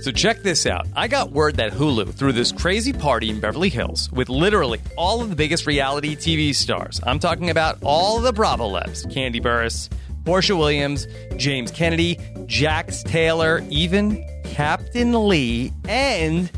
So 0.00 0.12
check 0.12 0.42
this 0.42 0.64
out. 0.64 0.86
I 0.94 1.08
got 1.08 1.32
word 1.32 1.56
that 1.56 1.72
Hulu 1.72 2.14
threw 2.14 2.32
this 2.32 2.52
crazy 2.52 2.92
party 2.92 3.30
in 3.30 3.40
Beverly 3.40 3.68
Hills 3.68 4.10
with 4.12 4.28
literally 4.28 4.80
all 4.96 5.20
of 5.20 5.30
the 5.30 5.36
biggest 5.36 5.66
reality 5.66 6.14
TV 6.14 6.54
stars. 6.54 7.00
I'm 7.04 7.18
talking 7.18 7.50
about 7.50 7.78
all 7.82 8.20
the 8.20 8.32
Bravo 8.32 8.68
Lebs, 8.68 9.04
Kandi 9.06 9.42
Burruss, 9.42 9.88
Porsha 10.22 10.56
Williams, 10.56 11.06
James 11.36 11.70
Kennedy, 11.70 12.18
Jax 12.46 13.02
Taylor, 13.02 13.64
even 13.70 14.24
Captain 14.44 15.28
Lee, 15.28 15.72
and 15.88 16.50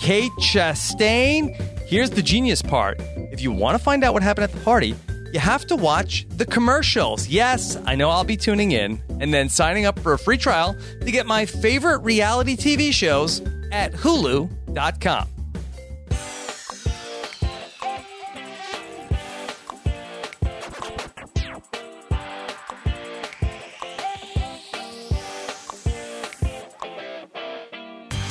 Kate 0.00 0.32
Chastain. 0.40 1.54
Here's 1.86 2.10
the 2.10 2.22
genius 2.22 2.62
part. 2.62 2.98
If 3.16 3.40
you 3.40 3.50
want 3.50 3.76
to 3.76 3.82
find 3.82 4.04
out 4.04 4.14
what 4.14 4.22
happened 4.22 4.44
at 4.44 4.52
the 4.52 4.60
party, 4.60 4.94
you 5.34 5.40
have 5.40 5.66
to 5.66 5.74
watch 5.74 6.26
the 6.28 6.46
commercials. 6.46 7.26
Yes, 7.26 7.76
I 7.86 7.96
know 7.96 8.08
I'll 8.08 8.22
be 8.22 8.36
tuning 8.36 8.70
in 8.70 9.02
and 9.18 9.34
then 9.34 9.48
signing 9.48 9.84
up 9.84 9.98
for 9.98 10.12
a 10.12 10.18
free 10.18 10.38
trial 10.38 10.76
to 11.00 11.10
get 11.10 11.26
my 11.26 11.44
favorite 11.44 11.98
reality 11.98 12.56
TV 12.56 12.92
shows 12.92 13.40
at 13.72 13.92
hulu.com. 13.92 15.33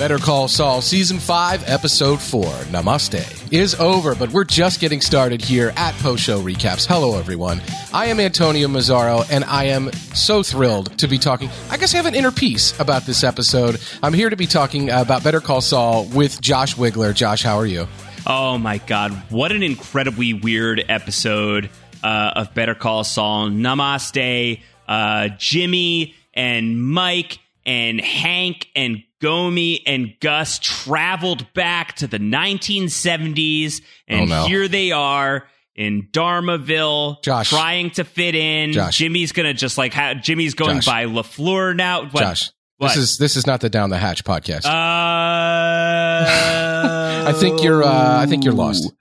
Better 0.04 0.18
Call 0.18 0.50
Saul 0.50 0.82
Season 0.82 1.18
5, 1.18 1.64
Episode 1.66 2.20
4, 2.20 2.44
Namaste, 2.44 3.54
is 3.54 3.74
over, 3.76 4.16
but 4.16 4.34
we're 4.34 4.44
just 4.44 4.82
getting 4.82 5.00
started 5.00 5.42
here 5.42 5.72
at 5.78 5.96
Post 6.00 6.24
Show 6.24 6.42
Recaps. 6.42 6.86
Hello, 6.86 7.18
everyone. 7.18 7.62
I 7.94 8.08
am 8.08 8.20
Antonio 8.20 8.68
Mazzaro, 8.68 9.26
and 9.32 9.46
I 9.46 9.68
am 9.68 9.94
so 9.94 10.44
thrilled 10.44 10.98
to 11.00 11.08
be 11.08 11.18
talking. 11.18 11.50
I 11.70 11.78
guess 11.78 11.94
I 11.94 11.98
have 11.98 12.06
an 12.06 12.16
inner 12.16 12.34
piece 12.34 12.78
about 12.82 13.06
this 13.06 13.24
episode. 13.24 13.80
I'm 14.04 14.14
here 14.14 14.30
to 14.30 14.36
be 14.36 14.46
talking 14.46 14.90
about 14.90 15.24
Better 15.24 15.40
Call 15.40 15.62
Saul 15.62 16.04
with 16.08 16.42
Josh 16.42 16.76
Wigler. 16.76 17.16
Josh, 17.16 17.42
how 17.42 17.56
are 17.56 17.66
you? 17.66 17.88
Oh 18.28 18.58
my 18.58 18.80
God, 18.80 19.14
what 19.30 19.54
an 19.54 19.64
incredibly 19.64 20.34
weird 20.34 20.84
episode 20.90 21.70
uh, 22.04 22.34
of 22.36 22.54
Better 22.54 22.76
Call 22.76 23.06
Saul. 23.06 23.48
Namaste, 23.48 24.60
uh, 24.86 25.30
Jimmy 25.38 26.14
and 26.34 26.84
Mike 26.92 27.40
and 27.66 28.00
Hank 28.02 28.68
and 28.76 29.04
Gomie 29.22 29.82
and 29.88 30.14
Gus 30.20 30.60
traveled 30.60 31.52
back 31.54 31.96
to 31.98 32.08
the 32.08 32.20
1970s, 32.20 33.82
and 34.08 34.32
Oh, 34.32 34.42
no. 34.44 34.48
here 34.48 34.68
they 34.68 34.92
are 34.92 35.48
in 35.76 36.08
Dharmaville, 36.12 37.24
Josh. 37.24 37.50
trying 37.50 37.92
to 37.92 38.04
fit 38.04 38.36
in. 38.36 38.74
Josh. 38.74 38.98
Jimmy's 38.98 39.32
gonna 39.32 39.54
just 39.54 39.78
like 39.78 39.94
ha- 39.94 40.14
Jimmy's 40.16 40.54
going 40.54 40.78
Josh. 40.78 40.86
by 40.86 41.06
Lafleur 41.06 41.76
now. 41.76 42.04
What? 42.10 42.22
Josh, 42.22 42.52
What? 42.78 42.90
this 42.90 42.98
is 42.98 43.18
this 43.18 43.36
is 43.38 43.48
not 43.48 43.62
the 43.62 43.70
Down 43.70 43.90
the 43.90 43.98
Hatch 43.98 44.24
podcast. 44.24 44.66
Uh, 44.66 44.70
I 47.28 47.34
think 47.34 47.64
you're 47.64 47.84
uh, 47.84 48.20
I 48.22 48.26
think 48.26 48.44
you're 48.44 48.54
lost. 48.54 48.92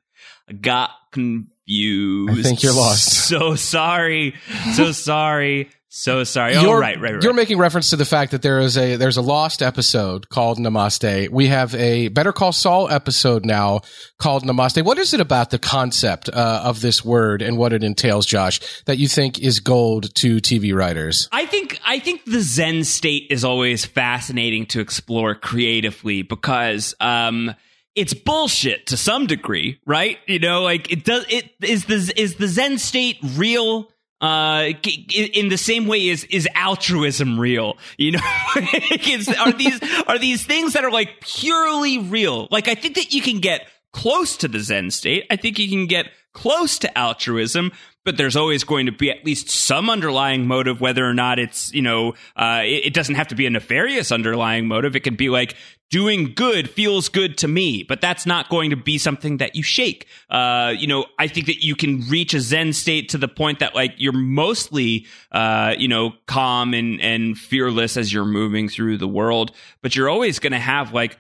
got 0.61 0.91
confused. 1.13 2.39
I 2.39 2.43
think 2.43 2.63
you're 2.63 2.75
lost. 2.75 3.11
So 3.33 3.55
sorry. 3.57 4.35
So 4.75 4.93
sorry. 4.93 5.71
So 5.95 6.25
sorry. 6.25 6.55
Oh, 6.57 6.62
You're, 6.62 6.81
right, 6.81 6.98
right, 6.98 7.12
right. 7.12 7.23
You're 7.23 7.35
making 7.35 7.59
reference 7.59 7.91
to 7.91 7.97
the 7.97 8.07
fact 8.07 8.31
that 8.31 8.41
there 8.41 8.61
is 8.61 8.79
a 8.79 8.97
there's 8.97 9.19
a 9.19 9.23
lost 9.23 9.61
episode 9.61 10.31
called 10.31 10.57
Namaste. 10.57 11.29
We 11.29 11.48
have 11.48 11.75
a 11.75 12.09
Better 12.09 12.33
Call 12.33 12.53
Saul 12.53 12.89
episode 12.89 13.45
now 13.45 13.83
called 14.17 14.43
Namaste. 14.43 14.83
What 14.87 14.97
is 14.97 15.13
it 15.13 15.20
about 15.20 15.51
the 15.51 15.59
concept 15.59 16.31
uh, 16.31 16.63
of 16.65 16.81
this 16.81 17.05
word 17.05 17.43
and 17.43 17.59
what 17.59 17.75
it 17.75 17.85
entails, 17.85 18.25
Josh, 18.25 18.83
that 18.87 18.97
you 18.97 19.07
think 19.07 19.39
is 19.39 19.61
gold 19.61 20.15
to 20.15 20.37
TV 20.37 20.75
writers? 20.75 21.29
I 21.31 21.45
think 21.45 21.79
I 21.85 21.98
think 21.98 22.25
the 22.25 22.41
Zen 22.41 22.85
state 22.85 23.27
is 23.29 23.45
always 23.45 23.85
fascinating 23.85 24.65
to 24.69 24.81
explore 24.81 25.35
creatively 25.35 26.23
because 26.23 26.95
um 27.01 27.55
it's 27.95 28.15
bullshit 28.15 28.87
to 28.87 28.97
some 28.97 29.27
degree, 29.27 29.79
right? 29.85 30.17
You 30.27 30.39
know, 30.39 30.63
like 30.63 30.91
it 30.91 31.05
does 31.05 31.27
it 31.29 31.51
is 31.61 31.85
the 31.85 32.19
is 32.19 32.37
the 32.37 32.48
Zen 32.48 32.79
state 32.79 33.19
real? 33.37 33.92
Uh, 34.23 34.71
in 35.13 35.49
the 35.49 35.59
same 35.59 35.87
way 35.87 36.09
is 36.09 36.23
is 36.25 36.49
altruism 36.55 37.41
real? 37.41 37.77
You 37.99 38.13
know, 38.13 38.21
Is- 39.05 39.29
are 39.29 39.53
these 39.53 39.81
are 40.07 40.19
these 40.19 40.47
things 40.47 40.75
that 40.75 40.85
are 40.85 40.93
like 40.93 41.21
purely 41.21 41.99
real? 41.99 42.47
Like 42.51 42.69
I 42.69 42.77
think 42.77 42.95
that 42.95 43.13
you 43.13 43.21
can 43.21 43.41
get 43.41 43.67
close 43.93 44.37
to 44.39 44.49
the 44.49 44.61
Zen 44.61 44.91
state. 44.93 45.27
I 45.29 45.37
think 45.37 45.59
you 45.59 45.69
can 45.69 45.87
get 45.87 46.07
close 46.33 46.79
to 46.79 46.99
altruism, 46.99 47.73
but 48.05 48.17
there's 48.17 48.36
always 48.36 48.64
going 48.64 48.86
to 48.86 48.92
be 48.92 49.11
at 49.11 49.24
least 49.24 49.48
some 49.48 49.89
underlying 49.89 50.46
motive, 50.46 50.80
whether 50.80 51.07
or 51.07 51.14
not 51.14 51.39
it's, 51.39 51.73
you 51.73 51.83
know, 51.83 52.14
uh, 52.36 52.63
it, 52.64 52.86
it 52.86 52.95
doesn't 52.95 53.14
have 53.14 53.29
to 53.29 53.35
be 53.35 53.46
a 53.46 53.51
nefarious 53.51 54.11
underlying 54.11 54.67
motive. 54.67 54.96
It 54.96 55.01
can 55.01 55.14
be 55.14 55.29
like 55.29 55.55
doing 55.90 56.33
good 56.35 56.70
feels 56.70 57.08
good 57.08 57.36
to 57.39 57.46
me, 57.46 57.83
but 57.83 58.01
that's 58.01 58.24
not 58.24 58.48
going 58.48 58.70
to 58.70 58.77
be 58.77 58.98
something 58.98 59.36
that 59.36 59.55
you 59.55 59.62
shake. 59.62 60.07
Uh, 60.30 60.73
you 60.77 60.86
know, 60.86 61.05
I 61.18 61.29
think 61.29 61.46
that 61.46 61.62
you 61.62 61.77
can 61.77 62.01
reach 62.08 62.35
a 62.35 62.41
Zen 62.41 62.73
state 62.73 63.11
to 63.11 63.18
the 63.18 63.29
point 63.29 63.58
that 63.61 63.74
like 63.74 63.95
you're 63.98 64.12
mostly, 64.12 65.07
uh, 65.30 65.74
you 65.79 65.89
know, 65.89 66.14
calm 66.27 66.74
and, 66.74 67.01
and 67.01 67.36
fearless 67.36 67.96
as 67.96 68.12
you're 68.12 68.24
moving 68.24 68.68
through 68.68 68.98
the 68.98 69.08
world, 69.08 69.52
but 69.83 69.95
you're 69.95 70.08
always 70.08 70.39
going 70.39 70.52
to 70.52 70.58
have 70.58 70.92
like, 70.92 71.18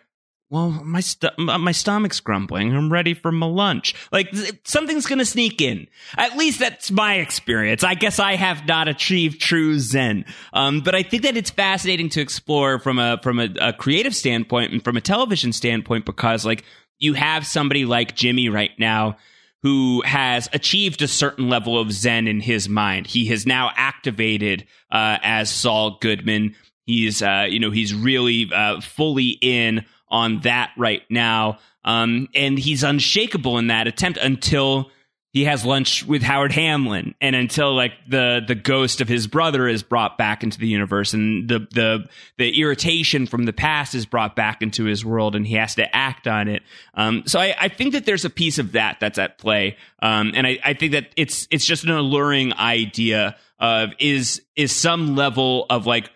well, 0.52 0.68
my 0.68 1.00
st- 1.00 1.32
my 1.38 1.72
stomach's 1.72 2.20
grumbling. 2.20 2.76
I'm 2.76 2.92
ready 2.92 3.14
for 3.14 3.32
my 3.32 3.46
lunch. 3.46 3.94
Like 4.12 4.34
something's 4.64 5.06
gonna 5.06 5.24
sneak 5.24 5.62
in. 5.62 5.86
At 6.18 6.36
least 6.36 6.58
that's 6.58 6.90
my 6.90 7.14
experience. 7.14 7.82
I 7.82 7.94
guess 7.94 8.18
I 8.18 8.36
have 8.36 8.66
not 8.66 8.86
achieved 8.86 9.40
true 9.40 9.78
Zen. 9.78 10.26
Um, 10.52 10.82
but 10.82 10.94
I 10.94 11.04
think 11.04 11.22
that 11.22 11.38
it's 11.38 11.48
fascinating 11.48 12.10
to 12.10 12.20
explore 12.20 12.78
from 12.78 12.98
a 12.98 13.18
from 13.22 13.40
a, 13.40 13.48
a 13.62 13.72
creative 13.72 14.14
standpoint 14.14 14.72
and 14.72 14.84
from 14.84 14.98
a 14.98 15.00
television 15.00 15.54
standpoint 15.54 16.04
because 16.04 16.44
like 16.44 16.64
you 16.98 17.14
have 17.14 17.46
somebody 17.46 17.86
like 17.86 18.14
Jimmy 18.14 18.50
right 18.50 18.78
now 18.78 19.16
who 19.62 20.02
has 20.02 20.50
achieved 20.52 21.00
a 21.00 21.08
certain 21.08 21.48
level 21.48 21.78
of 21.78 21.92
zen 21.92 22.28
in 22.28 22.40
his 22.40 22.68
mind. 22.68 23.06
He 23.06 23.24
has 23.28 23.46
now 23.46 23.70
activated 23.74 24.66
uh, 24.90 25.16
as 25.22 25.48
Saul 25.50 25.96
Goodman. 26.02 26.56
He's 26.84 27.22
uh, 27.22 27.46
you 27.48 27.58
know 27.58 27.70
he's 27.70 27.94
really 27.94 28.50
uh, 28.52 28.82
fully 28.82 29.38
in 29.40 29.86
on 30.12 30.40
that 30.40 30.70
right 30.76 31.02
now, 31.10 31.58
um, 31.84 32.28
and 32.34 32.58
he's 32.58 32.84
unshakable 32.84 33.58
in 33.58 33.66
that 33.66 33.88
attempt 33.88 34.18
until 34.18 34.90
he 35.32 35.44
has 35.44 35.64
lunch 35.64 36.04
with 36.04 36.22
Howard 36.22 36.52
Hamlin, 36.52 37.14
and 37.18 37.34
until 37.34 37.74
like 37.74 37.92
the 38.06 38.42
the 38.46 38.54
ghost 38.54 39.00
of 39.00 39.08
his 39.08 39.26
brother 39.26 39.66
is 39.66 39.82
brought 39.82 40.18
back 40.18 40.42
into 40.42 40.58
the 40.58 40.68
universe, 40.68 41.14
and 41.14 41.48
the 41.48 41.60
the 41.70 42.06
the 42.36 42.60
irritation 42.60 43.26
from 43.26 43.46
the 43.46 43.52
past 43.54 43.94
is 43.94 44.04
brought 44.04 44.36
back 44.36 44.60
into 44.60 44.84
his 44.84 45.04
world, 45.04 45.34
and 45.34 45.46
he 45.46 45.54
has 45.54 45.74
to 45.76 45.96
act 45.96 46.28
on 46.28 46.48
it. 46.48 46.62
Um, 46.92 47.22
so 47.26 47.40
I, 47.40 47.56
I 47.58 47.68
think 47.68 47.94
that 47.94 48.04
there's 48.04 48.26
a 48.26 48.30
piece 48.30 48.58
of 48.58 48.72
that 48.72 48.98
that's 49.00 49.18
at 49.18 49.38
play, 49.38 49.78
um, 50.02 50.32
and 50.34 50.46
I, 50.46 50.58
I 50.62 50.74
think 50.74 50.92
that 50.92 51.06
it's 51.16 51.48
it's 51.50 51.64
just 51.64 51.84
an 51.84 51.90
alluring 51.90 52.52
idea 52.52 53.36
of 53.58 53.92
is 53.98 54.42
is 54.54 54.70
some 54.70 55.16
level 55.16 55.64
of 55.70 55.86
like 55.86 56.10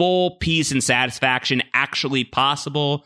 full 0.00 0.36
peace 0.36 0.70
and 0.70 0.82
satisfaction 0.82 1.62
actually 1.74 2.24
possible? 2.24 3.04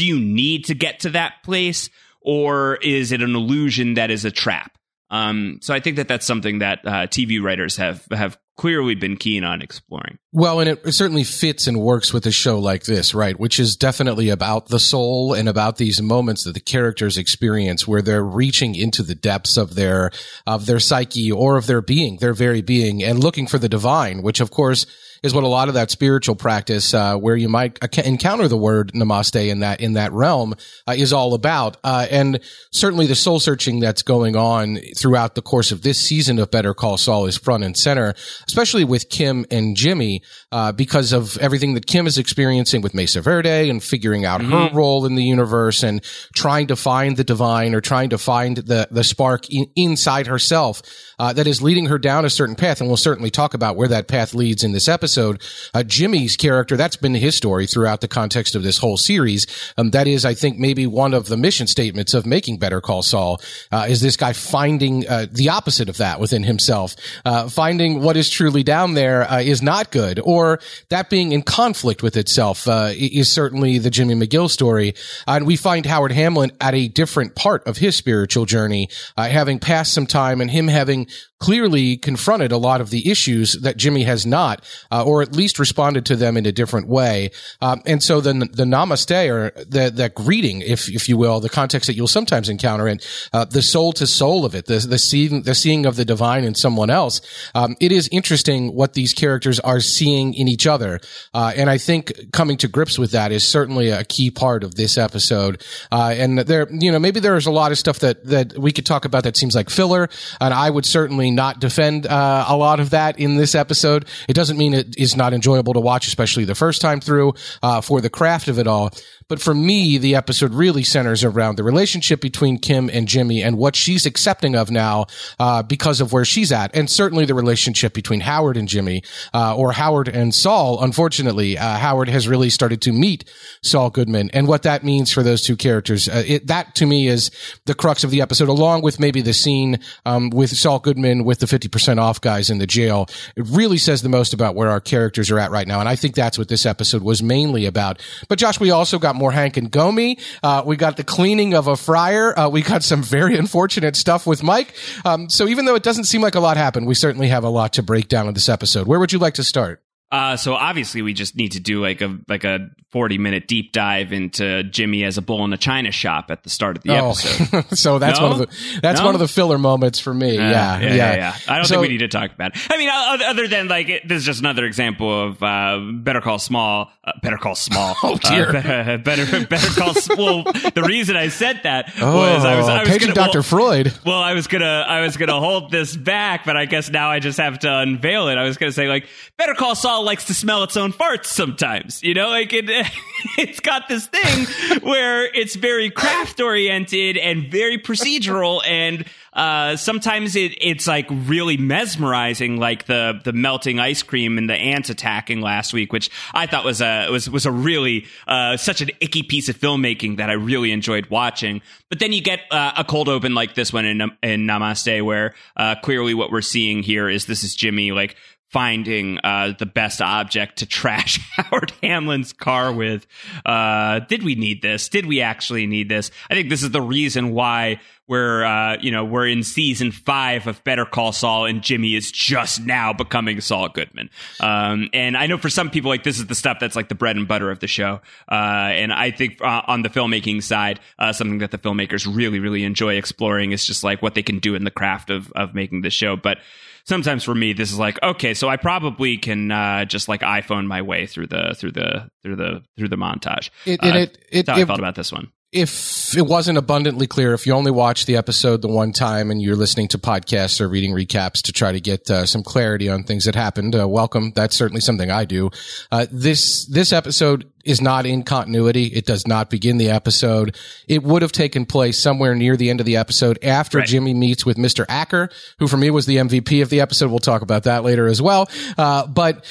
Do 0.00 0.06
you 0.06 0.18
need 0.18 0.64
to 0.64 0.74
get 0.74 1.00
to 1.00 1.10
that 1.10 1.42
place, 1.44 1.90
or 2.22 2.76
is 2.76 3.12
it 3.12 3.20
an 3.20 3.34
illusion 3.36 3.94
that 3.94 4.10
is 4.10 4.24
a 4.24 4.30
trap? 4.30 4.78
Um, 5.10 5.58
so 5.60 5.74
I 5.74 5.80
think 5.80 5.96
that 5.96 6.08
that's 6.08 6.24
something 6.24 6.60
that 6.60 6.78
uh, 6.86 7.06
TV 7.06 7.42
writers 7.42 7.76
have 7.76 8.06
have 8.10 8.38
clearly 8.56 8.94
been 8.94 9.18
keen 9.18 9.44
on 9.44 9.60
exploring. 9.60 10.16
Well, 10.32 10.60
and 10.60 10.70
it 10.70 10.94
certainly 10.94 11.24
fits 11.24 11.66
and 11.66 11.82
works 11.82 12.14
with 12.14 12.24
a 12.24 12.30
show 12.30 12.58
like 12.58 12.84
this, 12.84 13.14
right? 13.14 13.38
Which 13.38 13.60
is 13.60 13.76
definitely 13.76 14.30
about 14.30 14.68
the 14.68 14.78
soul 14.78 15.34
and 15.34 15.50
about 15.50 15.76
these 15.76 16.00
moments 16.00 16.44
that 16.44 16.54
the 16.54 16.60
characters 16.60 17.18
experience 17.18 17.86
where 17.86 18.00
they're 18.00 18.24
reaching 18.24 18.74
into 18.74 19.02
the 19.02 19.14
depths 19.14 19.58
of 19.58 19.74
their, 19.74 20.12
of 20.46 20.64
their 20.64 20.80
psyche 20.80 21.30
or 21.30 21.58
of 21.58 21.66
their 21.66 21.82
being, 21.82 22.16
their 22.20 22.32
very 22.32 22.62
being 22.62 23.02
and 23.02 23.22
looking 23.22 23.46
for 23.46 23.58
the 23.58 23.68
divine, 23.68 24.22
which 24.22 24.40
of 24.40 24.50
course 24.50 24.86
is 25.22 25.34
what 25.34 25.44
a 25.44 25.48
lot 25.48 25.68
of 25.68 25.74
that 25.74 25.90
spiritual 25.90 26.34
practice, 26.34 26.94
uh, 26.94 27.16
where 27.16 27.36
you 27.36 27.48
might 27.48 27.78
encounter 27.98 28.48
the 28.48 28.56
word 28.56 28.92
namaste 28.92 29.48
in 29.48 29.60
that, 29.60 29.80
in 29.80 29.94
that 29.94 30.12
realm, 30.12 30.54
uh, 30.88 30.92
is 30.92 31.12
all 31.12 31.34
about. 31.34 31.76
Uh, 31.84 32.06
and 32.10 32.40
certainly 32.70 33.06
the 33.06 33.14
soul 33.14 33.38
searching 33.40 33.80
that's 33.80 34.02
going 34.02 34.36
on 34.36 34.78
throughout 34.96 35.34
the 35.34 35.42
course 35.42 35.72
of 35.72 35.82
this 35.82 35.98
season 35.98 36.38
of 36.38 36.50
Better 36.50 36.74
Call 36.74 36.96
Saul 36.96 37.26
is 37.26 37.36
front 37.36 37.64
and 37.64 37.76
center, 37.76 38.14
especially 38.46 38.84
with 38.84 39.08
Kim 39.08 39.44
and 39.50 39.76
Jimmy, 39.76 40.22
uh, 40.52 40.72
because 40.72 41.12
of 41.12 41.36
everything 41.38 41.74
that 41.74 41.86
Kim 41.86 42.06
is 42.06 42.18
experiencing 42.18 42.80
with 42.80 42.94
Mesa 42.94 43.20
Verde 43.20 43.68
and 43.68 43.82
figuring 43.82 44.24
out 44.24 44.42
her 44.42 44.70
role 44.72 45.06
in 45.06 45.14
the 45.14 45.24
universe 45.24 45.82
and 45.82 46.02
trying 46.34 46.66
to 46.68 46.76
find 46.76 47.16
the 47.16 47.24
divine 47.24 47.74
or 47.74 47.80
trying 47.80 48.10
to 48.10 48.18
find 48.18 48.56
the, 48.58 48.88
the 48.90 49.04
spark 49.04 49.50
in, 49.50 49.66
inside 49.76 50.26
herself, 50.26 50.82
uh, 51.20 51.34
that 51.34 51.46
is 51.46 51.60
leading 51.60 51.86
her 51.86 51.98
down 51.98 52.24
a 52.24 52.30
certain 52.30 52.56
path. 52.56 52.80
And 52.80 52.88
we'll 52.88 52.96
certainly 52.96 53.30
talk 53.30 53.52
about 53.52 53.76
where 53.76 53.88
that 53.88 54.08
path 54.08 54.32
leads 54.32 54.64
in 54.64 54.72
this 54.72 54.88
episode. 54.88 55.42
uh, 55.74 55.82
Jimmy's 55.82 56.34
character, 56.34 56.78
that's 56.78 56.96
been 56.96 57.14
his 57.14 57.36
story 57.36 57.66
throughout 57.66 58.00
the 58.00 58.08
context 58.08 58.54
of 58.54 58.62
this 58.62 58.78
whole 58.78 58.96
series. 58.96 59.46
Um, 59.76 59.90
that 59.90 60.08
is, 60.08 60.24
I 60.24 60.32
think, 60.32 60.58
maybe 60.58 60.86
one 60.86 61.12
of 61.12 61.26
the 61.26 61.36
mission 61.36 61.66
statements 61.66 62.14
of 62.14 62.24
making 62.24 62.56
Better 62.56 62.80
Call 62.80 63.02
Saul, 63.02 63.38
uh, 63.70 63.86
is 63.86 64.00
this 64.00 64.16
guy 64.16 64.32
finding, 64.32 65.06
uh, 65.06 65.26
the 65.30 65.50
opposite 65.50 65.90
of 65.90 65.98
that 65.98 66.20
within 66.20 66.42
himself, 66.42 66.96
uh, 67.26 67.50
finding 67.50 68.00
what 68.00 68.16
is 68.16 68.30
truly 68.30 68.62
down 68.62 68.94
there 68.94 69.30
uh, 69.30 69.40
is 69.40 69.60
not 69.60 69.90
good, 69.90 70.20
or 70.24 70.58
that 70.88 71.10
being 71.10 71.32
in 71.32 71.42
conflict 71.42 72.02
with 72.02 72.16
itself, 72.16 72.66
uh, 72.66 72.92
is 72.94 73.28
certainly 73.28 73.76
the 73.76 73.90
Jimmy 73.90 74.14
McGill 74.14 74.48
story. 74.48 74.94
and 75.26 75.46
we 75.46 75.56
find 75.56 75.84
Howard 75.84 76.12
Hamlin 76.12 76.52
at 76.62 76.74
a 76.74 76.88
different 76.88 77.34
part 77.34 77.66
of 77.66 77.76
his 77.76 77.94
spiritual 77.94 78.46
journey, 78.46 78.88
having 79.18 79.58
passed 79.58 79.92
some 79.92 80.06
time 80.06 80.40
and 80.40 80.50
him 80.50 80.66
having 80.66 81.09
clearly 81.40 81.96
confronted 81.96 82.52
a 82.52 82.58
lot 82.58 82.80
of 82.80 82.90
the 82.90 83.10
issues 83.10 83.54
that 83.54 83.76
Jimmy 83.76 84.04
has 84.04 84.26
not, 84.26 84.62
uh, 84.92 85.02
or 85.02 85.22
at 85.22 85.34
least 85.34 85.58
responded 85.58 86.04
to 86.06 86.16
them 86.16 86.36
in 86.36 86.46
a 86.46 86.52
different 86.52 86.86
way. 86.86 87.30
Um, 87.60 87.82
and 87.86 88.02
so 88.02 88.20
the 88.20 88.34
the 88.52 88.64
namaste 88.64 89.28
or 89.30 89.50
the 89.64 90.12
greeting, 90.14 90.60
if 90.60 90.88
if 90.88 91.08
you 91.08 91.16
will, 91.16 91.40
the 91.40 91.48
context 91.48 91.86
that 91.86 91.94
you'll 91.94 92.06
sometimes 92.06 92.48
encounter, 92.48 92.86
and 92.86 93.04
uh, 93.32 93.44
the 93.44 93.62
soul 93.62 93.92
to 93.94 94.06
soul 94.06 94.44
of 94.44 94.54
it, 94.54 94.66
the 94.66 94.78
the 94.78 94.98
seeing 94.98 95.42
the 95.42 95.54
seeing 95.54 95.86
of 95.86 95.96
the 95.96 96.04
divine 96.04 96.44
in 96.44 96.54
someone 96.54 96.90
else. 96.90 97.20
Um, 97.54 97.76
it 97.80 97.92
is 97.92 98.08
interesting 98.12 98.74
what 98.74 98.92
these 98.92 99.14
characters 99.14 99.58
are 99.60 99.80
seeing 99.80 100.34
in 100.34 100.46
each 100.46 100.66
other, 100.66 101.00
uh, 101.32 101.52
and 101.56 101.70
I 101.70 101.78
think 101.78 102.32
coming 102.32 102.58
to 102.58 102.68
grips 102.68 102.98
with 102.98 103.12
that 103.12 103.32
is 103.32 103.46
certainly 103.46 103.88
a 103.88 104.04
key 104.04 104.30
part 104.30 104.62
of 104.62 104.74
this 104.74 104.98
episode. 104.98 105.64
Uh, 105.90 106.14
and 106.16 106.38
there, 106.40 106.68
you 106.70 106.92
know, 106.92 106.98
maybe 106.98 107.20
there's 107.20 107.46
a 107.46 107.50
lot 107.50 107.72
of 107.72 107.78
stuff 107.78 108.00
that 108.00 108.24
that 108.26 108.58
we 108.58 108.72
could 108.72 108.86
talk 108.86 109.04
about 109.04 109.24
that 109.24 109.36
seems 109.36 109.54
like 109.54 109.70
filler, 109.70 110.08
and 110.40 110.52
I 110.52 110.68
would 110.68 110.84
certainly 110.84 110.99
not 111.08 111.60
defend 111.60 112.06
uh, 112.06 112.44
a 112.48 112.56
lot 112.56 112.80
of 112.80 112.90
that 112.90 113.18
in 113.18 113.36
this 113.36 113.54
episode. 113.54 114.06
It 114.28 114.34
doesn't 114.34 114.56
mean 114.56 114.74
it 114.74 114.96
is 114.98 115.16
not 115.16 115.32
enjoyable 115.32 115.74
to 115.74 115.80
watch, 115.80 116.06
especially 116.06 116.44
the 116.44 116.54
first 116.54 116.80
time 116.80 117.00
through 117.00 117.34
uh, 117.62 117.80
for 117.80 118.00
the 118.00 118.10
craft 118.10 118.48
of 118.48 118.58
it 118.58 118.66
all. 118.66 118.90
But 119.30 119.40
for 119.40 119.54
me, 119.54 119.96
the 119.96 120.16
episode 120.16 120.52
really 120.52 120.82
centers 120.82 121.22
around 121.22 121.54
the 121.54 121.62
relationship 121.62 122.20
between 122.20 122.58
Kim 122.58 122.90
and 122.90 123.06
Jimmy 123.06 123.44
and 123.44 123.56
what 123.56 123.76
she's 123.76 124.04
accepting 124.04 124.56
of 124.56 124.72
now 124.72 125.06
uh, 125.38 125.62
because 125.62 126.00
of 126.00 126.12
where 126.12 126.24
she's 126.24 126.50
at, 126.50 126.74
and 126.74 126.90
certainly 126.90 127.26
the 127.26 127.34
relationship 127.34 127.94
between 127.94 128.18
Howard 128.20 128.56
and 128.56 128.66
Jimmy, 128.66 129.04
uh, 129.32 129.56
or 129.56 129.70
Howard 129.70 130.08
and 130.08 130.34
Saul. 130.34 130.82
Unfortunately, 130.82 131.56
uh, 131.56 131.76
Howard 131.76 132.08
has 132.08 132.26
really 132.26 132.50
started 132.50 132.82
to 132.82 132.92
meet 132.92 133.24
Saul 133.62 133.88
Goodman, 133.88 134.30
and 134.32 134.48
what 134.48 134.64
that 134.64 134.82
means 134.82 135.12
for 135.12 135.22
those 135.22 135.42
two 135.42 135.56
characters. 135.56 136.08
Uh, 136.08 136.24
it, 136.26 136.48
that 136.48 136.74
to 136.74 136.84
me 136.84 137.06
is 137.06 137.30
the 137.66 137.74
crux 137.74 138.02
of 138.02 138.10
the 138.10 138.20
episode, 138.20 138.48
along 138.48 138.82
with 138.82 138.98
maybe 138.98 139.22
the 139.22 139.32
scene 139.32 139.78
um, 140.06 140.30
with 140.30 140.50
Saul 140.50 140.80
Goodman 140.80 141.22
with 141.22 141.38
the 141.38 141.46
fifty 141.46 141.68
percent 141.68 142.00
off 142.00 142.20
guys 142.20 142.50
in 142.50 142.58
the 142.58 142.66
jail. 142.66 143.06
It 143.36 143.46
really 143.46 143.78
says 143.78 144.02
the 144.02 144.08
most 144.08 144.34
about 144.34 144.56
where 144.56 144.70
our 144.70 144.80
characters 144.80 145.30
are 145.30 145.38
at 145.38 145.52
right 145.52 145.68
now, 145.68 145.78
and 145.78 145.88
I 145.88 145.94
think 145.94 146.16
that's 146.16 146.36
what 146.36 146.48
this 146.48 146.66
episode 146.66 147.04
was 147.04 147.22
mainly 147.22 147.64
about. 147.64 148.02
But 148.28 148.40
Josh, 148.40 148.58
we 148.58 148.72
also 148.72 148.98
got 148.98 149.19
more 149.20 149.30
Hank 149.30 149.56
and 149.56 149.70
Gomie. 149.70 150.20
Uh, 150.42 150.64
we 150.66 150.76
got 150.76 150.96
the 150.96 151.04
cleaning 151.04 151.54
of 151.54 151.68
a 151.68 151.76
fryer. 151.76 152.36
Uh, 152.36 152.48
we 152.48 152.62
got 152.62 152.82
some 152.82 153.02
very 153.02 153.36
unfortunate 153.36 153.94
stuff 153.94 154.26
with 154.26 154.42
Mike. 154.42 154.74
Um, 155.04 155.30
so 155.30 155.46
even 155.46 155.66
though 155.66 155.76
it 155.76 155.84
doesn't 155.84 156.04
seem 156.04 156.20
like 156.20 156.34
a 156.34 156.40
lot 156.40 156.56
happened, 156.56 156.88
we 156.88 156.94
certainly 156.94 157.28
have 157.28 157.44
a 157.44 157.48
lot 157.48 157.74
to 157.74 157.82
break 157.84 158.08
down 158.08 158.26
in 158.26 158.34
this 158.34 158.48
episode. 158.48 158.88
Where 158.88 158.98
would 158.98 159.12
you 159.12 159.20
like 159.20 159.34
to 159.34 159.44
start? 159.44 159.82
Uh, 160.12 160.36
so 160.36 160.54
obviously 160.54 161.02
we 161.02 161.12
just 161.12 161.36
need 161.36 161.52
to 161.52 161.60
do 161.60 161.80
like 161.80 162.00
a 162.00 162.18
like 162.28 162.42
a 162.42 162.68
forty 162.90 163.16
minute 163.16 163.46
deep 163.46 163.70
dive 163.70 164.12
into 164.12 164.64
Jimmy 164.64 165.04
as 165.04 165.18
a 165.18 165.22
bull 165.22 165.44
in 165.44 165.52
a 165.52 165.56
china 165.56 165.92
shop 165.92 166.32
at 166.32 166.42
the 166.42 166.50
start 166.50 166.76
of 166.76 166.82
the 166.82 166.90
oh. 166.98 167.10
episode. 167.10 167.64
so 167.78 168.00
that's 168.00 168.18
no? 168.18 168.28
one 168.28 168.40
of 168.40 168.48
the 168.48 168.80
that's 168.82 168.98
no? 168.98 169.06
one 169.06 169.14
of 169.14 169.20
the 169.20 169.28
filler 169.28 169.56
moments 169.56 170.00
for 170.00 170.12
me. 170.12 170.36
Uh, 170.36 170.50
yeah, 170.50 170.80
yeah, 170.80 170.94
yeah, 170.94 171.14
yeah, 171.14 171.36
I 171.46 171.56
don't 171.56 171.64
so, 171.64 171.74
think 171.74 171.82
we 171.82 171.88
need 171.88 171.98
to 171.98 172.08
talk 172.08 172.32
about 172.32 172.56
it. 172.56 172.66
I 172.70 172.76
mean, 172.76 172.88
other 172.90 173.46
than 173.46 173.68
like 173.68 173.88
it, 173.88 174.08
this 174.08 174.18
is 174.18 174.24
just 174.24 174.40
another 174.40 174.64
example 174.64 175.26
of 175.26 175.42
uh, 175.44 175.78
Better 175.92 176.20
Call 176.20 176.40
Small. 176.40 176.90
Uh, 177.04 177.12
better 177.22 177.38
Call 177.38 177.54
Small. 177.54 177.94
oh 178.02 178.16
dear. 178.16 178.48
Uh, 178.56 178.96
better 179.04 179.46
Better 179.46 179.80
Call. 179.80 179.94
well, 180.16 180.42
the 180.42 180.84
reason 180.84 181.16
I 181.16 181.28
said 181.28 181.60
that 181.62 181.92
oh, 182.00 182.16
was 182.16 182.44
I 182.44 182.56
was 182.56 182.68
I 182.68 182.82
was 182.82 182.98
gonna, 182.98 183.14
Dr. 183.14 183.38
Well, 183.38 183.42
Freud. 183.44 183.92
Well, 184.04 184.20
I 184.20 184.34
was 184.34 184.48
gonna 184.48 184.84
I 184.88 185.02
was 185.02 185.16
gonna 185.16 185.38
hold 185.38 185.70
this 185.70 185.94
back, 185.94 186.44
but 186.44 186.56
I 186.56 186.64
guess 186.64 186.90
now 186.90 187.10
I 187.10 187.20
just 187.20 187.38
have 187.38 187.60
to 187.60 187.72
unveil 187.72 188.26
it. 188.26 188.38
I 188.38 188.42
was 188.42 188.56
gonna 188.56 188.72
say 188.72 188.88
like 188.88 189.06
Better 189.36 189.54
Call 189.54 189.76
Saul 189.76 189.99
likes 190.04 190.24
to 190.24 190.34
smell 190.34 190.62
its 190.62 190.76
own 190.76 190.92
farts 190.92 191.26
sometimes. 191.26 192.02
You 192.02 192.14
know, 192.14 192.28
like 192.28 192.52
it, 192.52 192.64
it's 193.38 193.60
got 193.60 193.88
this 193.88 194.06
thing 194.06 194.80
where 194.82 195.24
it's 195.24 195.56
very 195.56 195.90
craft 195.90 196.40
oriented 196.40 197.16
and 197.16 197.50
very 197.50 197.78
procedural 197.78 198.62
and 198.66 199.04
uh, 199.32 199.76
sometimes 199.76 200.34
it, 200.34 200.52
it's 200.60 200.86
like 200.86 201.06
really 201.08 201.56
mesmerizing, 201.56 202.56
like 202.56 202.86
the 202.86 203.20
the 203.22 203.32
melting 203.32 203.78
ice 203.78 204.02
cream 204.02 204.38
and 204.38 204.50
the 204.50 204.54
ants 204.54 204.90
attacking 204.90 205.40
last 205.40 205.72
week, 205.72 205.92
which 205.92 206.10
I 206.34 206.46
thought 206.46 206.64
was 206.64 206.80
a 206.80 207.08
was 207.10 207.30
was 207.30 207.46
a 207.46 207.52
really 207.52 208.06
uh, 208.26 208.56
such 208.56 208.80
an 208.80 208.90
icky 209.00 209.22
piece 209.22 209.48
of 209.48 209.56
filmmaking 209.56 210.16
that 210.16 210.30
I 210.30 210.34
really 210.34 210.72
enjoyed 210.72 211.06
watching. 211.10 211.62
But 211.88 212.00
then 212.00 212.12
you 212.12 212.22
get 212.22 212.40
uh, 212.50 212.72
a 212.78 212.84
cold 212.84 213.08
open 213.08 213.34
like 213.34 213.54
this 213.54 213.72
one 213.72 213.84
in 213.84 214.00
in 214.22 214.46
Namaste, 214.46 215.04
where 215.04 215.34
uh, 215.56 215.76
clearly 215.76 216.14
what 216.14 216.32
we're 216.32 216.40
seeing 216.40 216.82
here 216.82 217.08
is 217.08 217.26
this 217.26 217.44
is 217.44 217.54
Jimmy 217.54 217.92
like 217.92 218.16
finding 218.50 219.18
uh, 219.22 219.52
the 219.58 219.66
best 219.66 220.02
object 220.02 220.58
to 220.58 220.66
trash 220.66 221.18
Howard 221.36 221.72
Hamlin's 221.82 222.32
car 222.32 222.72
with. 222.72 223.06
Uh, 223.46 224.00
did 224.00 224.22
we 224.22 224.34
need 224.34 224.60
this? 224.60 224.88
Did 224.88 225.06
we 225.06 225.20
actually 225.20 225.66
need 225.66 225.88
this? 225.88 226.10
I 226.28 226.34
think 226.34 226.48
this 226.48 226.62
is 226.62 226.70
the 226.70 226.82
reason 226.82 227.30
why 227.30 227.80
we're 228.08 228.42
uh, 228.44 228.76
you 228.80 228.90
know 228.90 229.04
we're 229.04 229.28
in 229.28 229.44
season 229.44 229.92
five 229.92 230.48
of 230.48 230.62
Better 230.64 230.84
Call 230.84 231.12
Saul, 231.12 231.46
and 231.46 231.62
Jimmy 231.62 231.94
is 231.94 232.10
just 232.10 232.60
now 232.60 232.92
becoming 232.92 233.40
Saul 233.40 233.68
Goodman. 233.68 234.10
Um, 234.40 234.90
and 234.92 235.16
I 235.16 235.28
know 235.28 235.38
for 235.38 235.48
some 235.48 235.70
people, 235.70 235.90
like 235.90 236.02
this 236.02 236.18
is 236.18 236.26
the 236.26 236.34
stuff 236.34 236.58
that's 236.60 236.74
like 236.74 236.88
the 236.88 236.96
bread 236.96 237.16
and 237.16 237.28
butter 237.28 237.52
of 237.52 237.60
the 237.60 237.68
show. 237.68 238.00
Uh, 238.30 238.34
and 238.34 238.92
I 238.92 239.12
think 239.12 239.40
uh, 239.40 239.62
on 239.68 239.82
the 239.82 239.88
filmmaking 239.88 240.42
side, 240.42 240.80
uh, 240.98 241.12
something 241.12 241.38
that 241.38 241.52
the 241.52 241.58
filmmakers 241.58 242.12
really 242.12 242.40
really 242.40 242.64
enjoy 242.64 242.96
exploring 242.96 243.52
is 243.52 243.64
just 243.64 243.84
like 243.84 244.02
what 244.02 244.16
they 244.16 244.24
can 244.24 244.40
do 244.40 244.56
in 244.56 244.64
the 244.64 244.72
craft 244.72 245.10
of 245.10 245.30
of 245.32 245.54
making 245.54 245.82
the 245.82 245.90
show, 245.90 246.16
but 246.16 246.38
sometimes 246.84 247.24
for 247.24 247.34
me 247.34 247.52
this 247.52 247.72
is 247.72 247.78
like 247.78 248.02
okay 248.02 248.34
so 248.34 248.48
i 248.48 248.56
probably 248.56 249.16
can 249.16 249.50
uh, 249.50 249.84
just 249.84 250.08
like 250.08 250.20
iphone 250.20 250.66
my 250.66 250.82
way 250.82 251.06
through 251.06 251.26
the 251.26 251.54
through 251.56 251.72
the 251.72 252.10
through 252.22 252.36
the 252.36 252.62
through 252.76 252.88
the 252.88 252.96
montage. 252.96 253.50
It, 253.66 253.82
uh, 253.82 253.86
it, 253.88 254.18
it, 254.30 254.48
how 254.48 254.56
i 254.56 254.64
felt 254.64 254.78
about 254.78 254.94
this 254.94 255.12
one 255.12 255.32
if 255.52 256.16
it 256.16 256.26
wasn't 256.26 256.56
abundantly 256.56 257.08
clear, 257.08 257.34
if 257.34 257.44
you 257.44 257.52
only 257.52 257.72
watched 257.72 258.06
the 258.06 258.16
episode 258.16 258.62
the 258.62 258.68
one 258.68 258.92
time 258.92 259.32
and 259.32 259.42
you're 259.42 259.56
listening 259.56 259.88
to 259.88 259.98
podcasts 259.98 260.60
or 260.60 260.68
reading 260.68 260.92
recaps 260.92 261.42
to 261.42 261.52
try 261.52 261.72
to 261.72 261.80
get 261.80 262.08
uh, 262.08 262.24
some 262.24 262.44
clarity 262.44 262.88
on 262.88 263.02
things 263.02 263.24
that 263.24 263.34
happened, 263.34 263.74
uh, 263.74 263.88
welcome. 263.88 264.30
That's 264.32 264.54
certainly 264.54 264.80
something 264.80 265.10
I 265.10 265.24
do. 265.24 265.50
Uh, 265.90 266.06
this 266.12 266.66
this 266.66 266.92
episode 266.92 267.50
is 267.64 267.80
not 267.80 268.06
in 268.06 268.22
continuity. 268.22 268.86
It 268.86 269.06
does 269.06 269.26
not 269.26 269.50
begin 269.50 269.78
the 269.78 269.90
episode. 269.90 270.56
It 270.86 271.02
would 271.02 271.22
have 271.22 271.32
taken 271.32 271.66
place 271.66 271.98
somewhere 271.98 272.36
near 272.36 272.56
the 272.56 272.70
end 272.70 272.78
of 272.78 272.86
the 272.86 272.96
episode 272.96 273.38
after 273.42 273.78
right. 273.78 273.86
Jimmy 273.88 274.14
meets 274.14 274.46
with 274.46 274.56
Mr. 274.56 274.84
Acker, 274.88 275.30
who 275.58 275.66
for 275.66 275.76
me 275.76 275.90
was 275.90 276.06
the 276.06 276.18
MVP 276.18 276.62
of 276.62 276.70
the 276.70 276.80
episode. 276.80 277.10
We'll 277.10 277.18
talk 277.18 277.42
about 277.42 277.64
that 277.64 277.82
later 277.82 278.06
as 278.06 278.22
well. 278.22 278.48
Uh, 278.78 279.06
but 279.08 279.44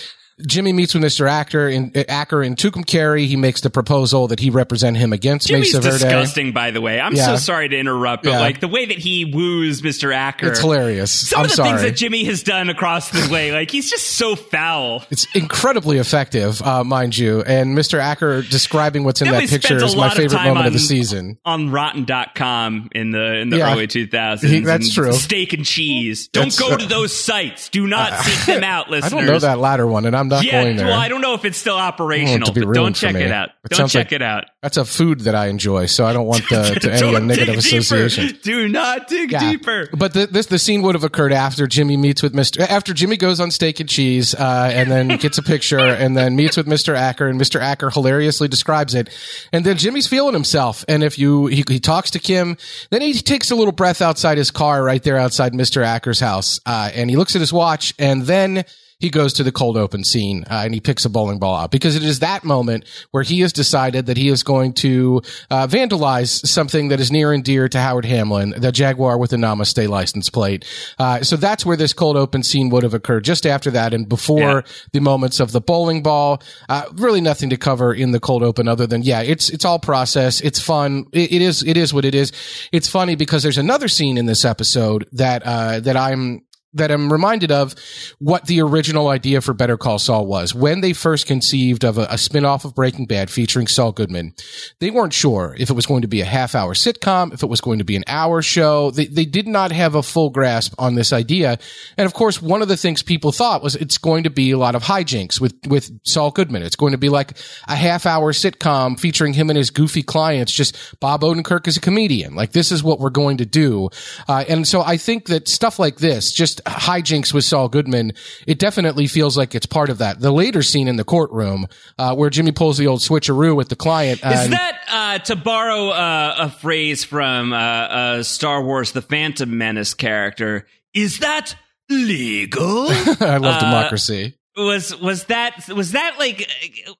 Jimmy 0.45 0.71
meets 0.74 0.94
with 0.94 1.03
Mr. 1.03 1.30
Acker 1.30 1.68
in 1.68 1.91
Acker 2.07 2.41
in 2.41 2.56
Tucumcari. 2.56 3.25
He 3.25 3.36
makes 3.36 3.62
the 3.62 3.69
proposal 3.69 4.27
that 4.27 4.39
he 4.39 4.50
represent 4.50 4.97
him 4.97 5.12
against 5.12 5.47
Jimmy's 5.47 5.74
Mesa 5.74 5.81
Verde. 5.81 6.03
disgusting, 6.03 6.51
by 6.53 6.72
the 6.72 6.81
way. 6.81 7.00
I'm 7.00 7.13
yeah. 7.13 7.25
so 7.25 7.36
sorry 7.36 7.67
to 7.69 7.77
interrupt, 7.77 8.24
but 8.24 8.31
yeah. 8.31 8.39
like 8.39 8.60
the 8.60 8.67
way 8.67 8.86
that 8.86 8.98
he 8.98 9.25
woos 9.25 9.81
Mr. 9.81 10.13
Acker, 10.13 10.48
it's 10.48 10.60
hilarious. 10.60 11.29
Some 11.29 11.39
I'm 11.39 11.46
of 11.46 11.51
the 11.51 11.55
sorry. 11.55 11.69
things 11.69 11.81
that 11.81 11.96
Jimmy 11.98 12.24
has 12.25 12.43
done 12.43 12.69
across 12.69 13.10
the 13.10 13.27
way, 13.31 13.51
like 13.51 13.69
he's 13.69 13.89
just 13.89 14.08
so 14.08 14.36
foul. 14.36 15.03
It's 15.10 15.27
incredibly 15.36 15.98
effective, 15.98 16.62
uh, 16.62 16.84
mind 16.84 17.17
you. 17.17 17.41
And 17.41 17.77
Mr. 17.77 18.00
Acker 18.00 18.41
describing 18.41 19.03
what's 19.03 19.22
in 19.22 19.29
that 19.29 19.50
picture 19.50 19.84
is 19.84 19.96
my 19.96 20.10
favorite 20.10 20.38
moment 20.38 20.60
on, 20.60 20.67
of 20.67 20.74
the 20.74 20.79
season. 20.79 21.38
On 21.43 21.69
Rotten.com 21.69 22.89
in 22.93 23.12
the 23.12 23.36
in 23.36 23.50
the 23.50 23.58
yeah. 23.58 23.74
early 23.74 23.88
2000s. 23.88 24.48
He, 24.48 24.60
that's 24.62 24.93
true. 24.93 25.12
Steak 25.12 25.51
and 25.53 25.65
cheese. 25.65 26.29
Don't 26.29 26.46
that's, 26.46 26.60
go 26.60 26.77
to 26.77 26.86
those 26.86 27.13
sites. 27.13 27.69
Do 27.69 27.88
not 27.88 28.13
uh, 28.13 28.24
seek 28.24 28.46
them 28.55 28.63
out, 28.63 28.89
listeners. 28.89 29.13
I 29.13 29.17
don't 29.17 29.25
know 29.25 29.39
that 29.39 29.60
latter 29.60 29.86
one, 29.86 30.05
and 30.05 30.15
I'm 30.15 30.28
not 30.29 30.43
yeah, 30.45 30.63
going 30.63 30.77
there. 30.77 30.88
Well, 30.88 31.00
I 31.00 31.09
don't 31.09 31.21
know 31.21 31.33
if 31.33 31.45
it's 31.45 31.57
still 31.57 31.75
operational, 31.75 32.53
but 32.53 32.74
don't 32.74 32.95
check 32.95 33.15
it 33.15 33.31
out. 33.31 33.50
It 33.65 33.71
don't 33.71 33.89
check 33.89 34.07
like, 34.07 34.12
it 34.13 34.21
out. 34.21 34.45
That's 34.62 34.77
a 34.77 34.86
food 34.86 35.21
that 35.21 35.36
I 35.36 35.48
enjoy, 35.48 35.86
so 35.86 36.05
I 36.05 36.13
don't 36.13 36.27
want 36.27 36.48
the, 36.50 36.79
to 36.81 36.93
any 36.93 37.19
negative 37.25 37.57
association. 37.57 38.38
Do 38.41 38.67
not 38.67 39.07
dig 39.07 39.31
yeah. 39.31 39.51
deeper. 39.51 39.89
But 39.93 40.13
the, 40.13 40.27
this 40.27 40.48
the 40.48 40.59
scene 40.59 40.81
would 40.83 40.95
have 40.95 41.03
occurred 41.03 41.33
after 41.33 41.67
Jimmy 41.67 41.98
meets 41.98 42.24
with 42.24 42.33
Mister. 42.33 42.62
After 42.62 42.93
Jimmy 42.93 43.17
goes 43.17 43.39
on 43.39 43.51
steak 43.51 43.79
and 43.79 43.89
cheese, 43.89 44.33
uh, 44.36 44.69
and 44.74 44.89
then 44.89 45.07
gets 45.17 45.38
a 45.38 45.43
picture, 45.43 45.79
and 45.79 46.15
then 46.15 46.36
meets 46.36 46.57
with 46.57 46.67
Mister 46.67 46.95
Acker, 46.95 47.27
and 47.27 47.38
Mister 47.38 47.59
Acker 47.59 47.89
hilariously 47.89 48.48
describes 48.48 48.95
it, 48.95 49.09
and 49.51 49.65
then 49.65 49.77
Jimmy's 49.77 50.07
feeling 50.07 50.33
himself, 50.33 50.86
and 50.88 51.03
if 51.03 51.17
you 51.17 51.48
he, 51.48 51.63
he 51.67 51.79
talks 51.79 52.12
to 52.12 52.19
Kim, 52.19 52.57
then 52.91 53.01
he 53.01 53.13
takes 53.13 53.51
a 53.51 53.55
little 53.55 53.71
breath 53.71 54.01
outside 54.01 54.38
his 54.38 54.51
car, 54.51 54.83
right 54.83 55.03
there 55.03 55.17
outside 55.17 55.53
Mister 55.53 55.83
Acker's 55.83 56.19
house, 56.19 56.59
uh, 56.65 56.91
and 56.93 57.09
he 57.09 57.15
looks 57.15 57.36
at 57.36 57.41
his 57.41 57.53
watch, 57.53 57.93
and 57.98 58.24
then 58.24 58.65
he 59.00 59.10
goes 59.10 59.32
to 59.34 59.44
the 59.44 59.51
cold 59.51 59.77
open 59.77 60.03
scene 60.03 60.44
uh, 60.50 60.62
and 60.65 60.74
he 60.74 60.82
picks 60.82 61.06
a 61.06 61.10
bowling 61.10 61.39
ball 61.39 61.56
out 61.56 61.72
because 61.72 61.96
it 61.96 62.03
is 62.03 62.20
that 62.20 62.44
moment 62.44 62.84
where 63.12 63.24
he 63.24 63.39
has 63.39 63.53
decided 63.53 64.08
that 64.08 64.18
he 64.18 64.27
is 64.27 64.44
going 64.44 64.74
to 64.74 65.22
uh, 65.50 65.65
vandalize 65.68 66.46
something 66.46 66.89
that 66.89 67.00
is 67.00 67.10
near 67.10 67.32
and 67.32 67.46
dear 67.46 67.70
to 67.70 67.79
Howard 67.79 68.03
Hamlin, 68.03 68.53
the 68.58 68.74
Jaguar 68.74 69.18
with 69.18 69.29
the 69.32 69.38
Namaste 69.38 69.88
license 69.88 70.29
plate. 70.29 70.65
Uh, 71.00 71.22
so 71.24 71.38
that's 71.38 71.65
where 71.65 71.77
this 71.77 71.94
cold 71.94 72.18
open 72.18 72.44
scene 72.44 72.70
would 72.70 72.84
have 72.84 72.94
occurred 72.94 73.24
just 73.24 73.46
after 73.46 73.72
that 73.72 73.94
and 73.94 74.10
before 74.10 74.39
yeah. 74.39 74.62
the 74.91 75.00
moments 75.00 75.39
of 75.39 75.53
the 75.53 75.62
bowling 75.62 76.03
ball. 76.03 76.41
Uh, 76.68 76.84
really 76.96 77.22
nothing 77.22 77.50
to 77.51 77.58
cover 77.58 77.94
in 77.94 78.12
the 78.12 78.20
cold 78.20 78.44
open 78.44 78.68
other 78.68 78.86
than, 78.86 79.01
yeah, 79.01 79.22
it's, 79.22 79.50
it's 79.50 79.63
all 79.63 79.79
process. 79.79 80.41
It's 80.41 80.60
fun. 80.60 81.06
it, 81.13 81.32
it 81.32 81.41
is, 81.41 81.63
it 81.63 81.77
is 81.77 81.94
what 81.94 82.03
it 82.03 82.15
is. 82.15 82.34
It's 82.74 82.89
funny 82.89 83.15
because 83.15 83.44
there's 83.44 83.58
another 83.58 83.88
scene 83.88 84.18
in 84.18 84.25
this 84.25 84.44
episode 84.44 85.08
that, 85.13 85.41
uh, 85.46 85.79
that 85.79 85.96
I'm, 85.96 86.44
that 86.74 86.92
I'm 86.92 87.12
reminded 87.12 87.52
of 87.52 87.74
what 88.20 88.46
the 88.46 88.62
original 88.62 89.08
idea 89.08 89.42
for 89.42 89.54
Better 89.54 89.78
Call 89.78 89.98
Saul 89.98 90.28
was. 90.28 90.54
When 90.54 90.82
they 90.82 90.94
first 90.94 91.26
conceived 91.26 91.84
of 91.84 91.98
a, 91.98 92.04
a 92.04 92.16
spinoff 92.16 92.64
of 92.64 92.76
Breaking 92.76 93.06
Bad 93.06 93.32
featuring 93.32 93.68
Saul 93.68 93.92
Goodman, 93.92 94.34
they 94.80 94.92
weren't 94.92 95.14
sure 95.14 95.56
if 95.58 95.70
it 95.70 95.74
was 95.74 95.88
going 95.88 96.04
to 96.04 96.08
be 96.08 96.22
a 96.22 96.26
half 96.26 96.54
hour 96.54 96.74
sitcom, 96.74 97.34
if 97.34 97.42
it 97.42 97.50
was 97.50 97.62
going 97.62 97.80
to 97.80 97.86
be 97.86 97.96
an 97.96 98.04
hour 98.08 98.42
show. 98.42 98.92
They, 98.92 99.08
they 99.08 99.26
did 99.26 99.48
not 99.48 99.72
have 99.72 99.96
a 99.96 100.04
full 100.04 100.30
grasp 100.30 100.76
on 100.78 100.96
this 100.96 101.12
idea. 101.12 101.58
And 101.98 102.06
of 102.06 102.14
course, 102.14 102.42
one 102.42 102.62
of 102.62 102.68
the 102.68 102.78
things 102.78 103.02
people 103.02 103.32
thought 103.32 103.64
was 103.64 103.76
it's 103.76 103.98
going 103.98 104.24
to 104.24 104.30
be 104.30 104.52
a 104.52 104.58
lot 104.58 104.76
of 104.76 104.84
hijinks 104.84 105.42
with, 105.42 105.56
with 105.68 105.92
Saul 106.04 106.30
Goodman. 106.32 106.62
It's 106.62 106.76
going 106.76 106.92
to 106.92 106.98
be 107.00 107.10
like 107.10 107.38
a 107.68 107.76
half 107.76 108.06
hour 108.06 108.32
sitcom 108.32 109.00
featuring 109.00 109.34
him 109.34 109.50
and 109.50 109.58
his 109.58 109.72
goofy 109.72 110.04
clients, 110.04 110.52
just 110.52 111.00
Bob 111.00 111.22
Odenkirk 111.22 111.68
as 111.68 111.78
a 111.78 111.82
comedian. 111.82 112.36
Like 112.36 112.52
this 112.52 112.72
is 112.72 112.84
what 112.84 113.00
we're 113.00 113.10
going 113.10 113.38
to 113.38 113.46
do. 113.46 113.90
Uh, 114.28 114.46
and 114.48 114.68
so 114.68 114.82
I 114.82 114.98
think 114.98 115.26
that 115.28 115.48
stuff 115.48 115.80
like 115.80 115.98
this, 115.98 116.32
just 116.32 116.59
hijinks 116.66 117.34
with 117.34 117.44
Saul 117.44 117.70
Goodman, 117.70 118.13
it 118.48 118.60
definitely 118.60 119.08
feels 119.08 119.38
like 119.38 119.56
it's 119.56 119.66
part 119.66 119.89
of 119.89 120.00
that. 120.00 120.20
The 120.20 120.32
later 120.32 120.62
scene 120.62 120.88
in 120.88 120.96
the 120.96 121.04
courtroom, 121.04 121.68
uh, 121.98 122.16
where 122.16 122.30
Jimmy 122.30 122.51
pulls 122.51 122.78
the 122.78 122.88
old 122.88 123.00
switcheroo 123.00 123.56
with 123.56 123.70
the 123.70 123.75
client. 123.75 124.20
Is 124.24 124.50
that, 124.50 124.80
uh, 124.89 125.20
to 125.20 125.36
borrow 125.36 125.89
uh, 125.89 126.36
a 126.39 126.50
phrase 126.50 127.04
from 127.04 127.54
uh, 127.54 127.58
uh, 127.58 128.24
Star 128.24 128.63
Wars 128.63 128.92
The 128.92 129.01
Phantom 129.01 129.58
Menace 129.58 129.94
character, 129.94 130.68
is 130.94 131.20
that 131.20 131.56
legal? 131.89 132.88
I 133.20 133.38
love 133.38 133.60
democracy 133.60 134.36
was 134.60 134.96
was 135.00 135.25
that 135.25 135.68
was 135.70 135.94
that 135.94 136.16
like 136.20 136.50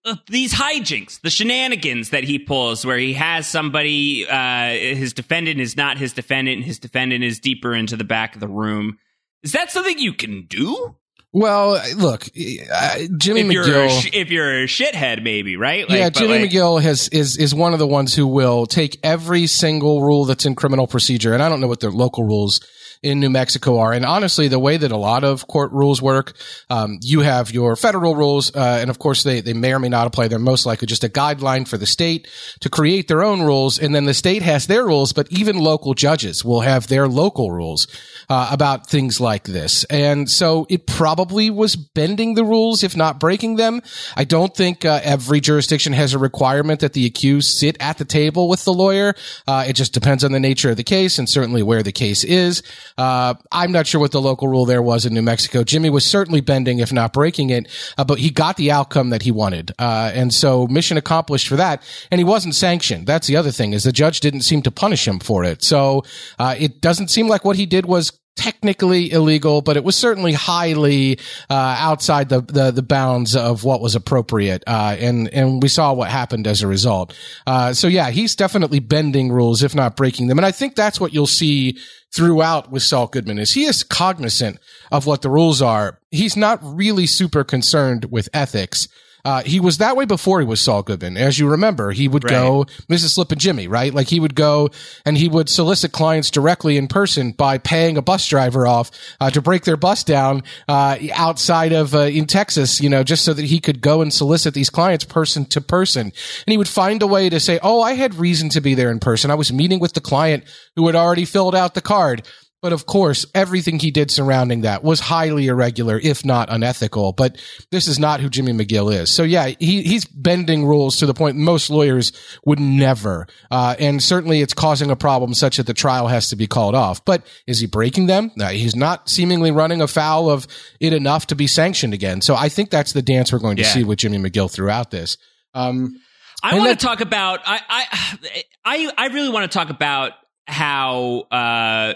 uh, 0.06 0.16
these 0.28 0.54
hijinks, 0.54 1.22
the 1.22 1.30
shenanigans 1.30 2.12
that 2.12 2.24
he 2.24 2.40
pulls, 2.40 2.86
where 2.86 2.98
he 2.98 3.14
has 3.14 3.48
somebody, 3.48 4.28
uh, 4.28 4.70
his 4.70 5.14
defendant 5.14 5.60
is 5.60 5.76
not 5.76 5.98
his 5.98 6.14
defendant, 6.14 6.58
and 6.58 6.66
his 6.66 6.80
defendant 6.80 7.24
is 7.24 7.40
deeper 7.40 7.74
into 7.74 7.96
the 7.96 8.04
back 8.04 8.36
of 8.36 8.40
the 8.40 8.48
room, 8.48 8.98
is 9.44 9.54
that 9.54 9.72
something 9.72 9.98
you 10.00 10.14
can 10.14 10.46
do? 10.48 10.96
Well, 11.32 11.80
look, 11.96 12.26
uh, 12.26 12.98
Jimmy 13.18 13.42
if 13.42 13.48
McGill. 13.48 13.68
You're 13.68 13.90
sh- 13.90 14.10
if 14.14 14.32
you're 14.32 14.64
a 14.64 14.66
shithead, 14.66 15.22
maybe 15.22 15.58
right? 15.58 15.88
Like, 15.88 16.00
yeah, 16.00 16.10
Jimmy 16.10 16.40
like, 16.40 16.50
McGill 16.50 16.82
has 16.82 17.08
is 17.10 17.38
is 17.38 17.54
one 17.54 17.74
of 17.74 17.80
the 17.80 17.86
ones 17.86 18.16
who 18.16 18.26
will 18.26 18.66
take 18.66 18.98
every 19.04 19.46
single 19.46 20.02
rule 20.02 20.26
that's 20.26 20.48
in 20.48 20.56
criminal 20.56 20.88
procedure, 20.88 21.34
and 21.34 21.44
I 21.44 21.50
don't 21.50 21.62
know 21.62 21.68
what 21.68 21.82
their 21.82 21.92
local 21.92 22.24
rules 22.24 22.62
in 23.02 23.20
New 23.20 23.30
Mexico 23.30 23.80
are. 23.80 23.94
And 23.94 24.06
honestly, 24.06 24.50
the 24.50 24.60
way 24.60 24.76
that 24.76 24.92
a 24.92 24.98
lot 24.98 25.24
of 25.24 25.48
court 25.48 25.72
rules 25.72 26.02
work, 26.02 26.34
um, 26.70 27.00
you 27.02 27.22
have 27.22 27.52
your 27.52 27.78
federal 27.78 28.16
rules, 28.16 28.54
uh, 28.54 28.80
and 28.82 28.90
of 28.90 29.00
course 29.00 29.24
they, 29.24 29.40
they 29.40 29.54
may 29.54 29.74
or 29.74 29.80
may 29.80 29.88
not 29.88 30.06
apply. 30.06 30.28
They're 30.28 30.40
most 30.40 30.66
likely 30.66 30.86
just 30.86 31.06
a 31.06 31.10
guideline 31.10 31.66
for 31.66 31.78
the 31.78 31.86
state 31.86 32.28
to 32.60 32.70
create 32.70 33.08
their 33.08 33.24
own 33.24 33.42
rules. 33.42 33.80
And 33.80 33.96
then 33.96 34.04
the 34.04 34.14
state 34.14 34.42
has 34.42 34.68
their 34.68 34.86
rules, 34.86 35.14
but 35.14 35.32
even 35.32 35.58
local 35.58 35.94
judges 35.94 36.44
will 36.44 36.62
have 36.62 36.88
their 36.88 37.08
local 37.08 37.52
rules, 37.52 37.88
uh, 38.30 38.50
about 38.52 38.88
things 38.88 39.22
like 39.22 39.46
this. 39.46 39.86
And 39.86 40.30
so 40.30 40.68
it 40.70 40.86
probably 40.86 41.50
was 41.50 41.78
bending 41.78 42.34
the 42.34 42.44
rules, 42.44 42.84
if 42.84 42.98
not 42.98 43.20
breaking 43.20 43.56
them. 43.56 43.82
I 44.18 44.26
don't 44.26 44.54
think, 44.54 44.84
uh, 44.84 45.00
every 45.04 45.40
jurisdiction 45.40 45.94
has 45.94 46.14
a 46.14 46.20
requirement 46.20 46.82
that 46.82 46.94
the 46.94 47.06
accused 47.06 47.58
sit 47.58 47.78
at 47.80 47.98
the 47.98 48.06
table 48.06 48.50
with 48.50 48.66
the 48.66 48.74
lawyer. 48.74 49.16
Uh, 49.48 49.64
it 49.68 49.74
just 49.74 49.94
depends 49.94 50.26
on 50.26 50.34
the 50.34 50.40
nature 50.40 50.70
of 50.70 50.78
the 50.78 50.84
case 50.84 51.18
and 51.18 51.30
certainly 51.30 51.64
where 51.64 51.82
the 51.82 51.94
case 51.94 52.26
is. 52.26 52.62
Uh, 53.00 53.34
I'm 53.50 53.72
not 53.72 53.88
sure 53.88 54.02
what 54.02 54.12
the 54.12 54.20
local 54.20 54.50
rule 54.50 54.66
there 54.66 54.82
was 54.82 55.06
in 55.06 55.14
New 55.14 55.22
Mexico. 55.22 55.64
Jimmy 55.64 55.90
was 55.90 56.04
certainly 56.04 56.42
bending, 56.42 56.80
if 56.80 56.92
not 56.92 57.14
breaking 57.14 57.50
it, 57.50 57.70
uh, 57.98 58.04
but 58.04 58.20
he 58.20 58.30
got 58.30 58.58
the 58.58 58.72
outcome 58.72 59.12
that 59.12 59.22
he 59.22 59.32
wanted. 59.32 59.72
Uh, 59.80 60.12
and 60.14 60.34
so 60.34 60.68
mission 60.68 60.98
accomplished 60.98 61.48
for 61.48 61.56
that. 61.56 61.82
And 62.12 62.20
he 62.20 62.26
wasn't 62.26 62.56
sanctioned. 62.56 63.08
That's 63.08 63.28
the 63.28 63.38
other 63.38 63.52
thing 63.52 63.72
is 63.72 63.86
the 63.86 63.94
judge 63.94 64.20
didn't 64.20 64.42
seem 64.42 64.62
to 64.64 64.72
punish 64.72 65.08
him 65.08 65.20
for 65.20 65.46
it. 65.46 65.64
So, 65.64 66.04
uh, 66.38 66.56
it 66.60 66.82
doesn't 66.82 67.08
seem 67.08 67.30
like 67.30 67.46
what 67.46 67.56
he 67.56 67.66
did 67.66 67.86
was 67.86 68.12
technically 68.40 69.12
illegal, 69.12 69.62
but 69.62 69.76
it 69.76 69.84
was 69.84 69.98
certainly 69.98 70.32
highly 70.32 71.20
uh, 71.50 71.76
outside 71.78 72.30
the, 72.30 72.40
the, 72.40 72.72
the 72.72 72.82
bounds 72.82 73.36
of 73.36 73.66
what 73.66 73.82
was 73.82 73.96
appropriate. 73.96 74.64
Uh, 74.66 74.96
and 74.98 75.28
and 75.34 75.62
we 75.62 75.68
saw 75.68 75.92
what 75.92 76.10
happened 76.10 76.48
as 76.48 76.62
a 76.62 76.68
result. 76.68 77.14
Uh, 77.46 77.74
so 77.74 77.88
yeah, 77.88 78.10
he's 78.12 78.38
definitely 78.38 78.80
bending 78.80 79.30
rules, 79.30 79.62
if 79.62 79.76
not 79.76 79.98
breaking 79.98 80.28
them. 80.28 80.40
And 80.40 80.46
I 80.46 80.52
think 80.52 80.76
that's 80.76 81.02
what 81.02 81.14
you'll 81.14 81.28
see 81.28 81.78
throughout 82.16 82.72
with 82.72 82.82
Saul 82.82 83.08
Goodman 83.08 83.40
is 83.40 83.52
he 83.52 83.66
is 83.66 83.84
cognizant 83.84 84.60
of 84.90 85.06
what 85.06 85.22
the 85.22 85.30
rules 85.30 85.62
are. 85.62 86.00
He's 86.10 86.38
not 86.38 86.60
really 86.64 87.06
super 87.06 87.44
concerned 87.44 88.06
with 88.06 88.30
ethics. 88.34 88.88
Uh, 89.26 89.44
he 89.44 89.60
was 89.60 89.78
that 89.80 89.96
way 89.96 90.06
before 90.06 90.40
he 90.40 90.46
was 90.46 90.62
Saul 90.62 90.84
Goodman. 90.84 91.18
As 91.18 91.38
you 91.38 91.50
remember, 91.50 91.92
he 91.92 92.08
would 92.08 92.24
right. 92.24 92.32
go, 92.32 92.66
this 92.88 93.04
is 93.04 93.14
Slip 93.14 93.32
and 93.32 93.42
Jimmy, 93.42 93.68
right? 93.68 93.94
Like 93.94 94.08
he 94.08 94.20
would 94.20 94.36
go 94.36 94.70
and 95.06 95.18
he 95.18 95.28
would 95.28 95.50
solicit 95.50 95.92
clients 95.92 96.32
directly 96.32 96.78
in 96.78 96.88
person 96.88 97.32
by 97.32 97.58
paying 97.58 97.98
a 97.98 98.02
bus 98.02 98.28
driver 98.28 98.66
off 98.66 98.92
uh, 99.20 99.30
to 99.32 99.42
break 99.42 99.64
their 99.64 99.78
bus 99.78 100.04
down 100.04 100.44
uh, 100.68 100.98
outside 101.14 101.74
of 101.74 101.94
uh, 101.94 102.00
in 102.00 102.26
Texas, 102.26 102.82
you 102.82 102.90
know, 102.90 103.04
just 103.04 103.26
so 103.26 103.34
that 103.34 103.46
he 103.46 103.60
could 103.60 103.82
go 103.82 104.02
and 104.02 104.14
solicit 104.14 104.54
these 104.54 104.70
clients 104.70 105.06
person 105.06 105.46
to 105.46 105.62
person. 105.62 106.08
And 106.08 106.14
he 106.48 106.58
would 106.58 106.68
find 106.68 107.02
a 107.02 107.08
way 107.08 107.30
to 107.30 107.40
say, 107.40 107.60
"Oh, 107.62 107.82
I 107.82 107.94
had 107.94 108.16
reason 108.16 108.50
to 108.50 108.62
be 108.62 108.76
there 108.76 108.92
in 108.92 109.00
person. 109.00 109.32
I 109.32 109.36
was 109.36 109.52
meeting 109.52 109.80
with 109.80 109.94
the 109.94 110.02
client 110.02 110.44
who 110.76 110.88
had 110.88 110.96
already 110.96 111.26
filled 111.26 111.56
out 111.56 111.74
the 111.74 111.82
card." 111.82 112.24
But 112.62 112.74
of 112.74 112.86
course, 112.86 113.26
everything 113.34 113.80
he 113.80 113.90
did 113.90 114.12
surrounding 114.12 114.62
that 114.62 114.84
was 114.84 115.00
highly 115.00 115.48
irregular, 115.48 115.98
if 115.98 116.26
not 116.26 116.50
unethical. 116.52 117.14
But 117.14 117.38
this 117.72 117.88
is 117.88 117.98
not 117.98 118.20
who 118.20 118.30
Jimmy 118.30 118.52
McGill 118.52 118.94
is. 118.94 119.10
So 119.10 119.24
yeah, 119.24 119.54
he, 119.60 119.82
he's 119.84 120.04
bending 120.04 120.66
rules 120.66 120.98
to 120.98 121.06
the 121.06 121.14
point 121.14 121.38
most 121.38 121.70
lawyers 121.70 122.12
would 122.46 122.60
never. 122.60 123.28
Uh, 123.50 123.76
and 123.80 124.04
certainly 124.04 124.42
it's 124.42 124.54
causing 124.54 124.92
a 124.92 124.96
problem 124.98 125.34
such 125.34 125.56
that 125.56 125.68
the 125.68 125.74
trial 125.74 126.08
has 126.08 126.30
to 126.30 126.36
be 126.36 126.48
called 126.48 126.76
off. 126.76 127.06
But 127.06 127.26
is 127.48 127.62
he 127.62 127.66
breaking 127.66 128.08
them? 128.08 128.32
No, 128.36 128.48
he's 128.48 128.76
not 128.76 129.08
seemingly 129.08 129.52
running 129.52 129.82
afoul 129.82 130.30
of 130.30 130.46
it 130.82 130.92
enough 130.92 131.28
to 131.28 131.36
be 131.36 131.48
sanctioned 131.48 131.94
again. 131.94 132.22
So 132.22 132.36
I 132.36 132.50
think 132.50 132.72
that's 132.72 132.92
the 132.92 133.02
dance 133.02 133.32
we're 133.32 133.40
going 133.40 133.56
to 133.58 133.64
yeah. 133.64 133.70
see 133.70 133.84
with 133.86 134.00
Jimmy 134.00 134.18
McGill 134.18 134.52
throughout 134.52 134.92
this. 134.92 135.18
Um, 135.54 136.02
I 136.44 136.58
want 136.58 136.78
to 136.78 136.86
talk 136.86 137.00
about, 137.00 137.40
I, 137.46 137.62
I, 137.70 138.20
I, 138.66 138.92
I 138.98 139.08
really 139.08 139.30
want 139.30 139.50
to 139.50 139.58
talk 139.58 139.70
about 139.70 140.12
how, 140.46 141.22
uh, 141.32 141.94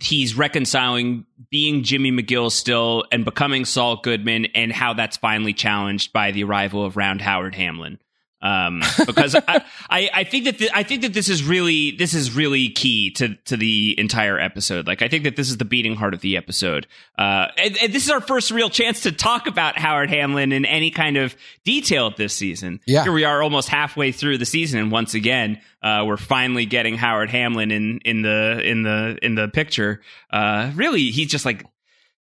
he's 0.00 0.36
reconciling 0.36 1.26
being 1.50 1.82
Jimmy 1.82 2.12
McGill 2.12 2.50
still 2.50 3.04
and 3.10 3.24
becoming 3.24 3.64
Saul 3.64 3.96
Goodman, 3.96 4.46
and 4.54 4.72
how 4.72 4.94
that's 4.94 5.16
finally 5.16 5.52
challenged 5.52 6.12
by 6.12 6.30
the 6.30 6.44
arrival 6.44 6.84
of 6.84 6.96
Round 6.96 7.20
Howard 7.20 7.54
Hamlin 7.54 7.98
um, 8.42 8.82
because 9.06 9.34
I, 9.34 9.64
I, 9.90 10.10
I, 10.12 10.24
think 10.24 10.44
that 10.44 10.58
th- 10.58 10.70
I 10.72 10.82
think 10.82 11.02
that 11.02 11.12
this 11.12 11.28
is 11.28 11.44
really 11.44 11.90
this 11.90 12.14
is 12.14 12.34
really 12.34 12.70
key 12.70 13.10
to 13.12 13.34
to 13.46 13.56
the 13.56 13.94
entire 13.98 14.38
episode. 14.38 14.86
Like 14.86 15.02
I 15.02 15.08
think 15.08 15.24
that 15.24 15.36
this 15.36 15.50
is 15.50 15.58
the 15.58 15.64
beating 15.64 15.94
heart 15.94 16.14
of 16.14 16.20
the 16.20 16.36
episode. 16.36 16.86
Uh, 17.18 17.48
and, 17.58 17.76
and, 17.82 17.92
this 17.92 18.04
is 18.04 18.10
our 18.10 18.20
first 18.20 18.50
real 18.50 18.70
chance 18.70 19.02
to 19.02 19.12
talk 19.12 19.46
about 19.46 19.76
Howard 19.76 20.08
Hamlin 20.08 20.52
in 20.52 20.64
any 20.64 20.90
kind 20.90 21.18
of 21.18 21.36
detail 21.64 22.10
this 22.16 22.32
season. 22.34 22.80
Yeah. 22.86 23.02
Here 23.02 23.12
we 23.12 23.24
are, 23.24 23.42
almost 23.42 23.68
halfway 23.68 24.12
through 24.12 24.38
the 24.38 24.46
season, 24.46 24.80
and 24.80 24.90
once 24.90 25.12
again, 25.14 25.60
uh, 25.82 26.04
we're 26.06 26.16
finally 26.16 26.64
getting 26.64 26.96
Howard 26.96 27.30
Hamlin 27.30 27.70
in 27.70 27.98
in 28.04 28.22
the 28.22 28.60
in 28.64 28.82
the 28.82 29.18
in 29.22 29.34
the 29.34 29.48
picture. 29.48 30.00
Uh, 30.30 30.72
really, 30.74 31.10
he's 31.10 31.28
just 31.28 31.44
like 31.44 31.66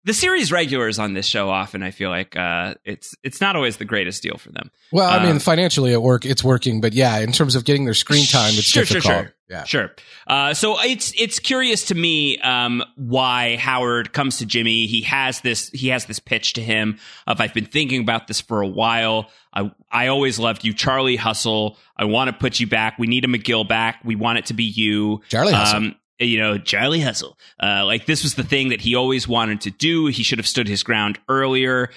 the 0.07 0.15
series 0.15 0.53
regulars 0.53 1.01
on 1.01 1.15
this 1.15 1.27
show 1.27 1.51
often 1.51 1.83
I 1.83 1.91
feel 1.91 2.11
like 2.11 2.37
uh, 2.37 2.75
it's 2.85 3.15
it's 3.25 3.41
not 3.41 3.57
always 3.57 3.79
the 3.79 3.85
greatest 3.85 4.23
deal 4.23 4.39
for 4.39 4.53
them. 4.53 4.71
Well, 4.93 5.11
I 5.11 5.21
mean, 5.21 5.33
um, 5.33 5.39
financially 5.41 5.93
at 5.93 6.01
work 6.01 6.25
it's 6.25 6.45
working, 6.45 6.81
but 6.81 6.93
yeah, 6.93 7.19
in 7.19 7.33
terms 7.33 7.57
of 7.57 7.65
getting 7.65 7.85
their 7.85 7.95
screen 7.95 8.25
time, 8.25 8.55
it's 8.55 8.63
sure, 8.63 8.85
difficult. 8.85 9.03
Sure, 9.03 9.23
sure. 9.25 9.33
Yeah, 9.49 9.65
sure. 9.65 9.91
Uh, 10.29 10.55
so 10.55 10.81
it's 10.81 11.13
it's 11.21 11.41
curious 11.41 11.87
to 11.87 11.97
me 11.97 12.39
um, 12.39 12.85
why 12.95 13.57
Howard 13.57 14.13
comes 14.13 14.39
to 14.39 14.47
Jimmy. 14.47 14.87
He 14.87 15.03
has 15.03 15.41
this 15.41 15.71
he 15.71 15.89
has 15.89 16.07
this 16.07 16.21
pitch 16.21 16.53
to 16.53 16.63
him 16.63 16.99
of 17.27 17.41
I've 17.41 17.55
been 17.55 17.67
thinking 17.67 18.01
about 18.01 18.29
this 18.29 18.41
for 18.41 18.61
a 18.61 18.69
while. 18.69 19.29
I 19.53 19.73
I 19.91 20.07
always 20.07 20.39
loved 20.39 20.65
you, 20.65 20.73
Charlie 20.73 21.17
Hustle. 21.17 21.77
I 21.97 22.05
want 22.05 22.29
to 22.29 22.33
put 22.33 22.61
you 22.61 22.69
back. 22.69 22.97
We 22.97 23.09
need 23.09 23.25
a 23.25 23.29
McGill 23.29 23.67
back. 23.67 24.01
We 24.05 24.15
want 24.15 24.39
it 24.39 24.47
to 24.47 24.55
be 24.55 24.65
you, 24.65 25.23
Charlie 25.29 25.53
Hustle. 25.53 25.79
Um, 25.79 25.97
you 26.19 26.39
know, 26.39 26.59
Charlie 26.59 27.01
Hustle. 27.01 27.39
Uh, 27.63 27.85
like 27.85 28.07
this 28.07 28.23
was 28.23 28.35
the 28.35 28.45
thing 28.45 28.71
that 28.71 28.81
he 28.81 28.95
always 28.95 29.29
wanted 29.29 29.63
to 29.63 29.71
do. 29.71 30.07
He 30.07 30.23
should 30.23 30.39
have 30.39 30.47
stood 30.47 30.69
his 30.69 30.83
ground 30.83 31.19
earlier. 31.29 31.91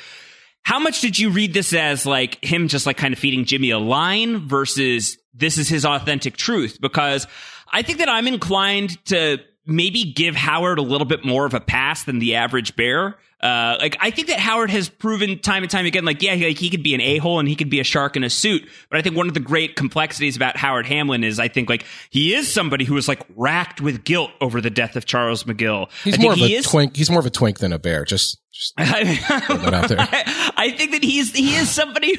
How 0.64 0.80
much 0.80 1.02
did 1.02 1.18
you 1.18 1.30
read 1.30 1.54
this 1.54 1.74
as 1.74 2.06
like 2.06 2.44
him 2.44 2.68
just 2.68 2.86
like 2.86 2.98
kind 2.98 3.14
of 3.14 3.20
feeding 3.20 3.46
Jimmy 3.46 3.72
a 3.72 3.80
line 3.80 4.48
versus 4.48 5.18
this 5.34 5.58
is 5.58 5.70
his 5.70 5.86
authentic 5.86 6.38
truth? 6.38 6.80
Because 6.82 7.28
I 7.72 7.82
think 7.82 8.00
that 8.00 8.10
I'm 8.10 8.28
inclined 8.28 9.04
to 9.06 9.40
maybe 9.70 10.04
give 10.12 10.36
Howard 10.36 10.80
a 10.80 10.82
little 10.82 11.06
bit 11.06 11.24
more 11.24 11.46
of 11.46 11.54
a 11.54 11.60
pass 11.60 12.04
than 12.04 12.20
the 12.20 12.36
average 12.36 12.76
bear. 12.76 13.18
Uh, 13.42 13.78
like 13.80 13.96
I 14.02 14.12
think 14.12 14.28
that 14.28 14.38
Howard 14.38 14.70
has 14.70 14.90
proven 14.90 15.40
time 15.40 15.64
and 15.64 15.72
time 15.72 15.86
again, 15.86 16.04
like 16.04 16.22
yeah, 16.22 16.34
like 16.34 16.58
he 16.58 16.70
could 16.70 16.84
be 16.84 16.94
an 16.94 17.00
a 17.00 17.20
hole 17.20 17.40
and 17.40 17.48
he 17.48 17.56
could 17.56 17.70
be 17.70 17.80
a 17.80 17.86
shark 17.86 18.18
in 18.18 18.24
a 18.26 18.30
suit. 18.30 18.68
But 18.90 19.00
I 19.00 19.02
think 19.02 19.16
one 19.16 19.30
of 19.30 19.34
the 19.34 19.40
great 19.40 19.78
complexities 19.78 20.36
about 20.36 20.58
Howard 20.58 20.86
Hamlin 20.88 21.24
is 21.24 21.40
I 21.40 21.48
think 21.48 21.70
like 21.70 21.86
he 22.10 22.34
is 22.34 22.52
somebody 22.52 22.84
who 22.84 22.98
is 22.98 23.08
like 23.08 23.22
racked 23.38 23.80
with 23.80 24.04
guilt 24.04 24.32
over 24.42 24.60
the 24.60 24.70
death 24.70 24.98
of 24.98 25.06
Charles 25.06 25.46
McGill. 25.46 25.90
He's 26.04 26.20
I 26.20 26.22
more 26.22 26.34
of 26.34 26.38
he 26.40 26.54
a 26.56 26.60
is, 26.60 26.66
twink. 26.66 26.98
He's 26.98 27.10
more 27.10 27.22
of 27.22 27.26
a 27.26 27.30
twink 27.30 27.60
than 27.60 27.72
a 27.72 27.80
bear. 27.80 28.04
Just, 28.04 28.40
just 28.52 28.74
out 28.78 29.88
there. 29.88 30.00
I, 30.02 30.52
I 30.58 30.72
think 30.72 30.92
that 30.92 31.04
he's 31.04 31.32
he 31.34 31.56
is 31.56 31.70
somebody 31.72 32.18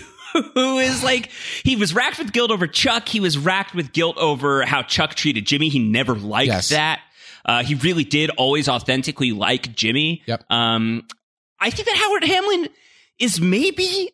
who 0.54 0.78
is 0.78 1.04
like 1.04 1.28
he 1.64 1.76
was 1.76 1.95
racked 1.95 2.19
with 2.19 2.33
guilt 2.33 2.50
over 2.50 2.66
Chuck. 2.66 3.07
He 3.09 3.21
was 3.21 3.37
racked 3.37 3.75
with 3.75 3.92
guilt 3.92 4.16
over 4.16 4.64
how 4.64 4.80
Chuck 4.83 5.16
treated 5.16 5.45
Jimmy. 5.45 5.69
He 5.69 5.80
never 5.80 6.14
liked 6.14 6.47
Yes. 6.47 6.69
that. 6.71 7.00
Uh, 7.44 7.62
he 7.62 7.75
really 7.75 8.04
did 8.04 8.30
always 8.30 8.68
authentically 8.68 9.32
like 9.32 9.75
Jimmy. 9.75 10.23
Yep. 10.26 10.44
Um, 10.50 11.06
I 11.59 11.70
think 11.70 11.88
that 11.88 11.97
Howard 11.97 12.25
Hamlin 12.25 12.68
is 13.18 13.40
maybe 13.40 14.11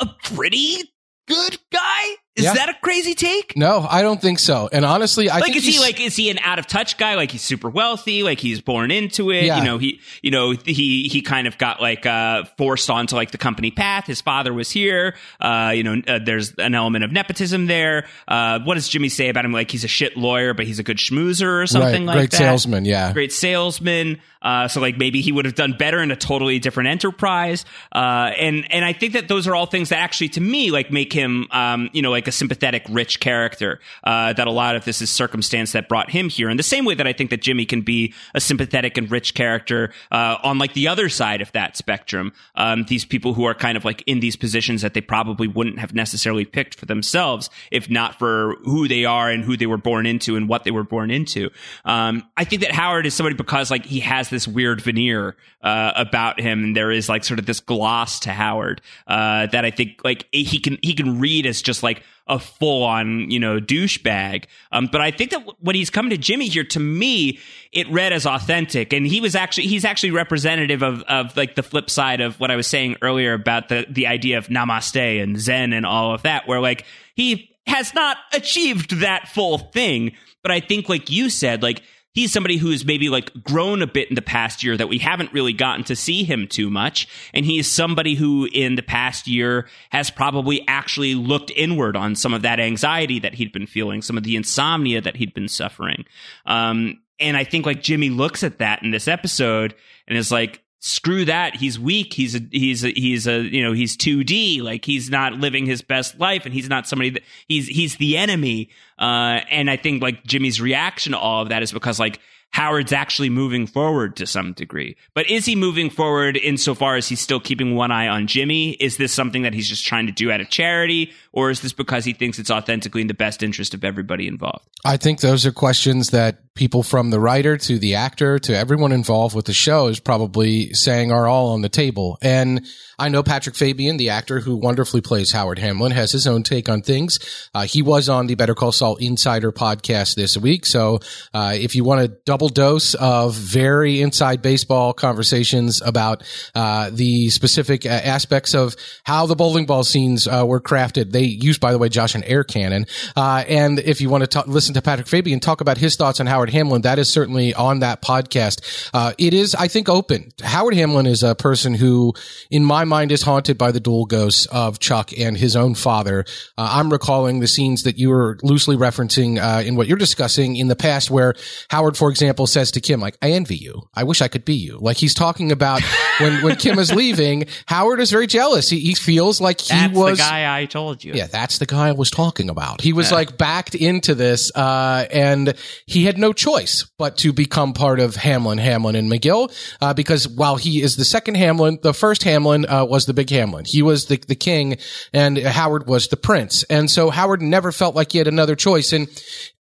a 0.00 0.06
pretty 0.24 0.92
good 1.26 1.58
guy. 1.72 2.14
Is 2.38 2.44
Yeah. 2.44 2.54
that 2.54 2.68
a 2.70 2.74
crazy 2.80 3.14
take? 3.14 3.56
No, 3.56 3.86
I 3.88 4.02
don't 4.02 4.20
think 4.20 4.38
so. 4.38 4.68
And 4.72 4.84
honestly, 4.84 5.28
I 5.28 5.34
like 5.36 5.44
think 5.44 5.56
is 5.56 5.64
he 5.66 5.78
like 5.80 6.00
is 6.00 6.16
he 6.16 6.30
an 6.30 6.38
out 6.38 6.58
of 6.58 6.66
touch 6.66 6.96
guy 6.96 7.14
like 7.16 7.30
he's 7.30 7.42
super 7.42 7.68
wealthy 7.68 8.22
like 8.22 8.38
he's 8.40 8.60
born 8.60 8.90
into 8.90 9.30
it 9.30 9.44
Yeah. 9.44 9.58
you 9.58 9.64
know 9.64 9.78
he 9.78 10.00
you 10.22 10.30
know 10.30 10.52
he 10.52 11.08
he 11.08 11.20
kind 11.22 11.46
of 11.46 11.58
got 11.58 11.80
like 11.82 12.06
uh 12.06 12.44
forced 12.56 12.88
onto 12.90 13.16
like 13.16 13.30
the 13.32 13.38
company 13.38 13.70
path 13.70 14.06
his 14.06 14.20
father 14.20 14.52
was 14.54 14.70
here 14.70 15.14
uh 15.40 15.72
you 15.74 15.82
know 15.82 16.00
uh, 16.06 16.18
there's 16.24 16.52
an 16.58 16.74
element 16.74 17.04
of 17.04 17.12
nepotism 17.12 17.66
there 17.66 18.06
uh 18.28 18.60
what 18.60 18.74
does 18.74 18.88
jimmy 18.88 19.08
say 19.08 19.28
about 19.28 19.44
him 19.44 19.52
like 19.52 19.70
he's 19.70 19.84
a 19.84 19.88
shit 19.88 20.16
lawyer 20.16 20.54
but 20.54 20.66
he's 20.66 20.78
a 20.78 20.82
good 20.84 20.98
schmoozer 20.98 21.62
or 21.62 21.66
something 21.66 22.06
right, 22.06 22.14
like 22.14 22.16
great 22.16 22.30
that 22.30 22.36
salesman. 22.38 22.84
Yeah, 22.84 23.12
great 23.12 23.32
salesman. 23.32 24.20
Uh, 24.40 24.68
so 24.68 24.80
like 24.80 24.96
maybe 24.96 25.20
he 25.20 25.32
would 25.32 25.44
have 25.46 25.56
done 25.56 25.72
better 25.76 26.00
in 26.00 26.12
a 26.12 26.16
totally 26.16 26.60
different 26.60 26.88
enterprise. 26.88 27.64
Uh, 27.92 28.30
and 28.38 28.72
and 28.72 28.84
I 28.84 28.92
think 28.92 29.14
that 29.14 29.26
those 29.26 29.48
are 29.48 29.54
all 29.56 29.66
things 29.66 29.88
that 29.88 29.98
actually 29.98 30.28
to 30.30 30.40
me 30.40 30.70
like 30.70 30.92
make 30.92 31.12
him 31.12 31.48
um, 31.50 31.90
you 31.92 32.02
know 32.02 32.12
like 32.12 32.27
a 32.28 32.32
sympathetic 32.32 32.84
rich 32.88 33.20
character. 33.20 33.80
Uh, 34.04 34.32
that 34.32 34.46
a 34.46 34.52
lot 34.52 34.76
of 34.76 34.84
this 34.84 35.02
is 35.02 35.10
circumstance 35.10 35.72
that 35.72 35.88
brought 35.88 36.10
him 36.10 36.28
here. 36.28 36.48
In 36.48 36.56
the 36.56 36.62
same 36.62 36.84
way 36.84 36.94
that 36.94 37.06
I 37.06 37.12
think 37.12 37.30
that 37.30 37.42
Jimmy 37.42 37.64
can 37.64 37.80
be 37.80 38.14
a 38.34 38.40
sympathetic 38.40 38.96
and 38.96 39.10
rich 39.10 39.34
character 39.34 39.92
uh, 40.12 40.36
on 40.42 40.58
like 40.58 40.74
the 40.74 40.88
other 40.88 41.08
side 41.08 41.40
of 41.40 41.50
that 41.52 41.76
spectrum. 41.76 42.32
Um, 42.54 42.84
these 42.84 43.04
people 43.04 43.34
who 43.34 43.44
are 43.44 43.54
kind 43.54 43.76
of 43.76 43.84
like 43.84 44.02
in 44.06 44.20
these 44.20 44.36
positions 44.36 44.82
that 44.82 44.94
they 44.94 45.00
probably 45.00 45.48
wouldn't 45.48 45.78
have 45.78 45.94
necessarily 45.94 46.44
picked 46.44 46.74
for 46.74 46.86
themselves 46.86 47.50
if 47.70 47.90
not 47.90 48.18
for 48.18 48.56
who 48.64 48.88
they 48.88 49.04
are 49.04 49.30
and 49.30 49.44
who 49.44 49.56
they 49.56 49.66
were 49.66 49.76
born 49.78 50.06
into 50.06 50.36
and 50.36 50.48
what 50.48 50.64
they 50.64 50.70
were 50.70 50.84
born 50.84 51.10
into. 51.10 51.50
Um, 51.84 52.24
I 52.36 52.44
think 52.44 52.62
that 52.62 52.72
Howard 52.72 53.06
is 53.06 53.14
somebody 53.14 53.36
because 53.36 53.70
like 53.70 53.86
he 53.86 54.00
has 54.00 54.28
this 54.28 54.46
weird 54.46 54.80
veneer 54.80 55.36
uh, 55.62 55.92
about 55.96 56.40
him, 56.40 56.64
and 56.64 56.76
there 56.76 56.90
is 56.90 57.08
like 57.08 57.24
sort 57.24 57.38
of 57.38 57.46
this 57.46 57.60
gloss 57.60 58.20
to 58.20 58.32
Howard 58.32 58.80
uh, 59.06 59.46
that 59.46 59.64
I 59.64 59.70
think 59.70 60.02
like 60.04 60.26
he 60.32 60.58
can 60.58 60.78
he 60.82 60.94
can 60.94 61.20
read 61.20 61.46
as 61.46 61.62
just 61.62 61.82
like 61.82 62.02
a 62.28 62.38
full 62.38 62.82
on 62.82 63.30
you 63.30 63.40
know 63.40 63.60
douchebag. 63.60 64.44
Um, 64.72 64.88
but 64.90 65.00
I 65.00 65.10
think 65.10 65.30
that 65.30 65.44
when 65.60 65.76
he's 65.76 65.90
come 65.90 66.10
to 66.10 66.18
Jimmy 66.18 66.48
here, 66.48 66.64
to 66.64 66.80
me, 66.80 67.38
it 67.72 67.88
read 67.90 68.12
as 68.12 68.26
authentic, 68.26 68.92
and 68.92 69.06
he 69.06 69.20
was 69.20 69.34
actually 69.34 69.66
he's 69.66 69.84
actually 69.84 70.10
representative 70.10 70.82
of 70.82 71.02
of 71.02 71.36
like 71.36 71.54
the 71.54 71.62
flip 71.62 71.90
side 71.90 72.20
of 72.20 72.38
what 72.40 72.50
I 72.50 72.56
was 72.56 72.66
saying 72.66 72.96
earlier 73.02 73.34
about 73.34 73.68
the 73.68 73.86
the 73.88 74.06
idea 74.06 74.38
of 74.38 74.48
namaste 74.48 75.22
and 75.22 75.38
Zen 75.38 75.72
and 75.72 75.86
all 75.86 76.14
of 76.14 76.22
that, 76.22 76.46
where 76.46 76.60
like 76.60 76.84
he 77.14 77.50
has 77.66 77.94
not 77.94 78.16
achieved 78.32 79.00
that 79.00 79.28
full 79.28 79.58
thing. 79.58 80.12
But 80.42 80.52
I 80.52 80.60
think, 80.60 80.88
like 80.88 81.10
you 81.10 81.30
said, 81.30 81.62
like 81.62 81.82
he's 82.18 82.32
somebody 82.32 82.56
who's 82.56 82.84
maybe 82.84 83.08
like 83.08 83.30
grown 83.44 83.80
a 83.80 83.86
bit 83.86 84.08
in 84.08 84.16
the 84.16 84.22
past 84.22 84.64
year 84.64 84.76
that 84.76 84.88
we 84.88 84.98
haven't 84.98 85.32
really 85.32 85.52
gotten 85.52 85.84
to 85.84 85.94
see 85.94 86.24
him 86.24 86.48
too 86.48 86.68
much. 86.68 87.06
And 87.32 87.46
he 87.46 87.60
is 87.60 87.70
somebody 87.70 88.16
who 88.16 88.48
in 88.52 88.74
the 88.74 88.82
past 88.82 89.28
year 89.28 89.68
has 89.90 90.10
probably 90.10 90.66
actually 90.66 91.14
looked 91.14 91.52
inward 91.52 91.94
on 91.94 92.16
some 92.16 92.34
of 92.34 92.42
that 92.42 92.58
anxiety 92.58 93.20
that 93.20 93.34
he'd 93.34 93.52
been 93.52 93.68
feeling, 93.68 94.02
some 94.02 94.16
of 94.16 94.24
the 94.24 94.34
insomnia 94.34 95.00
that 95.00 95.14
he'd 95.14 95.32
been 95.32 95.46
suffering. 95.46 96.06
Um, 96.44 96.98
and 97.20 97.36
I 97.36 97.44
think 97.44 97.66
like 97.66 97.82
Jimmy 97.82 98.10
looks 98.10 98.42
at 98.42 98.58
that 98.58 98.82
in 98.82 98.90
this 98.90 99.06
episode 99.06 99.76
and 100.08 100.18
is 100.18 100.32
like, 100.32 100.60
screw 100.80 101.24
that. 101.24 101.56
He's 101.56 101.78
weak. 101.78 102.12
He's 102.12 102.34
a 102.34 102.40
he's 102.50 102.84
a 102.84 102.90
he's 102.90 103.26
a 103.26 103.40
you 103.40 103.62
know 103.62 103.72
he's 103.72 103.96
2d 103.96 104.62
like 104.62 104.84
he's 104.84 105.10
not 105.10 105.34
living 105.34 105.66
his 105.66 105.82
best 105.82 106.18
life 106.18 106.44
and 106.44 106.54
he's 106.54 106.68
not 106.68 106.86
somebody 106.86 107.10
that 107.10 107.22
he's 107.46 107.66
he's 107.66 107.96
the 107.96 108.16
enemy. 108.16 108.70
Uh 108.98 109.40
and 109.50 109.70
i 109.70 109.76
think 109.76 110.02
like 110.02 110.24
jimmy's 110.24 110.60
reaction 110.60 111.12
to 111.12 111.18
all 111.18 111.42
of 111.42 111.50
that 111.50 111.62
is 111.62 111.72
because 111.72 112.00
like 112.00 112.20
howard's 112.50 112.92
actually 112.92 113.28
moving 113.28 113.66
forward 113.66 114.16
to 114.16 114.26
some 114.26 114.52
degree. 114.52 114.96
But 115.14 115.30
is 115.30 115.44
he 115.44 115.54
moving 115.54 115.90
forward 115.90 116.36
insofar 116.36 116.96
as 116.96 117.08
he's 117.08 117.20
still 117.20 117.40
keeping 117.40 117.74
one 117.74 117.92
eye 117.92 118.08
on 118.08 118.26
jimmy? 118.26 118.70
Is 118.72 118.96
this 118.96 119.12
something 119.12 119.42
that 119.42 119.52
he's 119.52 119.68
just 119.68 119.86
trying 119.86 120.06
to 120.06 120.12
do 120.12 120.30
out 120.30 120.40
of 120.40 120.48
charity? 120.48 121.12
Or 121.32 121.50
is 121.50 121.60
this 121.60 121.72
because 121.72 122.04
he 122.04 122.12
thinks 122.12 122.38
it's 122.38 122.50
authentically 122.50 123.02
in 123.02 123.06
the 123.06 123.14
best 123.14 123.42
interest 123.42 123.74
of 123.74 123.84
everybody 123.84 124.26
involved? 124.26 124.66
I 124.84 124.96
think 124.96 125.20
those 125.20 125.44
are 125.46 125.52
questions 125.52 126.10
that 126.10 126.38
people 126.58 126.82
from 126.82 127.10
the 127.10 127.20
writer 127.20 127.56
to 127.56 127.78
the 127.78 127.94
actor 127.94 128.36
to 128.40 128.54
everyone 128.54 128.90
involved 128.90 129.32
with 129.32 129.44
the 129.44 129.52
show 129.52 129.86
is 129.86 130.00
probably 130.00 130.74
saying 130.74 131.12
are 131.12 131.28
all 131.28 131.52
on 131.52 131.62
the 131.62 131.68
table. 131.68 132.18
And 132.20 132.66
I 132.98 133.10
know 133.10 133.22
Patrick 133.22 133.54
Fabian, 133.54 133.96
the 133.96 134.10
actor 134.10 134.40
who 134.40 134.56
wonderfully 134.56 135.00
plays 135.00 135.30
Howard 135.30 135.60
Hamlin, 135.60 135.92
has 135.92 136.10
his 136.10 136.26
own 136.26 136.42
take 136.42 136.68
on 136.68 136.82
things. 136.82 137.20
Uh, 137.54 137.62
he 137.62 137.80
was 137.80 138.08
on 138.08 138.26
the 138.26 138.34
Better 138.34 138.56
Call 138.56 138.72
Saul 138.72 138.96
Insider 138.96 139.52
podcast 139.52 140.16
this 140.16 140.36
week. 140.36 140.66
So 140.66 140.98
uh, 141.32 141.52
if 141.54 141.76
you 141.76 141.84
want 141.84 142.00
a 142.00 142.08
double 142.08 142.48
dose 142.48 142.94
of 142.94 143.36
very 143.36 144.02
inside 144.02 144.42
baseball 144.42 144.92
conversations 144.92 145.80
about 145.80 146.24
uh, 146.56 146.90
the 146.92 147.30
specific 147.30 147.86
uh, 147.86 147.90
aspects 147.90 148.52
of 148.52 148.74
how 149.04 149.26
the 149.26 149.36
bowling 149.36 149.66
ball 149.66 149.84
scenes 149.84 150.26
uh, 150.26 150.44
were 150.44 150.60
crafted, 150.60 151.12
they 151.12 151.22
used, 151.22 151.60
by 151.60 151.70
the 151.70 151.78
way, 151.78 151.88
Josh, 151.88 152.16
an 152.16 152.24
air 152.24 152.42
cannon. 152.42 152.86
Uh, 153.14 153.44
and 153.46 153.78
if 153.78 154.00
you 154.00 154.10
want 154.10 154.22
to 154.22 154.26
talk, 154.26 154.48
listen 154.48 154.74
to 154.74 154.82
Patrick 154.82 155.06
Fabian 155.06 155.38
talk 155.38 155.60
about 155.60 155.78
his 155.78 155.94
thoughts 155.94 156.18
on 156.18 156.26
Howard 156.26 156.47
Hamlin, 156.50 156.82
that 156.82 156.98
is 156.98 157.08
certainly 157.08 157.54
on 157.54 157.80
that 157.80 158.02
podcast. 158.02 158.90
Uh, 158.94 159.12
it 159.18 159.34
is, 159.34 159.54
I 159.54 159.68
think, 159.68 159.88
open. 159.88 160.32
Howard 160.42 160.74
Hamlin 160.74 161.06
is 161.06 161.22
a 161.22 161.34
person 161.34 161.74
who, 161.74 162.14
in 162.50 162.64
my 162.64 162.84
mind, 162.84 163.12
is 163.12 163.22
haunted 163.22 163.58
by 163.58 163.72
the 163.72 163.80
dual 163.80 164.06
ghosts 164.06 164.46
of 164.46 164.78
Chuck 164.78 165.10
and 165.18 165.36
his 165.36 165.56
own 165.56 165.74
father. 165.74 166.24
Uh, 166.56 166.68
I'm 166.72 166.90
recalling 166.90 167.40
the 167.40 167.48
scenes 167.48 167.82
that 167.82 167.98
you 167.98 168.08
were 168.10 168.38
loosely 168.42 168.76
referencing 168.76 169.38
uh, 169.38 169.62
in 169.62 169.76
what 169.76 169.86
you're 169.86 169.98
discussing 169.98 170.56
in 170.56 170.68
the 170.68 170.76
past, 170.76 171.10
where 171.10 171.34
Howard, 171.70 171.96
for 171.96 172.10
example, 172.10 172.46
says 172.46 172.70
to 172.72 172.80
Kim, 172.80 173.00
like, 173.00 173.18
I 173.20 173.32
envy 173.32 173.56
you. 173.56 173.82
I 173.94 174.04
wish 174.04 174.22
I 174.22 174.28
could 174.28 174.44
be 174.44 174.54
you. 174.54 174.78
Like 174.80 174.96
he's 174.96 175.14
talking 175.14 175.52
about 175.52 175.82
when, 176.20 176.42
when 176.42 176.56
Kim 176.56 176.78
is 176.78 176.94
leaving, 176.94 177.46
Howard 177.66 178.00
is 178.00 178.10
very 178.10 178.26
jealous. 178.26 178.68
He, 178.68 178.80
he 178.80 178.94
feels 178.94 179.40
like 179.40 179.60
he 179.60 179.74
that's 179.74 179.94
was 179.94 180.18
the 180.18 180.22
guy 180.22 180.60
i 180.60 180.64
told 180.66 181.04
you 181.04 181.12
yeah, 181.14 181.26
that's 181.26 181.58
the 181.58 181.66
guy 181.66 181.88
I 181.88 181.92
was 181.92 182.10
talking 182.10 182.48
about. 182.50 182.80
He 182.80 182.92
was 182.92 183.10
like 183.10 183.36
backed 183.36 183.74
into 183.74 184.14
this, 184.14 184.54
uh, 184.54 185.06
and 185.10 185.54
he 185.86 186.04
had 186.04 186.18
no 186.18 186.32
choice 186.38 186.90
but 186.96 187.18
to 187.18 187.32
become 187.32 187.74
part 187.74 188.00
of 188.00 188.16
Hamlin, 188.16 188.58
Hamlin, 188.58 188.96
and 188.96 189.10
McGill, 189.10 189.52
uh, 189.80 189.92
because 189.92 190.26
while 190.26 190.56
he 190.56 190.80
is 190.80 190.96
the 190.96 191.04
second 191.04 191.36
Hamlin, 191.36 191.78
the 191.82 191.92
first 191.92 192.22
Hamlin, 192.22 192.64
uh, 192.66 192.84
was 192.84 193.04
the 193.04 193.12
big 193.12 193.28
Hamlin. 193.28 193.64
He 193.66 193.82
was 193.82 194.06
the, 194.06 194.16
the 194.16 194.34
king 194.34 194.78
and 195.12 195.36
Howard 195.36 195.86
was 195.86 196.08
the 196.08 196.16
prince. 196.16 196.62
And 196.64 196.90
so 196.90 197.10
Howard 197.10 197.42
never 197.42 197.72
felt 197.72 197.94
like 197.94 198.12
he 198.12 198.18
had 198.18 198.28
another 198.28 198.56
choice. 198.56 198.92
And 198.92 199.08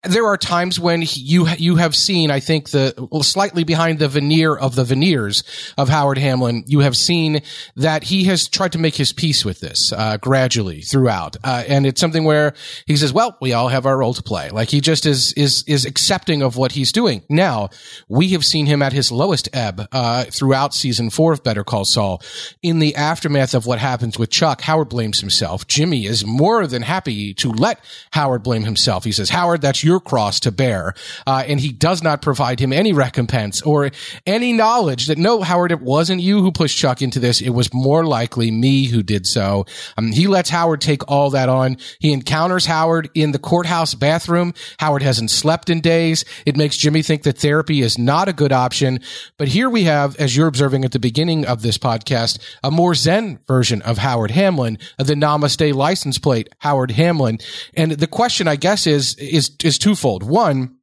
there 0.05 0.27
are 0.27 0.37
times 0.37 0.79
when 0.79 1.05
you 1.15 1.49
you 1.59 1.77
have 1.77 1.95
seen, 1.95 2.31
I 2.31 2.41
think, 2.41 2.71
the 2.71 2.95
slightly 3.23 3.65
behind 3.65 3.99
the 3.99 4.09
veneer 4.09 4.55
of 4.55 4.75
the 4.75 4.85
veneers 4.85 5.43
of 5.79 5.89
Howard 5.89 6.19
Hamlin. 6.19 6.65
You 6.67 6.81
have 6.81 6.97
seen 6.97 7.43
that 7.77 8.05
he 8.05 8.25
has 8.25 8.49
tried 8.49 8.73
to 8.73 8.79
make 8.79 8.95
his 8.95 9.13
peace 9.13 9.45
with 9.45 9.61
this 9.61 9.93
uh, 9.93 10.19
gradually 10.19 10.83
throughout, 10.83 11.37
uh, 11.43 11.65
and 11.67 11.87
it's 11.87 12.01
something 12.01 12.25
where 12.25 12.55
he 12.87 12.97
says, 12.97 13.13
"Well, 13.13 13.37
we 13.41 13.53
all 13.53 13.69
have 13.69 13.87
our 13.87 13.99
role 13.99 14.15
to 14.15 14.23
play." 14.23 14.51
Like 14.51 14.71
he 14.71 14.81
just 14.81 15.07
is 15.07 15.33
is 15.35 15.65
is 15.67 15.85
accepting 15.85 16.43
of 16.43 16.57
what 16.57 16.73
he's 16.73 16.93
doing. 16.93 17.23
Now 17.29 17.71
we 18.09 18.29
have 18.31 18.45
seen 18.45 18.67
him 18.67 18.83
at 18.83 18.93
his 18.93 19.11
lowest 19.11 19.49
ebb 19.53 19.87
uh, 19.93 20.25
throughout 20.25 20.75
season 20.75 21.11
four 21.11 21.33
of 21.33 21.43
Better 21.43 21.65
Call 21.65 21.85
Saul. 21.85 22.23
In 22.63 22.79
the 22.79 22.95
aftermath 22.95 23.55
of 23.55 23.67
what 23.67 23.79
happens 23.79 24.19
with 24.19 24.31
Chuck, 24.31 24.61
Howard 24.63 24.89
blames 24.89 25.21
himself. 25.21 25.67
Jimmy 25.67 26.07
is 26.07 26.25
more 26.27 26.67
than 26.67 26.83
happy 26.83 27.35
to 27.35 27.51
let 27.51 27.83
Howard 28.13 28.43
blame 28.43 28.65
himself. 28.65 29.05
He 29.05 29.13
says, 29.13 29.31
"Howard, 29.31 29.61
that's 29.61 29.83
your 29.83 29.94
cross 30.01 30.41
to 30.41 30.53
bear," 30.53 30.95
uh, 31.27 31.45
and 31.47 31.61
he 31.61 31.73
does 31.73 32.03
not 32.03 32.23
provide 32.23 32.61
him 32.61 32.73
any 32.73 32.93
recompense 32.93 33.63
or 33.63 33.91
any 34.27 34.53
knowledge 34.53 35.07
that 35.07 35.19
no, 35.19 35.43
Howard, 35.43 35.73
it 35.73 35.81
wasn't 35.81 36.21
you 36.21 36.41
who 36.41 36.53
pushed 36.53 36.79
Chuck 36.79 37.03
into 37.03 37.19
this. 37.19 37.41
It 37.41 37.51
was 37.51 37.73
more 37.73 38.05
likely 38.05 38.51
me 38.51 38.87
who 38.87 39.03
did 39.03 39.27
so. 39.27 39.67
Um, 39.97 40.13
he 40.13 40.27
lets 40.27 40.51
Howard 40.51 40.81
take 40.81 41.11
all 41.11 41.31
that 41.31 41.49
on. 41.49 41.77
He 41.99 42.13
encounters 42.13 42.67
Howard 42.67 43.11
in 43.15 43.33
the 43.33 43.39
courthouse 43.39 43.95
bathroom. 43.95 44.55
Howard 44.79 45.03
hasn't 45.03 45.31
slept 45.31 45.71
in 45.71 45.81
days. 45.81 46.25
It 46.47 46.57
makes 46.57 46.77
Jimmy 46.77 47.03
think 47.03 47.23
that 47.23 47.39
therapy 47.39 47.81
is 47.81 47.99
not 47.99 48.29
a 48.29 48.33
good 48.33 48.53
option. 48.53 49.01
But 49.39 49.49
here 49.49 49.69
we 49.71 49.85
have, 49.85 50.17
as 50.17 50.37
you're 50.37 50.49
observing 50.49 50.85
at 50.85 50.93
the 50.93 50.99
beginning 50.99 51.47
of 51.47 51.63
this 51.63 51.79
podcast, 51.79 52.39
a 52.63 52.71
more 52.71 52.95
Zen 52.95 53.39
version 53.47 53.83
of 53.83 53.99
Howard 53.99 54.31
Hamlin, 54.31 54.79
the 54.99 55.15
Namaste 55.15 55.75
license 55.75 56.19
plate, 56.19 56.49
Howard 56.59 56.91
Hamlin. 56.93 57.39
And 57.75 57.93
the 57.93 58.07
question, 58.07 58.49
I 58.49 58.57
guess, 58.57 58.87
is, 58.87 59.17
is, 59.17 59.51
is 59.63 59.79
twofold. 59.85 60.23
One, 60.23 60.79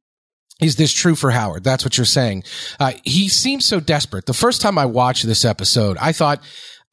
Is 0.60 0.76
this 0.76 0.92
true 0.92 1.16
for 1.16 1.32
Howard? 1.32 1.64
That's 1.64 1.84
what 1.84 1.98
you're 1.98 2.04
saying. 2.04 2.44
Uh, 2.78 2.92
he 3.02 3.28
seems 3.28 3.64
so 3.64 3.80
desperate. 3.80 4.26
The 4.26 4.32
first 4.32 4.60
time 4.62 4.78
I 4.78 4.86
watched 4.86 5.26
this 5.26 5.44
episode, 5.44 5.96
I 6.00 6.12
thought, 6.12 6.40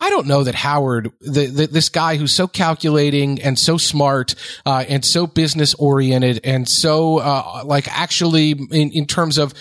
I 0.02 0.10
don't 0.10 0.26
know 0.28 0.44
that 0.44 0.56
Howard, 0.56 1.12
the, 1.22 1.48
the, 1.48 1.68
this 1.68 1.90
guy 1.90 2.16
who's 2.16 2.34
so 2.34 2.48
calculating 2.48 3.40
and 3.42 3.60
so 3.60 3.78
smart 3.78 4.34
uh, 4.66 4.86
and 4.90 5.06
so 5.06 5.28
business 5.28 5.76
oriented 5.76 6.40
and 6.44 6.68
so 6.68 7.20
uh, 7.20 7.62
like 7.66 7.88
actually 7.90 8.52
in, 8.52 8.92
in 8.92 9.06
terms 9.06 9.38
of 9.38 9.54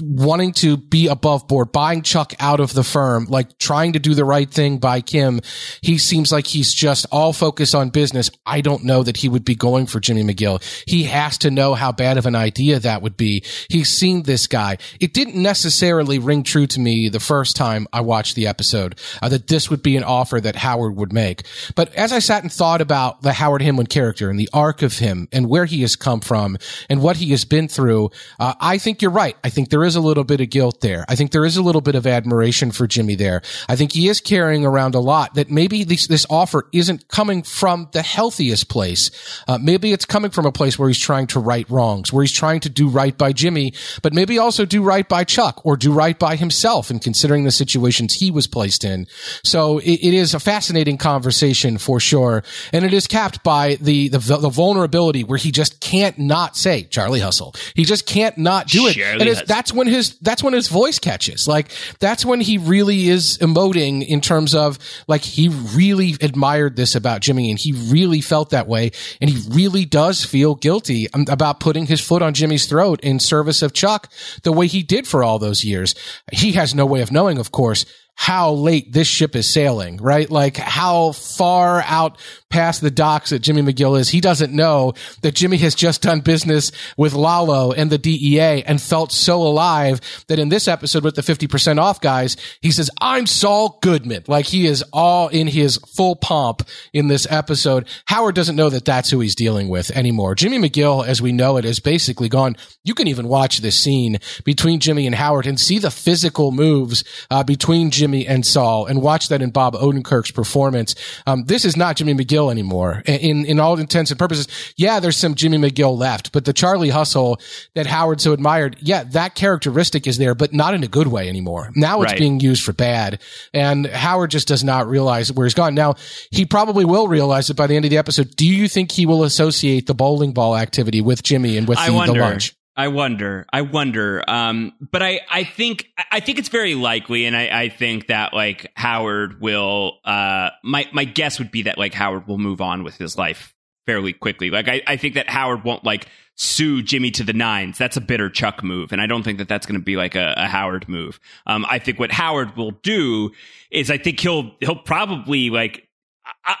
wanting 0.00 0.52
to 0.54 0.76
be 0.76 1.08
above 1.08 1.48
board, 1.48 1.72
buying 1.72 2.02
Chuck 2.02 2.34
out 2.40 2.60
of 2.60 2.72
the 2.72 2.84
firm, 2.84 3.26
like 3.28 3.58
trying 3.58 3.92
to 3.92 3.98
do 3.98 4.14
the 4.14 4.24
right 4.24 4.50
thing 4.50 4.78
by 4.78 5.00
Kim. 5.00 5.40
He 5.82 5.98
seems 5.98 6.32
like 6.32 6.46
he's 6.46 6.72
just 6.72 7.06
all 7.10 7.32
focused 7.32 7.74
on 7.74 7.90
business. 7.90 8.30
I 8.46 8.60
don't 8.60 8.84
know 8.84 9.02
that 9.02 9.18
he 9.18 9.28
would 9.28 9.44
be 9.44 9.54
going 9.54 9.86
for 9.86 10.00
Jimmy 10.00 10.22
McGill. 10.22 10.62
He 10.86 11.04
has 11.04 11.38
to 11.38 11.50
know 11.50 11.74
how 11.74 11.92
bad 11.92 12.18
of 12.18 12.26
an 12.26 12.34
idea 12.34 12.78
that 12.80 13.02
would 13.02 13.16
be. 13.16 13.44
He's 13.68 13.88
seen 13.88 14.22
this 14.22 14.46
guy. 14.46 14.78
It 15.00 15.14
didn't 15.14 15.40
necessarily 15.40 16.18
ring 16.18 16.42
true 16.42 16.66
to 16.66 16.80
me 16.80 17.08
the 17.08 17.20
first 17.20 17.56
time 17.56 17.86
I 17.92 18.00
watched 18.00 18.34
the 18.34 18.46
episode 18.46 18.98
uh, 19.22 19.28
that 19.28 19.46
this 19.46 19.70
would 19.70 19.82
be 19.82 19.96
an 19.96 20.04
offer 20.04 20.40
that 20.40 20.56
Howard 20.56 20.96
would 20.96 21.12
make. 21.12 21.44
But 21.74 21.94
as 21.94 22.12
I 22.12 22.18
sat 22.18 22.42
and 22.42 22.52
thought 22.52 22.80
about 22.80 23.22
the 23.22 23.32
Howard 23.32 23.62
Hamlin 23.62 23.86
character 23.86 24.30
and 24.30 24.38
the 24.38 24.48
arc 24.52 24.82
of 24.82 24.98
him 24.98 25.28
and 25.32 25.48
where 25.48 25.64
he 25.64 25.82
has 25.82 25.96
come 25.96 26.20
from 26.20 26.58
and 26.88 27.02
what 27.02 27.16
he 27.16 27.30
has 27.30 27.44
been 27.44 27.68
through, 27.68 28.10
uh, 28.38 28.54
I 28.60 28.78
think 28.78 29.02
you're 29.02 29.10
right. 29.10 29.36
I 29.44 29.50
think 29.50 29.67
think 29.68 29.70
there 29.70 29.84
is 29.84 29.96
a 29.96 30.00
little 30.00 30.24
bit 30.24 30.40
of 30.40 30.48
guilt 30.48 30.80
there. 30.80 31.04
I 31.08 31.14
think 31.14 31.32
there 31.32 31.44
is 31.44 31.56
a 31.58 31.62
little 31.62 31.82
bit 31.82 31.94
of 31.94 32.06
admiration 32.06 32.70
for 32.70 32.86
Jimmy 32.86 33.16
there. 33.16 33.42
I 33.68 33.76
think 33.76 33.92
he 33.92 34.08
is 34.08 34.20
carrying 34.20 34.64
around 34.64 34.94
a 34.94 35.00
lot 35.00 35.34
that 35.34 35.50
maybe 35.50 35.84
this, 35.84 36.06
this 36.06 36.24
offer 36.30 36.68
isn't 36.72 37.08
coming 37.08 37.42
from 37.42 37.88
the 37.92 38.02
healthiest 38.02 38.70
place. 38.70 39.10
Uh, 39.46 39.58
maybe 39.58 39.92
it's 39.92 40.06
coming 40.06 40.30
from 40.30 40.46
a 40.46 40.52
place 40.52 40.78
where 40.78 40.88
he's 40.88 40.98
trying 40.98 41.26
to 41.28 41.40
right 41.40 41.68
wrongs, 41.68 42.12
where 42.12 42.22
he's 42.22 42.32
trying 42.32 42.60
to 42.60 42.70
do 42.70 42.88
right 42.88 43.18
by 43.18 43.32
Jimmy, 43.32 43.74
but 44.02 44.14
maybe 44.14 44.38
also 44.38 44.64
do 44.64 44.82
right 44.82 45.06
by 45.08 45.24
Chuck 45.24 45.60
or 45.64 45.76
do 45.76 45.92
right 45.92 46.18
by 46.18 46.36
himself 46.36 46.90
and 46.90 47.02
considering 47.02 47.44
the 47.44 47.50
situations 47.50 48.14
he 48.14 48.30
was 48.30 48.46
placed 48.46 48.84
in. 48.84 49.06
So 49.44 49.78
it, 49.78 50.00
it 50.00 50.14
is 50.14 50.32
a 50.32 50.40
fascinating 50.40 50.96
conversation 50.96 51.76
for 51.76 52.00
sure. 52.00 52.42
And 52.72 52.84
it 52.84 52.94
is 52.94 53.06
capped 53.06 53.42
by 53.42 53.76
the, 53.80 54.08
the, 54.08 54.18
the 54.18 54.48
vulnerability 54.48 55.24
where 55.24 55.38
he 55.38 55.52
just 55.52 55.80
can't 55.80 56.18
not 56.18 56.56
say 56.56 56.84
Charlie 56.84 57.20
Hustle. 57.20 57.54
He 57.74 57.84
just 57.84 58.06
can't 58.06 58.38
not 58.38 58.68
do 58.68 58.86
it. 58.86 58.94
Charlie 58.94 59.20
and 59.20 59.28
that's 59.48 59.72
when 59.72 59.88
his 59.88 60.18
that's 60.18 60.42
when 60.42 60.52
his 60.52 60.68
voice 60.68 60.98
catches. 60.98 61.48
Like 61.48 61.70
that's 61.98 62.24
when 62.24 62.40
he 62.40 62.58
really 62.58 63.08
is 63.08 63.38
emoting 63.38 64.06
in 64.06 64.20
terms 64.20 64.54
of 64.54 64.78
like 65.08 65.22
he 65.22 65.48
really 65.48 66.14
admired 66.20 66.76
this 66.76 66.94
about 66.94 67.20
Jimmy 67.22 67.50
and 67.50 67.58
he 67.58 67.72
really 67.72 68.20
felt 68.20 68.50
that 68.50 68.68
way 68.68 68.92
and 69.20 69.28
he 69.28 69.48
really 69.50 69.84
does 69.84 70.24
feel 70.24 70.54
guilty 70.54 71.10
um, 71.12 71.24
about 71.28 71.58
putting 71.60 71.86
his 71.86 72.00
foot 72.00 72.22
on 72.22 72.34
Jimmy's 72.34 72.66
throat 72.66 73.00
in 73.02 73.18
service 73.18 73.62
of 73.62 73.72
Chuck 73.72 74.12
the 74.42 74.52
way 74.52 74.66
he 74.66 74.82
did 74.82 75.08
for 75.08 75.24
all 75.24 75.38
those 75.38 75.64
years. 75.64 75.94
He 76.30 76.52
has 76.52 76.74
no 76.74 76.86
way 76.86 77.00
of 77.00 77.10
knowing, 77.10 77.38
of 77.38 77.50
course, 77.50 77.86
how 78.20 78.50
late 78.50 78.92
this 78.92 79.06
ship 79.06 79.36
is 79.36 79.46
sailing, 79.46 79.96
right? 79.98 80.28
Like 80.28 80.56
how 80.56 81.12
far 81.12 81.82
out 81.86 82.18
past 82.50 82.80
the 82.80 82.90
docks 82.90 83.30
that 83.30 83.38
Jimmy 83.38 83.62
McGill 83.62 83.98
is. 83.98 84.08
He 84.08 84.20
doesn't 84.20 84.52
know 84.52 84.94
that 85.22 85.36
Jimmy 85.36 85.56
has 85.58 85.76
just 85.76 86.02
done 86.02 86.20
business 86.20 86.72
with 86.96 87.12
Lalo 87.12 87.70
and 87.72 87.90
the 87.90 87.96
DEA 87.96 88.64
and 88.64 88.82
felt 88.82 89.12
so 89.12 89.40
alive 89.40 90.00
that 90.26 90.40
in 90.40 90.48
this 90.48 90.66
episode 90.66 91.04
with 91.04 91.14
the 91.14 91.22
50% 91.22 91.78
off 91.78 92.00
guys, 92.00 92.36
he 92.60 92.72
says, 92.72 92.90
I'm 93.00 93.26
Saul 93.26 93.78
Goodman. 93.82 94.24
Like 94.26 94.46
he 94.46 94.66
is 94.66 94.82
all 94.92 95.28
in 95.28 95.46
his 95.46 95.76
full 95.76 96.16
pomp 96.16 96.66
in 96.92 97.06
this 97.06 97.24
episode. 97.30 97.86
Howard 98.06 98.34
doesn't 98.34 98.56
know 98.56 98.70
that 98.70 98.84
that's 98.84 99.10
who 99.10 99.20
he's 99.20 99.36
dealing 99.36 99.68
with 99.68 99.92
anymore. 99.92 100.34
Jimmy 100.34 100.58
McGill, 100.58 101.06
as 101.06 101.22
we 101.22 101.30
know 101.30 101.56
it, 101.56 101.64
is 101.64 101.78
basically 101.78 102.28
gone. 102.28 102.56
You 102.82 102.94
can 102.94 103.06
even 103.06 103.28
watch 103.28 103.58
this 103.58 103.78
scene 103.78 104.18
between 104.44 104.80
Jimmy 104.80 105.06
and 105.06 105.14
Howard 105.14 105.46
and 105.46 105.60
see 105.60 105.78
the 105.78 105.90
physical 105.90 106.50
moves 106.50 107.04
uh, 107.30 107.44
between 107.44 107.90
Jimmy 107.90 108.07
and 108.14 108.46
Saul 108.46 108.86
and 108.86 109.02
watch 109.02 109.28
that 109.28 109.42
in 109.42 109.50
Bob 109.50 109.74
Odenkirk's 109.74 110.30
performance. 110.30 110.94
Um, 111.26 111.44
this 111.44 111.64
is 111.64 111.76
not 111.76 111.96
Jimmy 111.96 112.14
McGill 112.14 112.28
McGill 112.28 112.50
anymore. 112.50 113.02
In 113.06 113.44
in 113.46 113.60
all 113.60 113.78
intents 113.78 114.10
and 114.10 114.18
purposes, 114.18 114.48
yeah, 114.76 115.00
there's 115.00 115.16
some 115.16 115.34
Jimmy 115.34 115.58
McGill 115.58 115.96
left, 115.96 116.32
but 116.32 116.44
the 116.44 116.52
Charlie 116.52 116.90
Hustle 116.90 117.40
that 117.74 117.86
Howard 117.86 118.20
so 118.20 118.32
admired, 118.32 118.76
yeah, 118.80 119.04
that 119.04 119.34
characteristic 119.34 120.06
is 120.06 120.18
there, 120.18 120.34
but 120.34 120.52
not 120.52 120.74
in 120.74 120.82
a 120.84 120.88
good 120.88 121.08
way 121.08 121.28
anymore. 121.28 121.70
Now 121.74 122.02
it's 122.02 122.12
Right. 122.12 122.18
being 122.18 122.40
used 122.40 122.62
for 122.64 122.72
bad, 122.72 123.20
and 123.52 123.86
Howard 123.86 124.30
just 124.30 124.48
does 124.48 124.64
not 124.64 124.88
realize 124.88 125.32
where 125.32 125.46
he's 125.46 125.54
gone. 125.54 125.74
Now 125.74 125.94
he 126.30 126.44
probably 126.44 126.84
will 126.84 127.08
realize 127.08 127.50
it 127.50 127.56
by 127.56 127.66
the 127.66 127.76
end 127.76 127.84
of 127.84 127.90
the 127.90 127.98
episode. 127.98 128.34
Do 128.36 128.46
you 128.46 128.68
think 128.68 128.92
he 128.92 129.06
will 129.06 129.24
associate 129.24 129.86
the 129.86 129.94
bowling 129.94 130.32
ball 130.32 130.56
activity 130.56 131.00
with 131.00 131.22
Jimmy 131.22 131.56
and 131.56 131.68
with 131.68 131.78
the, 131.78 131.92
the 132.06 132.14
lunch? 132.14 132.54
I 132.78 132.86
wonder. 132.86 133.44
I 133.52 133.62
wonder. 133.62 134.22
Um, 134.28 134.72
but 134.80 135.02
I, 135.02 135.20
I 135.28 135.42
think, 135.42 135.90
I 136.12 136.20
think 136.20 136.38
it's 136.38 136.48
very 136.48 136.76
likely, 136.76 137.24
and 137.24 137.36
I, 137.36 137.62
I 137.64 137.68
think 137.70 138.06
that 138.06 138.32
like 138.32 138.70
Howard 138.76 139.40
will. 139.40 139.98
Uh, 140.04 140.50
my 140.62 140.88
my 140.92 141.04
guess 141.04 141.40
would 141.40 141.50
be 141.50 141.62
that 141.62 141.76
like 141.76 141.92
Howard 141.92 142.28
will 142.28 142.38
move 142.38 142.60
on 142.60 142.84
with 142.84 142.96
his 142.96 143.18
life 143.18 143.52
fairly 143.84 144.12
quickly. 144.12 144.50
Like 144.50 144.68
I, 144.68 144.80
I 144.86 144.96
think 144.96 145.14
that 145.14 145.28
Howard 145.28 145.64
won't 145.64 145.82
like 145.82 146.06
sue 146.36 146.80
Jimmy 146.80 147.10
to 147.10 147.24
the 147.24 147.32
nines. 147.32 147.78
That's 147.78 147.96
a 147.96 148.00
bitter 148.00 148.30
Chuck 148.30 148.62
move, 148.62 148.92
and 148.92 149.00
I 149.00 149.06
don't 149.06 149.24
think 149.24 149.38
that 149.38 149.48
that's 149.48 149.66
going 149.66 149.80
to 149.80 149.84
be 149.84 149.96
like 149.96 150.14
a, 150.14 150.34
a 150.36 150.46
Howard 150.46 150.88
move. 150.88 151.18
Um, 151.48 151.66
I 151.68 151.80
think 151.80 151.98
what 151.98 152.12
Howard 152.12 152.56
will 152.56 152.70
do 152.70 153.32
is 153.72 153.90
I 153.90 153.98
think 153.98 154.20
he'll 154.20 154.52
he'll 154.60 154.76
probably 154.76 155.50
like 155.50 155.87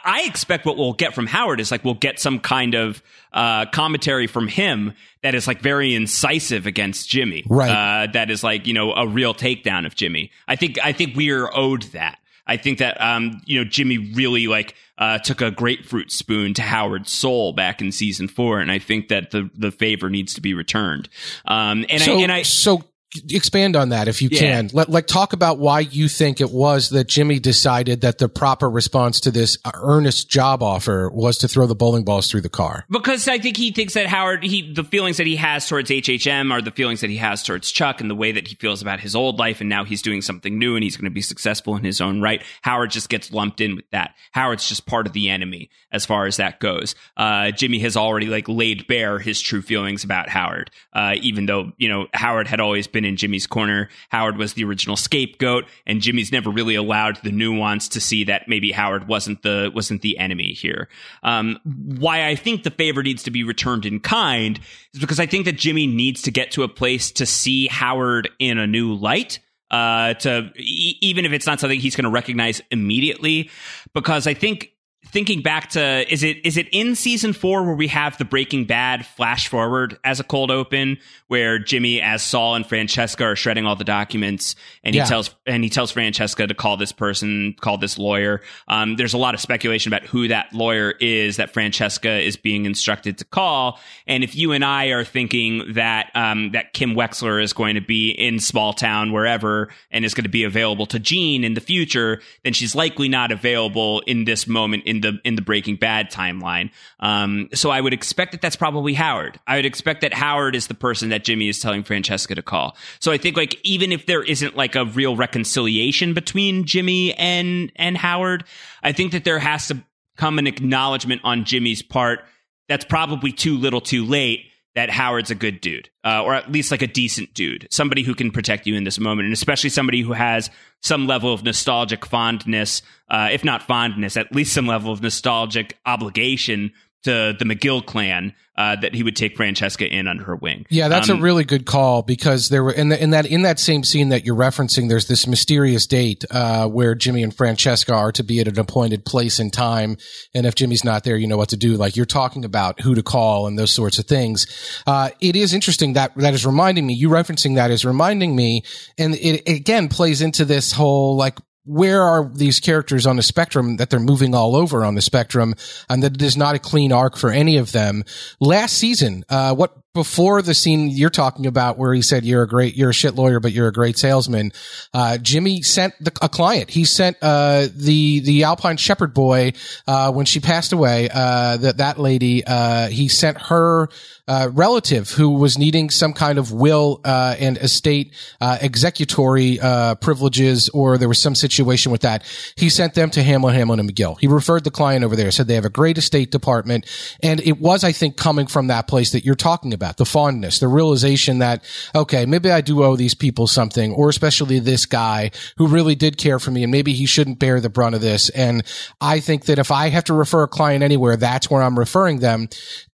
I, 0.04 0.22
expect 0.26 0.66
what 0.66 0.76
we'll 0.76 0.92
get 0.92 1.14
from 1.14 1.26
Howard 1.26 1.60
is 1.60 1.70
like 1.70 1.84
we'll 1.84 1.94
get 1.94 2.18
some 2.18 2.38
kind 2.38 2.74
of 2.74 3.02
uh, 3.32 3.66
commentary 3.66 4.26
from 4.26 4.48
him 4.48 4.92
that 5.22 5.34
is 5.34 5.46
like 5.46 5.60
very 5.60 5.94
incisive 5.94 6.66
against 6.66 7.08
Jimmy, 7.08 7.44
Right. 7.48 7.70
Uh, 7.70 8.12
that 8.12 8.30
is 8.30 8.44
like 8.44 8.66
you 8.66 8.74
know 8.74 8.92
a 8.92 9.06
real 9.06 9.34
takedown 9.34 9.86
of 9.86 9.94
Jimmy. 9.94 10.30
I 10.46 10.56
think 10.56 10.78
I 10.82 10.92
think 10.92 11.16
we 11.16 11.30
are 11.30 11.50
owed 11.56 11.82
that. 11.92 12.18
I 12.46 12.56
think 12.56 12.78
that 12.78 13.00
um, 13.00 13.40
you 13.44 13.58
know 13.58 13.68
Jimmy 13.68 13.98
really 13.98 14.46
like 14.46 14.74
uh, 14.96 15.18
took 15.18 15.40
a 15.40 15.50
grapefruit 15.50 16.10
spoon 16.10 16.54
to 16.54 16.62
Howard's 16.62 17.12
soul 17.12 17.52
back 17.52 17.80
in 17.80 17.92
season 17.92 18.26
four, 18.26 18.60
and 18.60 18.72
I 18.72 18.78
think 18.78 19.08
that 19.08 19.30
the 19.30 19.50
the 19.54 19.70
favor 19.70 20.08
needs 20.08 20.34
to 20.34 20.40
be 20.40 20.54
returned. 20.54 21.08
Um, 21.44 21.84
and 21.88 22.02
so, 22.02 22.18
I 22.18 22.22
and 22.22 22.32
I 22.32 22.42
so 22.42 22.82
expand 23.30 23.74
on 23.76 23.88
that 23.90 24.08
if 24.08 24.20
you 24.22 24.28
Yeah. 24.30 24.38
can. 24.38 24.70
Let, 24.72 24.90
like 24.90 25.06
talk 25.06 25.32
about 25.32 25.58
why 25.58 25.80
you 25.80 26.08
think 26.08 26.40
it 26.40 26.50
was 26.50 26.90
that 26.90 27.08
Jimmy 27.08 27.38
decided 27.38 28.02
that 28.02 28.18
the 28.18 28.28
proper 28.28 28.68
response 28.68 29.20
to 29.20 29.30
this 29.30 29.56
earnest 29.74 30.28
job 30.30 30.62
offer 30.62 31.10
was 31.12 31.38
to 31.38 31.48
throw 31.48 31.66
the 31.66 31.74
bowling 31.74 32.04
balls 32.04 32.30
through 32.30 32.42
the 32.42 32.48
car. 32.48 32.84
because 32.90 33.26
I 33.28 33.38
think 33.38 33.56
he 33.56 33.70
thinks 33.72 33.94
that 33.94 34.06
Howard, 34.06 34.44
he 34.44 34.72
the 34.72 34.84
feelings 34.84 35.16
that 35.16 35.26
he 35.26 35.36
has 35.36 35.66
towards 35.66 35.90
HHM 35.90 36.52
are 36.52 36.60
the 36.60 36.70
feelings 36.70 37.00
that 37.00 37.10
he 37.10 37.16
has 37.16 37.42
towards 37.42 37.70
Chuck, 37.72 38.00
and 38.00 38.10
the 38.10 38.14
way 38.14 38.32
that 38.32 38.46
he 38.48 38.54
feels 38.56 38.82
about 38.82 39.00
his 39.00 39.14
old 39.16 39.38
life, 39.38 39.60
and 39.60 39.68
now 39.70 39.84
he's 39.84 40.02
doing 40.02 40.20
something 40.22 40.58
new, 40.58 40.74
and 40.76 40.84
he's 40.84 40.96
going 40.96 41.04
to 41.06 41.10
be 41.10 41.22
successful 41.22 41.76
in 41.76 41.84
his 41.84 42.00
own 42.00 42.20
right. 42.20 42.42
Howard 42.62 42.90
just 42.90 43.08
gets 43.08 43.32
lumped 43.32 43.60
in 43.60 43.76
with 43.76 43.88
that. 43.90 44.14
Howard's 44.32 44.68
just 44.68 44.86
part 44.86 45.06
of 45.06 45.12
the 45.12 45.28
enemy 45.30 45.70
as 45.90 46.04
far 46.04 46.26
as 46.26 46.36
that 46.36 46.60
goes. 46.60 46.94
Uh, 47.16 47.50
Jimmy 47.52 47.78
has 47.80 47.96
already 47.96 48.26
like 48.26 48.48
laid 48.48 48.86
bare 48.86 49.18
his 49.18 49.40
true 49.40 49.62
feelings 49.62 50.04
about 50.04 50.28
Howard, 50.28 50.70
uh, 50.92 51.14
even 51.22 51.46
though 51.46 51.72
you 51.78 51.88
know 51.88 52.06
Howard 52.12 52.46
had 52.48 52.60
always 52.60 52.86
been 52.86 52.97
in 53.04 53.16
Jimmy's 53.16 53.46
corner. 53.46 53.88
Howard 54.10 54.36
was 54.36 54.54
the 54.54 54.64
original 54.64 54.96
scapegoat, 54.96 55.64
and 55.86 56.00
Jimmy's 56.00 56.32
never 56.32 56.50
really 56.50 56.74
allowed 56.74 57.18
the 57.22 57.32
nuance 57.32 57.88
to 57.90 58.00
see 58.00 58.24
that 58.24 58.48
maybe 58.48 58.72
Howard 58.72 59.08
wasn't 59.08 59.42
the 59.42 59.70
wasn't 59.74 60.02
the 60.02 60.18
enemy 60.18 60.52
here. 60.52 60.88
Um, 61.22 61.58
why 61.64 62.26
I 62.26 62.34
think 62.34 62.62
the 62.62 62.70
favor 62.70 63.02
needs 63.02 63.22
to 63.24 63.30
be 63.30 63.44
returned 63.44 63.86
in 63.86 64.00
kind 64.00 64.58
is 64.94 65.00
because 65.00 65.20
I 65.20 65.26
think 65.26 65.44
that 65.44 65.56
Jimmy 65.56 65.86
needs 65.86 66.22
to 66.22 66.30
get 66.30 66.50
to 66.52 66.62
a 66.62 66.68
place 66.68 67.12
to 67.12 67.26
see 67.26 67.66
Howard 67.68 68.28
in 68.38 68.58
a 68.58 68.66
new 68.66 68.94
light. 68.94 69.40
Uh, 69.70 70.14
to 70.14 70.50
e- 70.56 70.96
even 71.02 71.26
if 71.26 71.32
it's 71.32 71.46
not 71.46 71.60
something 71.60 71.78
he's 71.78 71.94
going 71.94 72.04
to 72.04 72.10
recognize 72.10 72.62
immediately, 72.70 73.50
because 73.92 74.26
I 74.26 74.32
think 74.32 74.72
thinking 75.10 75.42
back 75.42 75.70
to 75.70 76.12
is 76.12 76.22
it 76.22 76.44
is 76.44 76.56
it 76.56 76.68
in 76.72 76.94
season 76.94 77.32
four 77.32 77.62
where 77.64 77.74
we 77.74 77.88
have 77.88 78.16
the 78.18 78.24
Breaking 78.24 78.64
Bad 78.64 79.06
flash 79.06 79.48
forward 79.48 79.98
as 80.04 80.20
a 80.20 80.24
cold 80.24 80.50
open 80.50 80.98
where 81.28 81.58
Jimmy 81.58 82.00
as 82.00 82.22
Saul 82.22 82.54
and 82.54 82.66
Francesca 82.66 83.24
are 83.24 83.36
shredding 83.36 83.66
all 83.66 83.76
the 83.76 83.84
documents 83.84 84.54
and 84.84 84.94
he 84.94 84.98
Yeah. 84.98 85.06
tells 85.06 85.34
and 85.46 85.64
he 85.64 85.70
tells 85.70 85.90
Francesca 85.90 86.46
to 86.46 86.54
call 86.54 86.76
this 86.76 86.92
person, 86.92 87.54
call 87.60 87.78
this 87.78 87.98
lawyer. 87.98 88.42
Um, 88.68 88.96
there's 88.96 89.14
a 89.14 89.18
lot 89.18 89.34
of 89.34 89.40
speculation 89.40 89.92
about 89.92 90.06
who 90.08 90.28
that 90.28 90.52
lawyer 90.52 90.92
is 91.00 91.36
that 91.36 91.52
Francesca 91.52 92.18
is 92.20 92.36
being 92.36 92.64
instructed 92.66 93.18
to 93.18 93.24
call. 93.24 93.78
And 94.06 94.22
if 94.24 94.34
you 94.36 94.52
and 94.52 94.64
I 94.64 94.86
are 94.86 95.04
thinking 95.04 95.72
that 95.74 96.10
um, 96.14 96.52
that 96.52 96.72
Kim 96.72 96.94
Wexler 96.94 97.42
is 97.42 97.52
going 97.52 97.74
to 97.74 97.80
be 97.80 98.10
in 98.10 98.38
small 98.40 98.72
town 98.72 99.12
wherever 99.12 99.68
and 99.90 100.04
is 100.04 100.14
going 100.14 100.24
to 100.24 100.30
be 100.30 100.44
available 100.44 100.86
to 100.86 100.98
Gene 100.98 101.44
in 101.44 101.54
the 101.54 101.60
future, 101.60 102.20
then 102.44 102.52
she's 102.52 102.74
likely 102.74 103.08
not 103.08 103.32
available 103.32 104.00
in 104.06 104.24
this 104.24 104.46
moment 104.46 104.84
in 104.84 104.97
the 105.00 105.20
in 105.24 105.34
the 105.34 105.42
Breaking 105.42 105.76
Bad 105.76 106.10
timeline. 106.10 106.70
Um, 107.00 107.48
so 107.54 107.70
I 107.70 107.80
would 107.80 107.92
expect 107.92 108.32
that 108.32 108.40
that's 108.40 108.56
probably 108.56 108.94
Howard. 108.94 109.38
I 109.46 109.56
would 109.56 109.66
expect 109.66 110.00
that 110.02 110.14
Howard 110.14 110.54
is 110.54 110.66
the 110.66 110.74
person 110.74 111.10
that 111.10 111.24
Jimmy 111.24 111.48
is 111.48 111.60
telling 111.60 111.82
Francesca 111.82 112.34
to 112.34 112.42
call. 112.42 112.76
So 113.00 113.12
I 113.12 113.18
think 113.18 113.36
like 113.36 113.58
even 113.64 113.92
if 113.92 114.06
there 114.06 114.22
isn't 114.22 114.56
like 114.56 114.74
a 114.74 114.84
real 114.84 115.16
reconciliation 115.16 116.14
between 116.14 116.64
Jimmy 116.64 117.14
and 117.14 117.72
and 117.76 117.96
Howard, 117.96 118.44
I 118.82 118.92
think 118.92 119.12
that 119.12 119.24
there 119.24 119.38
has 119.38 119.68
to 119.68 119.78
come 120.16 120.38
an 120.38 120.46
acknowledgement 120.46 121.20
on 121.24 121.44
Jimmy's 121.44 121.82
part 121.82 122.24
that's 122.68 122.84
probably 122.84 123.32
too 123.32 123.56
little 123.56 123.80
too 123.80 124.04
late 124.04 124.46
that 124.78 124.90
Howard's 124.90 125.32
a 125.32 125.34
good 125.34 125.60
dude, 125.60 125.90
uh, 126.04 126.22
or 126.22 126.34
at 126.34 126.52
least 126.52 126.70
like 126.70 126.82
a 126.82 126.86
decent 126.86 127.34
dude, 127.34 127.66
somebody 127.68 128.04
who 128.04 128.14
can 128.14 128.30
protect 128.30 128.64
you 128.64 128.76
in 128.76 128.84
this 128.84 129.00
moment, 129.00 129.26
and 129.26 129.32
especially 129.32 129.70
somebody 129.70 130.02
who 130.02 130.12
has 130.12 130.50
some 130.82 131.08
level 131.08 131.34
of 131.34 131.42
nostalgic 131.42 132.06
fondness, 132.06 132.80
uh, 133.10 133.28
if 133.32 133.42
not 133.42 133.64
fondness, 133.64 134.16
at 134.16 134.32
least 134.32 134.54
some 134.54 134.68
level 134.68 134.92
of 134.92 135.02
nostalgic 135.02 135.76
obligation 135.84 136.70
to 137.04 137.34
the 137.38 137.44
McGill 137.44 137.84
clan 137.84 138.34
uh, 138.58 138.74
that 138.74 138.92
he 138.92 139.04
would 139.04 139.14
take 139.14 139.36
Francesca 139.36 139.86
in 139.86 140.08
under 140.08 140.24
her 140.24 140.34
wing. 140.34 140.66
Yeah, 140.68 140.88
that's 140.88 141.08
um, 141.08 141.20
a 141.20 141.22
really 141.22 141.44
good 141.44 141.64
call 141.64 142.02
because 142.02 142.48
there 142.48 142.64
were 142.64 142.72
in, 142.72 142.88
the, 142.88 143.00
in 143.00 143.10
that 143.10 143.24
in 143.24 143.42
that 143.42 143.60
same 143.60 143.84
scene 143.84 144.08
that 144.08 144.26
you're 144.26 144.34
referencing. 144.34 144.88
There's 144.88 145.06
this 145.06 145.28
mysterious 145.28 145.86
date 145.86 146.24
uh, 146.28 146.66
where 146.66 146.96
Jimmy 146.96 147.22
and 147.22 147.34
Francesca 147.34 147.94
are 147.94 148.10
to 148.12 148.24
be 148.24 148.40
at 148.40 148.48
an 148.48 148.58
appointed 148.58 149.04
place 149.04 149.38
and 149.38 149.52
time, 149.52 149.96
and 150.34 150.44
if 150.44 150.56
Jimmy's 150.56 150.82
not 150.82 151.04
there, 151.04 151.16
you 151.16 151.28
know 151.28 151.36
what 151.36 151.50
to 151.50 151.56
do. 151.56 151.76
Like 151.76 151.94
you're 151.94 152.04
talking 152.04 152.44
about 152.44 152.80
who 152.80 152.96
to 152.96 153.02
call 153.02 153.46
and 153.46 153.56
those 153.56 153.70
sorts 153.70 154.00
of 154.00 154.06
things. 154.06 154.48
Uh, 154.88 155.10
it 155.20 155.36
is 155.36 155.54
interesting 155.54 155.92
that 155.92 156.16
that 156.16 156.34
is 156.34 156.44
reminding 156.44 156.84
me. 156.84 156.94
You 156.94 157.10
referencing 157.10 157.54
that 157.54 157.70
is 157.70 157.84
reminding 157.84 158.34
me, 158.34 158.64
and 158.98 159.14
it, 159.14 159.42
it 159.46 159.56
again 159.56 159.88
plays 159.88 160.20
into 160.20 160.44
this 160.44 160.72
whole 160.72 161.16
like 161.16 161.38
where 161.68 162.02
are 162.02 162.30
these 162.34 162.60
characters 162.60 163.06
on 163.06 163.16
the 163.16 163.22
spectrum 163.22 163.76
that 163.76 163.90
they're 163.90 164.00
moving 164.00 164.34
all 164.34 164.56
over 164.56 164.84
on 164.84 164.94
the 164.94 165.02
spectrum 165.02 165.54
and 165.90 166.02
that 166.02 166.14
it 166.14 166.22
is 166.22 166.36
not 166.36 166.54
a 166.54 166.58
clean 166.58 166.92
arc 166.92 167.16
for 167.16 167.30
any 167.30 167.58
of 167.58 167.72
them. 167.72 168.04
Last 168.40 168.74
season, 168.74 169.24
uh, 169.28 169.54
what 169.54 169.76
before 169.94 170.42
the 170.42 170.54
scene 170.54 170.90
you're 170.90 171.10
talking 171.10 171.46
about 171.46 171.78
where 171.78 171.92
he 171.94 172.02
said 172.02 172.24
you're 172.24 172.42
a 172.42 172.48
great 172.48 172.76
you're 172.76 172.90
a 172.90 172.94
shit 172.94 173.14
lawyer 173.14 173.40
but 173.40 173.52
you're 173.52 173.68
a 173.68 173.72
great 173.72 173.98
salesman 173.98 174.52
uh, 174.94 175.18
jimmy 175.18 175.62
sent 175.62 175.92
the, 176.00 176.12
a 176.22 176.28
client 176.28 176.70
he 176.70 176.84
sent 176.84 177.16
uh, 177.22 177.66
the 177.74 178.20
the 178.20 178.44
alpine 178.44 178.76
shepherd 178.76 179.14
boy 179.14 179.52
uh, 179.86 180.12
when 180.12 180.26
she 180.26 180.40
passed 180.40 180.72
away 180.72 181.08
uh, 181.12 181.56
that 181.56 181.78
that 181.78 181.98
lady 181.98 182.44
uh, 182.46 182.88
he 182.88 183.08
sent 183.08 183.40
her 183.40 183.88
uh, 184.28 184.50
relative 184.52 185.10
who 185.10 185.30
was 185.30 185.58
needing 185.58 185.88
some 185.90 186.12
kind 186.12 186.38
of 186.38 186.52
will 186.52 187.00
uh, 187.04 187.34
and 187.40 187.56
estate 187.56 188.12
uh, 188.40 188.58
executory 188.60 189.58
uh, 189.58 189.94
privileges, 189.96 190.68
or 190.68 190.98
there 190.98 191.08
was 191.08 191.18
some 191.18 191.34
situation 191.34 191.90
with 191.90 192.02
that. 192.02 192.22
He 192.56 192.68
sent 192.68 192.94
them 192.94 193.10
to 193.10 193.22
Hamlin, 193.22 193.54
Hamlin 193.54 193.80
and 193.80 193.90
McGill. 193.90 194.20
He 194.20 194.26
referred 194.26 194.64
the 194.64 194.70
client 194.70 195.02
over 195.02 195.16
there, 195.16 195.30
said 195.30 195.48
they 195.48 195.54
have 195.54 195.64
a 195.64 195.70
great 195.70 195.96
estate 195.96 196.30
department, 196.30 196.86
and 197.22 197.40
it 197.40 197.58
was, 197.58 197.82
I 197.82 197.92
think, 197.92 198.16
coming 198.16 198.46
from 198.46 198.66
that 198.66 198.86
place 198.86 199.12
that 199.12 199.24
you're 199.24 199.34
talking 199.34 199.72
about, 199.72 199.77
the 199.78 200.04
fondness, 200.04 200.58
the 200.58 200.68
realization 200.68 201.38
that 201.38 201.64
okay, 201.94 202.26
maybe 202.26 202.50
I 202.50 202.60
do 202.60 202.82
owe 202.82 202.96
these 202.96 203.14
people 203.14 203.46
something, 203.46 203.92
or 203.92 204.08
especially 204.08 204.58
this 204.58 204.86
guy 204.86 205.30
who 205.56 205.66
really 205.66 205.94
did 205.94 206.18
care 206.18 206.38
for 206.38 206.50
me, 206.50 206.62
and 206.62 206.72
maybe 206.72 206.92
he 206.92 207.06
shouldn't 207.06 207.38
bear 207.38 207.60
the 207.60 207.68
brunt 207.68 207.94
of 207.94 208.00
this. 208.00 208.28
And 208.30 208.62
I 209.00 209.20
think 209.20 209.46
that 209.46 209.58
if 209.58 209.70
I 209.70 209.88
have 209.88 210.04
to 210.04 210.14
refer 210.14 210.42
a 210.42 210.48
client 210.48 210.82
anywhere, 210.82 211.16
that's 211.16 211.50
where 211.50 211.62
I'm 211.62 211.78
referring 211.78 212.18
them. 212.18 212.48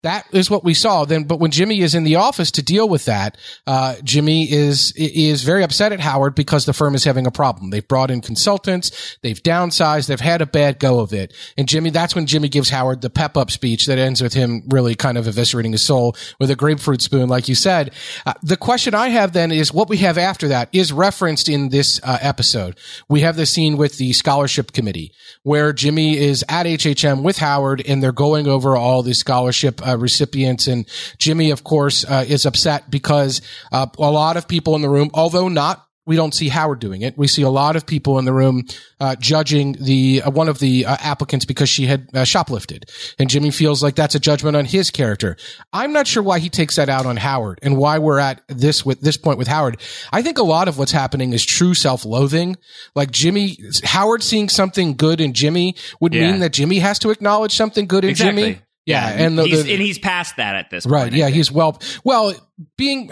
That 0.03 0.25
is 0.33 0.49
what 0.49 0.65
we 0.65 0.73
saw 0.73 1.05
then. 1.05 1.23
But 1.23 1.39
when 1.39 1.51
Jimmy 1.51 1.79
is 1.79 1.95
in 1.95 2.03
the 2.03 2.17
office 2.17 2.51
to 2.51 2.61
deal 2.61 2.89
with 2.89 3.05
that, 3.05 3.37
uh, 3.65 3.95
Jimmy 4.03 4.51
is 4.51 4.91
is 4.97 5.43
very 5.43 5.63
upset 5.63 5.93
at 5.93 6.01
Howard 6.01 6.35
because 6.35 6.65
the 6.65 6.73
firm 6.73 6.93
is 6.93 7.05
having 7.05 7.25
a 7.25 7.31
problem. 7.31 7.69
They've 7.69 7.87
brought 7.87 8.11
in 8.11 8.19
consultants, 8.21 9.17
they've 9.21 9.41
downsized, 9.41 10.07
they've 10.07 10.19
had 10.19 10.41
a 10.41 10.45
bad 10.45 10.79
go 10.79 10.99
of 10.99 11.13
it. 11.13 11.33
And 11.57 11.67
Jimmy, 11.69 11.89
that's 11.89 12.15
when 12.15 12.25
Jimmy 12.25 12.49
gives 12.49 12.69
Howard 12.69 13.01
the 13.01 13.09
pep 13.09 13.37
up 13.37 13.49
speech 13.49 13.85
that 13.85 13.97
ends 13.97 14.21
with 14.21 14.33
him 14.33 14.63
really 14.67 14.95
kind 14.95 15.17
of 15.17 15.25
eviscerating 15.25 15.71
his 15.71 15.85
soul 15.85 16.15
with 16.39 16.51
a 16.51 16.55
grapefruit 16.73 17.01
spoon, 17.01 17.29
like 17.29 17.47
you 17.47 17.55
said. 17.55 17.93
Uh, 18.25 18.33
the 18.41 18.57
question 18.57 18.95
I 18.95 19.09
have 19.09 19.33
then 19.33 19.51
is 19.51 19.73
what 19.73 19.89
we 19.89 19.97
have 19.97 20.17
after 20.17 20.47
that 20.47 20.69
is 20.71 20.91
referenced 20.91 21.47
in 21.47 21.69
this 21.69 21.99
uh, 22.03 22.17
episode. 22.21 22.77
We 23.07 23.21
have 23.21 23.35
the 23.35 23.45
scene 23.45 23.77
with 23.77 23.97
the 23.97 24.13
scholarship 24.13 24.71
committee 24.71 25.11
where 25.43 25.71
Jimmy 25.71 26.17
is 26.17 26.43
at 26.49 26.65
HHM 26.65 27.21
with 27.21 27.37
Howard 27.37 27.83
and 27.87 28.01
they're 28.01 28.11
going 28.11 28.47
over 28.47 28.75
all 28.75 29.03
the 29.03 29.13
scholarship 29.13 29.85
uh, 29.87 29.97
recipients. 29.97 30.67
And 30.67 30.87
Jimmy, 31.19 31.51
of 31.51 31.63
course, 31.63 32.05
uh, 32.05 32.25
is 32.27 32.45
upset 32.45 32.89
because 32.89 33.41
uh, 33.71 33.85
a 33.97 34.11
lot 34.11 34.37
of 34.37 34.47
people 34.47 34.75
in 34.75 34.81
the 34.81 34.89
room, 34.89 35.11
although 35.13 35.49
not 35.49 35.85
we 36.05 36.15
don't 36.15 36.33
see 36.33 36.49
Howard 36.49 36.79
doing 36.79 37.01
it. 37.01 37.17
We 37.17 37.27
see 37.27 37.43
a 37.43 37.49
lot 37.49 37.75
of 37.75 37.85
people 37.85 38.19
in 38.19 38.25
the 38.25 38.33
room 38.33 38.65
uh, 38.99 39.15
judging 39.15 39.73
the 39.73 40.21
uh, 40.23 40.31
one 40.31 40.49
of 40.49 40.59
the 40.59 40.85
uh, 40.85 40.97
applicants 40.99 41.45
because 41.45 41.69
she 41.69 41.85
had 41.85 42.09
uh, 42.13 42.25
shoplifted, 42.25 42.89
and 43.17 43.29
Jimmy 43.29 43.51
feels 43.51 43.81
like 43.81 43.95
that's 43.95 44.15
a 44.15 44.19
judgment 44.19 44.55
on 44.55 44.65
his 44.65 44.91
character. 44.91 45.37
I'm 45.71 45.93
not 45.93 46.07
sure 46.07 46.21
why 46.21 46.39
he 46.39 46.49
takes 46.49 46.75
that 46.75 46.89
out 46.89 47.05
on 47.05 47.17
Howard 47.17 47.59
and 47.63 47.77
why 47.77 47.99
we're 47.99 48.19
at 48.19 48.41
this 48.47 48.85
with 48.85 49.01
this 49.01 49.17
point 49.17 49.37
with 49.37 49.47
Howard. 49.47 49.79
I 50.11 50.21
think 50.21 50.37
a 50.37 50.43
lot 50.43 50.67
of 50.67 50.77
what's 50.77 50.91
happening 50.91 51.33
is 51.33 51.45
true 51.45 51.73
self-loathing. 51.73 52.57
Like 52.95 53.11
Jimmy 53.11 53.57
Howard 53.83 54.23
seeing 54.23 54.49
something 54.49 54.95
good 54.95 55.21
in 55.21 55.33
Jimmy 55.33 55.75
would 55.99 56.13
yeah. 56.13 56.31
mean 56.31 56.41
that 56.41 56.53
Jimmy 56.53 56.79
has 56.79 56.99
to 56.99 57.11
acknowledge 57.11 57.55
something 57.55 57.87
good 57.87 58.03
in 58.03 58.11
exactly. 58.11 58.41
Jimmy. 58.41 58.61
Yeah, 58.85 59.07
and 59.07 59.37
the, 59.37 59.43
he's, 59.43 59.63
the, 59.63 59.71
and 59.71 59.81
he's 59.81 59.97
past 59.97 60.35
that 60.35 60.55
at 60.55 60.69
this 60.69 60.85
right. 60.85 61.03
point. 61.03 61.11
Right. 61.13 61.19
Yeah, 61.19 61.29
he's 61.29 61.49
well. 61.49 61.79
Well, 62.03 62.33
being 62.75 63.11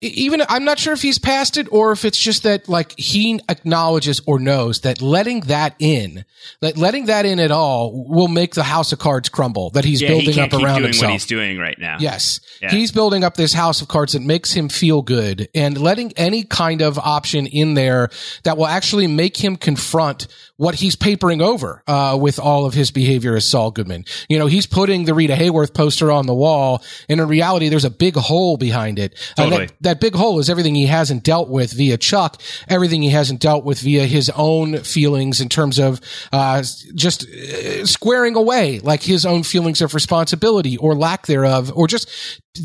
even 0.00 0.42
I'm 0.48 0.64
not 0.64 0.78
sure 0.78 0.92
if 0.92 1.02
he's 1.02 1.18
past 1.18 1.56
it 1.56 1.66
or 1.72 1.90
if 1.90 2.04
it's 2.04 2.18
just 2.18 2.44
that 2.44 2.68
like 2.68 2.96
he 2.96 3.40
acknowledges 3.48 4.20
or 4.26 4.38
knows 4.38 4.82
that 4.82 5.02
letting 5.02 5.40
that 5.42 5.74
in, 5.80 6.24
that 6.60 6.76
letting 6.76 7.06
that 7.06 7.26
in 7.26 7.40
at 7.40 7.50
all 7.50 8.06
will 8.08 8.28
make 8.28 8.54
the 8.54 8.62
house 8.62 8.92
of 8.92 9.00
cards 9.00 9.28
crumble 9.28 9.70
that 9.70 9.84
he's 9.84 10.00
yeah, 10.00 10.08
building 10.08 10.34
he 10.34 10.40
up 10.40 10.52
around 10.52 10.84
himself. 10.84 11.08
What 11.08 11.12
he's 11.14 11.26
doing 11.26 11.58
right 11.58 11.78
now. 11.78 11.96
Yes, 11.98 12.40
yeah. 12.62 12.70
he's 12.70 12.92
building 12.92 13.24
up 13.24 13.34
this 13.34 13.52
house 13.52 13.82
of 13.82 13.88
cards 13.88 14.12
that 14.12 14.22
makes 14.22 14.52
him 14.52 14.68
feel 14.68 15.02
good, 15.02 15.48
and 15.52 15.76
letting 15.76 16.12
any 16.16 16.44
kind 16.44 16.80
of 16.80 16.96
option 16.96 17.46
in 17.46 17.74
there 17.74 18.10
that 18.44 18.56
will 18.56 18.68
actually 18.68 19.08
make 19.08 19.36
him 19.36 19.56
confront 19.56 20.28
what 20.58 20.76
he's 20.76 20.96
papering 20.96 21.40
over 21.40 21.82
uh, 21.86 22.16
with 22.20 22.38
all 22.38 22.66
of 22.66 22.74
his 22.74 22.90
behavior 22.90 23.36
as 23.36 23.46
Saul 23.46 23.70
Goodman. 23.70 24.04
You 24.28 24.38
know, 24.38 24.46
he's 24.46 24.66
putting 24.66 25.04
the 25.04 25.14
Rita 25.14 25.34
Hayworth 25.34 25.72
poster 25.72 26.10
on 26.12 26.26
the 26.26 26.34
wall, 26.34 26.84
and 27.08 27.20
in 27.20 27.28
reality, 27.28 27.68
there's 27.68 27.84
a 27.84 27.90
big 27.90 28.14
hole 28.14 28.56
behind 28.56 28.98
it. 28.98 29.16
Totally. 29.36 29.66
That, 29.80 29.87
that, 29.88 30.00
big 30.00 30.14
hole 30.14 30.38
is 30.38 30.48
everything 30.48 30.74
he 30.74 30.86
hasn't 30.86 31.24
dealt 31.24 31.48
with 31.48 31.72
via 31.72 31.96
Chuck, 31.96 32.40
everything 32.68 33.02
he 33.02 33.10
hasn't 33.10 33.40
dealt 33.40 33.64
with 33.64 33.80
via 33.80 34.06
his 34.06 34.30
own 34.36 34.78
feelings 34.78 35.40
in 35.40 35.48
terms 35.48 35.78
of 35.78 36.00
uh, 36.32 36.62
just 36.94 37.28
uh, 37.28 37.86
squaring 37.86 38.36
away, 38.36 38.80
like 38.80 39.02
his 39.02 39.26
own 39.26 39.42
feelings 39.42 39.82
of 39.82 39.94
responsibility 39.94 40.76
or 40.76 40.94
lack 40.94 41.26
thereof, 41.26 41.72
or 41.74 41.86
just 41.86 42.08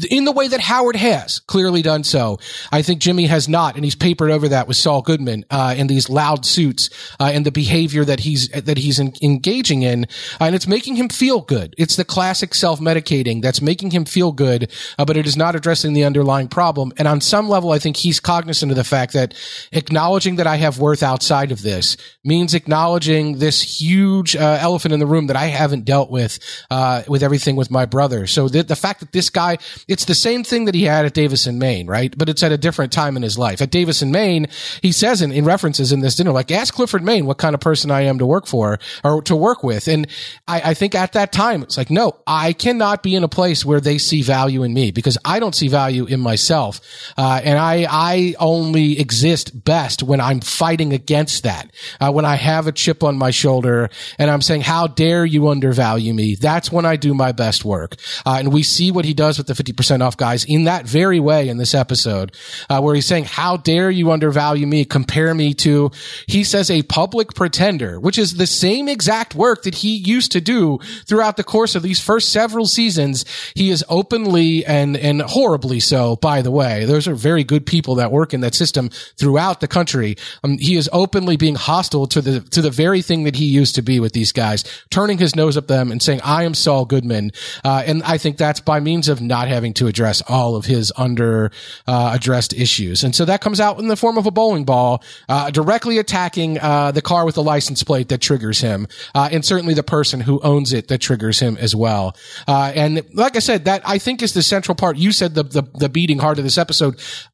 in 0.09 0.25
the 0.25 0.31
way 0.31 0.47
that 0.47 0.59
Howard 0.59 0.95
has 0.95 1.39
clearly 1.39 1.81
done 1.81 2.03
so. 2.03 2.39
I 2.71 2.81
think 2.81 2.99
Jimmy 2.99 3.25
has 3.27 3.47
not, 3.47 3.75
and 3.75 3.83
he's 3.83 3.95
papered 3.95 4.31
over 4.31 4.47
that 4.49 4.67
with 4.67 4.77
Saul 4.77 5.01
Goodman 5.01 5.45
uh, 5.49 5.75
in 5.77 5.87
these 5.87 6.09
loud 6.09 6.45
suits 6.45 6.89
uh, 7.19 7.31
and 7.33 7.45
the 7.45 7.51
behavior 7.51 8.05
that 8.05 8.21
he's 8.21 8.49
that 8.49 8.77
he's 8.77 8.99
in, 8.99 9.13
engaging 9.21 9.83
in, 9.83 10.05
uh, 10.39 10.45
and 10.45 10.55
it's 10.55 10.67
making 10.67 10.95
him 10.95 11.09
feel 11.09 11.41
good. 11.41 11.73
It's 11.77 11.95
the 11.95 12.05
classic 12.05 12.53
self-medicating 12.53 13.41
that's 13.41 13.61
making 13.61 13.91
him 13.91 14.05
feel 14.05 14.31
good, 14.31 14.71
uh, 14.97 15.05
but 15.05 15.17
it 15.17 15.25
is 15.25 15.37
not 15.37 15.55
addressing 15.55 15.93
the 15.93 16.05
underlying 16.05 16.47
problem. 16.47 16.91
And 16.97 17.07
on 17.13 17.21
some 17.21 17.47
level, 17.47 17.71
I 17.71 17.79
think 17.79 17.95
he's 17.95 18.19
cognizant 18.19 18.71
of 18.71 18.75
the 18.75 18.83
fact 18.83 19.13
that 19.13 19.35
acknowledging 19.71 20.37
that 20.37 20.47
I 20.47 20.55
have 20.55 20.79
worth 20.79 21.03
outside 21.03 21.51
of 21.51 21.61
this 21.61 21.95
means 22.23 22.55
acknowledging 22.55 23.37
this 23.37 23.61
huge 23.61 24.35
uh, 24.35 24.57
elephant 24.59 24.93
in 24.93 24.99
the 24.99 25.05
room 25.05 25.27
that 25.27 25.35
I 25.35 25.45
haven't 25.45 25.85
dealt 25.85 26.09
with 26.09 26.39
uh, 26.71 27.03
with 27.07 27.21
everything 27.21 27.55
with 27.55 27.69
my 27.69 27.85
brother. 27.85 28.25
So 28.25 28.49
the, 28.49 28.63
the 28.63 28.75
fact 28.75 28.99
that 29.01 29.11
this 29.11 29.29
guy 29.29 29.59
it's 29.87 30.05
the 30.05 30.15
same 30.15 30.43
thing 30.43 30.65
that 30.65 30.73
he 30.73 30.85
had 30.85 31.05
at 31.05 31.13
Davis 31.13 31.45
and 31.45 31.59
Main, 31.59 31.85
right? 31.85 32.17
But 32.17 32.29
it's 32.29 32.41
at 32.41 32.51
a 32.51 32.57
different 32.57 32.91
time 32.91 33.15
in 33.15 33.21
his 33.21 33.37
life. 33.37 33.61
At 33.61 33.69
Davis 33.69 34.01
and 34.01 34.11
Main, 34.11 34.47
he 34.81 34.91
says 34.91 35.21
in, 35.21 35.31
in 35.31 35.45
references 35.45 35.91
in 35.91 35.99
this 35.99 36.15
dinner, 36.15 36.31
like, 36.31 36.49
ask 36.49 36.73
Clifford 36.73 37.03
Main 37.03 37.27
what 37.27 37.37
kind 37.37 37.53
of 37.53 37.61
person 37.61 37.91
I 37.91 38.01
am 38.01 38.17
to 38.17 38.25
work 38.25 38.47
for 38.47 38.79
or 39.03 39.21
to 39.21 39.35
work 39.35 39.63
with. 39.63 39.87
And 39.87 40.07
I, 40.47 40.71
I 40.71 40.73
think 40.73 40.95
at 40.95 41.13
that 41.13 41.31
time, 41.31 41.61
it's 41.61 41.77
like, 41.77 41.91
no, 41.91 42.17
I 42.25 42.53
cannot 42.53 43.03
be 43.03 43.13
in 43.13 43.23
a 43.23 43.27
place 43.27 43.63
where 43.63 43.79
they 43.79 43.99
see 43.99 44.23
value 44.23 44.63
in 44.63 44.73
me 44.73 44.89
because 44.89 45.17
I 45.23 45.39
don't 45.39 45.53
see 45.53 45.67
value 45.67 46.05
in 46.05 46.19
myself. 46.19 46.81
Uh, 47.17 47.41
and 47.43 47.57
I, 47.57 47.87
I 47.89 48.35
only 48.39 48.99
exist 48.99 49.63
best 49.63 50.03
when 50.03 50.21
I'm 50.21 50.39
fighting 50.41 50.93
against 50.93 51.43
that. 51.43 51.71
Uh, 51.99 52.11
when 52.11 52.25
I 52.25 52.35
have 52.35 52.67
a 52.67 52.71
chip 52.71 53.03
on 53.03 53.17
my 53.17 53.31
shoulder 53.31 53.89
and 54.17 54.29
I'm 54.29 54.41
saying, 54.41 54.61
how 54.61 54.87
dare 54.87 55.25
you 55.25 55.49
undervalue 55.49 56.13
me? 56.13 56.35
That's 56.35 56.71
when 56.71 56.85
I 56.85 56.95
do 56.95 57.13
my 57.13 57.31
best 57.31 57.65
work. 57.65 57.95
Uh, 58.25 58.37
and 58.39 58.53
we 58.53 58.63
see 58.63 58.91
what 58.91 59.05
he 59.05 59.13
does 59.13 59.37
with 59.37 59.47
the 59.47 59.53
50% 59.53 60.01
off 60.01 60.17
guys 60.17 60.45
in 60.45 60.65
that 60.65 60.85
very 60.85 61.19
way 61.19 61.49
in 61.49 61.57
this 61.57 61.73
episode, 61.73 62.35
uh, 62.69 62.81
where 62.81 62.95
he's 62.95 63.05
saying, 63.05 63.25
how 63.25 63.57
dare 63.57 63.89
you 63.89 64.11
undervalue 64.11 64.67
me, 64.67 64.85
compare 64.85 65.33
me 65.33 65.53
to, 65.53 65.91
he 66.27 66.43
says 66.43 66.69
a 66.69 66.83
public 66.83 67.33
pretender, 67.33 67.99
which 67.99 68.17
is 68.17 68.35
the 68.35 68.47
same 68.47 68.87
exact 68.87 69.35
work 69.35 69.63
that 69.63 69.75
he 69.75 69.95
used 69.95 70.31
to 70.31 70.41
do 70.41 70.79
throughout 71.07 71.37
the 71.37 71.43
course 71.43 71.75
of 71.75 71.83
these 71.83 71.99
first 71.99 72.29
several 72.29 72.65
seasons. 72.65 73.25
He 73.55 73.69
is 73.69 73.83
openly 73.89 74.65
and, 74.65 74.97
and 74.97 75.21
horribly 75.21 75.79
so, 75.79 76.15
by 76.17 76.41
the 76.41 76.51
way. 76.51 76.85
Those 76.93 77.07
are 77.07 77.15
very 77.15 77.43
good 77.43 77.65
people 77.65 77.95
that 77.95 78.11
work 78.11 78.35
in 78.35 78.41
that 78.41 78.53
system 78.53 78.89
throughout 79.17 79.61
the 79.61 79.67
country. 79.67 80.15
Um, 80.43 80.59
he 80.59 80.75
is 80.75 80.87
openly 80.93 81.37
being 81.37 81.55
hostile 81.55 82.05
to 82.07 82.21
the, 82.21 82.41
to 82.51 82.61
the 82.61 82.69
very 82.69 83.01
thing 83.01 83.23
that 83.23 83.35
he 83.35 83.45
used 83.45 83.73
to 83.75 83.81
be 83.81 83.99
with 83.99 84.13
these 84.13 84.31
guys, 84.31 84.63
turning 84.91 85.17
his 85.17 85.35
nose 85.35 85.57
up 85.57 85.65
them 85.65 85.91
and 85.91 86.03
saying, 86.03 86.21
I 86.23 86.43
am 86.43 86.53
Saul 86.53 86.85
Goodman. 86.85 87.31
Uh, 87.63 87.81
and 87.87 88.03
I 88.03 88.19
think 88.19 88.37
that's 88.37 88.59
by 88.59 88.79
means 88.79 89.09
of 89.09 89.21
not 89.21 89.47
having 89.47 89.73
to 89.73 89.87
address 89.87 90.21
all 90.27 90.55
of 90.55 90.65
his 90.65 90.91
under 90.95 91.51
uh, 91.87 92.11
addressed 92.13 92.53
issues. 92.53 93.03
And 93.03 93.15
so 93.15 93.25
that 93.25 93.41
comes 93.41 93.59
out 93.59 93.79
in 93.79 93.87
the 93.87 93.95
form 93.95 94.19
of 94.19 94.27
a 94.27 94.31
bowling 94.31 94.65
ball 94.65 95.03
uh, 95.27 95.49
directly 95.49 95.97
attacking 95.97 96.59
uh, 96.59 96.91
the 96.91 97.01
car 97.01 97.25
with 97.25 97.33
the 97.33 97.43
license 97.43 97.81
plate 97.81 98.09
that 98.09 98.21
triggers 98.21 98.61
him, 98.61 98.87
uh, 99.15 99.29
and 99.31 99.43
certainly 99.43 99.73
the 99.73 99.83
person 99.83 100.19
who 100.19 100.39
owns 100.41 100.73
it 100.73 100.89
that 100.89 100.99
triggers 100.99 101.39
him 101.39 101.57
as 101.57 101.75
well. 101.75 102.15
Uh, 102.47 102.71
and 102.75 103.03
like 103.13 103.35
I 103.35 103.39
said, 103.39 103.65
that 103.65 103.81
I 103.83 103.97
think 103.97 104.21
is 104.21 104.33
the 104.33 104.43
central 104.43 104.75
part. 104.75 104.97
You 104.97 105.11
said 105.11 105.33
the, 105.33 105.43
the 105.43 105.63
the 105.73 105.89
beating 105.89 106.19
heart 106.19 106.37
of 106.37 106.43
this 106.43 106.57
episode. 106.57 106.82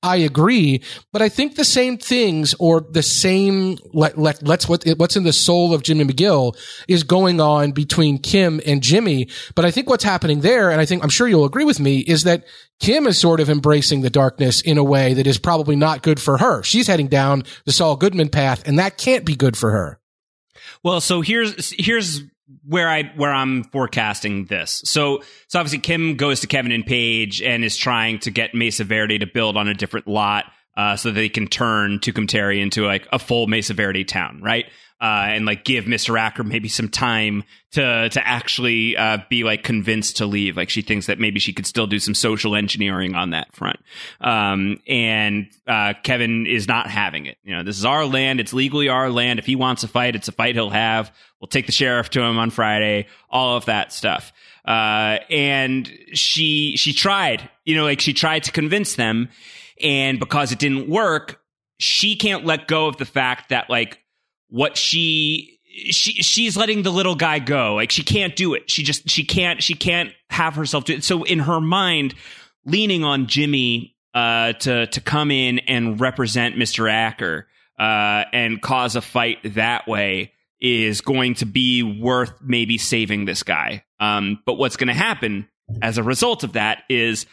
I 0.03 0.17
agree, 0.17 0.83
but 1.11 1.21
I 1.21 1.29
think 1.29 1.55
the 1.55 1.65
same 1.65 1.97
things 1.97 2.55
or 2.59 2.81
the 2.81 3.03
same 3.03 3.77
let, 3.93 4.17
let 4.17 4.41
let's 4.43 4.67
what 4.67 4.83
what's 4.97 5.15
in 5.15 5.23
the 5.23 5.33
soul 5.33 5.73
of 5.73 5.83
Jimmy 5.83 6.05
McGill 6.05 6.55
is 6.87 7.03
going 7.03 7.39
on 7.41 7.71
between 7.71 8.17
Kim 8.17 8.61
and 8.65 8.81
Jimmy. 8.81 9.29
But 9.55 9.65
I 9.65 9.71
think 9.71 9.89
what's 9.89 10.03
happening 10.03 10.41
there, 10.41 10.69
and 10.71 10.81
I 10.81 10.85
think 10.85 11.03
I'm 11.03 11.09
sure 11.09 11.27
you'll 11.27 11.45
agree 11.45 11.65
with 11.65 11.79
me, 11.79 11.99
is 11.99 12.23
that 12.23 12.45
Kim 12.79 13.07
is 13.07 13.17
sort 13.17 13.39
of 13.39 13.49
embracing 13.49 14.01
the 14.01 14.09
darkness 14.09 14.61
in 14.61 14.77
a 14.77 14.83
way 14.83 15.13
that 15.13 15.27
is 15.27 15.37
probably 15.37 15.75
not 15.75 16.03
good 16.03 16.19
for 16.19 16.37
her. 16.37 16.63
She's 16.63 16.87
heading 16.87 17.07
down 17.07 17.43
the 17.65 17.71
Saul 17.71 17.95
Goodman 17.95 18.29
path, 18.29 18.67
and 18.67 18.79
that 18.79 18.97
can't 18.97 19.25
be 19.25 19.35
good 19.35 19.57
for 19.57 19.71
her. 19.71 19.99
Well, 20.83 21.01
so 21.01 21.21
here's 21.21 21.73
here's 21.77 22.21
where 22.65 22.89
I 22.89 23.03
where 23.15 23.31
I'm 23.31 23.63
forecasting 23.65 24.45
this. 24.45 24.81
So 24.85 25.21
so 25.47 25.59
obviously 25.59 25.79
Kim 25.79 26.15
goes 26.15 26.41
to 26.41 26.47
Kevin 26.47 26.71
and 26.71 26.85
Paige 26.85 27.41
and 27.41 27.63
is 27.63 27.77
trying 27.77 28.19
to 28.19 28.31
get 28.31 28.55
Mesa 28.55 28.83
Verde 28.83 29.19
to 29.19 29.27
build 29.27 29.57
on 29.57 29.67
a 29.67 29.73
different 29.73 30.07
lot 30.07 30.45
uh, 30.79 30.95
so 30.95 31.11
they 31.11 31.29
can 31.29 31.47
turn 31.47 31.99
Tucumcari 31.99 32.61
into 32.61 32.85
like 32.85 33.07
a 33.11 33.19
full 33.19 33.47
Mesa 33.47 33.73
Verde 33.73 34.05
town, 34.05 34.41
right? 34.41 34.65
uh, 35.01 35.27
and 35.29 35.45
like 35.45 35.63
give 35.63 35.85
Mr. 35.85 36.19
Acker 36.19 36.43
maybe 36.43 36.67
some 36.67 36.89
time 36.89 37.43
to 37.71 38.09
to 38.09 38.27
actually 38.27 38.97
uh, 38.97 39.19
be 39.29 39.43
like 39.43 39.63
convinced 39.63 40.17
to 40.17 40.25
leave. 40.25 40.57
Like 40.57 40.69
she 40.69 40.81
thinks 40.81 41.05
that 41.05 41.19
maybe 41.19 41.39
she 41.39 41.53
could 41.53 41.65
still 41.65 41.87
do 41.87 41.99
some 41.99 42.13
social 42.13 42.55
engineering 42.55 43.15
on 43.15 43.29
that 43.29 43.53
front. 43.55 43.79
Um, 44.19 44.81
and 44.87 45.47
uh, 45.67 45.93
Kevin 46.03 46.45
is 46.45 46.67
not 46.67 46.87
having 46.87 47.27
it. 47.27 47.37
You 47.43 47.55
know, 47.55 47.63
this 47.63 47.77
is 47.77 47.85
our 47.85 48.05
land. 48.05 48.41
It's 48.41 48.51
legally 48.51 48.89
our 48.89 49.09
land. 49.09 49.39
If 49.39 49.45
he 49.45 49.55
wants 49.55 49.83
a 49.83 49.87
fight, 49.87 50.15
it's 50.15 50.27
a 50.27 50.33
fight 50.33 50.55
he'll 50.55 50.69
have. 50.69 51.15
We'll 51.39 51.47
take 51.47 51.65
the 51.65 51.71
sheriff 51.71 52.09
to 52.11 52.21
him 52.21 52.37
on 52.37 52.49
Friday. 52.49 53.07
All 53.29 53.55
of 53.55 53.65
that 53.65 53.93
stuff. 53.93 54.33
Uh, 54.65 55.19
and 55.29 55.89
she 56.13 56.75
she 56.75 56.91
tried. 56.91 57.49
You 57.63 57.77
know, 57.77 57.85
like 57.85 58.01
she 58.01 58.13
tried 58.13 58.43
to 58.43 58.51
convince 58.51 58.95
them, 58.95 59.29
and 59.81 60.19
because 60.19 60.51
it 60.51 60.59
didn't 60.59 60.89
work, 60.89 61.41
she 61.77 62.15
can't 62.15 62.45
let 62.45 62.67
go 62.67 62.87
of 62.87 62.97
the 62.97 63.05
fact 63.05 63.49
that 63.49 63.69
like 63.69 63.99
what 64.49 64.77
she 64.77 65.59
she 65.89 66.13
she's 66.13 66.57
letting 66.57 66.83
the 66.83 66.91
little 66.91 67.15
guy 67.15 67.39
go. 67.39 67.75
Like 67.75 67.91
she 67.91 68.03
can't 68.03 68.35
do 68.35 68.53
it. 68.53 68.69
She 68.69 68.83
just 68.83 69.09
she 69.09 69.23
can't 69.23 69.63
she 69.63 69.73
can't 69.73 70.11
have 70.29 70.55
herself 70.55 70.85
do 70.85 70.93
it. 70.93 71.03
So 71.03 71.23
in 71.23 71.39
her 71.39 71.61
mind, 71.61 72.15
leaning 72.65 73.03
on 73.03 73.27
Jimmy 73.27 73.95
uh, 74.13 74.53
to 74.53 74.87
to 74.87 75.01
come 75.01 75.31
in 75.31 75.59
and 75.59 75.99
represent 75.99 76.55
Mr. 76.55 76.91
Acker 76.91 77.47
uh, 77.77 78.25
and 78.33 78.61
cause 78.61 78.95
a 78.95 79.01
fight 79.01 79.37
that 79.55 79.87
way 79.87 80.33
is 80.59 81.01
going 81.01 81.35
to 81.35 81.45
be 81.45 81.83
worth 81.83 82.33
maybe 82.41 82.77
saving 82.77 83.25
this 83.25 83.43
guy. 83.43 83.83
Um, 83.99 84.41
but 84.45 84.55
what's 84.55 84.75
going 84.75 84.89
to 84.89 84.93
happen 84.93 85.47
as 85.81 85.97
a 85.97 86.03
result 86.03 86.43
of 86.43 86.53
that 86.53 86.83
is 86.89 87.25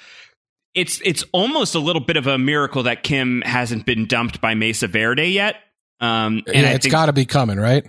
it's 0.77 1.01
it's 1.05 1.25
almost 1.33 1.75
a 1.75 1.81
little 1.81 2.03
bit 2.03 2.17
of 2.17 2.29
a 2.29 2.39
miracle 2.39 2.85
that 2.85 3.03
Kim 3.03 3.43
hasn't 3.43 3.85
been 3.85 4.07
dumped 4.07 4.41
by 4.41 4.55
Mesa 4.55 4.87
Verde 4.87 5.27
yet 5.27 5.57
um, 6.01 6.43
and 6.47 6.63
yeah, 6.63 6.73
it's 6.73 6.87
got 6.87 7.07
to 7.07 7.13
be 7.13 7.25
coming, 7.25 7.59
right? 7.59 7.85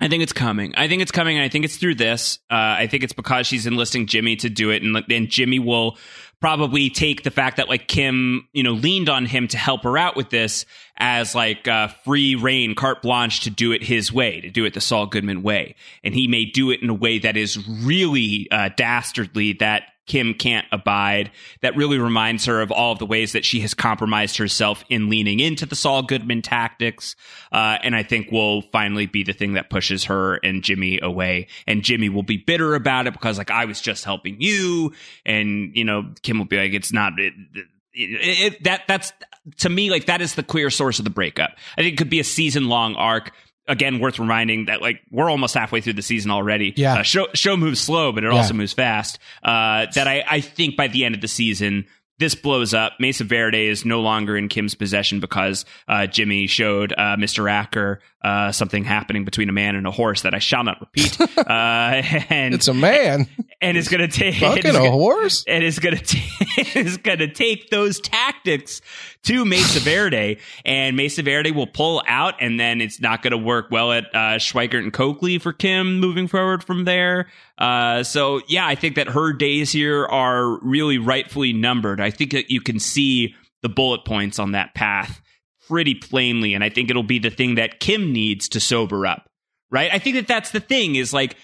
I 0.00 0.06
think 0.06 0.22
it's 0.22 0.32
coming. 0.32 0.74
I 0.76 0.86
think 0.86 1.02
it's 1.02 1.10
coming, 1.10 1.36
and 1.38 1.44
I 1.44 1.48
think 1.48 1.64
it's 1.64 1.76
through 1.76 1.96
this. 1.96 2.38
Uh, 2.48 2.54
I 2.54 2.86
think 2.86 3.02
it's 3.02 3.12
because 3.12 3.48
she's 3.48 3.66
enlisting 3.66 4.06
Jimmy 4.06 4.36
to 4.36 4.48
do 4.48 4.70
it, 4.70 4.82
and 4.82 4.96
and 5.10 5.28
Jimmy 5.28 5.58
will 5.58 5.98
probably 6.40 6.88
take 6.88 7.24
the 7.24 7.32
fact 7.32 7.56
that 7.56 7.68
like 7.68 7.88
Kim, 7.88 8.46
you 8.52 8.62
know, 8.62 8.72
leaned 8.72 9.08
on 9.08 9.26
him 9.26 9.48
to 9.48 9.58
help 9.58 9.82
her 9.82 9.98
out 9.98 10.14
with 10.14 10.30
this 10.30 10.66
as 10.96 11.34
like 11.34 11.66
uh, 11.66 11.88
free 12.04 12.36
reign, 12.36 12.76
carte 12.76 13.02
blanche 13.02 13.40
to 13.40 13.50
do 13.50 13.72
it 13.72 13.82
his 13.82 14.12
way, 14.12 14.40
to 14.40 14.50
do 14.50 14.64
it 14.64 14.74
the 14.74 14.80
Saul 14.80 15.06
Goodman 15.06 15.42
way, 15.42 15.74
and 16.04 16.14
he 16.14 16.28
may 16.28 16.44
do 16.44 16.70
it 16.70 16.80
in 16.80 16.90
a 16.90 16.94
way 16.94 17.18
that 17.18 17.36
is 17.36 17.66
really 17.66 18.46
uh, 18.52 18.70
dastardly 18.76 19.54
that 19.54 19.82
Kim 20.08 20.34
can't 20.34 20.66
abide. 20.72 21.30
That 21.60 21.76
really 21.76 21.98
reminds 21.98 22.46
her 22.46 22.60
of 22.60 22.72
all 22.72 22.92
of 22.92 22.98
the 22.98 23.06
ways 23.06 23.32
that 23.32 23.44
she 23.44 23.60
has 23.60 23.74
compromised 23.74 24.38
herself 24.38 24.84
in 24.88 25.08
leaning 25.08 25.38
into 25.38 25.66
the 25.66 25.76
Saul 25.76 26.02
Goodman 26.02 26.42
tactics. 26.42 27.14
Uh, 27.52 27.78
and 27.82 27.94
I 27.94 28.02
think 28.02 28.32
will 28.32 28.62
finally 28.62 29.06
be 29.06 29.22
the 29.22 29.32
thing 29.32 29.52
that 29.52 29.70
pushes 29.70 30.04
her 30.04 30.36
and 30.36 30.64
Jimmy 30.64 30.98
away. 31.00 31.46
And 31.66 31.82
Jimmy 31.82 32.08
will 32.08 32.22
be 32.24 32.38
bitter 32.38 32.74
about 32.74 33.06
it 33.06 33.12
because 33.12 33.38
like 33.38 33.50
I 33.50 33.66
was 33.66 33.80
just 33.80 34.04
helping 34.04 34.40
you. 34.40 34.92
And, 35.24 35.70
you 35.76 35.84
know, 35.84 36.12
Kim 36.22 36.38
will 36.38 36.46
be 36.46 36.58
like, 36.58 36.72
it's 36.72 36.92
not, 36.92 37.12
it, 37.18 37.34
it, 37.54 38.52
it, 38.54 38.64
that 38.64 38.82
that's 38.88 39.12
to 39.58 39.68
me 39.68 39.90
like 39.90 40.06
that 40.06 40.20
is 40.20 40.34
the 40.34 40.42
queer 40.42 40.70
source 40.70 40.98
of 40.98 41.04
the 41.04 41.10
breakup. 41.10 41.50
I 41.76 41.82
think 41.82 41.94
it 41.94 41.96
could 41.96 42.10
be 42.10 42.20
a 42.20 42.24
season 42.24 42.68
long 42.68 42.94
arc 42.94 43.32
again 43.68 44.00
worth 44.00 44.18
reminding 44.18 44.66
that 44.66 44.82
like 44.82 45.00
we're 45.10 45.30
almost 45.30 45.54
halfway 45.54 45.80
through 45.80 45.92
the 45.94 46.02
season 46.02 46.30
already. 46.30 46.72
Yeah, 46.76 47.00
uh, 47.00 47.02
show 47.02 47.28
show 47.34 47.56
moves 47.56 47.80
slow, 47.80 48.12
but 48.12 48.24
it 48.24 48.32
yeah. 48.32 48.36
also 48.36 48.54
moves 48.54 48.72
fast. 48.72 49.18
Uh, 49.42 49.86
that 49.94 50.08
I 50.08 50.24
I 50.28 50.40
think 50.40 50.76
by 50.76 50.88
the 50.88 51.04
end 51.04 51.14
of 51.14 51.20
the 51.20 51.28
season. 51.28 51.86
This 52.20 52.34
blows 52.34 52.74
up. 52.74 52.94
Mesa 52.98 53.22
Verde 53.22 53.68
is 53.68 53.84
no 53.84 54.00
longer 54.00 54.36
in 54.36 54.48
Kim's 54.48 54.74
possession 54.74 55.20
because 55.20 55.64
uh, 55.86 56.08
Jimmy 56.08 56.48
showed 56.48 56.92
uh, 56.92 57.14
Mr. 57.14 57.48
Acker 57.48 58.00
uh, 58.24 58.50
something 58.50 58.82
happening 58.82 59.24
between 59.24 59.48
a 59.48 59.52
man 59.52 59.76
and 59.76 59.86
a 59.86 59.92
horse 59.92 60.22
that 60.22 60.34
I 60.34 60.40
shall 60.40 60.64
not 60.64 60.80
repeat. 60.80 61.16
Uh, 61.38 62.02
and 62.30 62.54
it's 62.54 62.66
a 62.66 62.74
man, 62.74 63.28
and 63.60 63.76
it's 63.76 63.88
going 63.88 64.00
to 64.00 64.08
take 64.08 64.36
fucking 64.36 64.74
a 64.74 64.90
horse, 64.90 65.44
and 65.46 65.64
it's 65.64 65.78
going 65.78 65.96
to 65.98 66.18
it's 66.56 66.96
going 66.98 67.18
to 67.18 67.28
take 67.28 67.70
those 67.70 68.00
tactics 68.00 68.80
to 69.24 69.44
Mesa 69.44 69.80
Verde, 69.80 70.38
and 70.64 70.96
Mesa 70.96 71.22
Verde 71.22 71.50
will 71.50 71.66
pull 71.66 72.02
out, 72.06 72.34
and 72.40 72.58
then 72.58 72.80
it's 72.80 73.00
not 73.00 73.22
going 73.22 73.32
to 73.32 73.38
work 73.38 73.66
well 73.70 73.92
at 73.92 74.04
uh, 74.14 74.38
Schweikert 74.38 74.82
and 74.82 74.92
Coakley 74.92 75.38
for 75.38 75.52
Kim 75.52 76.00
moving 76.00 76.28
forward 76.28 76.62
from 76.62 76.84
there. 76.84 77.28
Uh, 77.58 78.02
so 78.02 78.40
yeah, 78.48 78.66
I 78.66 78.74
think 78.74 78.96
that 78.96 79.08
her 79.08 79.32
days 79.32 79.72
here 79.72 80.06
are 80.06 80.58
really 80.62 80.98
rightfully 80.98 81.52
numbered. 81.52 82.00
I 82.00 82.10
think 82.10 82.32
that 82.32 82.50
you 82.50 82.60
can 82.60 82.78
see 82.78 83.34
the 83.62 83.68
bullet 83.68 84.04
points 84.04 84.38
on 84.38 84.52
that 84.52 84.74
path 84.74 85.20
pretty 85.68 85.94
plainly. 85.94 86.54
And 86.54 86.64
I 86.64 86.70
think 86.70 86.90
it'll 86.90 87.02
be 87.02 87.18
the 87.18 87.30
thing 87.30 87.56
that 87.56 87.80
Kim 87.80 88.12
needs 88.12 88.48
to 88.50 88.60
sober 88.60 89.06
up, 89.06 89.28
right? 89.70 89.90
I 89.92 89.98
think 89.98 90.16
that 90.16 90.26
that's 90.26 90.50
the 90.50 90.60
thing 90.60 90.96
is 90.96 91.12
like, 91.12 91.36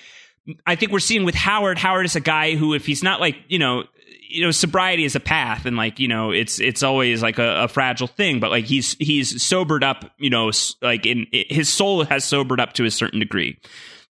I 0.66 0.76
think 0.76 0.92
we're 0.92 0.98
seeing 0.98 1.24
with 1.24 1.34
Howard. 1.34 1.78
Howard 1.78 2.06
is 2.06 2.16
a 2.16 2.20
guy 2.20 2.54
who, 2.54 2.74
if 2.74 2.86
he's 2.86 3.02
not 3.02 3.20
like, 3.20 3.36
you 3.48 3.58
know, 3.58 3.84
you 4.28 4.42
know, 4.44 4.50
sobriety 4.50 5.04
is 5.04 5.14
a 5.14 5.20
path, 5.20 5.64
and 5.64 5.76
like, 5.76 6.00
you 6.00 6.08
know, 6.08 6.32
it's 6.32 6.58
it's 6.58 6.82
always 6.82 7.22
like 7.22 7.38
a, 7.38 7.64
a 7.64 7.68
fragile 7.68 8.08
thing. 8.08 8.40
But 8.40 8.50
like, 8.50 8.64
he's 8.64 8.94
he's 8.98 9.42
sobered 9.42 9.84
up, 9.84 10.10
you 10.18 10.30
know, 10.30 10.50
like 10.82 11.06
in 11.06 11.26
his 11.32 11.68
soul 11.68 12.04
has 12.04 12.24
sobered 12.24 12.60
up 12.60 12.72
to 12.74 12.84
a 12.84 12.90
certain 12.90 13.20
degree. 13.20 13.58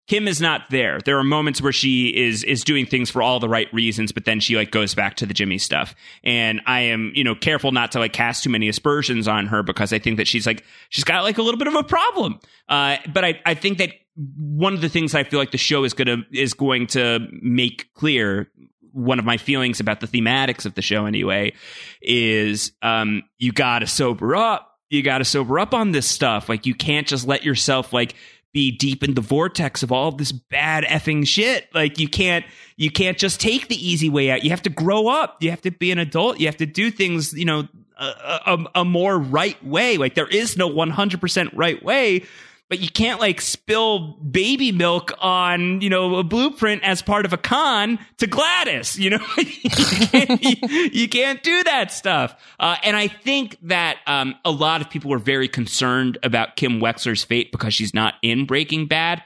Kim 0.08 0.28
is 0.28 0.42
not 0.42 0.70
there. 0.70 1.00
There 1.06 1.18
are 1.18 1.24
moments 1.24 1.62
where 1.62 1.72
she 1.72 2.08
is 2.08 2.44
is 2.44 2.64
doing 2.64 2.86
things 2.86 3.10
for 3.10 3.22
all 3.22 3.40
the 3.40 3.48
right 3.48 3.72
reasons, 3.74 4.12
but 4.12 4.26
then 4.26 4.40
she 4.40 4.56
like 4.56 4.72
goes 4.72 4.94
back 4.94 5.16
to 5.18 5.26
the 5.26 5.34
Jimmy 5.34 5.58
stuff. 5.58 5.96
And 6.24 6.62
I 6.66 6.82
am, 6.82 7.12
you 7.16 7.24
know, 7.24 7.36
careful 7.36 7.72
not 7.72 7.92
to 7.94 8.00
like 8.00 8.12
cast 8.12 8.44
too 8.44 8.50
many 8.50 8.68
aspersions 8.68 9.28
on 9.28 9.48
her 9.48 9.64
because 9.64 9.94
I 9.94 10.00
think 10.00 10.18
that 10.18 10.28
she's 10.28 10.46
like 10.46 10.64
she's 10.90 11.04
got 11.04 11.24
like 11.24 11.38
a 11.38 11.42
little 11.42 11.58
bit 11.58 11.68
of 11.68 11.76
a 11.76 11.84
problem. 11.84 12.40
Uh, 12.68 12.98
but 13.14 13.24
I 13.24 13.40
I 13.46 13.54
think 13.54 13.78
that 13.78 13.92
one 14.16 14.74
of 14.74 14.82
the 14.82 14.90
things 14.90 15.16
I 15.16 15.24
feel 15.24 15.40
like 15.40 15.52
the 15.52 15.58
show 15.58 15.84
is 15.84 15.94
gonna 15.94 16.18
is 16.34 16.54
going 16.54 16.88
to 16.88 17.20
make 17.42 17.94
clear 17.94 18.52
one 18.92 19.20
of 19.20 19.24
my 19.24 19.38
feelings 19.38 19.80
about 19.80 20.02
the 20.02 20.08
thematics 20.08 20.66
of 20.66 20.74
the 20.74 20.82
show 20.82 21.06
anyway 21.06 21.54
is 22.02 22.74
um 22.82 23.24
you 23.38 23.54
gotta 23.54 23.88
sober 23.88 24.36
up 24.36 24.72
you 24.92 25.02
got 25.02 25.20
to 25.20 25.26
sober 25.26 25.58
up 25.58 25.74
on 25.74 25.94
this 25.94 26.08
stuff. 26.08 26.50
Like 26.50 26.66
you 26.66 26.76
can't 26.76 27.08
just 27.08 27.26
let 27.26 27.44
yourself 27.44 27.94
like 27.94 28.14
be 28.54 28.72
deep 28.72 29.04
in 29.04 29.14
the 29.14 29.22
vortex 29.22 29.82
of 29.84 29.92
all 29.92 30.12
this 30.12 30.32
bad 30.32 30.84
effing 30.84 31.26
shit. 31.26 31.74
Like 31.74 32.00
you 32.00 32.08
can't 32.08 32.46
you 32.76 32.92
can't 32.92 33.18
just 33.18 33.40
take 33.40 33.68
the 33.68 33.76
easy 33.76 34.10
way 34.10 34.30
out. 34.32 34.44
You 34.44 34.50
have 34.50 34.64
to 34.64 34.70
grow 34.70 35.08
up. 35.08 35.42
You 35.42 35.50
have 35.52 35.62
to 35.62 35.72
be 35.72 35.92
an 35.92 36.00
adult. 36.00 36.40
You 36.40 36.48
have 36.48 36.58
to 36.58 36.66
do 36.66 36.92
things, 36.92 37.34
you 37.34 37.46
know, 37.46 37.68
a, 37.98 38.06
a, 38.06 38.66
a 38.76 38.86
more 38.86 39.18
right 39.18 39.64
way. 39.64 39.98
Like 39.98 40.16
there 40.16 40.28
is 40.28 40.58
no 40.58 40.70
100% 40.70 41.50
right 41.54 41.82
way 41.84 42.26
but 42.72 42.80
you 42.80 42.88
can't 42.88 43.20
like 43.20 43.42
spill 43.42 44.14
baby 44.14 44.72
milk 44.72 45.12
on 45.20 45.82
you 45.82 45.90
know 45.90 46.16
a 46.16 46.24
blueprint 46.24 46.82
as 46.86 47.02
part 47.02 47.26
of 47.26 47.34
a 47.34 47.38
con 47.38 48.00
to 48.18 48.26
Gladys. 48.26 48.98
You 48.98 49.10
know, 49.10 49.26
you, 49.38 49.70
can't, 49.70 50.42
you, 50.42 50.90
you, 50.94 51.10
can't, 51.10 51.44
do 51.44 51.64
that 51.64 51.92
stuff. 51.92 52.34
Uh, 52.58 52.78
and 52.84 52.96
I 52.96 53.10
think 53.10 53.58
that 53.64 53.98
um, 54.08 54.36
a 54.46 54.52
lot 54.52 54.80
of 54.80 54.90
people 54.90 55.12
were 55.12 55.20
very 55.20 55.50
concerned 55.50 56.18
about 56.24 56.56
Kim 56.56 56.80
Wexler's 56.80 57.26
fate 57.26 57.52
because 57.52 57.74
she's 57.74 57.94
not 57.94 58.14
in 58.22 58.46
Breaking 58.46 58.88
Bad, 58.88 59.22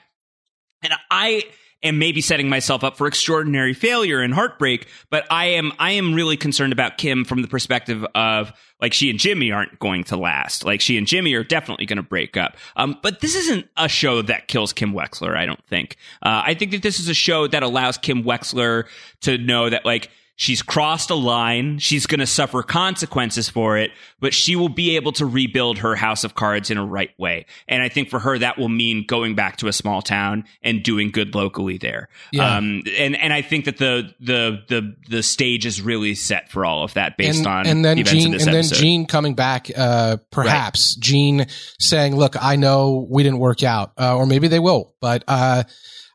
and 0.82 0.94
I 1.12 1.44
am 1.86 1.98
maybe 1.98 2.22
setting 2.22 2.50
myself 2.50 2.84
up 2.84 2.98
for 2.98 3.08
extraordinary 3.08 3.74
failure 3.74 4.22
and 4.22 4.34
heartbreak, 4.34 4.88
but 5.10 5.26
I 5.32 5.46
am 5.48 5.72
I 5.80 5.92
am 5.92 6.14
really 6.14 6.38
concerned 6.38 6.74
about 6.74 6.98
Kim 6.98 7.26
from 7.26 7.42
the 7.42 7.48
perspective 7.48 8.06
of 8.16 8.52
like 8.82 8.94
she 8.94 9.10
and 9.10 9.18
Jimmy 9.20 9.52
aren't 9.52 9.80
going 9.80 10.04
to 10.06 10.18
last. 10.18 10.66
Like 10.66 10.82
she 10.82 10.98
and 10.98 11.08
Jimmy 11.08 11.34
are 11.34 11.44
definitely 11.44 11.86
going 11.86 11.98
to 11.98 12.04
break 12.04 12.36
up. 12.38 12.58
Um, 12.76 12.98
but 13.02 13.22
this 13.22 13.36
isn't 13.36 13.68
a 13.78 13.88
show 13.88 14.22
that 14.24 14.48
kills 14.48 14.74
Kim 14.74 14.94
Wexler. 14.94 15.36
I 15.36 15.46
don't 15.46 15.64
think. 15.66 15.98
Uh, 16.22 16.44
I 16.46 16.54
think 16.54 16.72
that 16.72 16.82
this 16.82 17.00
is 17.00 17.08
a 17.08 17.14
show 17.14 17.48
that 17.48 17.64
allows 17.64 17.98
Kim 17.98 18.24
Wexler 18.24 18.86
to 19.22 19.38
know 19.38 19.70
that 19.70 19.86
like 19.86 20.10
She's 20.38 20.62
crossed 20.62 21.10
a 21.10 21.16
line. 21.16 21.80
She's 21.80 22.08
going 22.08 22.20
to 22.20 22.26
suffer 22.26 22.62
consequences 22.62 23.48
for 23.48 23.78
it, 23.78 23.92
but 24.20 24.34
she 24.34 24.56
will 24.56 24.70
be 24.70 24.98
able 24.98 25.14
to 25.14 25.26
rebuild 25.26 25.78
her 25.80 25.96
house 25.96 26.24
of 26.24 26.36
cards 26.36 26.70
in 26.70 26.78
a 26.78 26.86
right 26.86 27.12
way. 27.18 27.46
And 27.68 27.82
I 27.82 27.90
think 27.90 28.10
for 28.10 28.20
her, 28.20 28.38
that 28.40 28.58
will 28.58 28.70
mean 28.70 29.06
going 29.08 29.36
back 29.36 29.58
to 29.58 29.68
a 29.68 29.74
small 29.74 30.02
town 30.02 30.44
and 30.62 30.84
doing 30.84 31.12
good 31.12 31.36
locally 31.36 31.78
there. 31.78 32.10
Yeah. 32.32 32.58
Um, 32.58 32.84
and, 32.98 33.16
and 33.16 33.32
I 33.32 33.42
think 33.42 33.66
that 33.66 33.78
the, 33.78 34.14
the, 34.20 34.64
the, 34.68 34.96
the 35.10 35.24
stage 35.24 35.66
is 35.66 35.82
really 35.82 36.16
set 36.16 36.50
for 36.50 36.66
all 36.66 36.84
of 36.84 36.94
that 36.96 37.18
based 37.18 37.40
and, 37.40 37.48
on 37.48 37.68
and 37.68 37.86
then 37.86 38.04
Gene 38.04 38.34
and 38.34 38.42
episode. 38.42 38.52
then 38.52 38.64
Gene 38.64 39.06
coming 39.06 39.36
back, 39.36 39.70
uh, 39.76 40.18
perhaps 40.32 40.96
Gene 40.96 41.48
saying, 41.80 42.16
"Look, 42.16 42.36
I 42.42 42.56
know 42.56 43.08
we 43.10 43.24
didn't 43.24 43.40
work 43.40 43.64
out, 43.64 43.94
uh, 43.98 44.16
or 44.18 44.26
maybe 44.26 44.48
they 44.48 44.60
will, 44.60 44.94
but 45.00 45.24
uh, 45.28 45.64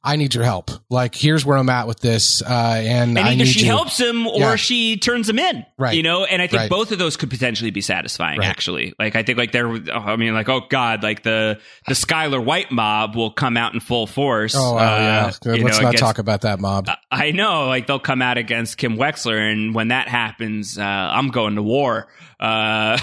I 0.02 0.16
need 0.16 0.34
your 0.34 0.44
help. 0.44 0.70
Like, 0.88 1.14
here's 1.14 1.44
where 1.44 1.58
I'm 1.58 1.68
at 1.68 1.86
with 1.86 2.00
this, 2.00 2.40
uh, 2.40 2.46
and, 2.48 3.10
and 3.10 3.18
I 3.18 3.32
either 3.32 3.44
need 3.44 3.46
she 3.48 3.60
you. 3.60 3.66
helps 3.66 3.98
him 4.00 4.26
or 4.26 4.38
Yeah. 4.40 4.56
she 4.56 4.96
turns 4.96 5.28
him 5.28 5.38
in 5.38 5.66
Right. 5.76 5.94
you 5.94 6.02
know 6.02 6.24
and 6.24 6.40
i 6.40 6.46
think 6.46 6.60
Right. 6.60 6.70
both 6.70 6.90
of 6.92 6.98
those 6.98 7.16
could 7.18 7.28
potentially 7.30 7.70
be 7.70 7.80
satisfying 7.82 8.38
Right. 8.38 8.48
actually 8.48 8.94
like 8.98 9.14
i 9.16 9.22
think 9.22 9.36
like 9.38 9.52
there 9.52 9.68
oh, 9.68 9.80
i 9.92 10.16
mean 10.16 10.32
like 10.34 10.48
oh 10.48 10.62
god 10.70 11.02
like 11.02 11.22
the 11.22 11.58
the 11.86 11.94
skyler 11.94 12.42
white 12.42 12.70
mob 12.72 13.14
will 13.16 13.30
come 13.30 13.56
out 13.56 13.74
in 13.74 13.80
full 13.80 14.06
force 14.06 14.54
Oh, 14.56 14.76
uh, 14.78 14.80
yeah. 14.80 15.54
you 15.56 15.64
Let's 15.64 15.76
know, 15.78 15.82
not 15.84 15.94
against- 15.94 15.98
talk 15.98 16.18
about 16.18 16.42
that 16.42 16.60
mob. 16.60 16.88
I 17.12 17.32
know, 17.32 17.66
like 17.66 17.86
they'll 17.86 17.98
come 17.98 18.22
out 18.22 18.38
against 18.38 18.78
Kim 18.78 18.96
Wexler, 18.96 19.38
and 19.52 19.74
when 19.74 19.88
that 19.88 20.08
happens, 20.08 20.78
uh, 20.78 20.82
I'm 20.82 21.28
going 21.28 21.56
to 21.56 21.62
war. 21.62 22.08
Uh, 22.40 22.96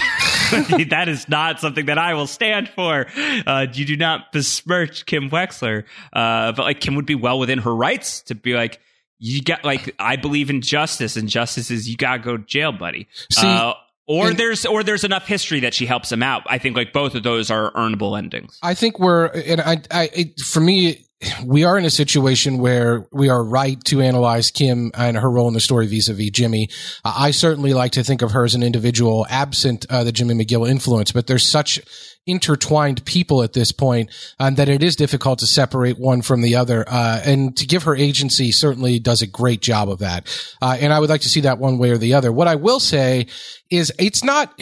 that 0.90 1.06
is 1.08 1.28
not 1.28 1.60
something 1.60 1.86
that 1.86 1.96
I 1.96 2.14
will 2.14 2.26
stand 2.26 2.68
for. 2.68 3.06
Uh, 3.46 3.66
you 3.72 3.84
do 3.84 3.96
not 3.96 4.32
besmirch 4.32 5.06
Kim 5.06 5.30
Wexler, 5.30 5.84
uh, 6.12 6.52
but 6.52 6.64
like 6.64 6.80
Kim 6.80 6.96
would 6.96 7.06
be 7.06 7.14
well 7.14 7.38
within 7.38 7.60
her 7.60 7.74
rights 7.74 8.22
to 8.22 8.34
be 8.34 8.54
like, 8.54 8.80
you 9.20 9.42
got 9.42 9.64
like 9.64 9.94
I 9.98 10.16
believe 10.16 10.50
in 10.50 10.60
justice, 10.60 11.16
and 11.16 11.28
justice 11.28 11.70
is 11.70 11.88
you 11.88 11.96
gotta 11.96 12.20
go 12.22 12.36
to 12.36 12.44
jail, 12.44 12.72
buddy. 12.72 13.08
See, 13.32 13.46
uh, 13.46 13.74
or 14.06 14.28
and- 14.28 14.38
there's 14.38 14.64
or 14.64 14.82
there's 14.82 15.04
enough 15.04 15.26
history 15.26 15.60
that 15.60 15.74
she 15.74 15.86
helps 15.86 16.10
him 16.10 16.22
out. 16.22 16.42
I 16.46 16.58
think 16.58 16.76
like 16.76 16.92
both 16.92 17.14
of 17.14 17.22
those 17.22 17.50
are 17.50 17.72
earnable 17.72 18.16
endings. 18.16 18.58
I 18.62 18.74
think 18.74 18.98
we're, 18.98 19.26
and 19.26 19.60
I, 19.60 19.82
I, 19.90 20.10
it, 20.14 20.40
for 20.40 20.60
me, 20.60 21.04
we 21.44 21.64
are 21.64 21.76
in 21.76 21.84
a 21.84 21.90
situation 21.90 22.58
where 22.58 23.06
we 23.12 23.28
are 23.28 23.42
right 23.42 23.82
to 23.84 24.00
analyze 24.00 24.50
Kim 24.50 24.92
and 24.94 25.16
her 25.16 25.30
role 25.30 25.48
in 25.48 25.54
the 25.54 25.60
story 25.60 25.86
vis-a-vis 25.86 26.30
Jimmy. 26.30 26.68
Uh, 27.04 27.14
I 27.16 27.30
certainly 27.32 27.74
like 27.74 27.92
to 27.92 28.04
think 28.04 28.22
of 28.22 28.32
her 28.32 28.44
as 28.44 28.54
an 28.54 28.62
individual 28.62 29.26
absent 29.28 29.84
uh, 29.90 30.04
the 30.04 30.12
Jimmy 30.12 30.34
McGill 30.34 30.68
influence, 30.68 31.10
but 31.10 31.26
there's 31.26 31.46
such 31.46 31.80
intertwined 32.26 33.04
people 33.04 33.42
at 33.42 33.54
this 33.54 33.72
point 33.72 34.10
um, 34.38 34.54
that 34.56 34.68
it 34.68 34.82
is 34.82 34.94
difficult 34.94 35.38
to 35.40 35.46
separate 35.46 35.98
one 35.98 36.22
from 36.22 36.42
the 36.42 36.54
other. 36.54 36.84
Uh, 36.86 37.20
and 37.24 37.56
to 37.56 37.66
give 37.66 37.84
her 37.84 37.96
agency 37.96 38.52
certainly 38.52 38.98
does 38.98 39.22
a 39.22 39.26
great 39.26 39.60
job 39.60 39.88
of 39.88 39.98
that. 39.98 40.28
Uh, 40.62 40.76
and 40.78 40.92
I 40.92 41.00
would 41.00 41.10
like 41.10 41.22
to 41.22 41.28
see 41.28 41.40
that 41.40 41.58
one 41.58 41.78
way 41.78 41.90
or 41.90 41.98
the 41.98 42.14
other. 42.14 42.30
What 42.30 42.46
I 42.46 42.54
will 42.54 42.80
say 42.80 43.26
is 43.70 43.92
it's 43.98 44.22
not. 44.22 44.54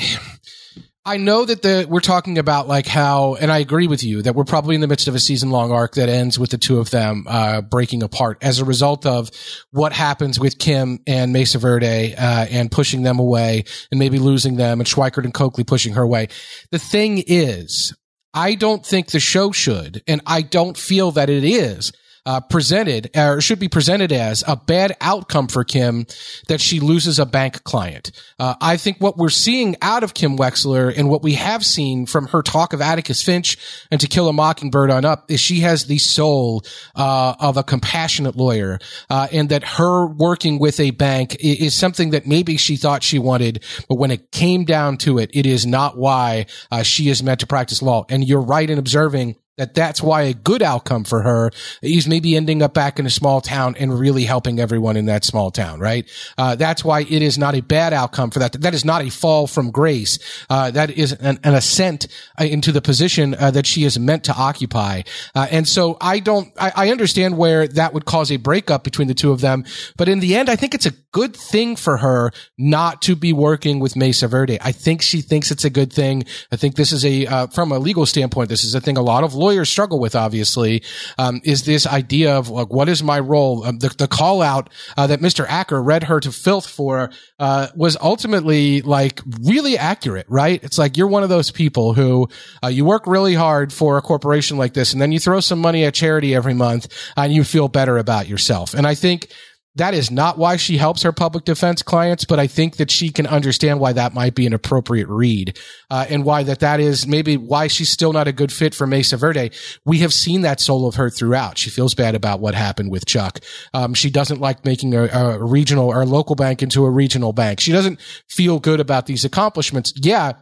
I 1.09 1.19
know 1.19 1.45
that 1.45 1.63
the 1.63 1.87
we're 1.89 2.01
talking 2.01 2.37
about 2.37 2.67
like 2.67 2.89
how, 2.89 3.37
and 3.37 3.53
I 3.53 3.59
agree 3.59 3.87
with 3.87 4.03
you 4.03 4.23
that 4.23 4.35
we're 4.35 4.43
probably 4.43 4.75
in 4.75 4.81
the 4.81 4.89
midst 4.89 5.07
of 5.07 5.15
a 5.15 5.21
season 5.21 5.51
long 5.51 5.71
arc 5.71 5.95
that 5.95 6.09
ends 6.09 6.37
with 6.37 6.51
the 6.51 6.59
two 6.59 6.81
of 6.81 6.91
them 6.91 7.27
uh, 7.29 7.61
breaking 7.61 8.03
apart 8.03 8.39
as 8.43 8.59
a 8.59 8.65
result 8.65 9.07
of 9.07 9.31
what 9.71 9.93
happens 9.93 10.41
with 10.41 10.59
Kim 10.59 10.99
and 11.07 11.33
Mesa 11.33 11.59
Verde 11.59 12.13
uh, 12.17 12.47
and 12.51 12.73
pushing 12.73 13.05
them 13.05 13.21
away 13.21 13.63
and 13.93 14.01
maybe 14.01 14.19
losing 14.19 14.57
them 14.57 14.81
and 14.81 14.89
Schweikert 14.89 15.23
and 15.23 15.33
Coakley 15.33 15.63
pushing 15.63 15.95
her 15.95 16.03
away. 16.03 16.27
The 16.73 16.81
thing 16.81 17.23
is, 17.25 17.97
I 18.35 18.57
don't 18.57 18.85
think 18.85 19.13
the 19.13 19.21
show 19.21 19.53
should, 19.53 20.03
and 20.09 20.21
I 20.27 20.43
don't 20.43 20.77
feel 20.77 21.13
that 21.13 21.31
it 21.31 21.45
is. 21.45 21.93
Uh, 22.27 22.41
presented 22.41 23.09
or 23.17 23.41
should 23.41 23.61
be 23.61 23.69
presented 23.69 24.11
as 24.11 24.43
a 24.49 24.57
bad 24.57 24.97
outcome 25.01 25.47
for 25.47 25.63
Kim 25.63 26.05
that 26.49 26.61
she 26.61 26.81
loses 26.81 27.21
a 27.21 27.25
bank 27.25 27.63
client. 27.63 28.11
Uh, 28.41 28.57
I 28.61 28.77
think 28.79 28.97
what 28.99 29.17
we're 29.17 29.29
seeing 29.29 29.77
out 29.81 30.03
of 30.03 30.13
Kim 30.13 30.37
Wexler 30.37 30.93
and 30.97 31.09
what 31.09 31.23
we 31.23 31.35
have 31.35 31.65
seen 31.65 32.05
from 32.05 32.27
her 32.27 32.43
talk 32.43 32.73
of 32.73 32.81
Atticus 32.81 33.23
Finch 33.23 33.57
and 33.93 34.01
To 34.01 34.09
Kill 34.09 34.29
a 34.29 34.33
Mockingbird 34.33 34.91
on 34.91 35.05
up 35.05 35.31
is 35.31 35.39
she 35.39 35.61
has 35.61 35.85
the 35.85 35.99
soul 35.99 36.65
uh, 36.97 37.35
of 37.39 37.57
a 37.57 37.63
compassionate 37.63 38.35
lawyer, 38.35 38.81
uh, 39.09 39.29
and 39.31 39.49
that 39.51 39.63
her 39.63 40.07
working 40.07 40.59
with 40.59 40.81
a 40.81 40.91
bank 40.91 41.37
is 41.39 41.75
something 41.75 42.11
that 42.11 42.27
maybe 42.27 42.57
she 42.57 42.77
thought 42.77 43.05
she 43.05 43.21
wanted, 43.21 43.63
but 43.89 44.01
when 44.01 44.11
it 44.11 44.33
came 44.33 44.65
down 44.65 44.97
to 44.97 45.19
it, 45.19 45.31
it 45.33 45.47
is 45.47 45.65
not 45.65 45.97
why 45.97 46.47
uh, 46.73 46.83
she 46.83 47.09
is 47.09 47.23
meant 47.23 47.39
to 47.39 47.47
practice 47.47 47.83
law. 47.83 48.05
And 48.09 48.27
you're 48.27 48.41
right 48.41 48.69
in 48.69 48.79
observing 48.79 49.37
that 49.57 49.75
that's 49.75 50.03
why 50.03 50.23
a 50.23 50.35
good 50.35 50.63
outcome 50.63 51.05
for 51.05 51.23
her 51.23 51.51
is 51.81 52.07
maybe 52.07 52.37
ending 52.37 52.63
up 52.63 52.75
back 52.75 52.99
in 52.99 53.07
a 53.07 53.11
small 53.11 53.41
town 53.41 53.75
and 53.79 53.99
really 53.99 54.25
helping 54.25 54.61
everyone 54.61 54.97
in 54.97 55.07
that 55.07 55.25
small 55.25 55.51
town, 55.51 55.81
right? 55.81 56.09
Uh, 56.37 56.55
that's 56.55 56.85
why 56.85 57.01
it 57.01 57.23
is 57.23 57.39
not 57.39 57.55
a 57.55 57.63
bad 57.63 57.95
outcome 57.95 58.31
for 58.31 58.39
that. 58.39 58.53
That 58.53 58.75
is 58.75 58.85
not 58.85 59.03
a 59.03 59.11
fall 59.11 59.47
from 59.47 59.71
grace. 59.71 60.19
Uh, 60.51 60.71
that 60.73 60.91
is 60.91 61.13
an, 61.13 61.39
an 61.43 61.55
ascent 61.55 62.07
uh, 62.39 62.45
into 62.45 62.71
the 62.71 62.83
position 62.83 63.35
uh, 63.35 63.51
that 63.51 63.67
she 63.67 63.85
is 63.85 63.99
meant 63.99 64.25
to 64.25 64.35
occupy. 64.35 65.03
Uh, 65.35 65.47
and 65.51 65.67
so 65.67 65.97
I 66.01 66.19
don't, 66.19 66.53
I, 66.59 66.73
I 66.77 66.91
understand 66.91 67.39
where 67.39 67.67
that 67.67 67.95
would 67.95 68.05
cause 68.05 68.31
a 68.31 68.37
breakup 68.37 68.85
between 68.85 69.09
the 69.09 69.15
two 69.15 69.33
of 69.33 69.41
them. 69.41 69.65
But 69.97 70.09
in 70.09 70.21
the 70.21 70.37
end, 70.37 70.51
I 70.51 70.57
think 70.57 70.75
it's 70.75 70.87
a 70.87 70.93
good 71.13 71.35
thing 71.35 71.77
for 71.77 71.97
her 71.97 72.31
not 72.59 73.01
to 73.03 73.17
be 73.17 73.33
working 73.33 73.81
with 73.81 73.97
Mesa 73.97 74.29
Verde. 74.29 74.59
I 74.61 74.73
think 74.73 75.01
she 75.01 75.23
thinks 75.23 75.51
it's 75.51 75.65
a 75.65 75.71
good 75.71 75.91
thing. 75.91 76.25
I 76.53 76.57
think 76.57 76.75
this 76.75 76.93
is 76.93 77.07
a, 77.07 77.27
uh, 77.27 77.47
from 77.47 77.73
a 77.73 77.79
legal 77.79 78.05
standpoint, 78.05 78.51
this 78.51 78.63
is 78.63 78.75
a 78.75 78.83
thing 78.83 78.99
a 78.99 79.03
lot 79.03 79.25
of 79.25 79.33
lawyers 79.35 79.46
struggle 79.65 79.99
with, 79.99 80.15
obviously, 80.15 80.83
um, 81.19 81.41
is 81.45 81.65
this 81.65 81.87
idea 81.87 82.37
of 82.37 82.49
like, 82.49 82.73
what 82.73 82.89
is 82.89 83.03
my 83.03 83.19
role? 83.19 83.65
Um, 83.65 83.79
the, 83.79 83.89
the 83.89 84.09
call 84.09 84.43
out, 84.43 84.71
uh, 84.97 85.07
that 85.07 85.21
Mr. 85.21 85.47
Acker 85.49 85.83
read 85.83 86.05
her 86.05 86.21
to 86.21 86.33
filth 86.33 86.67
for, 86.67 87.11
uh, 87.39 87.69
was 87.75 87.97
ultimately 88.01 88.83
like 88.83 89.21
really 89.43 89.79
accurate, 89.79 90.27
right? 90.29 90.63
It's 90.63 90.79
like 90.79 90.97
you're 90.97 91.07
one 91.09 91.23
of 91.23 91.29
those 91.29 91.51
people 91.51 91.95
who, 91.95 92.29
uh, 92.63 92.69
you 92.69 92.85
work 92.85 93.07
really 93.07 93.35
hard 93.35 93.73
for 93.73 93.99
a 93.99 94.03
corporation 94.03 94.57
like 94.57 94.75
this 94.75 94.93
and 94.93 95.01
then 95.01 95.13
you 95.13 95.19
throw 95.19 95.41
some 95.41 95.59
money 95.59 95.85
at 95.85 95.95
charity 95.95 96.35
every 96.35 96.55
month 96.55 96.93
and 97.17 97.33
you 97.33 97.45
feel 97.45 97.69
better 97.69 97.99
about 97.99 98.29
yourself. 98.29 98.75
And 98.75 98.87
I 98.87 98.95
think, 98.95 99.29
that 99.77 99.95
is 99.95 100.11
not 100.11 100.39
why 100.39 100.57
she 100.57 100.77
helps 100.77 101.03
her 101.03 101.13
public 101.13 101.45
defense 101.45 101.83
clients, 101.83 102.25
but 102.25 102.39
I 102.39 102.47
think 102.47 102.77
that 102.77 102.91
she 102.91 103.11
can 103.11 103.27
understand 103.27 103.79
why 103.81 103.93
that 103.93 104.15
might 104.15 104.35
be 104.35 104.47
an 104.47 104.53
appropriate 104.53 105.09
read, 105.09 105.59
uh, 105.91 106.07
and 106.09 106.25
why 106.25 106.43
that 106.43 106.61
that 106.61 106.81
is 106.81 107.07
maybe 107.07 107.37
why 107.37 107.67
she's 107.67 107.91
still 107.91 108.13
not 108.13 108.29
a 108.29 108.33
good 108.33 108.53
fit 108.53 108.75
for 108.75 108.87
Mesa 108.87 109.17
Verde. 109.17 109.51
We 109.85 109.99
have 109.99 110.13
seen 110.13 110.43
that 110.43 110.61
soul 110.61 110.87
of 110.87 110.97
her 110.97 111.11
throughout. 111.11 111.59
She 111.59 111.71
feels 111.71 111.95
bad 111.95 112.15
about 112.15 112.41
what 112.41 112.55
happened 112.55 112.91
with 112.91 113.07
Chuck. 113.07 113.41
Um, 113.75 113.95
she 113.95 114.11
doesn't 114.11 114.41
like 114.41 114.65
making 114.65 114.95
a, 114.95 115.05
a 115.05 115.45
regional 115.45 115.89
or 115.89 116.05
local 116.07 116.37
bank 116.37 116.63
into 116.63 116.85
a 116.85 116.91
regional 116.91 117.33
bank. 117.33 117.61
She 117.61 117.73
doesn't 117.73 118.01
feel 118.29 118.59
good 118.59 118.81
about 118.81 119.07
these 119.07 119.25
accomplishments. 119.25 119.93
Yeah, 119.97 120.33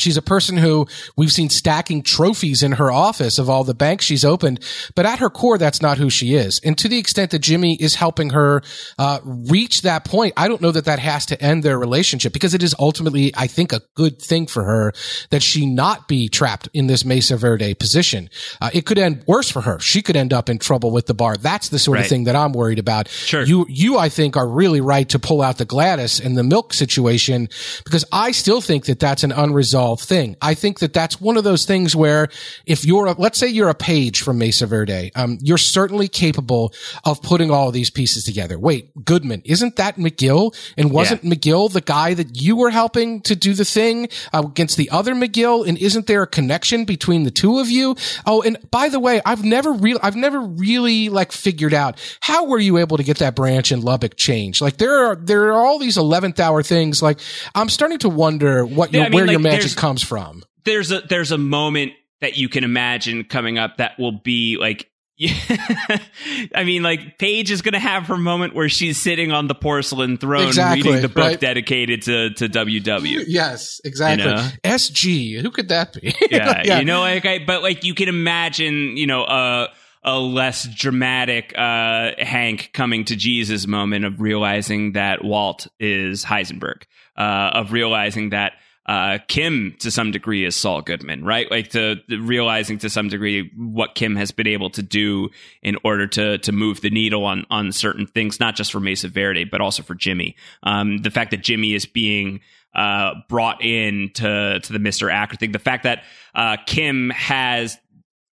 She's 0.00 0.16
a 0.16 0.22
person 0.22 0.56
who 0.56 0.86
we've 1.16 1.32
seen 1.32 1.50
stacking 1.50 2.02
trophies 2.02 2.62
in 2.62 2.72
her 2.72 2.90
office 2.90 3.38
of 3.38 3.48
all 3.50 3.64
the 3.64 3.74
banks 3.74 4.04
she's 4.04 4.24
opened, 4.24 4.60
but 4.94 5.06
at 5.06 5.18
her 5.18 5.30
core, 5.30 5.58
that's 5.58 5.80
not 5.82 5.98
who 5.98 6.10
she 6.10 6.34
is. 6.34 6.60
And 6.64 6.76
to 6.78 6.88
the 6.88 6.98
extent 6.98 7.30
that 7.32 7.40
Jimmy 7.40 7.76
is 7.80 7.94
helping 7.94 8.30
her 8.30 8.62
uh, 8.98 9.20
reach 9.24 9.82
that 9.82 10.04
point, 10.04 10.34
I 10.36 10.48
don't 10.48 10.60
know 10.60 10.72
that 10.72 10.84
that 10.86 10.98
has 10.98 11.26
to 11.26 11.42
end 11.42 11.62
their 11.62 11.78
relationship 11.78 12.32
because 12.32 12.54
it 12.54 12.62
is 12.62 12.74
ultimately, 12.78 13.32
I 13.36 13.46
think, 13.46 13.72
a 13.72 13.80
good 13.94 14.20
thing 14.20 14.46
for 14.46 14.64
her 14.64 14.92
that 15.30 15.42
she 15.42 15.66
not 15.66 16.06
be 16.08 16.28
trapped 16.28 16.68
in 16.72 16.86
this 16.86 17.04
Mesa 17.04 17.36
Verde 17.36 17.74
position. 17.74 18.30
Uh, 18.60 18.70
it 18.72 18.86
could 18.86 18.98
end 18.98 19.24
worse 19.26 19.50
for 19.50 19.60
her. 19.62 19.78
She 19.80 20.02
could 20.02 20.16
end 20.16 20.32
up 20.32 20.48
in 20.48 20.58
trouble 20.58 20.90
with 20.92 21.06
the 21.06 21.14
bar. 21.14 21.36
That's 21.36 21.68
the 21.70 21.78
sort 21.78 21.96
Right. 21.96 22.04
of 22.04 22.08
thing 22.08 22.24
that 22.24 22.36
I'm 22.36 22.52
worried 22.52 22.78
about. 22.78 23.08
Sure. 23.08 23.42
You, 23.42 23.66
you, 23.68 23.98
I 23.98 24.08
think, 24.08 24.36
are 24.36 24.48
really 24.48 24.80
right 24.80 25.08
to 25.08 25.18
pull 25.18 25.42
out 25.42 25.58
the 25.58 25.64
Gladys 25.64 26.20
and 26.20 26.36
the 26.38 26.44
milk 26.44 26.72
situation 26.72 27.48
because 27.84 28.04
I 28.12 28.30
still 28.30 28.60
think 28.60 28.84
that 28.84 29.00
that's 29.00 29.24
an 29.24 29.32
unresolved 29.32 29.89
thing. 29.96 30.36
I 30.40 30.54
think 30.54 30.80
that 30.80 30.92
that's 30.92 31.20
one 31.20 31.36
of 31.36 31.44
those 31.44 31.64
things 31.64 31.96
where 31.96 32.28
if 32.66 32.84
you're, 32.84 33.06
a, 33.06 33.12
let's 33.12 33.38
say 33.38 33.48
you're 33.48 33.68
a 33.68 33.74
Paige 33.74 34.22
from 34.22 34.38
Mesa 34.38 34.66
Verde, 34.66 35.10
um, 35.14 35.38
you're 35.40 35.58
certainly 35.58 36.08
capable 36.08 36.72
of 37.04 37.22
putting 37.22 37.50
all 37.50 37.68
of 37.68 37.74
these 37.74 37.90
pieces 37.90 38.24
together. 38.24 38.58
Wait, 38.58 38.90
Goodman, 39.04 39.42
isn't 39.44 39.76
that 39.76 39.96
McGill? 39.96 40.54
And 40.76 40.92
wasn't 40.92 41.22
McGill 41.22 41.72
the 41.72 41.80
guy 41.80 42.14
that 42.14 42.40
you 42.40 42.56
were 42.56 42.70
helping 42.70 43.20
to 43.22 43.34
do 43.36 43.54
the 43.54 43.64
thing 43.64 44.08
uh, 44.32 44.42
against 44.46 44.76
the 44.76 44.90
other 44.90 45.14
McGill? 45.14 45.66
And 45.66 45.78
isn't 45.78 46.06
there 46.06 46.22
a 46.22 46.26
connection 46.26 46.84
between 46.84 47.24
the 47.24 47.30
two 47.30 47.58
of 47.58 47.70
you? 47.70 47.96
Oh, 48.26 48.42
and 48.42 48.58
by 48.70 48.88
the 48.88 49.00
way, 49.00 49.20
I've 49.24 49.44
never 49.44 49.72
really, 49.72 50.00
I've 50.02 50.16
never 50.16 50.40
really 50.40 51.08
like 51.08 51.32
figured 51.32 51.74
out 51.74 51.98
how 52.20 52.46
were 52.46 52.58
you 52.58 52.78
able 52.78 52.96
to 52.96 53.02
get 53.02 53.18
that 53.18 53.34
branch 53.34 53.72
in 53.72 53.80
Lubbock 53.80 54.16
changed? 54.16 54.60
Like 54.60 54.76
there 54.76 55.06
are, 55.06 55.16
there 55.16 55.52
are 55.52 55.64
all 55.64 55.78
these 55.78 55.96
11th 55.96 56.38
hour 56.40 56.62
things. 56.62 57.02
Like 57.02 57.20
I'm 57.54 57.68
starting 57.68 57.98
to 57.98 58.08
wonder 58.08 58.64
what 58.64 58.92
Yeah, 58.92 58.98
your, 58.98 59.06
I 59.06 59.08
mean, 59.08 59.16
where 59.16 59.30
your 59.30 59.40
magic 59.40 59.69
comes 59.74 60.02
from. 60.02 60.42
there's 60.64 60.90
a 60.90 61.00
there's 61.00 61.32
a 61.32 61.38
moment 61.38 61.92
that 62.20 62.36
you 62.36 62.48
can 62.48 62.64
imagine 62.64 63.24
coming 63.24 63.58
up 63.58 63.78
that 63.78 63.98
will 63.98 64.12
be 64.12 64.56
like 64.58 64.90
I 66.54 66.64
mean, 66.64 66.82
like 66.82 67.18
Paige 67.18 67.50
is 67.50 67.60
going 67.60 67.74
to 67.74 67.78
have 67.78 68.06
her 68.06 68.16
moment 68.16 68.54
where 68.54 68.70
she's 68.70 68.96
sitting 68.96 69.32
on 69.32 69.48
the 69.48 69.54
porcelain 69.54 70.16
throne 70.16 70.46
Exactly, 70.46 70.82
reading 70.82 71.02
the 71.02 71.08
book 71.08 71.24
right. 71.24 71.40
dedicated 71.40 72.02
to 72.02 72.30
to 72.30 72.48
WW. 72.48 73.24
Yes, 73.26 73.82
exactly. 73.84 74.26
You 74.26 74.34
know? 74.34 74.48
SG, 74.64 75.42
who 75.42 75.50
could 75.50 75.68
that 75.68 75.92
be? 75.92 76.14
Yeah, 76.30 76.78
you 76.78 76.84
know, 76.86 77.00
like 77.00 77.26
I, 77.26 77.44
but 77.44 77.62
like 77.62 77.84
you 77.84 77.94
can 77.94 78.08
imagine, 78.08 78.96
you 78.96 79.06
know, 79.06 79.24
uh, 79.24 79.68
a 80.02 80.18
less 80.18 80.66
dramatic 80.66 81.52
uh, 81.56 82.12
Hank 82.18 82.70
coming 82.72 83.04
to 83.06 83.16
Jesus 83.16 83.66
moment 83.66 84.06
of 84.06 84.20
realizing 84.22 84.92
that 84.92 85.22
Walt 85.22 85.66
is 85.78 86.24
Heisenberg, 86.24 86.84
uh, 87.18 87.50
of 87.52 87.72
realizing 87.72 88.30
that 88.30 88.52
uh, 88.90 89.18
Kim 89.28 89.76
to 89.78 89.88
some 89.88 90.10
degree 90.10 90.44
is 90.44 90.56
Saul 90.56 90.82
Goodman, 90.82 91.24
right? 91.24 91.48
Like 91.48 91.68
to, 91.68 92.02
realizing 92.08 92.78
to 92.78 92.90
some 92.90 93.06
degree 93.06 93.48
what 93.56 93.94
Kim 93.94 94.16
has 94.16 94.32
been 94.32 94.48
able 94.48 94.68
to 94.70 94.82
do 94.82 95.28
in 95.62 95.76
order 95.84 96.08
to 96.08 96.38
to 96.38 96.50
move 96.50 96.80
the 96.80 96.90
needle 96.90 97.24
on 97.24 97.46
on 97.50 97.70
certain 97.70 98.08
things, 98.08 98.40
not 98.40 98.56
just 98.56 98.72
for 98.72 98.80
Mesa 98.80 99.06
Verde, 99.06 99.44
but 99.44 99.60
also 99.60 99.84
for 99.84 99.94
Jimmy. 99.94 100.34
Um, 100.64 100.98
the 101.02 101.10
fact 101.12 101.30
that 101.30 101.40
Jimmy 101.40 101.72
is 101.72 101.86
being 101.86 102.40
uh, 102.74 103.14
brought 103.28 103.62
in 103.62 104.10
to 104.14 104.58
to 104.58 104.72
the 104.72 104.80
Mister 104.80 105.08
Acker 105.08 105.36
thing, 105.36 105.52
the 105.52 105.60
fact 105.60 105.84
that 105.84 106.02
uh, 106.34 106.56
Kim 106.66 107.10
has 107.10 107.78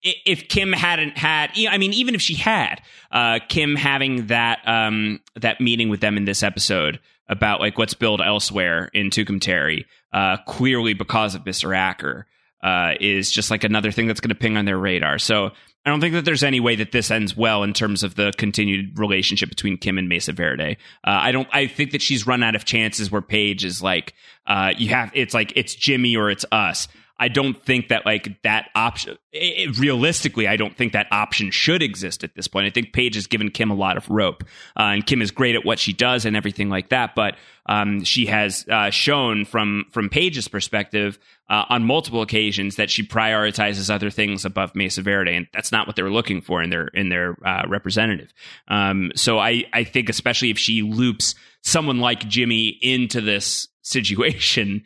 if 0.02 0.48
Kim 0.48 0.74
hadn't 0.74 1.20
had, 1.20 1.52
I 1.70 1.78
mean, 1.78 1.94
even 1.94 2.16
if 2.16 2.22
she 2.22 2.34
had, 2.34 2.82
uh, 3.12 3.40
Kim 3.48 3.76
having 3.76 4.28
that 4.28 4.68
um, 4.68 5.20
that 5.36 5.62
meeting 5.62 5.90
with 5.90 6.00
them 6.00 6.18
in 6.18 6.26
this 6.26 6.42
episode 6.42 7.00
about 7.30 7.60
like 7.60 7.78
what's 7.78 7.94
billed 7.94 8.22
elsewhere 8.22 8.90
in 8.94 9.10
Tucumcari, 9.10 9.86
uh, 10.14 10.38
clearly 10.48 10.94
because 10.94 11.36
of 11.36 11.44
Mr. 11.44 11.76
Acker, 11.76 12.28
uh, 12.64 12.94
is 13.00 13.32
just 13.32 13.52
like 13.52 13.64
another 13.64 13.92
thing 13.92 14.08
that's 14.08 14.20
going 14.20 14.30
to 14.30 14.36
ping 14.36 14.58
on 14.58 14.66
their 14.66 14.78
radar. 14.78 15.20
So 15.20 15.52
I 15.86 15.90
don't 15.90 16.02
think 16.02 16.16
that 16.16 16.26
there's 16.26 16.44
any 16.44 16.60
way 16.60 16.76
that 16.76 16.92
this 16.92 17.12
ends 17.12 17.38
well 17.38 17.64
in 17.64 17.72
terms 17.72 18.04
of 18.04 18.16
the 18.16 18.34
continued 18.38 19.00
relationship 19.00 19.48
between 19.48 19.78
Kim 19.78 19.98
and 19.98 20.10
Mesa 20.10 20.34
Verde. 20.34 20.78
Uh, 21.04 21.20
I 21.22 21.32
don't. 21.32 21.48
I 21.54 21.68
think 21.68 21.92
that 21.92 22.02
she's 22.02 22.28
run 22.28 22.44
out 22.44 22.56
of 22.56 22.66
chances 22.66 23.10
where 23.10 23.22
Paige 23.22 23.64
is 23.64 23.82
like, 23.82 24.14
uh, 24.46 24.74
you 24.78 24.90
have. 24.90 25.12
It's 25.14 25.34
like 25.34 25.54
it's 25.56 25.74
Jimmy 25.76 26.18
or 26.18 26.30
it's 26.30 26.46
us. 26.52 26.90
I 27.20 27.28
don't 27.28 27.62
think 27.62 27.90
that 27.90 28.06
like 28.06 28.42
that 28.44 28.70
option 28.76 29.18
it, 29.40 29.78
realistically, 29.78 30.48
I 30.48 30.58
don't 30.58 30.76
think 30.76 30.94
that 30.94 31.08
option 31.12 31.52
should 31.52 31.82
exist 31.82 32.24
at 32.24 32.36
this 32.36 32.48
point. 32.48 32.68
I 32.68 32.70
think 32.70 32.94
Paige 32.94 33.16
has 33.16 33.28
given 33.28 33.52
Kim 33.52 33.70
a 33.70 33.76
lot 33.76 33.98
of 33.98 34.10
rope, 34.10 34.44
uh, 34.78 34.84
and 34.84 35.06
Kim 35.06 35.22
is 35.22 35.32
great 35.32 35.56
at 35.56 35.66
what 35.66 35.80
she 35.80 35.94
does 35.94 36.26
and 36.26 36.36
everything 36.36 36.70
like 36.70 36.90
that. 36.90 37.16
But 37.16 37.36
um, 37.68 38.04
she 38.04 38.26
has 38.28 38.66
uh, 38.70 38.90
shown 38.90 39.46
from 39.46 39.86
from 39.92 40.10
Paige's 40.10 40.48
perspective 40.48 41.20
uh, 41.50 41.66
on 41.70 41.84
multiple 41.84 42.22
occasions 42.22 42.76
that 42.76 42.90
she 42.90 43.06
prioritizes 43.06 43.90
other 43.90 44.10
things 44.10 44.46
above 44.46 44.76
Mesa 44.76 45.02
Verde, 45.02 45.36
and 45.36 45.48
that's 45.54 45.72
not 45.72 45.88
what 45.88 45.96
they're 45.96 46.10
looking 46.10 46.42
for 46.42 46.62
in 46.62 46.70
their 46.70 46.88
in 46.88 47.10
their 47.10 47.38
uh, 47.46 47.64
representative. 47.68 48.34
Um, 48.68 49.12
so 49.16 49.40
I 49.40 49.66
I 49.74 49.84
think 49.84 50.10
especially 50.10 50.50
if 50.50 50.58
she 50.60 50.82
loops 50.82 51.36
someone 51.64 52.00
like 52.00 52.28
Jimmy 52.28 52.78
into 52.82 53.22
this 53.22 53.68
situation, 53.82 54.84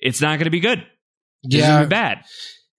it's 0.00 0.20
not 0.20 0.38
going 0.38 0.44
to 0.44 0.50
be 0.50 0.60
good 0.60 0.84
yeah, 1.42 1.84
bad. 1.84 2.24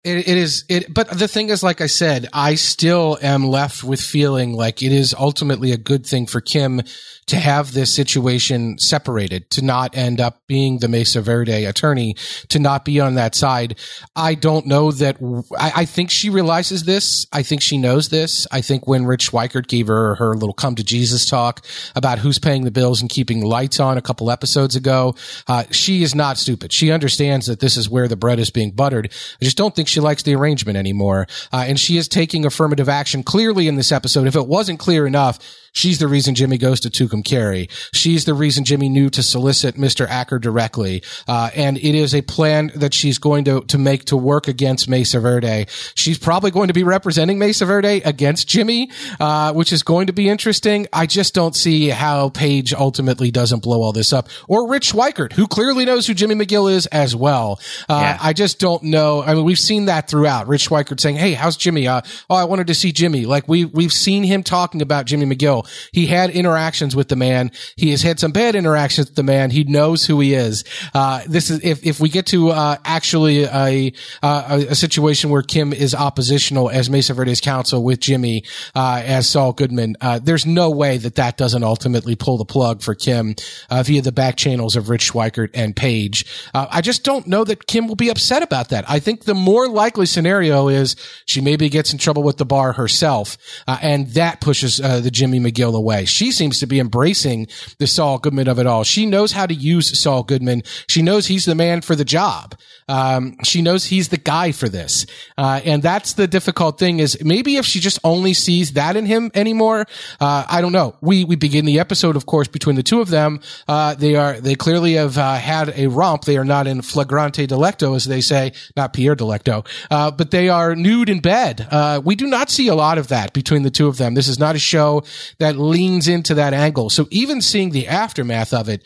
It, 0.01 0.29
it 0.29 0.37
is 0.37 0.63
it, 0.69 0.93
but 0.93 1.09
the 1.09 1.27
thing 1.27 1.49
is, 1.49 1.61
like 1.61 1.81
I 1.81 1.87
said, 1.87 2.29
I 2.31 2.55
still 2.55 3.17
am 3.21 3.45
left 3.45 3.83
with 3.83 3.99
feeling 3.99 4.53
like 4.53 4.81
it 4.81 4.93
is 4.93 5.13
ultimately 5.13 5.73
a 5.73 5.77
good 5.77 6.05
thing 6.05 6.25
for 6.25 6.39
Kim 6.39 6.81
to 7.27 7.35
have 7.35 7.73
this 7.73 7.93
situation 7.93 8.77
separated, 8.79 9.49
to 9.51 9.61
not 9.61 9.95
end 9.95 10.19
up 10.19 10.41
being 10.47 10.79
the 10.79 10.87
Mesa 10.87 11.21
Verde 11.21 11.65
attorney, 11.65 12.15
to 12.47 12.59
not 12.59 12.83
be 12.83 12.99
on 12.99 13.15
that 13.15 13.35
side. 13.35 13.77
I 14.15 14.35
don't 14.35 14.65
know 14.65 14.91
that, 14.93 15.17
I, 15.59 15.73
I 15.75 15.85
think 15.85 16.09
she 16.09 16.29
realizes 16.29 16.85
this. 16.85 17.27
I 17.31 17.43
think 17.43 17.61
she 17.61 17.77
knows 17.77 18.09
this. 18.09 18.47
I 18.51 18.61
think 18.61 18.87
when 18.87 19.05
Rich 19.05 19.29
Schweikert 19.29 19.67
gave 19.67 19.87
her 19.87 20.15
her 20.15 20.33
little 20.33 20.53
come 20.53 20.75
to 20.75 20.83
Jesus 20.83 21.25
talk 21.25 21.63
about 21.95 22.19
who's 22.19 22.39
paying 22.39 22.63
the 22.63 22.71
bills 22.71 23.01
and 23.01 23.09
keeping 23.09 23.43
lights 23.43 23.79
on 23.79 23.97
a 23.97 24.01
couple 24.01 24.31
episodes 24.31 24.75
ago, 24.75 25.13
uh, 25.47 25.65
she 25.71 26.03
is 26.03 26.15
not 26.15 26.37
stupid. 26.37 26.71
She 26.71 26.89
understands 26.89 27.47
that 27.47 27.59
this 27.59 27.77
is 27.77 27.89
where 27.89 28.07
the 28.07 28.15
bread 28.15 28.39
is 28.39 28.49
being 28.49 28.71
buttered. 28.71 29.13
I 29.39 29.45
just 29.45 29.57
don't 29.57 29.75
think 29.75 29.88
she 29.89 29.99
likes 29.99 30.23
the 30.23 30.35
arrangement 30.35 30.77
anymore. 30.77 31.27
Uh, 31.51 31.65
and 31.67 31.79
she 31.79 31.97
is 31.97 32.07
taking 32.07 32.45
affirmative 32.45 32.89
action 32.89 33.23
clearly 33.23 33.67
in 33.67 33.75
this 33.75 33.91
episode. 33.91 34.27
If 34.27 34.35
it 34.35 34.47
wasn't 34.47 34.79
clear 34.79 35.05
enough, 35.05 35.39
She's 35.71 35.99
the 35.99 36.07
reason 36.07 36.35
Jimmy 36.35 36.57
goes 36.57 36.79
to 36.81 36.89
Tucumcari. 36.89 37.69
She's 37.93 38.25
the 38.25 38.33
reason 38.33 38.63
Jimmy 38.63 38.89
knew 38.89 39.09
to 39.11 39.23
solicit 39.23 39.75
Mr. 39.75 40.07
Acker 40.07 40.39
directly. 40.39 41.03
Uh, 41.27 41.49
and 41.55 41.77
it 41.77 41.95
is 41.95 42.15
a 42.15 42.21
plan 42.21 42.71
that 42.75 42.93
she's 42.93 43.17
going 43.17 43.45
to, 43.45 43.61
to 43.61 43.77
make 43.77 44.05
to 44.05 44.17
work 44.17 44.47
against 44.47 44.89
Mesa 44.89 45.19
Verde. 45.19 45.67
She's 45.95 46.17
probably 46.17 46.51
going 46.51 46.67
to 46.67 46.73
be 46.73 46.83
representing 46.83 47.39
Mesa 47.39 47.65
Verde 47.65 48.01
against 48.03 48.47
Jimmy, 48.47 48.91
uh, 49.19 49.53
which 49.53 49.71
is 49.71 49.83
going 49.83 50.07
to 50.07 50.13
be 50.13 50.29
interesting. 50.29 50.87
I 50.91 51.05
just 51.05 51.33
don't 51.33 51.55
see 51.55 51.89
how 51.89 52.29
Paige 52.29 52.73
ultimately 52.73 53.31
doesn't 53.31 53.63
blow 53.63 53.81
all 53.81 53.93
this 53.93 54.13
up 54.13 54.29
or 54.47 54.69
Rich 54.69 54.93
Schweikert, 54.93 55.33
who 55.33 55.47
clearly 55.47 55.85
knows 55.85 56.07
who 56.07 56.13
Jimmy 56.13 56.35
McGill 56.35 56.71
is 56.71 56.87
as 56.87 57.15
well. 57.15 57.59
Uh, 57.87 57.99
yeah. 58.01 58.17
I 58.21 58.33
just 58.33 58.59
don't 58.59 58.83
know. 58.83 59.21
I 59.21 59.33
mean, 59.33 59.43
we've 59.43 59.59
seen 59.59 59.78
that 59.85 60.09
throughout. 60.09 60.47
Rich 60.47 60.69
Schweikert 60.69 60.99
saying, 60.99 61.15
Hey, 61.15 61.33
how's 61.33 61.57
Jimmy? 61.57 61.87
Uh, 61.87 62.01
oh, 62.29 62.35
I 62.35 62.43
wanted 62.45 62.67
to 62.67 62.73
see 62.73 62.91
Jimmy. 62.91 63.25
Like 63.25 63.47
we, 63.47 63.65
we've 63.65 63.93
seen 63.93 64.23
him 64.23 64.43
talking 64.43 64.81
about 64.81 65.05
Jimmy 65.05 65.25
McGill. 65.25 65.67
He 65.91 66.07
had 66.07 66.29
interactions 66.29 66.95
with 66.95 67.09
the 67.09 67.15
man. 67.15 67.51
He 67.75 67.91
has 67.91 68.01
had 68.01 68.19
some 68.19 68.31
bad 68.31 68.55
interactions 68.55 69.07
with 69.07 69.15
the 69.15 69.23
man. 69.23 69.51
He 69.51 69.63
knows 69.63 70.05
who 70.05 70.19
he 70.19 70.33
is. 70.33 70.63
Uh, 70.93 71.21
this 71.27 71.49
is 71.49 71.63
if 71.63 71.85
if 71.85 71.99
we 71.99 72.09
get 72.09 72.27
to 72.27 72.49
uh, 72.49 72.77
actually 72.83 73.43
a, 73.43 73.93
a, 74.23 74.67
a 74.69 74.75
situation 74.75 75.29
where 75.29 75.41
Kim 75.41 75.73
is 75.73 75.95
oppositional 75.95 76.69
as 76.69 76.89
Mesa 76.89 77.13
Verde's 77.13 77.41
counsel 77.41 77.83
with 77.83 77.99
Jimmy 77.99 78.43
uh, 78.75 79.01
as 79.05 79.27
Saul 79.27 79.53
Goodman, 79.53 79.95
uh, 80.01 80.19
there's 80.19 80.45
no 80.45 80.69
way 80.69 80.97
that 80.97 81.15
that 81.15 81.37
doesn't 81.37 81.63
ultimately 81.63 82.15
pull 82.15 82.37
the 82.37 82.45
plug 82.45 82.81
for 82.81 82.95
Kim 82.95 83.35
uh, 83.69 83.83
via 83.83 84.01
the 84.01 84.11
back 84.11 84.35
channels 84.35 84.75
of 84.75 84.89
Rich 84.89 85.11
Schweikert 85.11 85.51
and 85.53 85.75
Paige. 85.75 86.25
Uh, 86.53 86.67
I 86.69 86.81
just 86.81 87.03
don't 87.03 87.27
know 87.27 87.43
that 87.43 87.67
Kim 87.67 87.87
will 87.87 87.95
be 87.95 88.09
upset 88.09 88.43
about 88.43 88.69
that. 88.69 88.89
I 88.89 88.99
think 88.99 89.25
the 89.25 89.35
more 89.35 89.68
likely 89.69 90.05
scenario 90.05 90.67
is 90.67 90.95
she 91.25 91.41
maybe 91.41 91.69
gets 91.69 91.91
in 91.91 91.99
trouble 91.99 92.23
with 92.23 92.37
the 92.37 92.45
bar 92.45 92.73
herself, 92.73 93.37
uh, 93.67 93.77
and 93.81 94.07
that 94.09 94.41
pushes 94.41 94.79
uh, 94.79 94.99
the 94.99 95.11
Jimmy 95.11 95.39
McGill 95.39 95.75
away. 95.75 96.05
She 96.05 96.31
seems 96.31 96.59
to 96.59 96.67
be 96.67 96.79
embracing 96.79 97.47
the 97.77 97.87
Saul 97.87 98.19
Goodman 98.19 98.47
of 98.47 98.59
it 98.59 98.67
all. 98.67 98.83
She 98.83 99.05
knows 99.05 99.31
how 99.31 99.45
to 99.45 99.53
use 99.53 99.97
Saul 99.99 100.23
Goodman. 100.23 100.63
She 100.87 101.01
knows 101.01 101.27
he's 101.27 101.45
the 101.45 101.55
man 101.55 101.81
for 101.81 101.95
the 101.95 102.05
job. 102.05 102.55
Um, 102.89 103.37
she 103.43 103.61
knows 103.61 103.85
he's 103.85 104.09
the 104.09 104.17
guy 104.17 104.51
for 104.51 104.67
this. 104.67 105.05
Uh, 105.37 105.61
and 105.63 105.83
that's 105.83 106.13
the 106.13 106.27
difficult 106.27 106.79
thing 106.79 106.99
is 106.99 107.23
maybe 107.23 107.57
if 107.57 107.65
she 107.65 107.79
just 107.79 107.99
only 108.03 108.33
sees 108.33 108.73
that 108.73 108.95
in 108.95 109.05
him 109.05 109.29
anymore, 109.35 109.85
uh, 110.19 110.45
I 110.49 110.59
don't 110.61 110.71
know. 110.71 110.95
We, 110.99 111.23
we 111.23 111.35
begin 111.35 111.65
the 111.65 111.79
episode, 111.79 112.15
of 112.15 112.25
course, 112.25 112.47
between 112.47 112.75
the 112.75 112.83
two 112.83 112.99
of 112.99 113.09
them. 113.09 113.41
Uh, 113.67 113.93
they 113.93 114.15
are, 114.15 114.41
they 114.41 114.55
clearly 114.55 114.93
have, 114.93 115.19
uh, 115.19 115.35
had 115.35 115.69
a 115.77 115.87
romp. 115.87 116.25
They 116.25 116.37
are 116.37 116.43
not 116.43 116.65
in 116.65 116.81
flagrante 116.81 117.45
delicto, 117.45 117.95
as 117.95 118.05
they 118.05 118.21
say, 118.21 118.53
not 118.75 118.93
Pierre 118.93 119.15
Delecto, 119.15 119.67
uh, 119.91 120.09
but 120.09 120.31
they 120.31 120.49
are 120.49 120.75
nude 120.75 121.09
in 121.09 121.19
bed. 121.19 121.67
Uh, 121.69 122.01
we 122.03 122.15
do 122.15 122.25
not 122.25 122.49
see 122.49 122.69
a 122.69 122.75
lot 122.75 122.97
of 122.97 123.09
that 123.09 123.33
between 123.33 123.61
the 123.61 123.69
two 123.69 123.87
of 123.87 123.97
them. 123.97 124.15
This 124.15 124.27
is 124.27 124.39
not 124.39 124.55
a 124.55 124.59
show 124.59 125.03
that 125.37 125.57
leans 125.57 126.07
into 126.07 126.33
that 126.33 126.55
angle. 126.55 126.89
So 126.89 127.07
even 127.11 127.39
seeing 127.41 127.69
the 127.69 127.87
aftermath 127.87 128.51
of 128.51 128.67
it, 128.67 128.83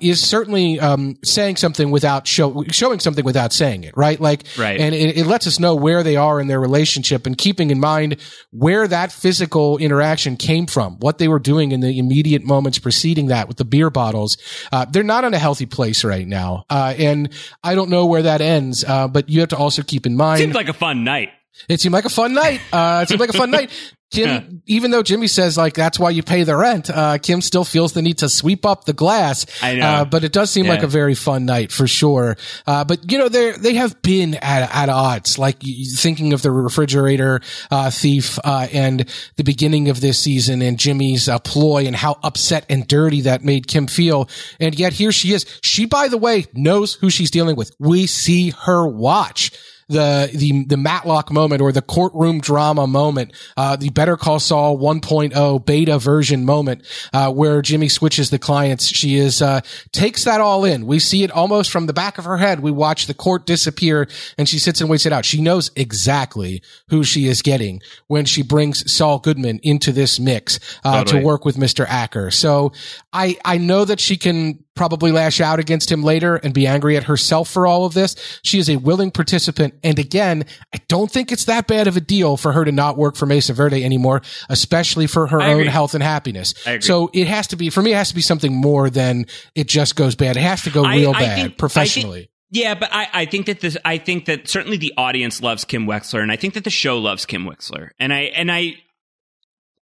is 0.00 0.20
certainly, 0.20 0.78
um, 0.78 1.16
saying 1.24 1.56
something 1.56 1.90
without 1.90 2.26
show, 2.26 2.62
showing 2.70 3.00
something 3.00 3.24
without 3.24 3.37
without 3.38 3.52
saying 3.52 3.84
it, 3.84 3.96
right? 3.96 4.20
Like, 4.20 4.42
right. 4.58 4.80
and 4.80 4.94
it, 4.94 5.16
it 5.16 5.26
lets 5.26 5.46
us 5.46 5.60
know 5.60 5.76
where 5.76 6.02
they 6.02 6.16
are 6.16 6.40
in 6.40 6.48
their 6.48 6.58
relationship 6.58 7.24
and 7.24 7.38
keeping 7.38 7.70
in 7.70 7.78
mind 7.78 8.16
where 8.50 8.88
that 8.88 9.12
physical 9.12 9.78
interaction 9.78 10.36
came 10.36 10.66
from, 10.66 10.96
what 10.98 11.18
they 11.18 11.28
were 11.28 11.38
doing 11.38 11.70
in 11.70 11.78
the 11.78 12.00
immediate 12.00 12.42
moments 12.42 12.80
preceding 12.80 13.28
that 13.28 13.46
with 13.46 13.56
the 13.56 13.64
beer 13.64 13.90
bottles. 13.90 14.38
Uh, 14.72 14.84
they're 14.86 15.04
not 15.04 15.22
in 15.22 15.34
a 15.34 15.38
healthy 15.38 15.66
place 15.66 16.02
right 16.02 16.26
now. 16.26 16.64
Uh, 16.68 16.94
and 16.98 17.32
I 17.62 17.76
don't 17.76 17.90
know 17.90 18.06
where 18.06 18.22
that 18.22 18.40
ends. 18.40 18.82
Uh, 18.82 19.06
but 19.06 19.28
you 19.28 19.38
have 19.38 19.50
to 19.50 19.56
also 19.56 19.82
keep 19.82 20.04
in 20.04 20.16
mind. 20.16 20.40
Seems 20.40 20.56
like 20.56 20.68
a 20.68 20.72
fun 20.72 21.04
night. 21.04 21.30
It 21.68 21.80
seemed 21.80 21.92
like 21.92 22.04
a 22.04 22.10
fun 22.10 22.34
night. 22.34 22.60
Uh, 22.72 23.00
it 23.02 23.08
seemed 23.08 23.20
like 23.20 23.30
a 23.30 23.38
fun 23.38 23.50
night. 23.50 23.70
Kim, 24.10 24.62
even 24.66 24.90
though 24.90 25.02
Jimmy 25.02 25.26
says 25.26 25.58
like 25.58 25.74
that's 25.74 25.98
why 25.98 26.08
you 26.08 26.22
pay 26.22 26.42
the 26.42 26.56
rent, 26.56 26.88
uh, 26.88 27.18
Kim 27.18 27.42
still 27.42 27.64
feels 27.64 27.92
the 27.92 28.00
need 28.00 28.18
to 28.18 28.30
sweep 28.30 28.64
up 28.64 28.84
the 28.84 28.94
glass. 28.94 29.44
I 29.62 29.74
know, 29.74 29.86
uh, 29.86 30.04
but 30.06 30.24
it 30.24 30.32
does 30.32 30.50
seem 30.50 30.64
yeah. 30.64 30.72
like 30.72 30.82
a 30.82 30.86
very 30.86 31.14
fun 31.14 31.44
night 31.44 31.70
for 31.70 31.86
sure. 31.86 32.38
Uh, 32.66 32.84
but 32.84 33.12
you 33.12 33.18
know 33.18 33.28
they 33.28 33.52
they 33.52 33.74
have 33.74 34.00
been 34.00 34.34
at 34.36 34.74
at 34.74 34.88
odds. 34.88 35.38
Like 35.38 35.58
thinking 35.96 36.32
of 36.32 36.40
the 36.40 36.50
refrigerator 36.50 37.42
uh, 37.70 37.90
thief 37.90 38.38
uh, 38.44 38.68
and 38.72 39.06
the 39.36 39.44
beginning 39.44 39.90
of 39.90 40.00
this 40.00 40.18
season 40.18 40.62
and 40.62 40.78
Jimmy's 40.78 41.28
uh, 41.28 41.38
ploy 41.38 41.86
and 41.86 41.94
how 41.94 42.16
upset 42.22 42.64
and 42.70 42.88
dirty 42.88 43.22
that 43.22 43.44
made 43.44 43.66
Kim 43.66 43.86
feel. 43.86 44.30
And 44.58 44.78
yet 44.78 44.94
here 44.94 45.12
she 45.12 45.34
is. 45.34 45.44
She, 45.62 45.84
by 45.84 46.08
the 46.08 46.18
way, 46.18 46.46
knows 46.54 46.94
who 46.94 47.10
she's 47.10 47.30
dealing 47.30 47.56
with. 47.56 47.72
We 47.78 48.06
see 48.06 48.50
her 48.62 48.86
watch 48.86 49.52
the 49.88 50.30
the 50.34 50.64
the 50.64 50.76
Matlock 50.76 51.32
moment 51.32 51.62
or 51.62 51.72
the 51.72 51.82
courtroom 51.82 52.40
drama 52.40 52.86
moment, 52.86 53.32
uh, 53.56 53.76
the 53.76 53.90
Better 53.90 54.16
Call 54.16 54.38
Saul 54.38 54.78
1.0 54.78 55.64
beta 55.64 55.98
version 55.98 56.44
moment, 56.44 56.82
uh, 57.12 57.32
where 57.32 57.62
Jimmy 57.62 57.88
switches 57.88 58.30
the 58.30 58.38
clients. 58.38 58.86
She 58.86 59.16
is 59.16 59.40
uh, 59.40 59.60
takes 59.92 60.24
that 60.24 60.40
all 60.40 60.64
in. 60.64 60.86
We 60.86 60.98
see 60.98 61.24
it 61.24 61.30
almost 61.30 61.70
from 61.70 61.86
the 61.86 61.92
back 61.92 62.18
of 62.18 62.24
her 62.24 62.36
head. 62.36 62.60
We 62.60 62.70
watch 62.70 63.06
the 63.06 63.14
court 63.14 63.46
disappear, 63.46 64.08
and 64.36 64.48
she 64.48 64.58
sits 64.58 64.80
and 64.80 64.90
waits 64.90 65.06
it 65.06 65.12
out. 65.12 65.24
She 65.24 65.40
knows 65.40 65.70
exactly 65.74 66.62
who 66.88 67.02
she 67.02 67.26
is 67.26 67.42
getting 67.42 67.80
when 68.08 68.26
she 68.26 68.42
brings 68.42 68.90
Saul 68.92 69.18
Goodman 69.18 69.60
into 69.62 69.92
this 69.92 70.20
mix 70.20 70.60
uh, 70.84 70.98
totally. 70.98 71.20
to 71.20 71.26
work 71.26 71.44
with 71.44 71.56
Mr. 71.56 71.86
Acker. 71.88 72.30
So 72.30 72.72
I 73.12 73.38
I 73.44 73.58
know 73.58 73.84
that 73.84 74.00
she 74.00 74.16
can 74.16 74.64
probably 74.78 75.12
lash 75.12 75.40
out 75.40 75.58
against 75.58 75.92
him 75.92 76.02
later 76.02 76.36
and 76.36 76.54
be 76.54 76.66
angry 76.66 76.96
at 76.96 77.04
herself 77.04 77.50
for 77.50 77.66
all 77.66 77.84
of 77.84 77.92
this. 77.92 78.16
She 78.42 78.58
is 78.58 78.70
a 78.70 78.76
willing 78.76 79.10
participant. 79.10 79.74
And 79.84 79.98
again, 79.98 80.44
I 80.74 80.78
don't 80.88 81.10
think 81.10 81.30
it's 81.32 81.44
that 81.46 81.66
bad 81.66 81.86
of 81.86 81.96
a 81.96 82.00
deal 82.00 82.38
for 82.38 82.52
her 82.52 82.64
to 82.64 82.72
not 82.72 82.96
work 82.96 83.16
for 83.16 83.26
Mesa 83.26 83.52
Verde 83.52 83.84
anymore, 83.84 84.22
especially 84.48 85.06
for 85.06 85.26
her 85.26 85.42
I 85.42 85.48
own 85.52 85.60
agree. 85.60 85.66
health 85.70 85.92
and 85.94 86.02
happiness. 86.02 86.54
So 86.80 87.10
it 87.12 87.26
has 87.26 87.48
to 87.48 87.56
be, 87.56 87.68
for 87.68 87.82
me, 87.82 87.92
it 87.92 87.96
has 87.96 88.08
to 88.08 88.14
be 88.14 88.22
something 88.22 88.54
more 88.54 88.88
than 88.88 89.26
it 89.54 89.68
just 89.68 89.96
goes 89.96 90.14
bad. 90.14 90.36
It 90.38 90.40
has 90.40 90.62
to 90.62 90.70
go 90.70 90.82
real 90.88 91.10
I 91.10 91.12
bad 91.12 91.18
think- 91.20 91.30
I 91.30 91.42
think- 91.42 91.58
professionally. 91.58 92.30
Yeah, 92.50 92.74
but 92.76 92.88
I, 92.92 93.08
I 93.12 93.24
think 93.26 93.44
that 93.44 93.60
this 93.60 93.76
I 93.84 93.98
think 93.98 94.24
that 94.24 94.48
certainly 94.48 94.78
the 94.78 94.94
audience 94.96 95.42
loves 95.42 95.66
Kim 95.66 95.84
Wexler 95.86 96.22
and 96.22 96.32
I 96.32 96.36
think 96.36 96.54
that 96.54 96.64
the 96.64 96.70
show 96.70 96.96
loves 96.98 97.26
Kim 97.26 97.44
Wexler. 97.44 97.90
And 98.00 98.10
I 98.10 98.20
and 98.34 98.50
I 98.50 98.76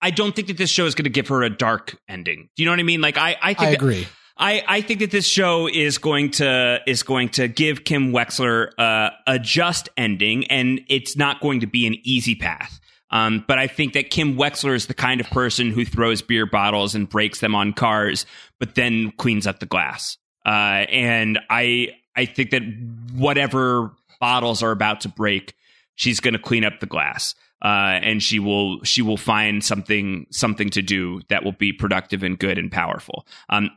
I 0.00 0.10
don't 0.10 0.34
think 0.36 0.46
that 0.46 0.58
this 0.58 0.70
show 0.70 0.86
is 0.86 0.94
going 0.94 1.04
to 1.04 1.10
give 1.10 1.26
her 1.26 1.42
a 1.42 1.50
dark 1.50 1.96
ending. 2.08 2.50
Do 2.54 2.62
you 2.62 2.66
know 2.66 2.72
what 2.72 2.78
I 2.78 2.84
mean? 2.84 3.00
Like 3.00 3.18
I 3.18 3.36
I 3.42 3.54
think 3.54 3.60
I 3.60 3.64
that- 3.70 3.74
agree. 3.74 4.06
I, 4.36 4.62
I 4.66 4.80
think 4.80 5.00
that 5.00 5.10
this 5.10 5.26
show 5.26 5.68
is 5.68 5.98
going 5.98 6.30
to 6.32 6.80
is 6.86 7.02
going 7.02 7.28
to 7.30 7.48
give 7.48 7.84
Kim 7.84 8.12
Wexler 8.12 8.70
uh, 8.78 9.10
a 9.26 9.38
just 9.38 9.88
ending, 9.96 10.46
and 10.46 10.80
it's 10.88 11.16
not 11.16 11.40
going 11.40 11.60
to 11.60 11.66
be 11.66 11.86
an 11.86 11.96
easy 12.02 12.34
path. 12.34 12.80
Um, 13.10 13.44
but 13.46 13.58
I 13.58 13.66
think 13.66 13.92
that 13.92 14.10
Kim 14.10 14.36
Wexler 14.36 14.74
is 14.74 14.86
the 14.86 14.94
kind 14.94 15.20
of 15.20 15.28
person 15.28 15.70
who 15.70 15.84
throws 15.84 16.22
beer 16.22 16.46
bottles 16.46 16.94
and 16.94 17.08
breaks 17.08 17.40
them 17.40 17.54
on 17.54 17.74
cars, 17.74 18.24
but 18.58 18.74
then 18.74 19.12
cleans 19.18 19.46
up 19.46 19.60
the 19.60 19.66
glass. 19.66 20.16
Uh, 20.46 20.86
and 20.88 21.38
I 21.50 21.88
I 22.16 22.24
think 22.24 22.50
that 22.50 22.62
whatever 23.14 23.92
bottles 24.18 24.62
are 24.62 24.70
about 24.70 25.02
to 25.02 25.08
break, 25.08 25.54
she's 25.94 26.20
going 26.20 26.34
to 26.34 26.40
clean 26.40 26.64
up 26.64 26.80
the 26.80 26.86
glass. 26.86 27.34
Uh, 27.62 28.00
and 28.02 28.20
she 28.20 28.40
will 28.40 28.82
she 28.82 29.02
will 29.02 29.16
find 29.16 29.62
something 29.62 30.26
something 30.30 30.68
to 30.70 30.82
do 30.82 31.20
that 31.28 31.44
will 31.44 31.52
be 31.52 31.72
productive 31.72 32.24
and 32.24 32.36
good 32.38 32.58
and 32.58 32.72
powerful. 32.72 33.24
Um, 33.50 33.70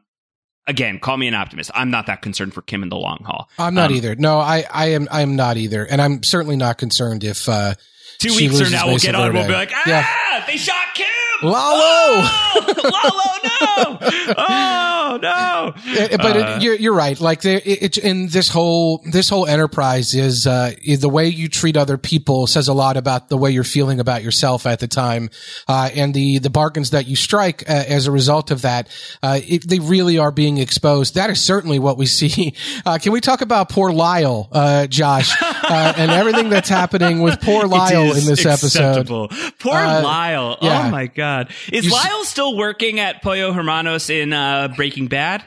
again, 0.68 1.00
call 1.00 1.18
me 1.18 1.28
an 1.28 1.34
optimist. 1.34 1.72
I'm 1.74 1.90
not 1.92 2.08
that 2.08 2.22
concerned 2.22 2.54
for 2.54 2.62
Kim 2.62 2.84
in 2.84 2.90
the 2.90 2.96
long 2.98 3.24
haul. 3.26 3.50
I'm 3.60 3.74
not 3.74 3.92
Um, 3.92 3.98
either. 3.98 4.16
No, 4.16 4.40
I, 4.40 4.66
I 4.72 4.88
am, 4.92 5.08
I 5.12 5.22
am 5.22 5.36
not 5.36 5.58
either. 5.58 5.86
And 5.86 6.02
I'm 6.02 6.24
certainly 6.24 6.56
not 6.58 6.78
concerned 6.78 7.24
if, 7.24 7.48
uh, 7.50 7.76
Two 8.18 8.34
weeks 8.36 8.60
from 8.62 8.72
now, 8.72 8.88
we'll 8.88 8.98
get 8.98 9.14
on. 9.14 9.34
We'll 9.34 9.46
be 9.46 9.52
like, 9.54 9.72
ah, 9.74 9.84
Yeah. 9.86 10.46
they 10.48 10.56
shot 10.58 10.76
Kim. 10.94 11.06
Lalo! 11.44 12.28
Oh, 12.28 12.74
Lalo, 12.84 13.32
no! 13.44 14.36
Oh 14.38 15.20
no! 15.22 15.74
Uh, 15.76 16.18
but 16.18 16.36
Uh, 16.38 16.56
it, 16.58 16.64
you're 16.64 16.76
you're 16.76 16.94
right. 16.96 17.20
Like 17.20 17.42
there, 17.42 17.58
it, 17.64 17.84
it, 17.84 17.98
in 17.98 18.28
this 18.28 18.50
whole 18.50 19.04
this 19.06 19.30
whole 19.30 19.46
enterprise 19.46 20.14
is 20.16 20.48
uh, 20.48 20.72
is 20.82 21.00
the 21.02 21.10
way 21.10 21.28
you 21.28 21.48
treat 21.50 21.78
other 21.78 21.98
people 21.98 22.48
says 22.48 22.68
a 22.68 22.74
lot 22.74 22.98
about 22.98 23.30
the 23.30 23.38
way 23.38 23.52
you're 23.52 23.64
feeling 23.64 24.00
about 24.00 24.24
yourself 24.24 24.66
at 24.66 24.80
the 24.80 24.88
time, 24.88 25.30
uh, 25.68 25.90
and 25.94 26.14
the 26.14 26.40
the 26.40 26.50
bargains 26.50 26.92
that 26.92 27.08
you 27.08 27.16
strike 27.16 27.64
uh, 27.70 27.84
as 27.88 28.08
a 28.08 28.12
result 28.12 28.50
of 28.52 28.62
that. 28.64 28.88
Uh, 29.22 29.40
it, 29.46 29.68
they 29.68 29.80
really 29.80 30.18
are 30.18 30.32
being 30.32 30.58
exposed. 30.58 31.16
That 31.16 31.30
is 31.30 31.42
certainly 31.42 31.80
what 31.80 31.98
we 31.98 32.06
see. 32.20 32.54
Uh, 32.86 32.98
can 33.02 33.12
we 33.12 33.22
talk 33.22 33.42
about 33.42 33.70
poor 33.70 33.92
Lyle, 33.92 34.48
uh, 34.52 34.88
Josh, 34.88 35.32
uh, 35.42 35.94
and 35.98 36.12
everything 36.12 36.50
that's 36.50 36.70
happening 36.70 37.22
with 37.22 37.40
poor 37.42 37.64
Lyle 37.68 38.16
in 38.16 38.26
this 38.26 38.46
episode? 38.46 39.08
Poor 39.08 39.74
Lyle. 39.74 40.58
yeah. 40.62 40.88
Oh 40.88 40.90
my 40.92 41.08
god. 41.08 41.25
Is 41.72 41.86
You 41.86 41.96
s- 41.96 42.04
Lyle 42.06 42.24
still 42.26 42.58
working 42.58 43.00
at 43.00 43.22
Pollo 43.22 43.52
Hermanos 43.54 44.10
in 44.10 44.34
uh, 44.34 44.70
Breaking 44.76 45.08
Bad? 45.08 45.44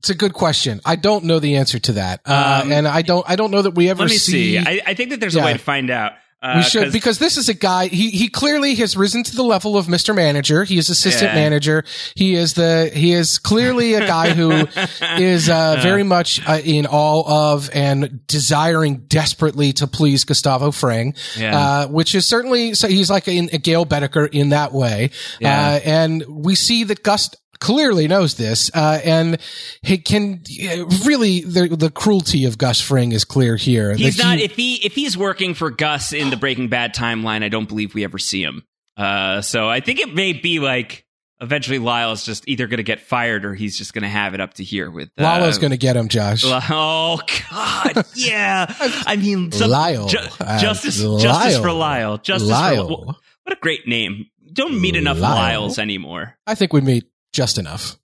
It's 0.00 0.08
a 0.10 0.14
good 0.14 0.32
question. 0.32 0.80
I 0.84 0.96
don't 0.96 1.24
know 1.24 1.40
the 1.40 1.56
answer 1.56 1.78
to 1.78 1.92
that, 1.92 2.20
uh, 2.24 2.62
Um, 2.64 2.72
and 2.72 2.88
I 2.88 3.02
don't. 3.02 3.24
I 3.28 3.36
don't 3.36 3.50
know 3.50 3.60
that 3.62 3.72
we 3.72 3.90
ever 3.90 4.02
Let 4.04 4.10
me 4.10 4.16
see. 4.16 4.52
see. 4.52 4.58
I, 4.58 4.80
I 4.86 4.94
think 4.94 5.10
that 5.10 5.20
there's 5.20 5.34
Yeah. 5.34 5.42
a 5.42 5.44
way 5.44 5.52
to 5.52 5.58
find 5.58 5.90
out. 5.90 6.12
Uh, 6.42 6.54
we 6.56 6.62
should 6.62 6.84
'cause- 6.84 6.92
because 6.92 7.18
this 7.18 7.36
is 7.36 7.50
a 7.50 7.54
guy. 7.54 7.88
He 7.88 8.08
he 8.10 8.28
clearly 8.28 8.74
has 8.76 8.96
risen 8.96 9.22
to 9.24 9.36
the 9.36 9.42
level 9.42 9.76
of 9.76 9.88
Mr. 9.88 10.14
Manager. 10.14 10.64
He 10.64 10.78
is 10.78 10.88
assistant 10.88 11.32
Yeah. 11.32 11.40
manager. 11.40 11.84
He 12.16 12.34
is 12.34 12.54
the 12.54 12.90
he 12.94 13.12
is 13.12 13.38
clearly 13.38 13.92
a 13.92 14.06
guy 14.06 14.30
who 14.32 14.66
is 15.18 15.50
uh, 15.50 15.78
very 15.82 16.02
much 16.02 16.40
uh, 16.48 16.60
in 16.64 16.86
all 16.86 17.28
of 17.28 17.68
and 17.74 18.20
desiring 18.26 19.02
desperately 19.06 19.74
to 19.74 19.86
please 19.86 20.24
Gustavo 20.24 20.70
Fring, 20.70 21.12
Yeah. 21.36 21.58
uh, 21.58 21.86
which 21.88 22.14
is 22.14 22.26
certainly 22.26 22.72
so. 22.74 22.88
He's 22.88 23.10
like 23.10 23.28
a, 23.28 23.38
a 23.52 23.58
Gale 23.58 23.84
Boetticher 23.84 24.28
in 24.32 24.48
that 24.48 24.72
way, 24.72 25.10
Yeah. 25.40 25.60
uh, 25.74 25.80
and 25.84 26.24
we 26.26 26.54
see 26.54 26.84
that 26.84 27.02
Gus 27.02 27.28
clearly 27.60 28.08
knows 28.08 28.34
this, 28.34 28.70
uh, 28.74 29.00
and 29.04 29.38
he 29.82 29.98
can 29.98 30.42
uh, 30.68 30.86
really 31.06 31.40
the 31.42 31.68
the 31.68 31.90
cruelty 31.90 32.44
of 32.46 32.58
Gus 32.58 32.80
Fring 32.80 33.12
is 33.12 33.24
clear 33.24 33.56
here. 33.56 33.94
He's 33.94 34.18
not 34.18 34.38
he- 34.38 34.44
if 34.44 34.56
he 34.56 34.74
if 34.84 34.94
he's 34.94 35.16
working 35.16 35.54
for 35.54 35.70
Gus 35.70 36.12
in 36.12 36.30
the 36.30 36.36
Breaking 36.36 36.68
Bad 36.68 36.94
timeline, 36.94 37.44
I 37.44 37.48
don't 37.48 37.68
believe 37.68 37.94
we 37.94 38.04
ever 38.04 38.18
see 38.18 38.42
him. 38.42 38.64
Uh, 38.96 39.40
so 39.42 39.68
I 39.68 39.80
think 39.80 39.98
it 40.00 40.14
may 40.14 40.32
be 40.32 40.58
like 40.58 41.04
eventually 41.42 41.78
Lyle's 41.78 42.22
just 42.24 42.46
either 42.48 42.66
going 42.66 42.76
to 42.78 42.82
get 42.82 43.00
fired 43.00 43.46
or 43.46 43.54
he's 43.54 43.78
just 43.78 43.94
going 43.94 44.02
to 44.02 44.08
have 44.10 44.34
it 44.34 44.40
up 44.40 44.54
to 44.54 44.64
here 44.64 44.90
with 44.90 45.08
uh, 45.18 45.22
Lalo's 45.22 45.56
going 45.58 45.70
to 45.70 45.78
get 45.78 45.96
him, 45.96 46.08
Josh. 46.08 46.42
Oh 46.44 47.18
God, 47.50 48.04
yeah. 48.14 48.66
I 49.06 49.16
mean, 49.16 49.50
some, 49.52 49.70
Lyle. 49.70 50.06
ju- 50.06 50.18
Uh, 50.38 50.58
justice, 50.60 51.02
Lyle. 51.02 51.18
justice 51.18 51.58
for 51.58 51.72
Lyle. 51.72 52.18
Justice 52.18 52.48
for 52.48 52.54
Lyle. 52.54 52.88
for 52.88 53.04
what 53.44 53.56
a 53.56 53.60
great 53.60 53.86
name. 53.88 54.26
Don't 54.52 54.80
meet 54.80 54.96
enough 54.96 55.18
Lyle. 55.18 55.60
Lyles 55.62 55.78
anymore. 55.78 56.36
I 56.46 56.54
think 56.56 56.72
we 56.72 56.80
meet 56.80 57.04
just 57.32 57.58
enough. 57.58 57.96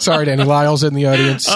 Sorry 0.00 0.26
to 0.26 0.32
any 0.32 0.44
Lyles 0.44 0.84
in 0.84 0.94
the 0.94 1.06
audience. 1.06 1.48
uh, 1.48 1.54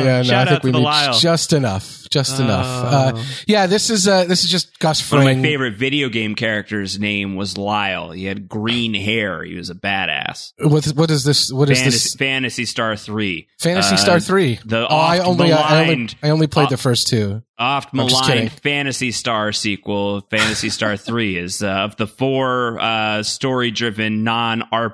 Oh, 0.00 0.04
yeah, 0.04 0.18
no, 0.18 0.22
shout 0.22 0.46
I 0.48 0.50
think 0.50 0.56
out 0.58 0.64
we 0.64 0.72
to 0.72 0.78
the 0.78 0.84
meet 0.84 1.20
just 1.20 1.52
enough. 1.52 1.96
Just 2.10 2.40
enough. 2.40 2.66
Oh. 2.66 3.18
Uh, 3.18 3.22
yeah, 3.46 3.66
this 3.66 3.88
is 3.90 4.06
uh, 4.08 4.24
this 4.24 4.44
is 4.44 4.50
just 4.50 4.78
Gus 4.80 5.10
One 5.12 5.20
of 5.20 5.24
my 5.24 5.40
favorite 5.40 5.76
video 5.76 6.08
game 6.08 6.34
characters' 6.34 6.98
name 6.98 7.36
was 7.36 7.56
Lyle. 7.56 8.10
He 8.10 8.24
had 8.24 8.48
green 8.48 8.94
hair. 8.94 9.42
He 9.44 9.54
was 9.54 9.70
a 9.70 9.74
badass. 9.74 10.52
What, 10.58 10.84
what 10.86 11.10
is 11.10 11.22
this? 11.24 11.52
What 11.52 11.70
is 11.70 11.78
Fantasy, 11.78 11.96
this? 11.96 12.14
Phantasy 12.16 12.64
Star 12.64 12.96
Three. 12.96 13.48
Fantasy 13.60 13.94
Uh, 13.94 13.98
Star 13.98 14.20
Three. 14.20 14.58
the 14.64 14.88
oh, 14.88 14.96
I 14.96 15.18
only, 15.20 15.52
I 15.52 15.82
only 15.88 16.08
I 16.22 16.30
only 16.30 16.46
played 16.48 16.66
uh, 16.66 16.70
the 16.70 16.76
first 16.76 17.06
two. 17.08 17.42
Oft 17.60 17.90
I'm 17.92 18.08
just 18.08 18.22
kidding. 18.24 18.44
maligned 18.44 18.52
Phantasy 18.62 19.12
Star 19.12 19.52
sequel, 19.52 20.22
Phantasy 20.30 20.70
Star 20.70 20.96
3 20.96 21.36
is 21.36 21.62
uh, 21.62 21.68
of 21.68 21.96
the 21.96 22.06
four 22.06 22.80
uh, 22.80 23.22
story 23.22 23.70
driven 23.70 24.24
non 24.24 24.62
uh, 24.62 24.88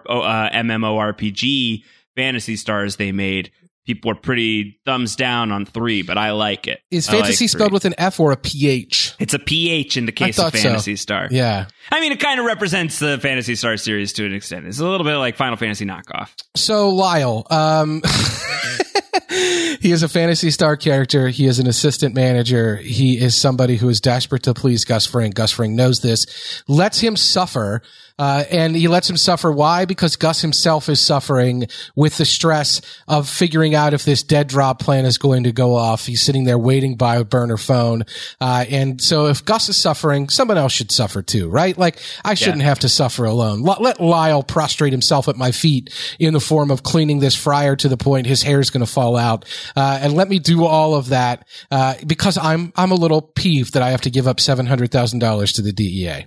MMORPG 0.52 1.84
Phantasy 2.16 2.56
Stars 2.56 2.96
they 2.96 3.12
made. 3.12 3.52
People 3.86 4.10
are 4.10 4.16
pretty 4.16 4.80
thumbs 4.84 5.14
down 5.14 5.52
on 5.52 5.64
3, 5.64 6.02
but 6.02 6.18
I 6.18 6.32
like 6.32 6.66
it. 6.66 6.80
Is 6.90 7.08
I 7.08 7.12
like 7.12 7.20
fantasy 7.22 7.46
three. 7.46 7.48
spelled 7.60 7.72
with 7.72 7.84
an 7.84 7.94
F 7.98 8.18
or 8.18 8.32
a 8.32 8.36
PH? 8.36 9.14
It's 9.20 9.32
a 9.32 9.38
PH 9.38 9.96
in 9.96 10.06
the 10.06 10.12
case 10.12 10.36
of 10.40 10.46
thought 10.46 10.56
so. 10.58 10.62
Phantasy 10.70 10.96
Star. 10.96 11.28
Yeah. 11.30 11.66
I 11.92 12.00
mean, 12.00 12.10
it 12.10 12.18
kind 12.18 12.40
of 12.40 12.46
represents 12.46 12.98
the 12.98 13.16
Phantasy 13.18 13.54
Star 13.54 13.76
series 13.76 14.12
to 14.14 14.26
an 14.26 14.32
extent. 14.34 14.66
It's 14.66 14.80
a 14.80 14.84
little 14.84 15.04
bit 15.06 15.14
like 15.18 15.36
Final 15.36 15.56
Fantasy 15.56 15.84
knockoff. 15.86 16.30
So 16.56 16.88
Lyle, 16.88 17.46
um, 17.48 18.02
he 19.80 19.92
is 19.92 20.02
a 20.02 20.08
Phantasy 20.08 20.50
Star 20.50 20.76
character. 20.76 21.28
He 21.28 21.46
is 21.46 21.58
an 21.58 21.66
assistant 21.66 22.14
manager. 22.14 22.76
He 22.76 23.18
is 23.18 23.34
somebody 23.34 23.76
who 23.76 23.88
is 23.88 24.00
desperate 24.00 24.42
to 24.44 24.54
please 24.54 24.84
Gus 24.84 25.06
Fring. 25.06 25.30
Gus 25.30 25.50
Fring 25.52 25.76
knows 25.76 26.00
this, 26.00 26.62
lets 26.68 27.00
him 27.00 27.16
suffer. 27.16 27.82
Uh, 28.18 28.44
and 28.50 28.74
he 28.74 28.88
lets 28.88 29.10
him 29.10 29.16
suffer. 29.16 29.52
Why? 29.52 29.84
Because 29.84 30.16
Gus 30.16 30.40
himself 30.40 30.88
is 30.88 31.00
suffering 31.00 31.66
with 31.94 32.16
the 32.16 32.24
stress 32.24 32.80
of 33.06 33.28
figuring 33.28 33.74
out 33.74 33.92
if 33.92 34.04
this 34.04 34.22
dead 34.22 34.48
drop 34.48 34.80
plan 34.80 35.04
is 35.04 35.18
going 35.18 35.44
to 35.44 35.52
go 35.52 35.74
off. 35.74 36.06
He's 36.06 36.22
sitting 36.22 36.44
there 36.44 36.58
waiting 36.58 36.96
by 36.96 37.16
a 37.16 37.24
burner 37.24 37.58
phone. 37.58 38.04
Uh, 38.40 38.64
and 38.70 39.00
so 39.02 39.26
if 39.26 39.44
Gus 39.44 39.68
is 39.68 39.76
suffering, 39.76 40.28
someone 40.28 40.56
else 40.56 40.72
should 40.72 40.90
suffer 40.90 41.20
too, 41.22 41.48
right? 41.48 41.76
Like 41.76 41.98
I 42.24 42.34
shouldn't 42.34 42.62
have 42.62 42.78
to 42.80 42.88
suffer 42.88 43.24
alone. 43.24 43.66
L- 43.68 43.78
let 43.80 44.00
Lyle 44.00 44.42
prostrate 44.42 44.92
himself 44.92 45.28
at 45.28 45.36
my 45.36 45.52
feet 45.52 45.92
in 46.18 46.32
the 46.32 46.40
form 46.40 46.70
of 46.70 46.82
cleaning 46.82 47.20
this 47.20 47.34
fryer 47.34 47.76
to 47.76 47.88
the 47.88 47.96
point 47.96 48.26
his 48.26 48.42
hair 48.42 48.60
is 48.60 48.70
going 48.70 48.84
to 48.84 48.90
fall 48.90 49.16
out. 49.16 49.44
Uh, 49.76 49.98
and 50.00 50.14
let 50.14 50.28
me 50.28 50.38
do 50.38 50.64
all 50.64 50.94
of 50.94 51.10
that, 51.10 51.46
uh, 51.70 51.94
because 52.06 52.38
I'm, 52.38 52.72
I'm 52.76 52.92
a 52.92 52.96
little 52.96 53.20
peeved 53.20 53.74
that 53.74 53.82
I 53.82 53.90
have 53.90 54.02
to 54.02 54.10
give 54.10 54.26
up 54.26 54.38
$700,000 54.38 55.54
to 55.54 55.62
the 55.62 55.72
DEA. 55.72 56.26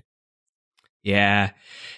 Yeah. 1.01 1.51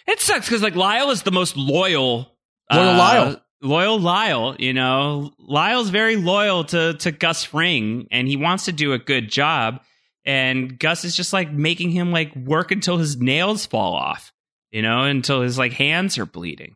It 0.08 0.20
sucks 0.20 0.48
because, 0.48 0.62
like, 0.62 0.76
Lyle 0.76 1.12
is 1.12 1.24
the 1.24 1.32
most 1.32 1.58
loyal. 1.58 2.36
Loyal 2.72 2.90
uh, 2.90 2.98
Lyle. 2.98 3.42
Loyal 3.62 4.00
Lyle, 4.00 4.56
you 4.58 4.74
know. 4.74 5.32
Lyle's 5.38 5.90
very 5.90 6.16
loyal 6.16 6.64
to, 6.66 6.96
to 6.96 7.12
Gus 7.12 7.44
Fring 7.44 8.08
and 8.12 8.28
he 8.28 8.36
wants 8.36 8.66
to 8.66 8.72
do 8.72 8.94
a 8.94 8.98
good 8.98 9.30
job. 9.30 9.82
And 10.26 10.80
Gus 10.80 11.06
is 11.06 11.16
just 11.16 11.34
like 11.34 11.52
making 11.52 11.92
him 11.92 12.12
like 12.12 12.36
work 12.36 12.72
until 12.72 12.98
his 12.98 13.18
nails 13.18 13.66
fall 13.66 13.94
off, 13.94 14.34
you 14.72 14.82
know, 14.82 15.04
until 15.04 15.42
his 15.42 15.58
like 15.58 15.74
hands 15.74 16.18
are 16.18 16.26
bleeding. 16.26 16.76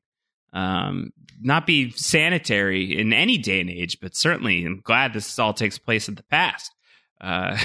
Um, 0.53 1.11
not 1.41 1.67
be 1.67 1.91
sanitary 1.91 2.97
in 2.97 3.13
any 3.13 3.37
day 3.37 3.61
and 3.61 3.69
age, 3.69 3.99
but 3.99 4.15
certainly 4.15 4.63
I'm 4.63 4.81
glad 4.81 5.13
this 5.13 5.37
all 5.37 5.53
takes 5.53 5.77
place 5.77 6.07
in 6.07 6.15
the 6.15 6.23
past. 6.23 6.71
Uh, 7.19 7.57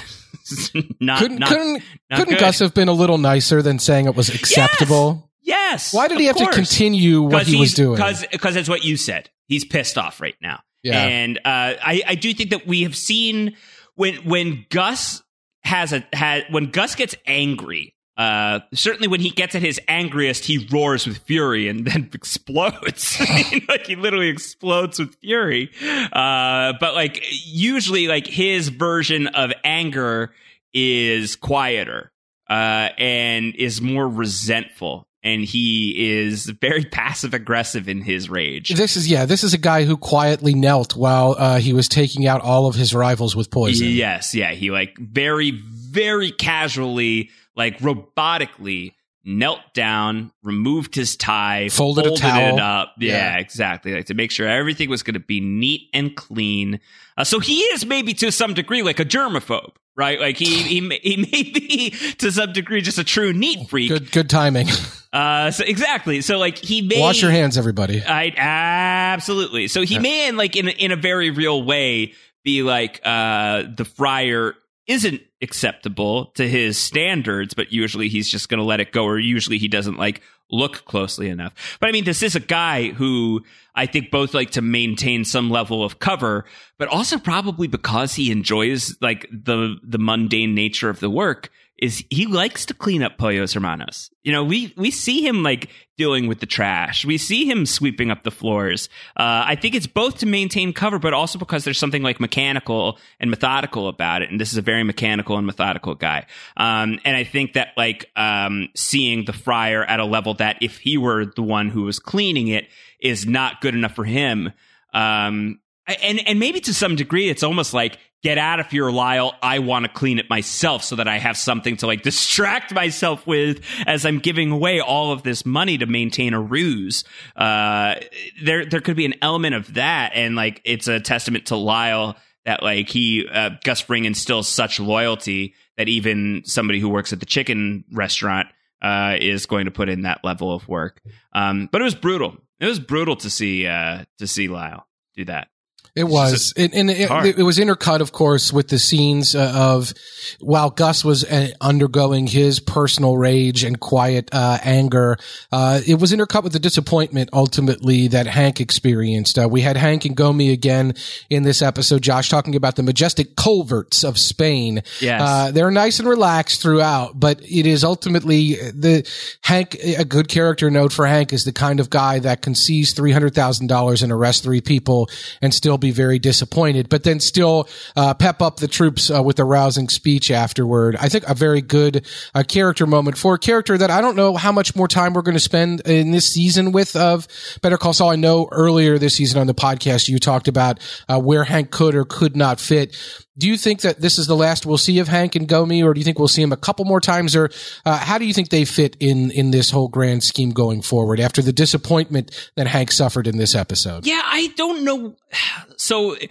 not, 1.00 1.20
couldn't, 1.20 1.38
not, 1.38 1.48
couldn't, 1.48 1.82
not 2.10 2.18
couldn't. 2.18 2.40
Gus 2.40 2.58
have 2.58 2.74
been 2.74 2.88
a 2.88 2.92
little 2.92 3.18
nicer 3.18 3.62
than 3.62 3.78
saying 3.78 4.06
it 4.06 4.14
was 4.14 4.28
acceptable? 4.28 5.29
Yes. 5.50 5.92
Why 5.92 6.06
did 6.08 6.18
he 6.18 6.26
have 6.26 6.36
course. 6.36 6.48
to 6.48 6.54
continue 6.54 7.22
what 7.22 7.46
he 7.46 7.58
was 7.58 7.74
doing? 7.74 7.96
Because 7.96 8.56
it's 8.56 8.68
what 8.68 8.84
you 8.84 8.96
said. 8.96 9.30
He's 9.48 9.64
pissed 9.64 9.98
off 9.98 10.20
right 10.20 10.36
now. 10.40 10.60
Yeah. 10.82 11.02
And 11.02 11.38
uh, 11.38 11.42
I 11.44 12.02
I 12.06 12.14
do 12.14 12.32
think 12.32 12.50
that 12.50 12.66
we 12.66 12.82
have 12.84 12.96
seen 12.96 13.56
when 13.96 14.14
when 14.18 14.64
Gus 14.70 15.22
has 15.64 15.92
a 15.92 16.04
had 16.12 16.44
when 16.50 16.70
Gus 16.70 16.94
gets 16.94 17.14
angry. 17.26 17.94
uh, 18.16 18.60
certainly 18.74 19.08
when 19.08 19.20
he 19.20 19.30
gets 19.30 19.54
at 19.54 19.62
his 19.62 19.80
angriest, 19.88 20.44
he 20.44 20.68
roars 20.70 21.06
with 21.06 21.18
fury 21.18 21.68
and 21.68 21.84
then 21.86 22.10
explodes. 22.14 23.18
like 23.68 23.86
he 23.86 23.96
literally 23.96 24.28
explodes 24.28 24.98
with 24.98 25.14
fury. 25.16 25.70
Uh, 26.12 26.74
but 26.80 26.94
like 26.94 27.24
usually, 27.44 28.08
like 28.08 28.26
his 28.26 28.68
version 28.68 29.26
of 29.28 29.52
anger 29.64 30.32
is 30.72 31.34
quieter 31.36 32.12
uh, 32.48 32.88
and 32.98 33.54
is 33.56 33.80
more 33.80 34.08
resentful. 34.08 35.06
And 35.22 35.42
he 35.44 36.18
is 36.22 36.46
very 36.46 36.84
passive 36.90 37.34
aggressive 37.34 37.88
in 37.88 38.00
his 38.00 38.30
rage. 38.30 38.70
This 38.70 38.96
is 38.96 39.10
yeah. 39.10 39.26
This 39.26 39.44
is 39.44 39.52
a 39.52 39.58
guy 39.58 39.84
who 39.84 39.96
quietly 39.98 40.54
knelt 40.54 40.96
while 40.96 41.36
uh, 41.38 41.58
he 41.58 41.72
was 41.74 41.88
taking 41.88 42.26
out 42.26 42.40
all 42.40 42.66
of 42.66 42.74
his 42.74 42.94
rivals 42.94 43.36
with 43.36 43.50
poison. 43.50 43.88
Yes, 43.88 44.34
yeah. 44.34 44.52
He 44.52 44.70
like 44.70 44.96
very, 44.98 45.50
very 45.50 46.30
casually, 46.30 47.28
like 47.54 47.78
robotically 47.80 48.92
knelt 49.24 49.60
down, 49.74 50.32
removed 50.42 50.94
his 50.94 51.16
tie, 51.16 51.68
Folded 51.68 52.06
a 52.06 52.16
towel. 52.16 52.54
it 52.56 52.60
up. 52.60 52.94
Yeah, 52.98 53.34
Yeah. 53.34 53.38
exactly. 53.38 53.92
Like 53.92 54.06
to 54.06 54.14
make 54.14 54.30
sure 54.30 54.48
everything 54.48 54.88
was 54.88 55.02
going 55.02 55.14
to 55.14 55.20
be 55.20 55.40
neat 55.40 55.82
and 55.92 56.16
clean. 56.16 56.80
Uh, 57.18 57.24
so 57.24 57.38
he 57.38 57.58
is 57.60 57.84
maybe 57.84 58.14
to 58.14 58.32
some 58.32 58.54
degree 58.54 58.82
like 58.82 58.98
a 58.98 59.04
germaphobe, 59.04 59.72
right? 60.00 60.18
Like 60.18 60.38
he 60.38 60.62
he 60.62 60.80
may- 60.80 60.98
he 61.02 61.16
may 61.18 61.42
be 61.42 61.90
to 62.18 62.32
some 62.32 62.52
degree 62.54 62.80
just 62.80 62.98
a 62.98 63.04
true 63.04 63.32
neat 63.34 63.68
freak. 63.68 63.90
Good 63.90 64.10
good 64.10 64.30
timing. 64.30 64.66
Uh, 65.12 65.50
so 65.50 65.64
exactly. 65.64 66.20
So 66.20 66.38
like 66.38 66.56
he 66.56 66.82
may 66.82 67.00
Wash 67.00 67.20
your 67.20 67.32
hands, 67.32 67.58
everybody. 67.58 68.00
I 68.00 68.32
absolutely. 68.36 69.66
So 69.66 69.82
he 69.82 69.98
may, 69.98 70.28
in 70.28 70.36
like 70.36 70.54
in 70.54 70.68
a- 70.68 70.70
in 70.70 70.92
a 70.92 70.96
very 70.96 71.30
real 71.30 71.64
way, 71.64 72.12
be 72.44 72.62
like 72.62 73.00
uh, 73.04 73.64
the 73.76 73.84
fryer 73.84 74.54
isn't 74.86 75.20
acceptable 75.42 76.26
to 76.36 76.48
his 76.48 76.78
standards, 76.78 77.54
but 77.54 77.72
usually 77.72 78.08
he's 78.08 78.30
just 78.30 78.48
going 78.48 78.58
to 78.60 78.64
let 78.64 78.78
it 78.78 78.92
go, 78.92 79.04
or 79.04 79.18
usually 79.18 79.58
he 79.58 79.66
doesn't 79.66 79.98
like 79.98 80.22
look 80.50 80.84
closely 80.84 81.28
enough. 81.28 81.78
But 81.80 81.88
I 81.88 81.92
mean, 81.92 82.04
this 82.04 82.22
is 82.22 82.34
a 82.34 82.40
guy 82.40 82.90
who 82.90 83.44
I 83.74 83.86
think 83.86 84.10
both 84.10 84.34
like 84.34 84.50
to 84.52 84.62
maintain 84.62 85.24
some 85.24 85.50
level 85.50 85.84
of 85.84 85.98
cover, 85.98 86.44
but 86.78 86.88
also 86.88 87.18
probably 87.18 87.68
because 87.68 88.14
he 88.14 88.30
enjoys 88.30 88.96
like 89.00 89.28
the 89.30 89.76
the 89.82 89.98
mundane 89.98 90.54
nature 90.54 90.90
of 90.90 91.00
the 91.00 91.10
work 91.10 91.50
is 91.80 92.04
he 92.10 92.26
likes 92.26 92.66
to 92.66 92.74
clean 92.74 93.02
up 93.02 93.16
Pollos 93.16 93.54
Hermanos. 93.54 94.10
You 94.22 94.32
know, 94.32 94.44
we 94.44 94.72
we 94.76 94.90
see 94.90 95.26
him 95.26 95.42
like 95.42 95.70
dealing 95.96 96.28
with 96.28 96.40
the 96.40 96.46
trash. 96.46 97.06
We 97.06 97.16
see 97.16 97.50
him 97.50 97.64
sweeping 97.64 98.10
up 98.10 98.22
the 98.22 98.30
floors. 98.30 98.90
Uh, 99.16 99.44
I 99.46 99.56
think 99.56 99.74
it's 99.74 99.86
both 99.86 100.18
to 100.18 100.26
maintain 100.26 100.74
cover, 100.74 100.98
but 100.98 101.14
also 101.14 101.38
because 101.38 101.64
there's 101.64 101.78
something 101.78 102.02
like 102.02 102.20
mechanical 102.20 102.98
and 103.18 103.30
methodical 103.30 103.88
about 103.88 104.20
it. 104.20 104.30
And 104.30 104.38
this 104.38 104.52
is 104.52 104.58
a 104.58 104.62
very 104.62 104.82
mechanical 104.82 105.38
and 105.38 105.46
methodical 105.46 105.94
guy. 105.94 106.26
Um, 106.56 107.00
and 107.04 107.16
I 107.16 107.24
think 107.24 107.54
that 107.54 107.68
like 107.78 108.10
um, 108.14 108.68
seeing 108.76 109.24
the 109.24 109.32
fryer 109.32 109.82
at 109.82 110.00
a 110.00 110.04
level 110.04 110.34
that 110.34 110.58
if 110.60 110.78
he 110.78 110.98
were 110.98 111.24
the 111.24 111.42
one 111.42 111.70
who 111.70 111.82
was 111.82 111.98
cleaning 111.98 112.48
it 112.48 112.68
is 113.00 113.26
not 113.26 113.62
good 113.62 113.74
enough 113.74 113.94
for 113.94 114.04
him. 114.04 114.52
Um, 114.92 115.60
and 116.02 116.26
and 116.28 116.38
maybe 116.38 116.60
to 116.60 116.74
some 116.74 116.94
degree, 116.96 117.28
it's 117.28 117.42
almost 117.42 117.74
like 117.74 117.98
get 118.22 118.38
out 118.38 118.60
of 118.60 118.70
here, 118.70 118.90
Lyle. 118.90 119.34
I 119.42 119.60
want 119.60 119.86
to 119.86 119.90
clean 119.90 120.18
it 120.18 120.28
myself 120.28 120.84
so 120.84 120.96
that 120.96 121.08
I 121.08 121.18
have 121.18 121.36
something 121.36 121.76
to 121.78 121.86
like 121.86 122.02
distract 122.10 122.74
myself 122.74 123.26
with 123.26 123.62
as 123.86 124.04
I'm 124.04 124.18
giving 124.18 124.50
away 124.50 124.80
all 124.80 125.12
of 125.12 125.22
this 125.22 125.46
money 125.46 125.78
to 125.78 125.86
maintain 125.86 126.34
a 126.34 126.40
ruse. 126.40 127.04
Uh, 127.36 127.96
there 128.42 128.66
there 128.66 128.80
could 128.80 128.96
be 128.96 129.06
an 129.06 129.14
element 129.22 129.54
of 129.54 129.74
that, 129.74 130.12
and 130.14 130.36
like 130.36 130.60
it's 130.64 130.88
a 130.88 131.00
testament 131.00 131.46
to 131.46 131.56
Lyle 131.56 132.16
that 132.44 132.62
like 132.62 132.88
he 132.88 133.26
uh, 133.28 133.50
Gus 133.64 133.80
Fring 133.80 134.04
instills 134.04 134.48
such 134.48 134.80
loyalty 134.80 135.54
that 135.76 135.88
even 135.88 136.42
somebody 136.44 136.80
who 136.80 136.88
works 136.88 137.12
at 137.12 137.20
the 137.20 137.26
chicken 137.26 137.84
restaurant 137.92 138.48
uh, 138.82 139.16
is 139.18 139.46
going 139.46 139.66
to 139.66 139.70
put 139.70 139.88
in 139.88 140.02
that 140.02 140.20
level 140.24 140.52
of 140.52 140.68
work. 140.68 141.00
Um, 141.32 141.68
but 141.70 141.80
it 141.80 141.84
was 141.84 141.94
brutal. 141.94 142.36
It 142.58 142.66
was 142.66 142.80
brutal 142.80 143.16
to 143.16 143.30
see 143.30 143.66
uh, 143.66 144.04
to 144.18 144.26
see 144.26 144.48
Lyle 144.48 144.86
do 145.16 145.24
that. 145.26 145.48
It 145.96 146.04
was, 146.04 146.54
and, 146.56 146.72
and 146.72 146.90
it, 146.90 147.10
it 147.38 147.42
was 147.42 147.58
intercut, 147.58 148.00
of 148.00 148.12
course, 148.12 148.52
with 148.52 148.68
the 148.68 148.78
scenes 148.78 149.34
uh, 149.34 149.52
of 149.54 149.92
while 150.38 150.70
Gus 150.70 151.04
was 151.04 151.24
uh, 151.24 151.48
undergoing 151.60 152.26
his 152.26 152.60
personal 152.60 153.16
rage 153.16 153.64
and 153.64 153.78
quiet 153.78 154.28
uh, 154.32 154.58
anger. 154.62 155.18
Uh, 155.50 155.80
it 155.86 155.96
was 155.96 156.12
intercut 156.12 156.44
with 156.44 156.52
the 156.52 156.60
disappointment 156.60 157.30
ultimately 157.32 158.08
that 158.08 158.26
Hank 158.26 158.60
experienced. 158.60 159.38
Uh, 159.38 159.48
we 159.48 159.62
had 159.62 159.76
Hank 159.76 160.04
and 160.04 160.16
Gomie 160.16 160.52
again 160.52 160.94
in 161.28 161.42
this 161.42 161.60
episode. 161.60 162.02
Josh 162.02 162.28
talking 162.28 162.54
about 162.54 162.76
the 162.76 162.82
majestic 162.82 163.34
culverts 163.34 164.04
of 164.04 164.18
Spain. 164.18 164.82
Yes. 165.00 165.20
Uh, 165.20 165.50
they're 165.50 165.70
nice 165.70 165.98
and 165.98 166.08
relaxed 166.08 166.62
throughout, 166.62 167.18
but 167.18 167.40
it 167.42 167.66
is 167.66 167.82
ultimately 167.82 168.54
the 168.54 169.08
Hank. 169.42 169.74
A 169.74 170.04
good 170.04 170.28
character 170.28 170.70
note 170.70 170.92
for 170.92 171.06
Hank 171.06 171.32
is 171.32 171.44
the 171.44 171.52
kind 171.52 171.80
of 171.80 171.90
guy 171.90 172.20
that 172.20 172.42
can 172.42 172.54
seize 172.54 172.92
three 172.92 173.12
hundred 173.12 173.34
thousand 173.34 173.66
dollars 173.66 174.02
and 174.02 174.12
arrest 174.12 174.42
three 174.42 174.60
people 174.60 175.08
and 175.42 175.52
still 175.52 175.78
be 175.80 175.90
very 175.90 176.18
disappointed, 176.18 176.88
but 176.88 177.02
then 177.04 177.20
still 177.20 177.68
uh, 177.96 178.14
pep 178.14 178.40
up 178.42 178.58
the 178.58 178.68
troops 178.68 179.10
uh, 179.10 179.22
with 179.22 179.38
a 179.38 179.44
rousing 179.44 179.88
speech 179.88 180.30
afterward. 180.30 180.96
I 180.96 181.08
think 181.08 181.24
a 181.28 181.34
very 181.34 181.62
good 181.62 182.06
uh, 182.34 182.42
character 182.42 182.86
moment 182.86 183.18
for 183.18 183.34
a 183.34 183.38
character 183.38 183.76
that 183.76 183.90
I 183.90 184.00
don't 184.00 184.16
know 184.16 184.36
how 184.36 184.52
much 184.52 184.76
more 184.76 184.88
time 184.88 185.14
we're 185.14 185.22
going 185.22 185.36
to 185.36 185.40
spend 185.40 185.80
in 185.86 186.10
this 186.10 186.26
season 186.26 186.72
with 186.72 186.96
of 186.96 187.26
Better 187.62 187.78
Call 187.78 187.92
Saul. 187.92 188.10
I 188.10 188.16
know 188.16 188.48
earlier 188.52 188.98
this 188.98 189.14
season 189.14 189.40
on 189.40 189.46
the 189.46 189.54
podcast 189.54 190.08
you 190.08 190.18
talked 190.18 190.48
about 190.48 190.78
uh, 191.08 191.18
where 191.18 191.44
Hank 191.44 191.70
could 191.70 191.94
or 191.94 192.04
could 192.04 192.36
not 192.36 192.60
fit. 192.60 192.96
Do 193.40 193.48
you 193.48 193.56
think 193.56 193.80
that 193.80 194.00
this 194.00 194.18
is 194.18 194.26
the 194.26 194.36
last 194.36 194.66
we'll 194.66 194.78
see 194.78 194.98
of 194.98 195.08
Hank 195.08 195.34
and 195.34 195.48
Gomie, 195.48 195.82
or 195.82 195.94
do 195.94 196.00
you 196.00 196.04
think 196.04 196.18
we'll 196.18 196.28
see 196.28 196.42
him 196.42 196.52
a 196.52 196.56
couple 196.56 196.84
more 196.84 197.00
times, 197.00 197.34
or 197.34 197.50
uh, 197.84 197.96
how 197.96 198.18
do 198.18 198.26
you 198.26 198.34
think 198.34 198.50
they 198.50 198.64
fit 198.64 198.96
in 199.00 199.30
in 199.30 199.50
this 199.50 199.70
whole 199.70 199.88
grand 199.88 200.22
scheme 200.22 200.50
going 200.50 200.82
forward 200.82 201.18
after 201.20 201.40
the 201.40 201.52
disappointment 201.52 202.50
that 202.56 202.66
Hank 202.66 202.92
suffered 202.92 203.26
in 203.26 203.38
this 203.38 203.54
episode? 203.54 204.06
Yeah, 204.06 204.22
I 204.24 204.52
don't 204.56 204.84
know. 204.84 205.16
So 205.80 206.12
it, 206.12 206.30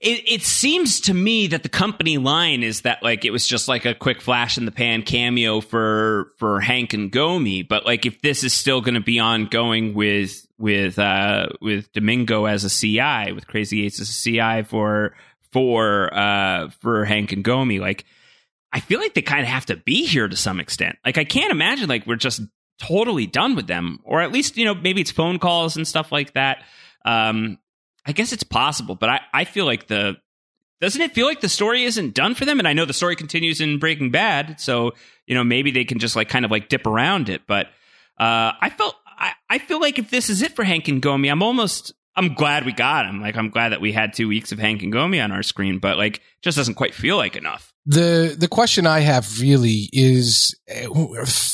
it 0.00 0.42
seems 0.42 1.00
to 1.02 1.14
me 1.14 1.46
that 1.46 1.62
the 1.62 1.68
company 1.68 2.18
line 2.18 2.64
is 2.64 2.80
that 2.80 3.00
like 3.00 3.24
it 3.24 3.30
was 3.30 3.46
just 3.46 3.68
like 3.68 3.84
a 3.84 3.94
quick 3.94 4.20
flash 4.20 4.58
in 4.58 4.64
the 4.64 4.72
pan 4.72 5.02
cameo 5.02 5.60
for 5.60 6.32
for 6.36 6.60
Hank 6.60 6.94
and 6.94 7.12
Gomie, 7.12 7.62
but 7.62 7.86
like 7.86 8.06
if 8.06 8.20
this 8.22 8.42
is 8.42 8.52
still 8.52 8.80
going 8.80 8.94
to 8.94 9.00
be 9.00 9.20
ongoing 9.20 9.94
with 9.94 10.44
with 10.58 10.98
uh 10.98 11.46
with 11.60 11.92
Domingo 11.92 12.46
as 12.46 12.64
a 12.64 12.70
CI, 12.70 13.32
with 13.32 13.46
Crazy 13.46 13.86
Eights 13.86 14.00
as 14.00 14.10
a 14.10 14.12
CI 14.12 14.62
for 14.62 15.14
for 15.52 16.12
uh 16.14 16.70
for 16.80 17.04
Hank 17.04 17.32
and 17.32 17.44
Gomie, 17.44 17.80
like 17.80 18.04
I 18.72 18.80
feel 18.80 19.00
like 19.00 19.14
they 19.14 19.22
kind 19.22 19.42
of 19.42 19.48
have 19.48 19.66
to 19.66 19.76
be 19.76 20.04
here 20.04 20.28
to 20.28 20.36
some 20.36 20.60
extent. 20.60 20.96
Like 21.04 21.18
I 21.18 21.24
can't 21.24 21.50
imagine 21.50 21.88
like 21.88 22.06
we're 22.06 22.16
just 22.16 22.42
totally 22.78 23.26
done 23.26 23.56
with 23.56 23.66
them, 23.66 24.00
or 24.04 24.20
at 24.20 24.32
least 24.32 24.56
you 24.56 24.64
know 24.64 24.74
maybe 24.74 25.00
it's 25.00 25.10
phone 25.10 25.38
calls 25.38 25.76
and 25.76 25.86
stuff 25.86 26.12
like 26.12 26.34
that. 26.34 26.64
Um, 27.04 27.58
I 28.06 28.12
guess 28.12 28.32
it's 28.32 28.42
possible, 28.42 28.94
but 28.94 29.08
I 29.08 29.20
I 29.32 29.44
feel 29.44 29.64
like 29.64 29.86
the 29.86 30.16
doesn't 30.80 31.00
it 31.00 31.12
feel 31.12 31.26
like 31.26 31.40
the 31.40 31.48
story 31.48 31.84
isn't 31.84 32.14
done 32.14 32.34
for 32.34 32.44
them? 32.44 32.58
And 32.60 32.68
I 32.68 32.72
know 32.72 32.84
the 32.84 32.92
story 32.92 33.16
continues 33.16 33.60
in 33.60 33.78
Breaking 33.78 34.10
Bad, 34.10 34.60
so 34.60 34.92
you 35.26 35.34
know 35.34 35.44
maybe 35.44 35.70
they 35.70 35.84
can 35.84 35.98
just 35.98 36.16
like 36.16 36.28
kind 36.28 36.44
of 36.44 36.50
like 36.50 36.68
dip 36.68 36.86
around 36.86 37.28
it. 37.28 37.42
But 37.46 37.66
uh, 38.18 38.52
I 38.60 38.70
felt 38.76 38.96
I, 39.06 39.32
I 39.50 39.58
feel 39.58 39.80
like 39.80 39.98
if 39.98 40.10
this 40.10 40.30
is 40.30 40.42
it 40.42 40.54
for 40.54 40.64
Hank 40.64 40.88
and 40.88 41.02
Gomie, 41.02 41.30
I'm 41.30 41.42
almost 41.42 41.94
I'm 42.18 42.34
glad 42.34 42.66
we 42.66 42.72
got 42.72 43.06
him. 43.06 43.20
Like 43.20 43.36
I'm 43.36 43.48
glad 43.48 43.68
that 43.68 43.80
we 43.80 43.92
had 43.92 44.12
two 44.12 44.26
weeks 44.26 44.50
of 44.50 44.58
Hank 44.58 44.82
and 44.82 44.92
Gomie 44.92 45.22
on 45.22 45.30
our 45.30 45.44
screen, 45.44 45.78
but 45.78 45.96
like 45.96 46.20
just 46.42 46.56
doesn't 46.56 46.74
quite 46.74 46.94
feel 46.94 47.16
like 47.16 47.36
enough. 47.36 47.72
The 47.90 48.36
the 48.38 48.48
question 48.48 48.86
I 48.86 49.00
have 49.00 49.40
really 49.40 49.88
is 49.94 50.54
uh, 50.70 50.90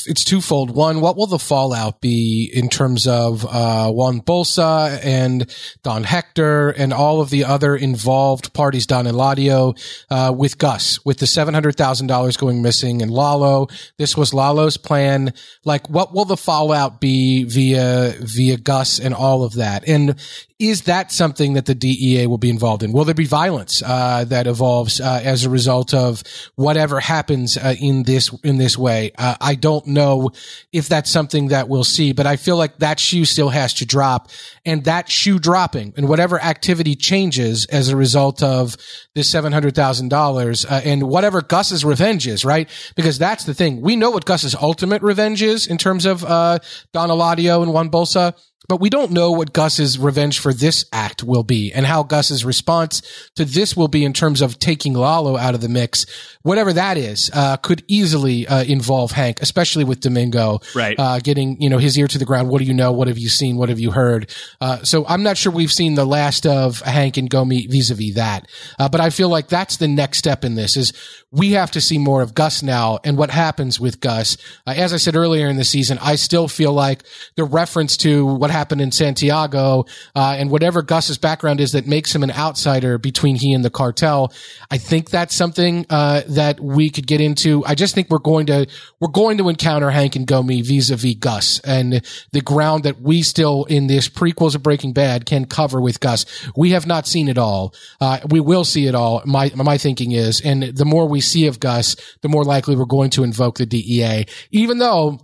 it's 0.05 0.25
twofold. 0.25 0.75
One, 0.75 0.99
what 0.99 1.15
will 1.15 1.27
the 1.27 1.39
fallout 1.39 2.01
be 2.01 2.51
in 2.53 2.67
terms 2.67 3.07
of 3.07 3.45
uh, 3.45 3.89
Juan 3.89 4.19
Bolsa 4.19 4.99
and 5.01 5.49
Don 5.81 6.03
Hector 6.03 6.71
and 6.71 6.91
all 6.91 7.21
of 7.21 7.29
the 7.29 7.45
other 7.45 7.73
involved 7.73 8.53
parties, 8.53 8.85
Don 8.85 9.05
Eladio, 9.05 9.79
uh, 10.09 10.33
with 10.35 10.57
Gus, 10.57 10.99
with 11.05 11.19
the 11.19 11.27
seven 11.27 11.53
hundred 11.53 11.77
thousand 11.77 12.07
dollars 12.07 12.35
going 12.35 12.61
missing 12.61 13.01
and 13.01 13.11
Lalo. 13.11 13.67
This 13.97 14.17
was 14.17 14.33
Lalo's 14.33 14.75
plan. 14.75 15.31
Like, 15.63 15.89
what 15.89 16.13
will 16.13 16.25
the 16.25 16.35
fallout 16.35 16.99
be 16.99 17.45
via 17.45 18.13
via 18.19 18.57
Gus 18.57 18.99
and 18.99 19.13
all 19.13 19.45
of 19.45 19.53
that? 19.53 19.87
And 19.87 20.19
is 20.59 20.83
that 20.83 21.11
something 21.11 21.53
that 21.53 21.65
the 21.65 21.75
DEA 21.75 22.27
will 22.27 22.37
be 22.37 22.49
involved 22.49 22.83
in? 22.83 22.93
Will 22.93 23.03
there 23.03 23.13
be 23.13 23.25
violence 23.25 23.81
uh, 23.85 24.25
that 24.25 24.47
evolves 24.47 24.74
uh, 24.83 25.21
as 25.23 25.45
a 25.45 25.49
result 25.49 25.93
of 25.93 26.23
whatever 26.55 26.99
happens 26.99 27.57
uh, 27.57 27.75
in 27.79 28.03
this 28.03 28.33
in 28.43 28.57
this 28.57 28.77
way? 28.77 29.11
Uh, 29.17 29.35
I 29.39 29.55
don't 29.55 29.87
know 29.87 30.31
if 30.71 30.87
that's 30.89 31.09
something 31.09 31.49
that 31.49 31.67
we'll 31.69 31.83
see, 31.83 32.13
but 32.13 32.25
I 32.25 32.35
feel 32.35 32.57
like 32.57 32.77
that 32.79 32.99
shoe 32.99 33.25
still 33.25 33.49
has 33.49 33.73
to 33.75 33.85
drop, 33.85 34.29
and 34.65 34.83
that 34.85 35.09
shoe 35.09 35.39
dropping 35.39 35.93
and 35.97 36.07
whatever 36.07 36.41
activity 36.41 36.95
changes 36.95 37.65
as 37.65 37.89
a 37.89 37.95
result 37.95 38.43
of 38.43 38.75
this 39.13 39.29
seven 39.29 39.51
hundred 39.53 39.75
thousand 39.75 40.09
dollars 40.09 40.65
uh, 40.65 40.81
and 40.83 41.03
whatever 41.03 41.41
Gus's 41.41 41.85
revenge 41.85 42.27
is, 42.27 42.43
right? 42.45 42.69
Because 42.95 43.17
that's 43.17 43.45
the 43.45 43.53
thing. 43.53 43.81
We 43.81 43.95
know 43.95 44.11
what 44.11 44.25
Gus's 44.25 44.55
ultimate 44.55 45.01
revenge 45.01 45.41
is 45.41 45.67
in 45.67 45.77
terms 45.77 46.05
of 46.05 46.23
uh, 46.23 46.59
Don 46.93 47.09
Eladio 47.09 47.61
and 47.63 47.73
Juan 47.73 47.89
Bolsa. 47.89 48.33
But 48.67 48.79
we 48.79 48.89
don't 48.89 49.11
know 49.11 49.31
what 49.31 49.53
Gus's 49.53 49.97
revenge 49.97 50.39
for 50.39 50.53
this 50.53 50.85
act 50.91 51.23
will 51.23 51.43
be 51.43 51.71
and 51.73 51.85
how 51.85 52.03
Gus's 52.03 52.43
response 52.45 53.01
to 53.35 53.45
this 53.45 53.75
will 53.75 53.87
be 53.87 54.03
in 54.03 54.13
terms 54.13 54.41
of 54.41 54.59
taking 54.59 54.93
Lalo 54.93 55.37
out 55.37 55.55
of 55.55 55.61
the 55.61 55.69
mix. 55.69 56.05
Whatever 56.43 56.73
that 56.73 56.97
is, 56.97 57.29
uh, 57.33 57.57
could 57.57 57.83
easily 57.87 58.47
uh, 58.47 58.63
involve 58.63 59.11
Hank, 59.11 59.41
especially 59.41 59.83
with 59.83 59.99
Domingo, 59.99 60.59
Right. 60.73 60.99
Uh, 60.99 61.19
getting 61.19 61.61
you 61.61 61.69
know 61.69 61.77
his 61.77 61.97
ear 61.97 62.07
to 62.07 62.17
the 62.17 62.25
ground. 62.25 62.49
What 62.49 62.59
do 62.59 62.65
you 62.65 62.73
know? 62.73 62.91
What 62.91 63.07
have 63.07 63.17
you 63.17 63.29
seen? 63.29 63.57
What 63.57 63.69
have 63.69 63.79
you 63.79 63.91
heard? 63.91 64.33
Uh, 64.59 64.83
so 64.83 65.05
I'm 65.07 65.23
not 65.23 65.37
sure 65.37 65.51
we've 65.51 65.71
seen 65.71 65.95
the 65.95 66.05
last 66.05 66.45
of 66.45 66.81
Hank 66.81 67.17
and 67.17 67.29
Gomie 67.29 67.67
vis-a-vis 67.69 68.15
that, 68.15 68.47
uh, 68.79 68.89
but 68.89 69.01
I 69.01 69.09
feel 69.09 69.29
like 69.29 69.47
that's 69.47 69.77
the 69.77 69.87
next 69.87 70.17
step 70.17 70.43
in 70.43 70.55
this. 70.55 70.77
Is 70.77 70.93
we 71.31 71.51
have 71.51 71.71
to 71.71 71.81
see 71.81 71.97
more 71.97 72.21
of 72.21 72.33
Gus 72.33 72.63
now 72.63 72.99
and 73.03 73.17
what 73.17 73.29
happens 73.29 73.79
with 73.79 73.99
Gus. 73.99 74.37
Uh, 74.65 74.73
as 74.75 74.93
I 74.93 74.97
said 74.97 75.15
earlier 75.15 75.47
in 75.47 75.57
the 75.57 75.63
season, 75.63 75.97
I 76.01 76.15
still 76.15 76.47
feel 76.47 76.73
like 76.73 77.03
the 77.35 77.43
reference 77.43 77.97
to 77.97 78.25
what 78.25 78.51
happened 78.55 78.79
in 78.79 78.91
Santiago 78.91 79.85
uh, 80.15 80.35
and 80.39 80.49
whatever 80.49 80.81
Gus's 80.81 81.17
background 81.17 81.59
is 81.59 81.73
that 81.73 81.85
makes 81.87 82.15
him 82.15 82.23
an 82.23 82.31
outsider 82.31 82.97
between 82.97 83.35
he 83.35 83.51
and 83.51 83.65
the 83.65 83.69
cartel. 83.69 84.31
I 84.71 84.77
think 84.77 85.09
that's 85.09 85.35
something 85.35 85.85
uh, 85.89 86.21
that 86.29 86.61
we 86.61 86.89
could 86.89 87.05
get 87.05 87.19
into. 87.19 87.65
I 87.65 87.75
just 87.75 87.93
think 87.93 88.09
we're 88.09 88.19
going 88.19 88.45
to 88.45 88.67
we're 89.01 89.11
going 89.11 89.37
to 89.39 89.49
encounter 89.49 89.89
Hank 89.89 90.15
and 90.15 90.25
Gomie 90.25 90.65
vis-a-vis 90.65 91.15
Gus 91.15 91.59
and 91.59 92.01
the 92.31 92.41
ground 92.41 92.83
that 92.83 93.01
we 93.01 93.23
still 93.23 93.65
in 93.65 93.87
this 93.87 94.07
prequels 94.07 94.55
of 94.55 94.63
Breaking 94.63 94.93
Bad 94.93 95.25
can 95.25 95.45
cover 95.45 95.81
with 95.81 95.99
Gus. 95.99 96.25
We 96.55 96.71
have 96.71 96.87
not 96.87 97.07
seen 97.07 97.27
it 97.27 97.37
all. 97.37 97.73
Uh, 97.99 98.19
we 98.29 98.39
will 98.39 98.63
see 98.63 98.87
it 98.87 98.95
all. 98.95 99.21
My 99.25 99.51
my 99.55 99.77
thinking 99.77 100.13
is, 100.13 100.39
and 100.39 100.63
the 100.63 100.85
more 100.85 101.07
we 101.09 101.19
see 101.19 101.47
of 101.47 101.59
Gus, 101.59 101.97
the 102.21 102.29
more 102.29 102.45
likely 102.45 102.77
we're 102.77 102.85
going 102.85 103.09
to 103.11 103.23
invoke 103.23 103.57
the 103.57 103.65
DEA, 103.65 104.25
even 104.51 104.77
though. 104.77 105.19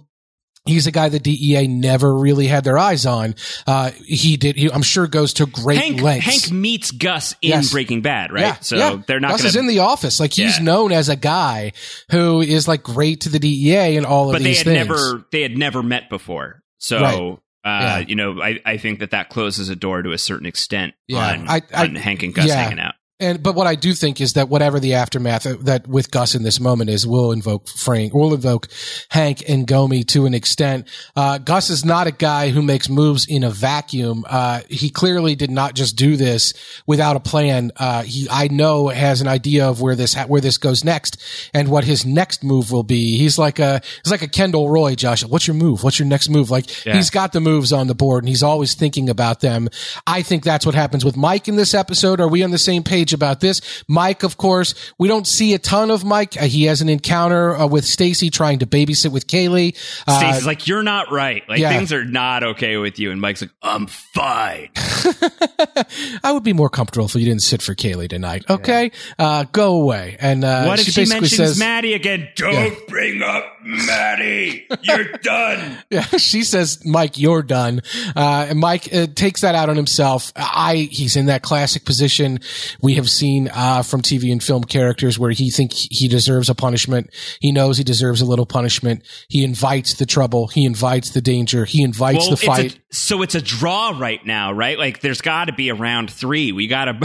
He's 0.65 0.85
a 0.85 0.91
guy 0.91 1.09
the 1.09 1.19
DEA 1.19 1.67
never 1.67 2.13
really 2.15 2.45
had 2.45 2.63
their 2.63 2.77
eyes 2.77 3.07
on. 3.07 3.33
Uh, 3.65 3.89
he 4.05 4.37
did. 4.37 4.55
He, 4.55 4.71
I'm 4.71 4.83
sure 4.83 5.07
goes 5.07 5.33
to 5.35 5.47
great 5.47 5.79
Hank, 5.79 6.01
lengths. 6.01 6.25
Hank 6.27 6.51
meets 6.51 6.91
Gus 6.91 7.33
in 7.41 7.49
Yes. 7.49 7.71
Breaking 7.71 8.01
Bad, 8.01 8.31
right? 8.31 8.41
Yeah, 8.41 8.59
so 8.59 8.75
yeah. 8.75 9.01
they're 9.07 9.19
not 9.19 9.31
Gus 9.31 9.41
going 9.41 9.49
is 9.49 9.55
in 9.55 9.65
the 9.67 9.79
office. 9.79 10.19
Like 10.19 10.33
he's 10.33 10.59
Yeah. 10.59 10.63
known 10.63 10.91
as 10.91 11.09
a 11.09 11.15
guy 11.15 11.71
who 12.11 12.41
is 12.41 12.67
like 12.67 12.83
great 12.83 13.21
to 13.21 13.29
the 13.29 13.39
DEA 13.39 13.97
and 13.97 14.05
all 14.05 14.33
of 14.35 14.41
these 14.43 14.61
things. 14.61 14.65
but 14.65 14.69
they 14.71 14.77
had 14.77 14.87
things. 14.87 15.01
never 15.13 15.25
they 15.31 15.41
had 15.41 15.57
never 15.57 15.81
met 15.81 16.09
before. 16.09 16.61
So 16.77 16.99
Right. 17.01 17.17
uh, 17.19 17.37
Yeah. 17.65 17.97
you 17.99 18.15
know, 18.15 18.39
I, 18.41 18.59
I 18.63 18.77
think 18.77 18.99
that 18.99 19.11
that 19.11 19.29
closes 19.29 19.69
a 19.69 19.75
door 19.75 20.03
to 20.03 20.11
a 20.11 20.17
certain 20.19 20.45
extent 20.45 20.93
on, 21.11 21.47
I- 21.49 21.61
I- 21.73 21.83
on 21.85 21.95
Hank 21.95 22.21
and 22.21 22.35
Gus 22.35 22.51
hanging 22.51 22.79
out. 22.79 22.93
And 23.21 23.41
but 23.41 23.55
what 23.55 23.67
I 23.67 23.75
do 23.75 23.93
think 23.93 24.19
is 24.19 24.33
that 24.33 24.49
whatever 24.49 24.79
the 24.79 24.95
aftermath 24.95 25.43
that 25.43 25.87
with 25.87 26.11
Gus 26.11 26.33
in 26.35 26.43
this 26.43 26.59
moment 26.59 26.89
is, 26.89 27.05
will 27.05 27.31
invoke 27.31 27.67
Frank, 27.69 28.13
will 28.13 28.33
invoke 28.33 28.67
Hank 29.09 29.43
and 29.47 29.67
Gomie 29.67 30.03
to 30.07 30.25
an 30.25 30.33
extent. 30.33 30.87
Uh, 31.15 31.37
Gus 31.37 31.69
is 31.69 31.85
not 31.85 32.07
a 32.07 32.11
guy 32.11 32.49
who 32.49 32.61
makes 32.61 32.89
moves 32.89 33.25
in 33.29 33.43
a 33.43 33.49
vacuum. 33.51 34.25
Uh, 34.27 34.61
he 34.69 34.89
clearly 34.89 35.35
did 35.35 35.51
not 35.51 35.75
just 35.75 35.95
do 35.95 36.17
this 36.17 36.53
without 36.87 37.15
a 37.15 37.19
plan. 37.19 37.71
Uh, 37.77 38.01
he, 38.03 38.27
I 38.31 38.47
know, 38.47 38.87
has 38.87 39.21
an 39.21 39.27
idea 39.27 39.67
of 39.69 39.81
where 39.81 39.95
this 39.95 40.15
ha- 40.15 40.25
where 40.25 40.41
this 40.41 40.57
goes 40.57 40.83
next 40.83 41.17
and 41.53 41.67
what 41.69 41.83
his 41.83 42.05
next 42.05 42.43
move 42.43 42.71
will 42.71 42.83
be. 42.83 43.17
He's 43.17 43.37
like 43.37 43.59
a 43.59 43.81
he's 44.03 44.11
like 44.11 44.23
a 44.23 44.27
Kendall 44.27 44.69
Roy, 44.69 44.95
Josh. 44.95 45.23
What's 45.23 45.45
your 45.47 45.55
move? 45.55 45.83
What's 45.83 45.99
your 45.99 46.07
next 46.07 46.27
move? 46.29 46.49
Like 46.49 46.85
Yeah. 46.85 46.95
he's 46.95 47.11
got 47.11 47.33
the 47.33 47.39
moves 47.39 47.71
on 47.71 47.85
the 47.85 47.95
board 47.95 48.23
and 48.23 48.29
he's 48.29 48.41
always 48.43 48.73
thinking 48.73 49.09
about 49.09 49.41
them. 49.41 49.69
I 50.07 50.23
think 50.23 50.43
that's 50.43 50.65
what 50.65 50.73
happens 50.73 51.05
with 51.05 51.15
Mike 51.15 51.47
in 51.47 51.55
this 51.55 51.73
episode. 51.75 52.19
Are 52.19 52.27
we 52.27 52.41
on 52.43 52.49
the 52.51 52.57
same 52.57 52.81
page 52.83 53.10
about 53.13 53.39
this? 53.39 53.61
Mike, 53.87 54.23
of 54.23 54.37
course, 54.37 54.75
we 54.97 55.07
don't 55.07 55.27
see 55.27 55.53
a 55.53 55.59
ton 55.59 55.91
of 55.91 56.03
Mike. 56.03 56.41
Uh, 56.41 56.45
he 56.45 56.65
has 56.65 56.81
an 56.81 56.89
encounter 56.89 57.55
uh, 57.55 57.67
with 57.67 57.85
Stacey 57.85 58.29
trying 58.29 58.59
to 58.59 58.67
babysit 58.67 59.11
with 59.11 59.27
Kaylee. 59.27 59.75
Uh, 60.07 60.17
Stacey's 60.19 60.45
like, 60.45 60.67
"You're 60.67 60.83
not 60.83 61.11
right. 61.11 61.43
Like 61.47 61.59
yeah. 61.59 61.69
things 61.69 61.93
are 61.93 62.05
not 62.05 62.43
okay 62.43 62.77
with 62.77 62.99
you." 62.99 63.11
And 63.11 63.21
Mike's 63.21 63.41
like, 63.41 63.51
"I'm 63.61 63.87
fine." 63.87 64.69
I 66.23 66.31
would 66.31 66.43
be 66.43 66.53
more 66.53 66.69
comfortable 66.69 67.05
if 67.05 67.15
you 67.15 67.25
didn't 67.25 67.41
sit 67.41 67.61
for 67.61 67.75
Kaylee 67.75 68.09
tonight. 68.09 68.45
Okay, 68.49 68.91
uh, 69.17 69.45
go 69.51 69.81
away. 69.81 70.17
And 70.19 70.43
uh, 70.43 70.65
what 70.65 70.79
if 70.79 70.85
she 70.85 70.91
she, 70.91 71.01
basically 71.01 71.21
mentions 71.21 71.37
says, 71.37 71.59
Matty 71.59 71.93
again? 71.93 72.29
Don't 72.35 72.87
bring 72.87 73.21
up 73.21 73.43
Matty. 73.63 74.67
You're 74.81 75.11
done. 75.23 75.77
Yeah, 75.89 76.01
she 76.17 76.43
says, 76.43 76.85
"Mike, 76.85 77.17
you're 77.17 77.43
done." 77.43 77.81
Uh, 78.15 78.47
and 78.49 78.59
Mike 78.59 78.93
uh, 78.93 79.07
takes 79.13 79.41
that 79.41 79.55
out 79.55 79.69
on 79.69 79.75
himself. 79.75 80.31
I 80.35 80.89
he's 80.91 81.15
in 81.15 81.27
that 81.27 81.41
classic 81.41 81.85
position 81.85 82.39
we 82.81 82.93
have 83.01 83.09
seen 83.09 83.49
uh, 83.53 83.83
from 83.83 84.01
TV 84.01 84.31
and 84.31 84.41
film 84.41 84.63
characters 84.63 85.19
where 85.19 85.31
he 85.31 85.49
think 85.49 85.73
he 85.73 86.07
deserves 86.07 86.49
a 86.49 86.55
punishment. 86.55 87.09
He 87.39 87.51
knows 87.51 87.77
he 87.77 87.83
deserves 87.83 88.21
a 88.21 88.25
little 88.25 88.45
punishment. 88.45 89.03
He 89.27 89.43
invites 89.43 89.95
the 89.95 90.05
trouble. 90.05 90.47
He 90.47 90.65
invites 90.65 91.09
the 91.09 91.21
danger. 91.21 91.65
He 91.65 91.83
invites 91.83 92.19
well, 92.19 92.27
the 92.27 92.33
it's 92.33 92.43
fight. 92.43 92.75
a, 92.75 92.95
so 92.95 93.21
it's 93.21 93.35
a 93.35 93.41
draw 93.41 93.97
right 93.97 94.25
now, 94.25 94.51
right? 94.53 94.77
Like 94.77 95.01
there's 95.01 95.21
got 95.21 95.45
to 95.45 95.53
be 95.53 95.69
a 95.69 95.75
round 95.75 96.11
three. 96.11 96.51
We 96.51 96.67
gotta 96.67 96.97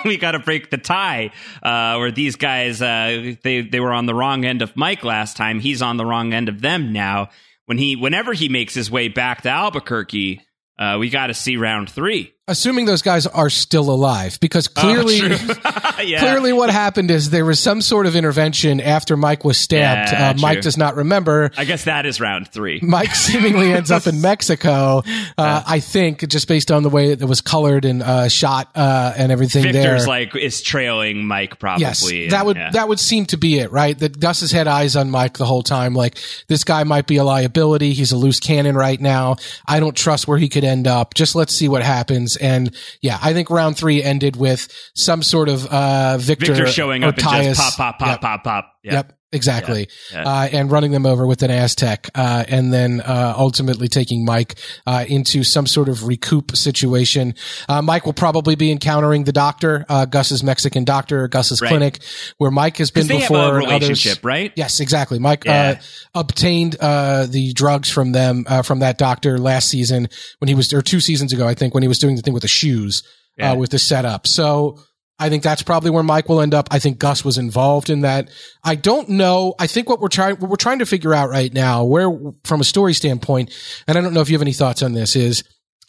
we 0.04 0.16
gotta 0.16 0.38
break 0.38 0.70
the 0.70 0.78
tie. 0.78 1.32
Uh, 1.62 1.96
where 1.96 2.12
these 2.12 2.36
guys 2.36 2.80
uh, 2.80 3.34
they 3.42 3.62
they 3.62 3.80
were 3.80 3.92
on 3.92 4.06
the 4.06 4.14
wrong 4.14 4.44
end 4.44 4.62
of 4.62 4.76
Mike 4.76 5.04
last 5.04 5.36
time. 5.36 5.60
He's 5.60 5.82
on 5.82 5.96
the 5.96 6.04
wrong 6.04 6.32
end 6.32 6.48
of 6.48 6.60
them 6.60 6.92
now. 6.92 7.30
When 7.66 7.78
he 7.78 7.96
whenever 7.96 8.32
he 8.32 8.48
makes 8.48 8.74
his 8.74 8.90
way 8.90 9.08
back 9.08 9.42
to 9.42 9.48
Albuquerque, 9.48 10.42
uh, 10.78 10.98
we 11.00 11.10
got 11.10 11.28
to 11.28 11.34
see 11.34 11.56
round 11.56 11.90
three. 11.90 12.33
Assuming 12.46 12.84
those 12.84 13.00
guys 13.00 13.26
are 13.26 13.48
still 13.48 13.88
alive, 13.88 14.38
because 14.38 14.68
clearly. 14.68 15.18
Oh, 15.22 15.94
yeah. 16.04 16.20
Clearly, 16.20 16.52
what 16.52 16.68
happened 16.68 17.10
is 17.10 17.30
there 17.30 17.46
was 17.46 17.58
some 17.58 17.80
sort 17.80 18.04
of 18.04 18.16
intervention 18.16 18.82
after 18.82 19.16
Mike 19.16 19.46
was 19.46 19.56
stabbed. 19.56 20.12
Yeah, 20.12 20.30
uh, 20.30 20.34
Mike 20.38 20.60
does 20.60 20.76
not 20.76 20.96
remember. 20.96 21.50
I 21.56 21.64
guess 21.64 21.84
that 21.84 22.04
is 22.04 22.20
round 22.20 22.48
three. 22.48 22.80
Mike 22.82 23.14
seemingly 23.14 23.72
ends 23.72 23.90
up 23.90 24.06
in 24.06 24.20
Mexico. 24.20 25.02
Uh, 25.38 25.62
I 25.66 25.80
think 25.80 26.28
just 26.28 26.46
based 26.46 26.70
on 26.70 26.82
the 26.82 26.90
way 26.90 27.12
it 27.12 27.24
was 27.24 27.40
colored 27.40 27.86
and 27.86 28.02
uh, 28.02 28.28
shot 28.28 28.68
uh, 28.74 29.14
and 29.16 29.32
everything 29.32 29.62
Victor's 29.62 30.02
there. 30.02 30.06
like 30.06 30.36
is 30.36 30.60
trailing 30.60 31.26
Mike 31.26 31.58
probably. 31.58 31.80
yes, 31.80 32.10
and- 32.10 32.32
that 32.32 32.44
would 32.44 32.58
yeah. 32.58 32.72
that 32.72 32.88
would 32.88 33.00
seem 33.00 33.24
to 33.26 33.38
be 33.38 33.58
it, 33.58 33.72
right? 33.72 33.98
That 33.98 34.20
Gus 34.20 34.42
has 34.42 34.52
had 34.52 34.68
eyes 34.68 34.96
on 34.96 35.10
Mike 35.10 35.38
the 35.38 35.46
whole 35.46 35.62
time. 35.62 35.94
Like 35.94 36.18
this 36.48 36.62
guy 36.62 36.84
might 36.84 37.06
be 37.06 37.16
a 37.16 37.24
liability. 37.24 37.94
He's 37.94 38.12
a 38.12 38.18
loose 38.18 38.38
cannon 38.38 38.76
right 38.76 39.00
now. 39.00 39.36
I 39.66 39.80
don't 39.80 39.96
trust 39.96 40.28
where 40.28 40.36
he 40.36 40.50
could 40.50 40.64
end 40.64 40.86
up. 40.86 41.14
Just 41.14 41.34
let's 41.34 41.54
see 41.54 41.68
what 41.68 41.82
happens. 41.82 42.33
And 42.36 42.74
yeah, 43.00 43.18
I 43.22 43.32
think 43.32 43.50
round 43.50 43.76
three 43.76 44.02
ended 44.02 44.36
with 44.36 44.68
some 44.94 45.22
sort 45.22 45.48
of 45.48 45.66
uh, 45.66 46.18
Victor, 46.18 46.54
Victor 46.54 46.66
showing 46.70 47.04
up 47.04 47.16
and 47.16 47.44
just 47.44 47.60
pop 47.60 47.76
pop 47.76 47.98
pop 47.98 48.08
Yep. 48.08 48.20
pop 48.20 48.44
pop. 48.44 48.72
Yeah. 48.82 48.92
Yep, 48.92 49.12
exactly. 49.34 49.88
Yeah, 50.12 50.22
yeah. 50.22 50.28
Uh, 50.28 50.48
and 50.52 50.70
running 50.70 50.92
them 50.92 51.04
over 51.06 51.26
with 51.26 51.42
an 51.42 51.50
Aztec, 51.50 52.08
uh, 52.14 52.44
and 52.48 52.72
then 52.72 53.00
uh, 53.00 53.34
ultimately 53.36 53.88
taking 53.88 54.24
Mike 54.24 54.54
uh, 54.86 55.04
into 55.08 55.44
some 55.44 55.66
sort 55.66 55.88
of 55.88 56.06
recoup 56.06 56.56
situation. 56.56 57.34
Uh, 57.68 57.82
Mike 57.82 58.06
will 58.06 58.12
probably 58.14 58.54
be 58.54 58.70
encountering 58.70 59.24
the 59.24 59.32
doctor, 59.32 59.84
uh, 59.88 60.04
Gus's 60.06 60.42
Mexican 60.42 60.84
doctor, 60.84 61.28
Gus's 61.28 61.60
Right. 61.60 61.68
clinic, 61.68 61.98
where 62.38 62.50
Mike 62.50 62.76
has 62.78 62.90
been 62.90 63.06
before. 63.08 63.36
and 63.58 63.66
others- 63.66 63.82
relationship, 63.88 64.24
right? 64.24 64.52
Yes, 64.56 64.80
exactly. 64.80 65.18
Mike 65.18 65.44
Yeah. 65.44 65.76
uh, 66.14 66.18
obtained 66.20 66.76
uh, 66.80 67.26
the 67.26 67.52
drugs 67.52 67.90
from 67.90 68.12
them 68.12 68.44
uh, 68.46 68.62
from 68.62 68.78
that 68.80 68.98
doctor 68.98 69.38
last 69.38 69.68
season 69.68 70.08
when 70.38 70.48
he 70.48 70.54
was, 70.54 70.72
or 70.72 70.82
two 70.82 71.00
seasons 71.00 71.32
ago, 71.32 71.46
I 71.48 71.54
think, 71.54 71.74
when 71.74 71.82
he 71.82 71.88
was 71.88 71.98
doing 71.98 72.16
the 72.16 72.22
thing 72.22 72.34
with 72.34 72.42
the 72.42 72.48
shoes 72.48 73.02
uh, 73.40 73.56
with 73.58 73.70
the 73.70 73.78
setup. 73.80 74.26
So 74.28 74.78
I 75.18 75.28
think 75.28 75.44
that's 75.44 75.62
probably 75.62 75.90
where 75.90 76.02
Mike 76.02 76.28
will 76.28 76.40
end 76.40 76.54
up. 76.54 76.68
I 76.72 76.80
think 76.80 76.98
Gus 76.98 77.24
was 77.24 77.38
involved 77.38 77.88
in 77.88 78.00
that. 78.00 78.30
I 78.64 78.74
don't 78.74 79.10
know. 79.10 79.54
I 79.60 79.68
think 79.68 79.88
what 79.88 80.00
we're 80.00 80.08
trying, 80.08 80.36
what 80.36 80.50
we're 80.50 80.56
trying 80.56 80.80
to 80.80 80.86
figure 80.86 81.14
out 81.14 81.30
right 81.30 81.52
now, 81.52 81.84
where 81.84 82.10
from 82.42 82.60
a 82.60 82.64
story 82.64 82.94
standpoint, 82.94 83.52
and 83.86 83.96
I 83.96 84.00
don't 84.00 84.12
know 84.12 84.20
if 84.20 84.28
you 84.28 84.34
have 84.34 84.42
any 84.42 84.52
thoughts 84.52 84.82
on 84.82 84.92
this, 84.92 85.14
is 85.14 85.44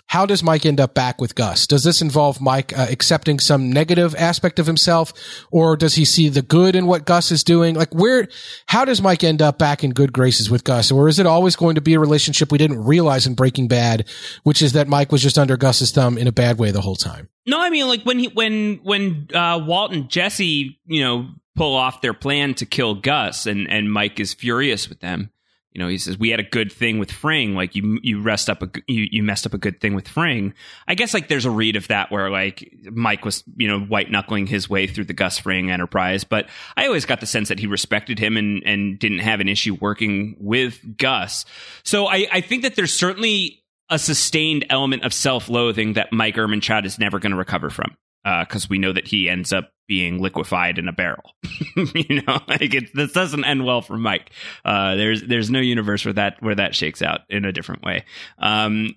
how 0.07 0.25
does 0.25 0.43
Mike 0.43 0.65
end 0.65 0.79
up 0.79 0.93
back 0.93 1.19
with 1.19 1.35
Gus? 1.35 1.67
Does 1.67 1.83
this 1.83 2.01
involve 2.01 2.39
Mike 2.39 2.77
uh, 2.77 2.87
accepting 2.89 3.39
some 3.39 3.71
negative 3.71 4.15
aspect 4.15 4.59
of 4.59 4.67
himself, 4.67 5.13
or 5.51 5.75
does 5.75 5.95
he 5.95 6.05
see 6.05 6.29
the 6.29 6.41
good 6.41 6.75
in 6.75 6.85
what 6.85 7.05
Gus 7.05 7.31
is 7.31 7.43
doing? 7.43 7.75
Like, 7.75 7.93
where, 7.93 8.27
how 8.67 8.85
does 8.85 9.01
Mike 9.01 9.23
end 9.23 9.41
up 9.41 9.57
back 9.57 9.83
in 9.83 9.91
good 9.91 10.13
graces 10.13 10.49
with 10.49 10.63
Gus, 10.63 10.91
or 10.91 11.07
is 11.07 11.19
it 11.19 11.25
always 11.25 11.55
going 11.55 11.75
to 11.75 11.81
be 11.81 11.95
a 11.95 11.99
relationship 11.99 12.51
we 12.51 12.57
didn't 12.57 12.83
realize 12.85 13.25
in 13.25 13.33
Breaking 13.33 13.67
Bad, 13.67 14.07
which 14.43 14.61
is 14.61 14.73
that 14.73 14.87
Mike 14.87 15.11
was 15.11 15.21
just 15.21 15.39
under 15.39 15.57
Gus's 15.57 15.91
thumb 15.91 16.17
in 16.17 16.27
a 16.27 16.31
bad 16.31 16.59
way 16.59 16.71
the 16.71 16.81
whole 16.81 16.95
time? 16.95 17.27
No, 17.47 17.59
I 17.59 17.69
mean 17.69 17.87
like 17.87 18.03
when 18.03 18.19
he 18.19 18.27
when 18.27 18.79
when 18.83 19.27
uh, 19.33 19.63
Walt 19.65 19.93
and 19.93 20.09
Jesse, 20.09 20.79
you 20.85 21.01
know, 21.01 21.27
pull 21.55 21.75
off 21.75 22.01
their 22.01 22.13
plan 22.13 22.53
to 22.55 22.65
kill 22.65 22.95
Gus, 22.95 23.45
and 23.45 23.69
and 23.69 23.91
Mike 23.91 24.19
is 24.19 24.33
furious 24.33 24.89
with 24.89 24.99
them. 24.99 25.31
You 25.75 25.81
know, 25.81 25.89
he 25.89 25.97
says 25.97 26.17
we 26.17 26.29
had 26.29 26.39
a 26.39 26.43
good 26.43 26.71
thing 26.71 26.99
with 26.99 27.11
Fring. 27.11 27.53
Like 27.53 27.75
you 27.75 27.99
you 28.01 28.21
rest 28.21 28.49
up 28.49 28.63
a 28.63 28.69
you 28.87 29.09
you 29.11 29.23
messed 29.23 29.45
up 29.45 29.53
a 29.53 29.57
good 29.57 29.81
thing 29.81 29.93
with 29.93 30.07
Fring. 30.07 30.53
I 30.87 30.95
guess 30.95 31.13
like 31.13 31.27
there's 31.27 31.43
a 31.43 31.51
read 31.51 31.75
of 31.75 31.89
that 31.89 32.09
where 32.09 32.29
like 32.29 32.73
Mike 32.93 33.25
was 33.25 33.43
you 33.57 33.67
know 33.67 33.81
white 33.81 34.09
knuckling 34.09 34.47
his 34.47 34.69
way 34.69 34.87
through 34.87 35.03
the 35.03 35.13
Gus 35.13 35.37
Fring 35.37 35.69
enterprise, 35.69 36.23
but 36.23 36.47
I 36.77 36.87
always 36.87 37.03
got 37.03 37.19
the 37.19 37.25
sense 37.25 37.49
that 37.49 37.59
he 37.59 37.67
respected 37.67 38.19
him 38.19 38.37
and 38.37 38.63
and 38.65 38.97
didn't 38.97 39.19
have 39.19 39.41
an 39.41 39.49
issue 39.49 39.75
working 39.75 40.37
with 40.39 40.79
Gus. 40.97 41.43
So 41.83 42.07
I 42.07 42.25
I 42.31 42.39
think 42.39 42.61
that 42.61 42.77
there's 42.77 42.93
certainly 42.93 43.61
a 43.89 43.99
sustained 43.99 44.65
element 44.69 45.03
of 45.03 45.13
self-loathing 45.13 45.93
that 45.93 46.13
Mike 46.13 46.35
Ehrmantraut 46.35 46.85
is 46.85 46.97
never 46.97 47.19
going 47.19 47.31
to 47.31 47.37
recover 47.37 47.69
from, 47.69 47.97
because 48.25 48.67
we 48.67 48.79
know 48.79 48.91
that 48.91 49.07
he 49.07 49.29
ends 49.29 49.53
up 49.53 49.71
being 49.87 50.19
liquefied 50.19 50.79
in 50.79 50.87
a 50.87 50.91
barrel. 50.91 51.35
you 51.75 52.21
know, 52.21 52.39
like 52.47 52.73
it, 52.73 52.93
this 52.95 53.11
doesn't 53.11 53.45
end 53.45 53.65
well 53.65 53.81
for 53.81 53.97
Mike. 53.97 54.31
Uh, 54.63 54.95
there's 54.95 55.21
there's 55.23 55.49
no 55.49 55.59
universe 55.59 56.03
where 56.05 56.13
that 56.13 56.41
where 56.41 56.55
that 56.55 56.75
shakes 56.75 57.01
out 57.01 57.21
in 57.29 57.45
a 57.45 57.51
different 57.51 57.83
way. 57.83 58.03
Um, 58.39 58.95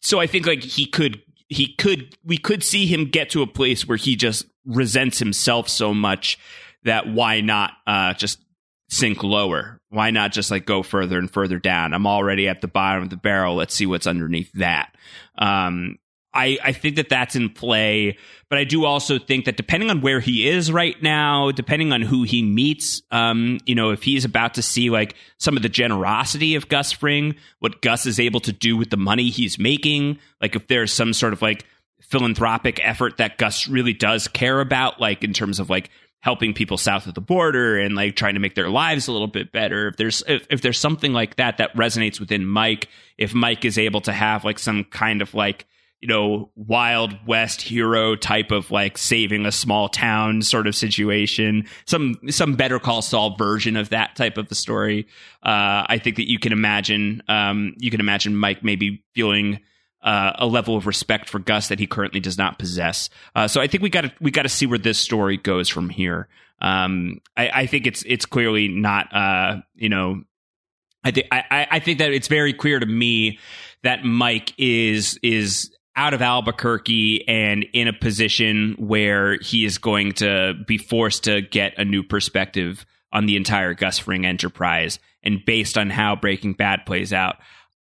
so 0.00 0.20
I 0.20 0.26
think 0.26 0.46
like 0.46 0.62
he 0.62 0.86
could 0.86 1.22
he 1.48 1.74
could 1.74 2.16
we 2.24 2.38
could 2.38 2.62
see 2.62 2.86
him 2.86 3.06
get 3.06 3.30
to 3.30 3.42
a 3.42 3.46
place 3.46 3.86
where 3.86 3.96
he 3.96 4.16
just 4.16 4.46
resents 4.64 5.18
himself 5.18 5.68
so 5.68 5.92
much 5.92 6.38
that 6.84 7.08
why 7.08 7.40
not 7.40 7.72
uh, 7.86 8.14
just 8.14 8.38
sink 8.88 9.22
lower? 9.22 9.80
Why 9.90 10.10
not 10.10 10.32
just 10.32 10.50
like 10.50 10.66
go 10.66 10.82
further 10.82 11.18
and 11.18 11.30
further 11.30 11.58
down? 11.58 11.94
I'm 11.94 12.06
already 12.06 12.48
at 12.48 12.60
the 12.60 12.68
bottom 12.68 13.02
of 13.02 13.10
the 13.10 13.16
barrel. 13.16 13.56
Let's 13.56 13.74
see 13.74 13.86
what's 13.86 14.06
underneath 14.06 14.52
that. 14.52 14.94
Um, 15.36 15.98
I, 16.38 16.58
I 16.62 16.72
think 16.72 16.96
that 16.96 17.08
that's 17.08 17.34
in 17.34 17.50
play, 17.50 18.16
but 18.48 18.58
I 18.58 18.64
do 18.64 18.84
also 18.84 19.18
think 19.18 19.46
that 19.46 19.56
depending 19.56 19.90
on 19.90 20.00
where 20.00 20.20
he 20.20 20.48
is 20.48 20.70
right 20.70 21.00
now, 21.02 21.50
depending 21.50 21.92
on 21.92 22.00
who 22.00 22.22
he 22.22 22.42
meets, 22.42 23.02
um, 23.10 23.58
you 23.66 23.74
know, 23.74 23.90
if 23.90 24.04
he's 24.04 24.24
about 24.24 24.54
to 24.54 24.62
see 24.62 24.88
like 24.88 25.16
some 25.38 25.56
of 25.56 25.64
the 25.64 25.68
generosity 25.68 26.54
of 26.54 26.68
Gus 26.68 26.92
Fring, 26.92 27.34
what 27.58 27.82
Gus 27.82 28.06
is 28.06 28.20
able 28.20 28.38
to 28.40 28.52
do 28.52 28.76
with 28.76 28.90
the 28.90 28.96
money 28.96 29.30
he's 29.30 29.58
making, 29.58 30.20
like 30.40 30.54
if 30.54 30.68
there's 30.68 30.92
some 30.92 31.12
sort 31.12 31.32
of 31.32 31.42
like 31.42 31.66
philanthropic 32.00 32.78
effort 32.86 33.16
that 33.16 33.36
Gus 33.36 33.66
really 33.66 33.92
does 33.92 34.28
care 34.28 34.60
about, 34.60 35.00
like 35.00 35.24
in 35.24 35.32
terms 35.32 35.58
of 35.58 35.68
like 35.68 35.90
helping 36.20 36.54
people 36.54 36.76
south 36.76 37.06
of 37.08 37.14
the 37.14 37.20
border 37.20 37.78
and 37.78 37.96
like 37.96 38.14
trying 38.14 38.34
to 38.34 38.40
make 38.40 38.54
their 38.54 38.70
lives 38.70 39.08
a 39.08 39.12
little 39.12 39.28
bit 39.28 39.52
better 39.52 39.88
if 39.88 39.96
there's 39.96 40.22
if, 40.26 40.46
if 40.50 40.62
there's 40.62 40.78
something 40.78 41.12
like 41.12 41.36
that 41.36 41.58
that 41.58 41.72
resonates 41.76 42.18
within 42.18 42.44
mike 42.44 42.88
if 43.18 43.34
mike 43.34 43.64
is 43.64 43.78
able 43.78 44.00
to 44.00 44.12
have 44.12 44.44
like 44.44 44.58
some 44.58 44.82
kind 44.82 45.22
of 45.22 45.32
like 45.32 45.64
you 46.00 46.08
know 46.08 46.50
wild 46.54 47.14
west 47.26 47.60
hero 47.60 48.14
type 48.14 48.50
of 48.50 48.70
like 48.70 48.96
saving 48.96 49.46
a 49.46 49.52
small 49.52 49.88
town 49.88 50.42
sort 50.42 50.66
of 50.66 50.74
situation 50.74 51.66
some 51.86 52.14
some 52.28 52.54
better 52.54 52.78
call 52.78 53.02
saul 53.02 53.36
version 53.36 53.76
of 53.76 53.88
that 53.90 54.14
type 54.14 54.38
of 54.38 54.48
the 54.48 54.54
story 54.54 55.06
uh 55.42 55.84
i 55.88 55.98
think 56.02 56.16
that 56.16 56.30
you 56.30 56.38
can 56.38 56.52
imagine 56.52 57.22
um 57.28 57.74
you 57.78 57.90
can 57.90 58.00
imagine 58.00 58.36
mike 58.36 58.62
maybe 58.62 59.02
feeling 59.14 59.58
uh, 60.02 60.32
a 60.36 60.46
level 60.46 60.76
of 60.76 60.86
respect 60.86 61.28
for 61.28 61.40
Gus 61.40 61.68
that 61.68 61.80
he 61.80 61.86
currently 61.86 62.20
does 62.20 62.38
not 62.38 62.58
possess. 62.58 63.10
Uh, 63.34 63.48
so 63.48 63.60
I 63.60 63.66
think 63.66 63.82
we 63.82 63.90
got 63.90 64.02
to 64.02 64.12
we 64.20 64.30
got 64.30 64.42
to 64.42 64.48
see 64.48 64.64
where 64.64 64.78
this 64.78 64.98
story 64.98 65.36
goes 65.36 65.68
from 65.68 65.90
here. 65.90 66.28
Um, 66.60 67.20
I, 67.36 67.50
I, 67.50 67.66
think 67.66 67.86
it's 67.86 68.04
it's 68.06 68.24
clearly 68.24 68.68
not 68.68 69.12
uh, 69.12 69.56
you 69.74 69.88
know. 69.88 70.22
I 71.04 71.10
think 71.10 71.26
I, 71.30 71.66
I 71.70 71.78
think 71.80 71.98
that 71.98 72.12
it's 72.12 72.28
very 72.28 72.52
clear 72.52 72.78
to 72.78 72.86
me 72.86 73.38
that 73.82 74.04
Mike 74.04 74.52
is 74.58 75.18
is 75.22 75.70
out 75.98 76.14
of 76.14 76.22
Albuquerque 76.22 77.26
and 77.26 77.66
in 77.72 77.88
a 77.88 77.92
position 77.92 78.76
where 78.78 79.36
he 79.40 79.64
is 79.64 79.78
going 79.78 80.12
to 80.12 80.54
be 80.64 80.78
forced 80.78 81.24
to 81.24 81.40
get 81.40 81.76
a 81.76 81.84
new 81.84 82.04
perspective 82.04 82.86
on 83.12 83.26
the 83.26 83.34
entire 83.34 83.74
Gus 83.74 83.98
Fring 83.98 84.24
enterprise. 84.24 85.00
And 85.24 85.44
based 85.44 85.76
on 85.76 85.90
how 85.90 86.14
Breaking 86.14 86.52
Bad 86.52 86.86
plays 86.86 87.12
out, 87.12 87.38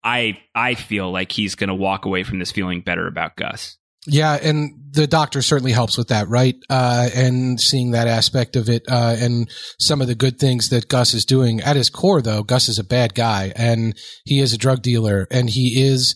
I 0.04 0.38
I 0.54 0.74
feel 0.74 1.10
like 1.10 1.32
he's 1.32 1.56
going 1.56 1.66
to 1.66 1.74
walk 1.74 2.04
away 2.04 2.22
from 2.22 2.38
this 2.38 2.52
feeling 2.52 2.80
better 2.80 3.08
about 3.08 3.34
Gus. 3.34 3.76
Yeah, 4.06 4.38
and 4.40 4.86
the 4.92 5.06
doctor 5.06 5.42
certainly 5.42 5.72
helps 5.72 5.98
with 5.98 6.08
that, 6.08 6.28
right? 6.28 6.56
Uh, 6.70 7.08
and 7.14 7.60
seeing 7.60 7.90
that 7.90 8.08
aspect 8.08 8.56
of 8.56 8.68
it, 8.68 8.84
uh, 8.88 9.16
and 9.18 9.50
some 9.78 10.00
of 10.00 10.06
the 10.06 10.14
good 10.14 10.38
things 10.38 10.70
that 10.70 10.88
Gus 10.88 11.14
is 11.14 11.24
doing. 11.24 11.60
At 11.60 11.76
his 11.76 11.90
core, 11.90 12.22
though, 12.22 12.42
Gus 12.42 12.68
is 12.68 12.78
a 12.78 12.84
bad 12.84 13.14
guy, 13.14 13.52
and 13.56 13.96
he 14.24 14.40
is 14.40 14.52
a 14.52 14.58
drug 14.58 14.82
dealer, 14.82 15.26
and 15.30 15.50
he 15.50 15.82
is. 15.82 16.14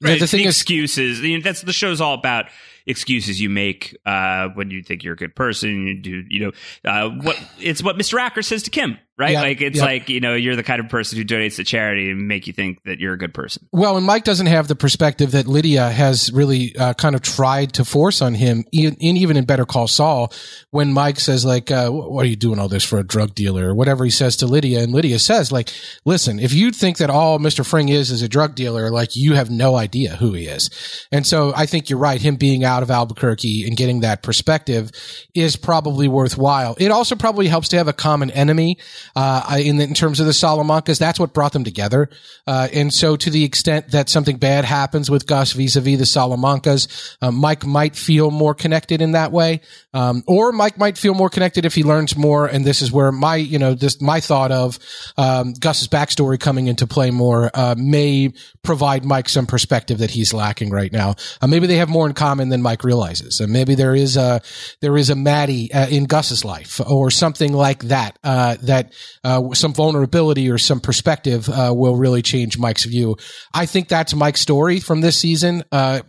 Right, 0.00 0.18
the, 0.18 0.26
thing 0.26 0.42
the 0.42 0.48
excuses. 0.48 1.20
is, 1.20 1.44
that's 1.44 1.62
the 1.62 1.72
show's 1.72 2.00
all 2.00 2.14
about 2.14 2.46
excuses 2.86 3.40
you 3.40 3.48
make 3.48 3.96
uh, 4.06 4.48
when 4.54 4.70
you 4.70 4.82
think 4.82 5.04
you're 5.04 5.14
a 5.14 5.16
good 5.16 5.36
person. 5.36 5.86
You 5.86 6.00
do, 6.00 6.24
you 6.28 6.40
know, 6.40 6.90
uh, 6.90 7.10
what 7.10 7.38
it's 7.60 7.82
what 7.82 7.96
Mr. 7.96 8.20
Acker 8.20 8.42
says 8.42 8.62
to 8.64 8.70
Kim, 8.70 8.98
right? 9.18 9.34
like 9.34 9.60
it's 9.60 9.80
like 9.80 10.08
you 10.08 10.20
know 10.20 10.34
you're 10.34 10.56
the 10.56 10.62
kind 10.62 10.80
of 10.80 10.88
person 10.88 11.18
who 11.18 11.24
donates 11.24 11.56
to 11.56 11.64
charity 11.64 12.10
and 12.10 12.26
make 12.26 12.46
you 12.46 12.52
think 12.52 12.82
that 12.84 12.98
you're 12.98 13.12
a 13.12 13.18
good 13.18 13.34
person. 13.34 13.66
Well, 13.72 13.96
and 13.96 14.06
Mike 14.06 14.24
doesn't 14.24 14.46
have 14.46 14.68
the 14.68 14.74
perspective 14.74 15.32
that 15.32 15.46
Lydia 15.46 15.88
has 15.90 16.32
really 16.32 16.74
uh, 16.76 16.94
kind 16.94 17.14
of 17.14 17.22
tried 17.22 17.74
to 17.74 17.84
force 17.84 18.22
on 18.22 18.34
him, 18.34 18.64
in, 18.72 18.96
in, 19.00 19.16
even 19.16 19.36
in 19.36 19.44
Better 19.44 19.64
Call 19.64 19.88
Saul, 19.88 20.32
when 20.70 20.92
Mike 20.92 21.20
says 21.20 21.44
like, 21.44 21.70
uh, 21.70 21.90
"What 21.90 22.24
are 22.24 22.28
you 22.28 22.36
doing 22.36 22.58
all 22.58 22.68
this 22.68 22.84
for 22.84 22.98
a 22.98 23.04
drug 23.04 23.34
dealer?" 23.34 23.68
or 23.68 23.74
whatever 23.74 24.04
he 24.04 24.10
says 24.10 24.36
to 24.38 24.46
Lydia, 24.46 24.82
and 24.82 24.92
Lydia 24.92 25.18
says 25.18 25.52
like, 25.52 25.70
"Listen, 26.04 26.38
if 26.38 26.52
you 26.52 26.70
think 26.70 26.98
that 26.98 27.10
all 27.10 27.38
Mr. 27.38 27.64
Fring 27.64 27.88
is 27.88 28.10
is 28.10 28.22
a 28.22 28.28
drug 28.28 28.54
dealer, 28.54 28.90
like 28.90 29.16
you 29.16 29.34
have 29.34 29.50
no 29.50 29.76
idea 29.76 30.16
who 30.16 30.32
he 30.32 30.46
is." 30.46 30.70
And 31.12 31.26
so 31.26 31.52
I 31.54 31.66
think 31.66 31.90
you're 31.90 31.98
right. 31.98 32.20
Him 32.20 32.36
being 32.36 32.64
out 32.64 32.82
of 32.82 32.90
Albuquerque 32.90 33.64
and 33.66 33.76
getting 33.76 34.00
that 34.00 34.22
perspective 34.22 34.90
is 35.34 35.56
probably 35.56 36.08
worthwhile. 36.08 36.76
It 36.78 36.90
also 36.90 37.16
probably 37.16 37.48
helps 37.48 37.68
to 37.68 37.76
have 37.76 37.88
a 37.88 37.92
common 37.92 38.30
enemy 38.30 38.78
uh, 39.16 39.58
in, 39.58 39.80
in 39.80 39.94
terms 39.94 40.20
of 40.20 40.26
the 40.26 40.32
Salamancas. 40.32 40.98
That's 40.98 41.18
what 41.18 41.32
brought 41.32 41.52
them 41.52 41.64
together. 41.64 42.08
Uh, 42.46 42.68
and 42.72 42.92
so 42.92 43.16
to 43.16 43.30
the 43.30 43.44
extent 43.44 43.90
that 43.90 44.08
something 44.08 44.36
bad 44.36 44.64
happens 44.64 45.10
with 45.10 45.26
Gus 45.26 45.52
vis-a-vis 45.52 45.98
the 45.98 46.04
Salamancas, 46.04 47.16
uh, 47.20 47.30
Mike 47.30 47.64
might 47.64 47.96
feel 47.96 48.30
more 48.30 48.54
connected 48.54 49.00
in 49.00 49.12
that 49.12 49.32
way. 49.32 49.60
Um, 49.94 50.22
or 50.26 50.52
Mike 50.52 50.78
might 50.78 50.96
feel 50.96 51.14
more 51.14 51.28
connected 51.28 51.64
if 51.64 51.74
he 51.74 51.82
learns 51.82 52.16
more. 52.16 52.46
And 52.46 52.64
this 52.64 52.82
is 52.82 52.90
where 52.90 53.12
my, 53.12 53.36
you 53.36 53.58
know, 53.58 53.74
this, 53.74 54.00
my 54.00 54.20
thought 54.20 54.50
of, 54.50 54.78
um, 55.16 55.52
Gus's 55.52 55.88
backstory 55.88 56.40
coming 56.40 56.66
into 56.66 56.86
play 56.86 57.10
more, 57.10 57.50
uh, 57.54 57.74
may 57.76 58.32
provide 58.62 59.04
Mike 59.04 59.28
some 59.28 59.46
perspective 59.46 59.98
that 59.98 60.10
he's 60.10 60.32
lacking 60.32 60.70
right 60.70 60.92
now. 60.92 61.14
Uh, 61.40 61.46
maybe 61.46 61.66
they 61.66 61.76
have 61.76 61.88
more 61.88 62.06
in 62.06 62.14
common 62.14 62.48
than 62.48 62.62
Mike 62.62 62.84
realizes. 62.84 63.40
And 63.40 63.52
maybe 63.52 63.74
there 63.74 63.94
is 63.94 64.16
a, 64.16 64.40
there 64.80 64.96
is 64.96 65.10
a 65.10 65.14
Matty 65.14 65.72
uh, 65.72 65.88
in 65.88 66.04
Gus's 66.06 66.44
life 66.44 66.80
or 66.86 67.10
something 67.10 67.52
like 67.52 67.84
that, 67.84 68.18
uh, 68.24 68.56
that, 68.62 68.91
uh, 69.24 69.52
some 69.54 69.74
vulnerability 69.74 70.50
or 70.50 70.58
some 70.58 70.80
perspective, 70.80 71.48
uh, 71.48 71.72
will 71.74 71.96
really 71.96 72.22
change 72.22 72.58
Mike's 72.58 72.84
view. 72.84 73.16
I 73.54 73.66
think 73.66 73.88
that's 73.88 74.14
Mike's 74.14 74.40
story 74.40 74.80
from 74.80 75.00
this 75.00 75.16
season. 75.16 75.64
Uh, 75.72 76.00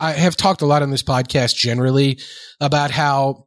I 0.00 0.12
have 0.12 0.36
talked 0.36 0.62
a 0.62 0.66
lot 0.66 0.82
on 0.82 0.90
this 0.90 1.02
podcast 1.02 1.54
generally 1.54 2.18
about 2.60 2.90
how 2.90 3.46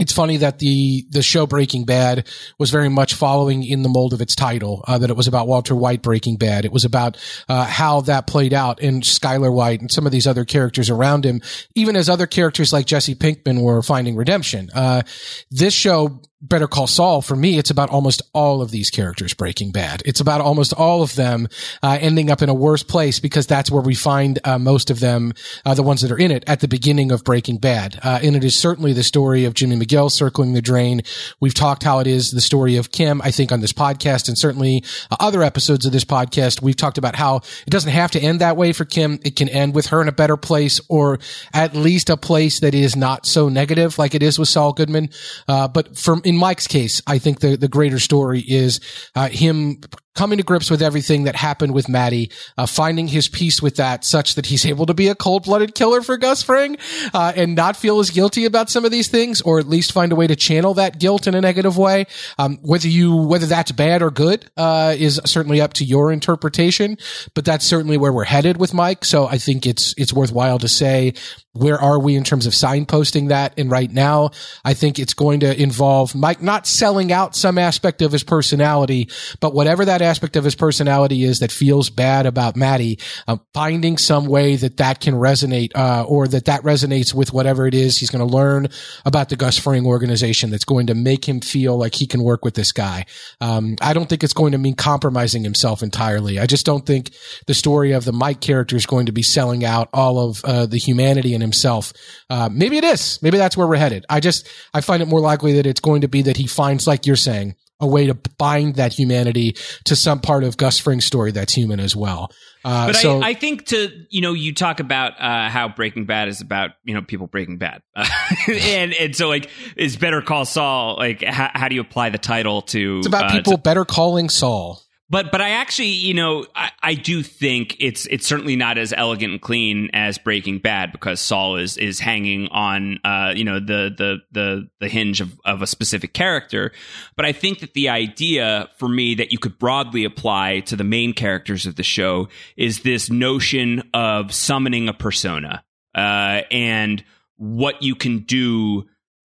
it's 0.00 0.12
funny 0.14 0.38
that 0.38 0.58
the 0.58 1.06
the 1.10 1.22
show 1.22 1.46
Breaking 1.46 1.84
Bad 1.84 2.26
was 2.58 2.70
very 2.70 2.88
much 2.88 3.14
following 3.14 3.62
in 3.62 3.82
the 3.82 3.88
mold 3.88 4.14
of 4.14 4.22
its 4.22 4.34
title. 4.34 4.82
Uh, 4.88 4.96
that 4.96 5.10
it 5.10 5.16
was 5.16 5.28
about 5.28 5.46
Walter 5.46 5.76
White 5.76 6.00
Breaking 6.00 6.36
Bad. 6.36 6.64
It 6.64 6.72
was 6.72 6.86
about 6.86 7.18
uh, 7.48 7.64
how 7.66 8.00
that 8.02 8.26
played 8.26 8.54
out 8.54 8.80
in 8.80 9.02
Skyler 9.02 9.52
White 9.52 9.82
and 9.82 9.90
some 9.90 10.06
of 10.06 10.12
these 10.12 10.26
other 10.26 10.46
characters 10.46 10.88
around 10.88 11.26
him, 11.26 11.42
even 11.74 11.96
as 11.96 12.08
other 12.08 12.26
characters 12.26 12.72
like 12.72 12.86
Jesse 12.86 13.14
Pinkman 13.14 13.60
were 13.60 13.82
finding 13.82 14.16
redemption. 14.16 14.70
Uh, 14.74 15.02
this 15.50 15.74
show 15.74 16.22
Better 16.42 16.66
Call 16.66 16.86
Saul, 16.86 17.20
for 17.20 17.36
me, 17.36 17.58
it's 17.58 17.68
about 17.68 17.90
almost 17.90 18.22
all 18.32 18.62
of 18.62 18.70
these 18.70 18.88
characters 18.88 19.34
breaking 19.34 19.72
bad. 19.72 20.02
It's 20.06 20.20
about 20.20 20.40
almost 20.40 20.72
all 20.72 21.02
of 21.02 21.14
them 21.14 21.48
uh, 21.82 21.98
ending 22.00 22.30
up 22.30 22.40
in 22.40 22.48
a 22.48 22.54
worse 22.54 22.82
place 22.82 23.20
because 23.20 23.46
that's 23.46 23.70
where 23.70 23.82
we 23.82 23.94
find 23.94 24.38
uh, 24.44 24.58
most 24.58 24.90
of 24.90 25.00
them, 25.00 25.34
uh, 25.66 25.74
the 25.74 25.82
ones 25.82 26.00
that 26.00 26.10
are 26.10 26.18
in 26.18 26.30
it, 26.30 26.42
at 26.46 26.60
the 26.60 26.68
beginning 26.68 27.12
of 27.12 27.24
Breaking 27.24 27.58
Bad. 27.58 28.00
Uh, 28.02 28.20
and 28.22 28.36
it 28.36 28.42
is 28.42 28.56
certainly 28.56 28.94
the 28.94 29.02
story 29.02 29.44
of 29.44 29.52
Jimmy 29.52 29.76
McGill 29.76 30.10
circling 30.10 30.54
the 30.54 30.62
drain. 30.62 31.02
We've 31.40 31.52
talked 31.52 31.82
how 31.82 31.98
it 31.98 32.06
is 32.06 32.30
the 32.30 32.40
story 32.40 32.76
of 32.76 32.90
Kim, 32.90 33.20
I 33.20 33.32
think, 33.32 33.52
on 33.52 33.60
this 33.60 33.74
podcast, 33.74 34.26
and 34.28 34.38
certainly 34.38 34.82
uh, 35.10 35.16
other 35.20 35.42
episodes 35.42 35.84
of 35.84 35.92
this 35.92 36.06
podcast. 36.06 36.62
We've 36.62 36.74
talked 36.74 36.96
about 36.96 37.16
how 37.16 37.36
it 37.66 37.70
doesn't 37.70 37.92
have 37.92 38.12
to 38.12 38.20
end 38.20 38.40
that 38.40 38.56
way 38.56 38.72
for 38.72 38.86
Kim. 38.86 39.20
It 39.26 39.36
can 39.36 39.50
end 39.50 39.74
with 39.74 39.88
her 39.88 40.00
in 40.00 40.08
a 40.08 40.12
better 40.12 40.38
place, 40.38 40.80
or 40.88 41.18
at 41.52 41.74
least 41.76 42.08
a 42.08 42.16
place 42.16 42.60
that 42.60 42.74
is 42.74 42.96
not 42.96 43.26
so 43.26 43.50
negative 43.50 43.98
like 43.98 44.14
it 44.14 44.22
is 44.22 44.38
with 44.38 44.48
Saul 44.48 44.72
Goodman. 44.72 45.10
Uh, 45.46 45.68
but 45.68 45.98
from 45.98 46.22
in 46.30 46.36
Mike's 46.36 46.68
case, 46.68 47.02
I 47.08 47.18
think 47.18 47.40
the, 47.40 47.56
the 47.56 47.66
greater 47.66 47.98
story 47.98 48.38
is 48.40 48.78
uh, 49.16 49.28
him 49.28 49.80
coming 50.14 50.38
to 50.38 50.44
grips 50.44 50.70
with 50.70 50.82
everything 50.82 51.24
that 51.24 51.36
happened 51.36 51.72
with 51.72 51.88
Matty, 51.88 52.30
uh, 52.58 52.66
finding 52.66 53.08
his 53.08 53.28
peace 53.28 53.62
with 53.62 53.76
that 53.76 54.04
such 54.04 54.34
that 54.34 54.46
he's 54.46 54.66
able 54.70 54.86
to 54.86 54.94
be 54.94 55.08
a 55.08 55.14
cold 55.14 55.44
blooded 55.44 55.74
killer 55.74 56.02
for 56.02 56.16
Gus 56.16 56.42
Fring, 56.42 56.76
uh, 57.14 57.32
and 57.36 57.54
not 57.54 57.76
feel 57.76 58.00
as 58.00 58.10
guilty 58.10 58.44
about 58.44 58.70
some 58.70 58.84
of 58.84 58.90
these 58.90 59.08
things, 59.08 59.40
or 59.42 59.58
at 59.58 59.68
least 59.68 59.92
find 59.92 60.12
a 60.12 60.16
way 60.16 60.26
to 60.26 60.36
channel 60.36 60.74
that 60.74 60.98
guilt 60.98 61.26
in 61.26 61.34
a 61.34 61.40
negative 61.40 61.76
way. 61.76 62.06
Um, 62.38 62.58
whether 62.62 62.88
you, 62.88 63.16
whether 63.16 63.46
that's 63.46 63.72
bad 63.72 64.02
or 64.02 64.10
good, 64.10 64.50
uh, 64.56 64.94
is 64.98 65.20
certainly 65.24 65.60
up 65.60 65.74
to 65.74 65.84
your 65.84 66.12
interpretation, 66.12 66.98
but 67.34 67.44
that's 67.44 67.66
certainly 67.66 67.96
where 67.96 68.12
we're 68.12 68.24
headed 68.24 68.56
with 68.56 68.74
Mike. 68.74 69.04
So 69.04 69.26
I 69.26 69.38
think 69.38 69.66
it's, 69.66 69.94
it's 69.96 70.12
worthwhile 70.12 70.58
to 70.58 70.68
say, 70.68 71.14
where 71.52 71.80
are 71.80 71.98
we 71.98 72.14
in 72.14 72.22
terms 72.22 72.46
of 72.46 72.52
signposting 72.52 73.28
that? 73.28 73.54
And 73.58 73.70
right 73.70 73.90
now, 73.90 74.30
I 74.64 74.74
think 74.74 74.98
it's 74.98 75.14
going 75.14 75.40
to 75.40 75.60
involve 75.60 76.14
Mike 76.14 76.40
not 76.40 76.66
selling 76.66 77.10
out 77.10 77.34
some 77.34 77.58
aspect 77.58 78.02
of 78.02 78.12
his 78.12 78.22
personality, 78.22 79.08
but 79.40 79.52
whatever 79.52 79.84
that 79.84 79.99
aspect 80.02 80.36
of 80.36 80.44
his 80.44 80.54
personality 80.54 81.24
is 81.24 81.40
that 81.40 81.52
feels 81.52 81.90
bad 81.90 82.26
about 82.26 82.56
Matty, 82.56 82.98
uh, 83.26 83.36
finding 83.54 83.98
some 83.98 84.26
way 84.26 84.56
that 84.56 84.78
that 84.78 85.00
can 85.00 85.14
resonate, 85.14 85.70
uh, 85.74 86.04
or 86.04 86.28
that 86.28 86.46
that 86.46 86.62
resonates 86.62 87.14
with 87.14 87.32
whatever 87.32 87.66
it 87.66 87.74
is 87.74 87.98
he's 87.98 88.10
going 88.10 88.26
to 88.26 88.36
learn 88.36 88.68
about 89.04 89.28
the 89.28 89.36
Gus 89.36 89.58
Fring 89.58 89.86
organization 89.86 90.50
that's 90.50 90.64
going 90.64 90.86
to 90.88 90.94
make 90.94 91.28
him 91.28 91.40
feel 91.40 91.76
like 91.76 91.94
he 91.94 92.06
can 92.06 92.22
work 92.22 92.44
with 92.44 92.54
this 92.54 92.72
guy. 92.72 93.06
Um, 93.40 93.76
I 93.80 93.92
don't 93.92 94.08
think 94.08 94.24
it's 94.24 94.32
going 94.32 94.52
to 94.52 94.58
mean 94.58 94.74
compromising 94.74 95.44
himself 95.44 95.82
entirely. 95.82 96.38
I 96.38 96.46
just 96.46 96.66
don't 96.66 96.84
think 96.84 97.10
the 97.46 97.54
story 97.54 97.92
of 97.92 98.04
the 98.04 98.12
Mike 98.12 98.40
character 98.40 98.76
is 98.76 98.86
going 98.86 99.06
to 99.06 99.12
be 99.12 99.22
selling 99.22 99.64
out 99.64 99.88
all 99.92 100.28
of 100.28 100.44
uh, 100.44 100.66
the 100.66 100.78
humanity 100.78 101.34
in 101.34 101.40
himself. 101.40 101.92
Uh, 102.28 102.48
maybe 102.52 102.76
it 102.76 102.84
is. 102.84 103.20
Maybe 103.22 103.38
that's 103.38 103.56
where 103.56 103.66
we're 103.66 103.76
headed. 103.76 104.06
I 104.08 104.20
just 104.20 104.48
I 104.74 104.80
find 104.80 105.02
it 105.02 105.08
more 105.08 105.20
likely 105.20 105.54
that 105.54 105.66
it's 105.66 105.80
going 105.80 106.02
to 106.02 106.08
be 106.08 106.22
that 106.22 106.36
he 106.36 106.46
finds, 106.46 106.86
like 106.86 107.06
you're 107.06 107.16
saying, 107.16 107.54
a 107.80 107.86
way 107.86 108.06
to 108.06 108.14
bind 108.38 108.76
that 108.76 108.92
humanity 108.92 109.56
to 109.84 109.96
some 109.96 110.20
part 110.20 110.44
of 110.44 110.56
Gus 110.56 110.78
Fring's 110.78 111.06
story 111.06 111.32
that's 111.32 111.54
human 111.54 111.80
as 111.80 111.96
well. 111.96 112.30
Uh, 112.64 112.88
but 112.88 112.96
so, 112.96 113.20
I, 113.20 113.28
I, 113.28 113.34
think 113.34 113.66
to 113.66 113.90
you 114.10 114.20
know 114.20 114.34
you 114.34 114.54
talk 114.54 114.80
about 114.80 115.12
uh, 115.18 115.48
how 115.48 115.68
Breaking 115.68 116.04
Bad 116.04 116.28
is 116.28 116.42
about 116.42 116.72
you 116.84 116.92
know 116.92 117.00
people 117.00 117.26
breaking 117.26 117.56
bad, 117.56 117.80
uh, 117.96 118.06
and 118.48 118.92
and 118.92 119.16
so 119.16 119.28
like 119.28 119.48
is 119.76 119.96
Better 119.96 120.20
Call 120.20 120.44
Saul 120.44 120.96
like 120.98 121.22
how, 121.22 121.50
how 121.54 121.68
do 121.68 121.74
you 121.74 121.80
apply 121.80 122.10
the 122.10 122.18
title 122.18 122.60
to? 122.62 122.98
It's 122.98 123.06
about 123.06 123.30
uh, 123.30 123.32
people 123.32 123.52
to, 123.54 123.58
better 123.58 123.86
calling 123.86 124.28
Saul. 124.28 124.82
But 125.10 125.32
but 125.32 125.40
I 125.40 125.50
actually, 125.50 125.88
you 125.88 126.14
know, 126.14 126.46
I, 126.54 126.70
I 126.80 126.94
do 126.94 127.24
think 127.24 127.76
it's 127.80 128.06
it's 128.06 128.24
certainly 128.24 128.54
not 128.54 128.78
as 128.78 128.92
elegant 128.92 129.32
and 129.32 129.42
clean 129.42 129.90
as 129.92 130.18
Breaking 130.18 130.60
Bad 130.60 130.92
because 130.92 131.20
Saul 131.20 131.56
is 131.56 131.76
is 131.76 131.98
hanging 131.98 132.46
on 132.48 133.00
uh, 133.04 133.32
you 133.34 133.44
know 133.44 133.58
the 133.58 133.92
the 133.96 134.18
the 134.30 134.68
the 134.78 134.88
hinge 134.88 135.20
of, 135.20 135.38
of 135.44 135.62
a 135.62 135.66
specific 135.66 136.12
character. 136.14 136.70
But 137.16 137.26
I 137.26 137.32
think 137.32 137.58
that 137.58 137.74
the 137.74 137.88
idea 137.88 138.68
for 138.78 138.88
me 138.88 139.16
that 139.16 139.32
you 139.32 139.38
could 139.38 139.58
broadly 139.58 140.04
apply 140.04 140.60
to 140.60 140.76
the 140.76 140.84
main 140.84 141.12
characters 141.12 141.66
of 141.66 141.74
the 141.74 141.82
show 141.82 142.28
is 142.56 142.82
this 142.82 143.10
notion 143.10 143.82
of 143.92 144.32
summoning 144.32 144.88
a 144.88 144.94
persona 144.94 145.64
uh, 145.92 146.42
and 146.52 147.02
what 147.36 147.82
you 147.82 147.96
can 147.96 148.20
do 148.20 148.86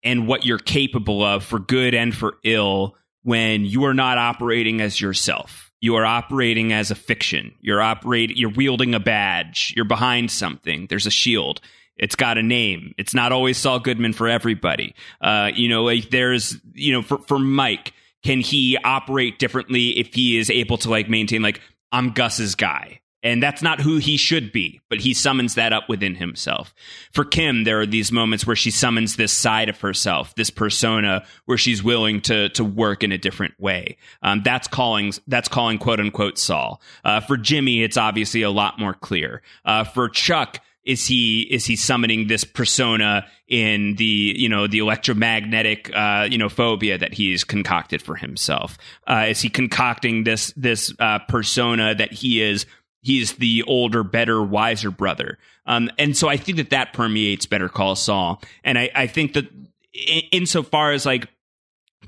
and 0.04 0.26
what 0.26 0.44
you're 0.44 0.58
capable 0.58 1.24
of 1.24 1.44
for 1.44 1.58
good 1.58 1.94
and 1.94 2.14
for 2.14 2.34
ill 2.44 2.94
when 3.22 3.64
you 3.64 3.84
are 3.84 3.94
not 3.94 4.18
operating 4.18 4.80
as 4.80 5.00
yourself. 5.00 5.70
You 5.80 5.96
are 5.96 6.04
operating 6.04 6.72
as 6.72 6.90
a 6.90 6.94
fiction. 6.94 7.54
You're 7.60 7.82
operating, 7.82 8.36
you're 8.36 8.52
wielding 8.52 8.94
a 8.94 9.00
badge. 9.00 9.72
You're 9.74 9.84
behind 9.84 10.30
something. 10.30 10.86
There's 10.88 11.06
a 11.06 11.10
shield. 11.10 11.60
It's 11.96 12.14
got 12.14 12.38
a 12.38 12.42
name. 12.42 12.94
It's 12.98 13.14
not 13.14 13.32
always 13.32 13.58
Saul 13.58 13.80
Goodman 13.80 14.12
for 14.12 14.28
everybody. 14.28 14.94
Uh, 15.20 15.50
you 15.54 15.68
know, 15.68 15.84
like 15.84 16.10
there's, 16.10 16.56
you 16.72 16.92
know, 16.92 17.02
for, 17.02 17.18
for 17.18 17.38
Mike, 17.38 17.92
can 18.22 18.40
he 18.40 18.78
operate 18.78 19.38
differently 19.38 19.98
if 19.98 20.14
he 20.14 20.38
is 20.38 20.50
able 20.50 20.78
to 20.78 20.90
like 20.90 21.08
maintain 21.08 21.42
like, 21.42 21.60
I'm 21.90 22.12
Gus's 22.12 22.54
guy? 22.54 23.01
And 23.22 23.42
that's 23.42 23.62
not 23.62 23.80
who 23.80 23.98
he 23.98 24.16
should 24.16 24.50
be, 24.50 24.80
but 24.88 25.00
he 25.00 25.14
summons 25.14 25.54
that 25.54 25.72
up 25.72 25.88
within 25.88 26.16
himself. 26.16 26.74
For 27.12 27.24
Kim, 27.24 27.64
there 27.64 27.80
are 27.80 27.86
these 27.86 28.10
moments 28.10 28.46
where 28.46 28.56
she 28.56 28.70
summons 28.70 29.16
this 29.16 29.32
side 29.32 29.68
of 29.68 29.80
herself, 29.80 30.34
this 30.34 30.50
persona, 30.50 31.24
where 31.44 31.58
she's 31.58 31.82
willing 31.84 32.20
to 32.22 32.48
to 32.50 32.64
work 32.64 33.04
in 33.04 33.12
a 33.12 33.18
different 33.18 33.58
way. 33.60 33.96
Um, 34.22 34.42
that's 34.44 34.66
calling 34.66 35.12
that's 35.28 35.48
calling 35.48 35.78
quote 35.78 36.00
unquote 36.00 36.38
Saul. 36.38 36.80
Uh, 37.04 37.20
for 37.20 37.36
Jimmy, 37.36 37.82
it's 37.82 37.96
obviously 37.96 38.42
a 38.42 38.50
lot 38.50 38.78
more 38.78 38.94
clear. 38.94 39.42
Uh, 39.64 39.84
for 39.84 40.08
Chuck, 40.08 40.58
is 40.84 41.06
he 41.06 41.42
is 41.42 41.64
he 41.64 41.76
summoning 41.76 42.26
this 42.26 42.44
persona 42.44 43.26
in 43.46 43.94
the 43.96 44.34
you 44.36 44.48
know 44.48 44.66
the 44.66 44.78
electromagnetic 44.78 45.90
uh, 45.94 46.26
you 46.28 46.38
know 46.38 46.48
phobia 46.48 46.98
that 46.98 47.14
he's 47.14 47.44
concocted 47.44 48.02
for 48.02 48.16
himself? 48.16 48.78
Uh, 49.06 49.26
is 49.28 49.40
he 49.40 49.48
concocting 49.48 50.24
this 50.24 50.52
this 50.56 50.92
uh, 50.98 51.20
persona 51.28 51.94
that 51.94 52.12
he 52.12 52.42
is 52.42 52.66
he's 53.02 53.34
the 53.34 53.62
older, 53.64 54.02
better, 54.02 54.42
wiser 54.42 54.90
brother. 54.90 55.38
Um, 55.66 55.90
and 55.98 56.16
so 56.16 56.28
I 56.28 56.36
think 56.36 56.56
that 56.56 56.70
that 56.70 56.92
permeates 56.92 57.46
Better 57.46 57.68
Call 57.68 57.94
Saul. 57.94 58.40
And 58.64 58.78
I, 58.78 58.90
I 58.94 59.06
think 59.06 59.34
that 59.34 59.50
in, 59.92 60.22
insofar 60.32 60.92
as 60.92 61.04
like 61.04 61.28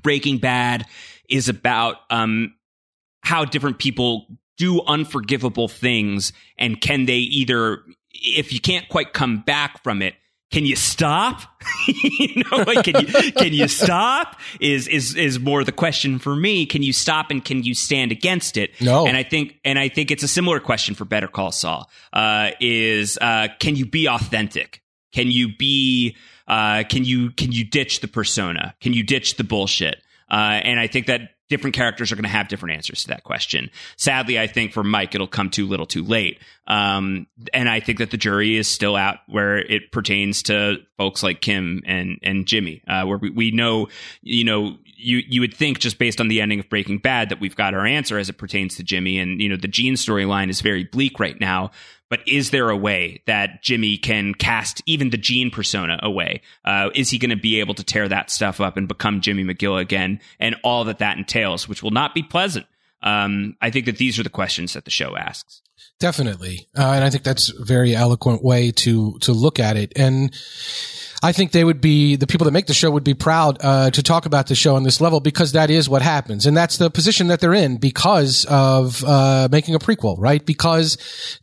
Breaking 0.03 0.39
Bad 0.39 0.87
is 1.29 1.49
about 1.49 1.97
um, 2.11 2.55
how 3.23 3.45
different 3.45 3.79
people 3.79 4.27
do 4.57 4.81
unforgivable 4.83 5.69
things 5.69 6.33
and 6.59 6.81
can 6.81 7.07
they 7.07 7.17
either 7.17 7.83
if 8.13 8.53
you 8.53 8.61
can't 8.61 8.89
quite 8.89 9.13
come 9.13 9.39
back 9.41 9.83
from 9.83 10.01
it 10.01 10.15
can 10.55 10.65
you 10.65 10.77
stop? 10.77 11.43
you 11.89 12.45
know, 12.45 12.59
like 12.59 12.85
can 12.85 13.05
you 13.05 13.33
can 13.33 13.53
you 13.53 13.67
stop? 13.67 14.39
Is 14.61 14.87
is 14.87 15.17
is 15.17 15.41
more 15.41 15.65
the 15.65 15.73
question 15.73 16.21
for 16.21 16.37
me. 16.37 16.65
Can 16.65 16.83
you 16.83 16.93
stop 16.93 17.33
and 17.33 17.45
can 17.45 17.65
you 17.65 17.75
stand 17.75 18.13
against 18.13 18.57
it? 18.57 18.71
No. 18.81 19.05
And 19.05 19.17
I 19.17 19.25
think 19.25 19.59
and 19.65 19.81
I 19.81 19.89
think 19.89 20.13
it's 20.13 20.23
a 20.23 20.29
similar 20.29 20.61
question 20.61 20.95
for 20.95 21.05
Better 21.05 21.27
Call 21.27 21.51
Saul. 21.51 21.91
Uh, 22.13 22.51
is 22.61 23.19
uh, 23.21 23.49
can 23.59 23.75
you 23.75 23.85
be 23.85 24.09
authentic? 24.09 24.81
Can 25.13 25.33
you 25.33 25.55
be 25.57 26.17
uh, 26.47 26.85
can 26.89 27.05
you 27.05 27.33
can 27.33 27.51
you 27.51 27.65
ditch 27.65 27.99
the 27.99 28.09
persona? 28.09 28.77
Can 28.81 28.93
you 28.93 29.03
ditch 29.03 29.37
the 29.37 29.45
bullshit? 29.45 29.97
Uh, 30.31 30.61
and 30.63 30.79
I 30.79 30.87
think 30.87 31.07
that 31.07 31.34
different 31.49 31.77
characters 31.77 32.11
are 32.11 32.17
going 32.17 32.25
to 32.25 32.29
have 32.29 32.49
different 32.49 32.75
answers 32.75 33.03
to 33.03 33.09
that 33.09 33.25
question. 33.25 33.71
Sadly, 33.97 34.39
I 34.39 34.47
think 34.47 34.73
for 34.73 34.83
Mike, 34.83 35.15
it'll 35.15 35.27
come 35.27 35.51
too 35.51 35.67
little 35.67 35.87
too 35.87 36.03
late. 36.03 36.39
Um, 36.67 37.27
and 37.53 37.69
I 37.69 37.81
think 37.81 37.99
that 37.99 38.11
the 38.11 38.17
jury 38.17 38.57
is 38.57 38.67
still 38.67 38.97
out 38.97 39.19
where 39.27 39.59
it 39.59 39.93
pertains 39.93 40.45
to 40.45 40.79
folks 40.97 41.23
like 41.23 41.41
Kim 41.41 41.83
and, 41.85 42.19
and 42.23 42.47
Jimmy, 42.47 42.83
uh, 42.89 43.05
where 43.05 43.19
we, 43.19 43.31
we 43.31 43.51
know, 43.51 43.89
you 44.23 44.45
know, 44.45 44.79
you, 44.97 45.23
you 45.29 45.41
would 45.43 45.55
think 45.55 45.81
just 45.81 45.99
based 45.99 46.21
on 46.21 46.29
the 46.29 46.41
ending 46.41 46.61
of 46.61 46.69
Breaking 46.71 46.99
Bad 46.99 47.29
that 47.29 47.41
we've 47.41 47.57
got 47.57 47.75
our 47.75 47.85
answer 47.85 48.17
as 48.17 48.31
it 48.31 48.39
pertains 48.39 48.77
to 48.77 48.83
Jimmy. 48.83 49.19
And, 49.19 49.41
you 49.41 49.49
know, 49.49 49.57
the 49.57 49.69
Gene 49.69 49.95
storyline 49.95 50.49
is 50.49 50.63
very 50.63 50.85
bleak 50.85 51.21
right 51.21 51.39
now. 51.39 51.73
But 52.11 52.21
is 52.29 52.51
there 52.51 52.71
a 52.71 52.77
way 52.77 53.23
that 53.27 53.63
Jimmy 53.63 53.97
can 53.97 54.35
cast 54.35 54.83
even 54.87 55.11
the 55.11 55.17
Gene 55.17 55.51
persona 55.51 55.99
away? 56.03 56.43
Uh, 56.65 56.91
is 56.95 57.11
he 57.11 57.19
going 57.19 57.31
to 57.31 57.37
be 57.37 57.61
able 57.61 57.75
to 57.75 57.85
tear 57.85 58.09
that 58.09 58.31
stuff 58.31 58.61
up 58.61 58.77
and 58.77 58.87
become 58.87 59.21
Jimmy 59.21 59.43
McGill 59.43 59.81
again 59.81 60.21
and 60.39 60.57
all 60.63 60.85
that 60.85 60.99
that 60.99 61.17
entails, 61.19 61.69
which 61.69 61.83
will 61.83 61.91
not 61.91 62.15
be 62.15 62.23
pleasant? 62.23 62.67
Um, 63.03 63.57
I 63.61 63.71
think 63.71 63.87
that 63.87 63.99
these 63.99 64.19
are 64.19 64.23
the 64.23 64.31
questions 64.31 64.73
that 64.75 64.85
the 64.85 64.91
show 64.91 65.17
asks. 65.17 65.61
Definitely, 66.01 66.67
uh, 66.77 66.93
and 66.93 67.05
I 67.05 67.11
think 67.11 67.23
that's 67.23 67.53
a 67.53 67.65
very 67.65 67.95
eloquent 67.95 68.43
way 68.43 68.73
to 68.73 69.17
to 69.21 69.33
look 69.33 69.61
at 69.61 69.77
it. 69.77 69.93
And 69.97 70.35
I 71.25 71.33
think 71.33 71.53
they 71.53 71.65
would 71.65 71.81
be 71.81 72.17
the 72.17 72.27
people 72.27 72.45
that 72.45 72.51
make 72.51 72.67
the 72.67 72.75
show 72.75 72.91
would 72.91 73.03
be 73.03 73.15
proud 73.15 73.57
uh, 73.63 73.91
to 73.93 74.03
talk 74.03 74.27
about 74.27 74.49
the 74.49 74.55
show 74.55 74.77
on 74.77 74.83
this 74.83 75.01
level 75.01 75.21
because 75.21 75.53
that 75.53 75.71
is 75.71 75.89
what 75.89 76.03
happens, 76.03 76.45
and 76.45 76.55
that's 76.55 76.77
the 76.77 76.91
position 76.91 77.29
that 77.29 77.41
they're 77.41 77.55
in 77.55 77.79
because 77.79 78.45
of 78.45 79.03
uh, 79.05 79.49
making 79.51 79.75
a 79.75 79.79
prequel, 79.79 80.17
right? 80.19 80.45
Because 80.45 80.99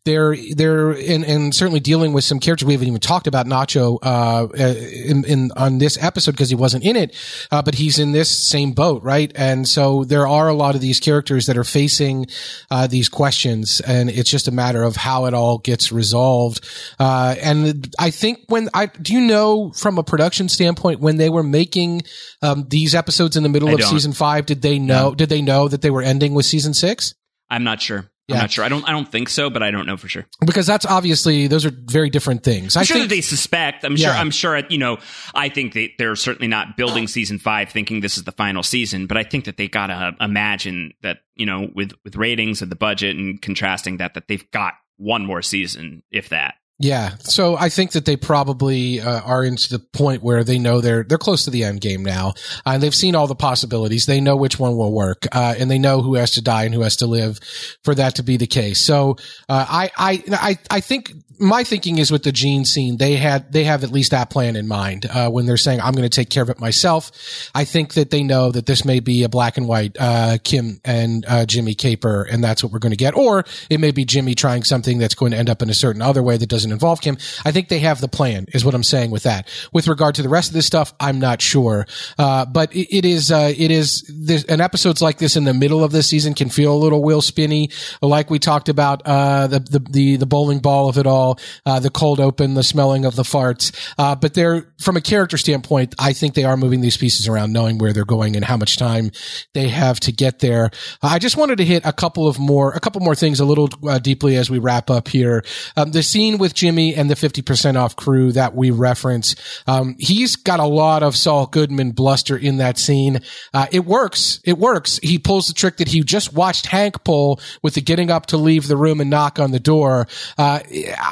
they're 0.06 0.36
they're 0.56 0.92
in, 0.92 1.24
and 1.24 1.56
certainly 1.56 1.80
dealing 1.80 2.14
with 2.14 2.24
some 2.24 2.40
characters 2.40 2.68
we 2.68 2.74
haven't 2.74 2.90
even 2.90 3.00
talked 3.00 3.26
about 3.26 3.48
Nacho 3.48 3.98
uh, 4.04 4.50
in, 4.54 5.26
in, 5.26 5.52
on 5.58 5.80
this 5.80 5.98
episode 6.00 6.34
because 6.34 6.50
he 6.50 6.56
wasn't 6.56 6.84
in 6.84 6.96
it, 6.96 7.16
uh, 7.50 7.64
but 7.64 7.74
he's 7.74 7.98
in 7.98 8.12
this 8.12 8.30
same 8.30 8.74
boat, 8.74 9.02
right? 9.02 9.32
And 9.34 9.68
so 9.68 10.04
there 10.04 10.28
are 10.28 10.48
a 10.48 10.54
lot 10.54 10.76
of 10.76 10.82
these 10.82 11.00
characters 11.00 11.48
that 11.48 11.58
are 11.58 11.64
facing 11.64 12.28
uh, 12.70 12.86
these 12.86 13.10
questions, 13.10 13.82
and 13.82 14.12
it's 14.12 14.30
just 14.30 14.48
a 14.48 14.52
matter 14.52 14.84
of 14.84 14.96
how 14.96 15.26
it 15.26 15.34
all 15.34 15.58
gets 15.58 15.92
resolved. 15.92 16.64
Uh, 17.00 17.34
and 17.42 17.92
I 17.98 18.12
think 18.12 18.42
when 18.46 18.70
I 18.76 18.86
do 18.86 19.14
you 19.14 19.22
know 19.22 19.71
from 19.72 19.98
a 19.98 20.04
production 20.04 20.50
standpoint 20.50 21.00
when 21.00 21.18
they 21.18 21.30
were 21.30 21.44
making 21.44 22.02
um, 22.42 22.66
these 22.68 22.96
episodes 22.96 23.38
in 23.38 23.44
the 23.44 23.50
middle 23.50 23.70
I 23.70 23.74
of 23.74 23.80
don't. 23.80 23.90
season 23.90 24.14
five? 24.14 24.46
Did 24.46 24.62
they 24.62 24.80
know? 24.80 25.10
No. 25.10 25.16
Did 25.16 25.30
they 25.30 25.42
know 25.42 25.68
that 25.68 25.82
they 25.82 25.90
were 25.90 26.02
ending 26.02 26.34
with 26.34 26.46
season 26.46 26.74
six? 26.74 27.14
I'm 27.50 27.64
not 27.64 27.82
sure. 27.82 28.10
Yeah. 28.28 28.36
I'm 28.36 28.42
not 28.44 28.52
sure. 28.52 28.64
I 28.64 28.70
don't. 28.70 28.88
I 28.88 28.92
don't 28.92 29.12
think 29.12 29.30
so, 29.30 29.50
but 29.50 29.62
I 29.62 29.72
don't 29.72 29.86
know 29.86 29.98
for 29.98 30.08
sure. 30.08 30.26
Because 30.46 30.66
that's 30.66 30.86
obviously 30.86 31.48
those 31.48 31.66
are 31.66 31.72
very 31.72 32.10
different 32.10 32.44
things. 32.44 32.78
I'm 32.78 32.82
I 32.82 32.84
sure 32.84 32.98
think, 32.98 33.10
that 33.10 33.16
they 33.16 33.22
suspect. 33.22 33.84
I'm 33.84 33.98
yeah. 33.98 34.08
sure. 34.08 34.16
I'm 34.16 34.32
sure. 34.32 34.62
You 34.70 34.78
know, 34.78 35.00
I 35.36 35.50
think 35.50 35.74
they 35.74 35.94
they're 35.98 36.16
certainly 36.16 36.48
not 36.48 36.78
building 36.78 37.08
season 37.08 37.40
five 37.40 37.70
thinking 37.70 38.00
this 38.00 38.18
is 38.18 38.24
the 38.24 38.32
final 38.32 38.64
season. 38.64 39.08
But 39.08 39.18
I 39.18 39.24
think 39.24 39.46
that 39.46 39.58
they 39.58 39.68
gotta 39.68 40.16
imagine 40.22 40.94
that 41.02 41.20
you 41.36 41.46
know 41.46 41.68
with 41.74 41.92
with 42.06 42.16
ratings 42.16 42.62
and 42.62 42.72
the 42.72 42.76
budget 42.76 43.18
and 43.18 43.42
contrasting 43.42 43.98
that 43.98 44.14
that 44.14 44.28
they've 44.28 44.50
got 44.52 44.76
one 44.98 45.26
more 45.26 45.42
season, 45.42 46.04
if 46.12 46.30
that. 46.30 46.56
Yeah, 46.82 47.12
so 47.20 47.56
I 47.56 47.70
think 47.70 47.92
that 47.92 48.06
they 48.06 48.18
probably 48.18 49.00
uh, 49.02 49.22
are 49.22 49.44
into 49.44 49.70
the 49.70 49.78
point 49.78 50.24
where 50.24 50.44
they 50.44 50.58
know 50.58 50.82
they're 50.82 51.04
they're 51.04 51.20
close 51.20 51.46
to 51.46 51.52
the 51.52 51.64
end 51.64 51.80
game 51.80 52.04
now, 52.04 52.30
uh, 52.66 52.72
and 52.74 52.84
they've 52.84 52.96
seen 52.96 53.16
all 53.16 53.28
the 53.28 53.36
possibilities. 53.36 54.08
They 54.08 54.20
know 54.20 54.36
which 54.36 54.58
one 54.58 54.76
will 54.76 54.92
work, 54.92 55.28
uh, 55.32 55.54
and 55.60 55.70
they 55.70 55.78
know 55.78 56.02
who 56.02 56.16
has 56.16 56.32
to 56.32 56.42
die 56.42 56.64
and 56.64 56.74
who 56.74 56.82
has 56.82 56.96
to 56.98 57.08
live 57.08 57.40
for 57.84 57.94
that 57.94 58.16
to 58.16 58.24
be 58.24 58.38
the 58.38 58.48
case. 58.48 58.84
So 58.84 59.18
uh, 59.48 59.66
I 59.70 59.92
I 59.96 60.24
I 60.32 60.58
I 60.72 60.80
think 60.80 61.14
my 61.42 61.64
thinking 61.64 61.98
is 61.98 62.12
with 62.12 62.24
the 62.24 62.32
Gene 62.32 62.66
scene, 62.66 62.98
they 62.98 63.16
had 63.16 63.52
they 63.52 63.64
have 63.64 63.84
at 63.84 63.92
least 63.92 64.12
that 64.12 64.30
plan 64.30 64.56
in 64.56 64.68
mind 64.68 65.08
uh, 65.08 65.30
when 65.30 65.48
they're 65.48 65.58
saying 65.58 65.82
I'm 65.82 65.94
going 65.94 66.08
to 66.08 66.16
take 66.16 66.30
care 66.30 66.44
of 66.44 66.50
it 66.50 66.60
myself. 66.60 67.12
I 67.56 67.66
think 67.66 67.96
that 67.96 68.12
they 68.12 68.24
know 68.24 68.52
that 68.52 68.68
this 68.68 68.86
may 68.86 69.00
be 69.00 69.24
a 69.24 69.30
black 69.30 69.58
and 69.58 69.68
white 69.68 69.98
uh, 70.00 70.38
Kim 70.44 70.80
and 70.86 71.26
uh, 71.28 71.46
Jimmy 71.46 71.74
caper, 71.74 72.24
and 72.24 72.44
that's 72.44 72.64
what 72.64 72.72
we're 72.72 72.80
going 72.80 72.92
to 72.92 72.98
get, 72.98 73.16
or 73.16 73.44
it 73.70 73.80
may 73.80 73.92
be 73.92 74.06
Jimmy 74.06 74.36
trying 74.36 74.64
something 74.64 75.00
that's 75.00 75.16
going 75.16 75.32
to 75.32 75.38
end 75.38 75.50
up 75.50 75.64
in 75.64 75.70
a 75.70 75.74
certain 75.74 76.02
other 76.02 76.22
way 76.22 76.38
that 76.38 76.48
doesn't 76.48 76.72
involve 76.72 77.02
Kim. 77.02 77.18
I 77.44 77.52
think 77.52 77.70
they 77.70 77.80
have 77.80 78.02
the 78.02 78.08
plan, 78.08 78.46
is 78.54 78.64
what 78.64 78.76
I'm 78.76 78.84
saying 78.84 79.10
with 79.10 79.24
that. 79.24 79.48
With 79.74 79.88
regard 79.88 80.16
to 80.16 80.22
the 80.22 80.30
rest 80.30 80.50
of 80.50 80.54
this 80.54 80.68
stuff, 80.68 80.94
I'm 81.00 81.20
not 81.20 81.42
sure, 81.42 81.88
uh, 82.20 82.46
but 82.46 82.74
it, 82.76 82.96
it 82.96 83.06
is 83.06 83.32
uh, 83.32 83.52
it 83.58 83.72
is 83.72 84.04
this, 84.08 84.44
an 84.44 84.62
episodes 84.62 85.02
like 85.02 85.18
this 85.18 85.36
in 85.36 85.46
the 85.46 85.56
middle 85.56 85.84
of 85.84 85.92
the 85.92 86.04
season 86.04 86.36
can 86.36 86.50
feel 86.50 86.74
a 86.74 86.78
little 86.78 87.04
wheel 87.04 87.22
spinny, 87.22 87.72
like 88.02 88.30
we 88.30 88.38
talked 88.38 88.70
about 88.70 89.02
uh, 89.06 89.48
the, 89.48 89.60
the 89.60 89.80
the 89.80 90.16
the 90.18 90.26
bowling 90.28 90.60
ball 90.60 90.88
of 90.88 91.00
it 91.00 91.08
all 91.08 91.31
uh, 91.66 91.80
the 91.80 91.90
cold 91.90 92.20
open, 92.20 92.54
the 92.54 92.64
smelling 92.64 93.06
of 93.06 93.16
the 93.16 93.24
farts. 93.24 93.76
Uh, 93.98 94.16
but 94.16 94.34
they're, 94.34 94.66
from 94.80 94.98
a 94.98 95.02
character 95.02 95.38
standpoint, 95.38 95.96
I 96.00 96.14
think 96.14 96.34
they 96.34 96.44
are 96.44 96.58
moving 96.58 96.82
these 96.82 96.98
pieces 96.98 97.28
around, 97.28 97.54
knowing 97.54 97.78
where 97.78 97.94
they're 97.94 98.06
going 98.06 98.36
and 98.36 98.46
how 98.46 98.58
much 98.58 98.78
time 98.78 99.12
they 99.54 99.70
have 99.70 100.00
to 100.02 100.12
get 100.12 100.40
there. 100.40 100.72
I 101.02 101.20
just 101.20 101.38
wanted 101.38 101.58
to 101.58 101.66
hit 101.66 101.86
a 101.86 101.94
couple 101.94 102.28
of 102.28 102.40
more, 102.40 102.72
a 102.72 102.80
couple 102.80 103.02
more 103.02 103.16
things 103.16 103.40
a 103.40 103.46
little 103.46 103.70
uh, 103.88 104.00
deeply 104.00 104.36
as 104.36 104.50
we 104.50 104.60
wrap 104.60 104.90
up 104.90 105.08
here. 105.08 105.44
Um, 105.76 105.92
the 105.92 106.04
scene 106.04 106.38
with 106.38 106.54
Jimmy 106.54 106.96
and 106.96 107.10
the 107.10 107.16
50% 107.16 107.76
off 107.76 107.96
crew 107.96 108.32
that 108.34 108.56
we 108.56 108.72
reference. 108.72 109.36
Um, 109.68 109.96
he's 110.00 110.36
got 110.36 110.60
a 110.60 110.66
lot 110.66 111.04
of 111.04 111.16
Saul 111.16 111.48
Goodman 111.48 111.92
bluster 111.92 112.38
in 112.38 112.58
that 112.58 112.78
scene. 112.78 113.22
Uh, 113.54 113.68
it 113.72 113.86
works. 113.86 114.40
It 114.44 114.58
works. 114.58 115.00
He 115.02 115.20
pulls 115.20 115.48
the 115.48 115.54
trick 115.54 115.78
that 115.78 115.88
he 115.88 116.02
just 116.02 116.34
watched 116.34 116.68
Hank 116.68 117.04
pull 117.04 117.40
with 117.62 117.76
the 117.76 117.82
getting 117.82 118.12
up 118.12 118.28
to 118.28 118.38
leave 118.38 118.68
the 118.68 118.78
room 118.78 119.02
and 119.02 119.10
knock 119.10 119.40
on 119.40 119.52
the 119.52 119.60
door. 119.60 120.08
Uh, 120.38 120.60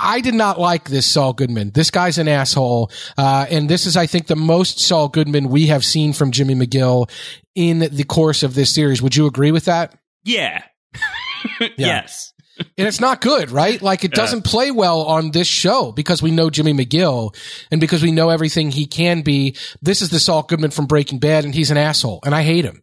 I 0.10 0.22
did 0.22 0.34
not 0.34 0.60
like 0.60 0.90
this 0.90 1.06
Saul 1.06 1.34
Goodman. 1.34 1.70
This 1.76 1.92
guy's 1.92 2.18
an 2.18 2.28
asshole. 2.28 2.92
Uh, 3.16 3.46
and 3.48 3.70
this 3.70 3.86
is, 3.86 3.96
I 3.96 4.08
think, 4.08 4.26
the 4.26 4.36
most 4.36 4.80
Saul 4.80 5.08
Goodman 5.08 5.50
we 5.50 5.68
have 5.68 5.86
seen 5.86 6.14
from 6.14 6.32
Jimmy 6.32 6.56
McGill 6.56 7.12
in 7.54 7.78
the 7.80 8.04
course 8.06 8.42
of 8.42 8.56
this 8.56 8.74
series. 8.74 9.04
Would 9.04 9.16
you 9.16 9.28
agree 9.28 9.52
with 9.52 9.66
that? 9.66 9.96
Yeah. 10.24 10.64
yes. 11.78 12.34
and 12.58 12.88
it's 12.88 13.00
not 13.00 13.22
good, 13.22 13.52
right? 13.52 13.80
Like 13.84 14.04
it 14.04 14.12
doesn't 14.12 14.48
yeah. 14.48 14.52
play 14.52 14.72
well 14.72 15.04
on 15.04 15.30
this 15.30 15.48
show 15.48 15.92
because 15.92 16.24
we 16.24 16.32
know 16.32 16.50
Jimmy 16.50 16.74
McGill 16.74 17.36
and 17.70 17.80
because 17.80 18.02
we 18.02 18.12
know 18.12 18.30
everything 18.30 18.72
he 18.72 18.88
can 18.88 19.22
be. 19.22 19.56
This 19.84 20.02
is 20.02 20.10
the 20.10 20.20
Saul 20.20 20.42
Goodman 20.42 20.72
from 20.72 20.88
Breaking 20.88 21.20
Bad 21.20 21.46
and 21.46 21.54
he's 21.54 21.70
an 21.70 21.78
asshole 21.78 22.22
and 22.26 22.34
I 22.34 22.42
hate 22.42 22.66
him. 22.66 22.82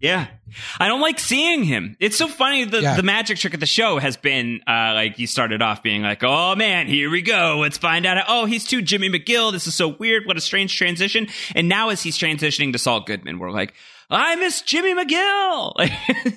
Yeah. 0.00 0.28
I 0.78 0.88
don't 0.88 1.00
like 1.00 1.18
seeing 1.18 1.64
him. 1.64 1.96
It's 2.00 2.16
so 2.16 2.28
funny. 2.28 2.64
The, 2.64 2.80
yeah. 2.80 2.96
the 2.96 3.02
magic 3.02 3.38
trick 3.38 3.54
of 3.54 3.60
the 3.60 3.66
show 3.66 3.98
has 3.98 4.16
been, 4.16 4.60
uh, 4.66 4.92
like 4.94 5.18
you 5.18 5.26
started 5.26 5.60
off 5.60 5.82
being 5.82 6.02
like, 6.02 6.22
Oh 6.22 6.54
man, 6.54 6.86
here 6.86 7.10
we 7.10 7.22
go. 7.22 7.58
Let's 7.60 7.78
find 7.78 8.06
out. 8.06 8.24
Oh, 8.28 8.46
he's 8.46 8.64
too 8.64 8.80
Jimmy 8.80 9.10
McGill. 9.10 9.52
This 9.52 9.66
is 9.66 9.74
so 9.74 9.88
weird. 9.88 10.26
What 10.26 10.36
a 10.36 10.40
strange 10.40 10.76
transition. 10.76 11.28
And 11.54 11.68
now 11.68 11.90
as 11.90 12.02
he's 12.02 12.16
transitioning 12.16 12.72
to 12.72 12.78
Saul 12.78 13.00
Goodman, 13.00 13.38
we're 13.38 13.50
like, 13.50 13.74
I 14.10 14.36
miss 14.36 14.62
Jimmy 14.62 14.94
McGill. 14.94 15.74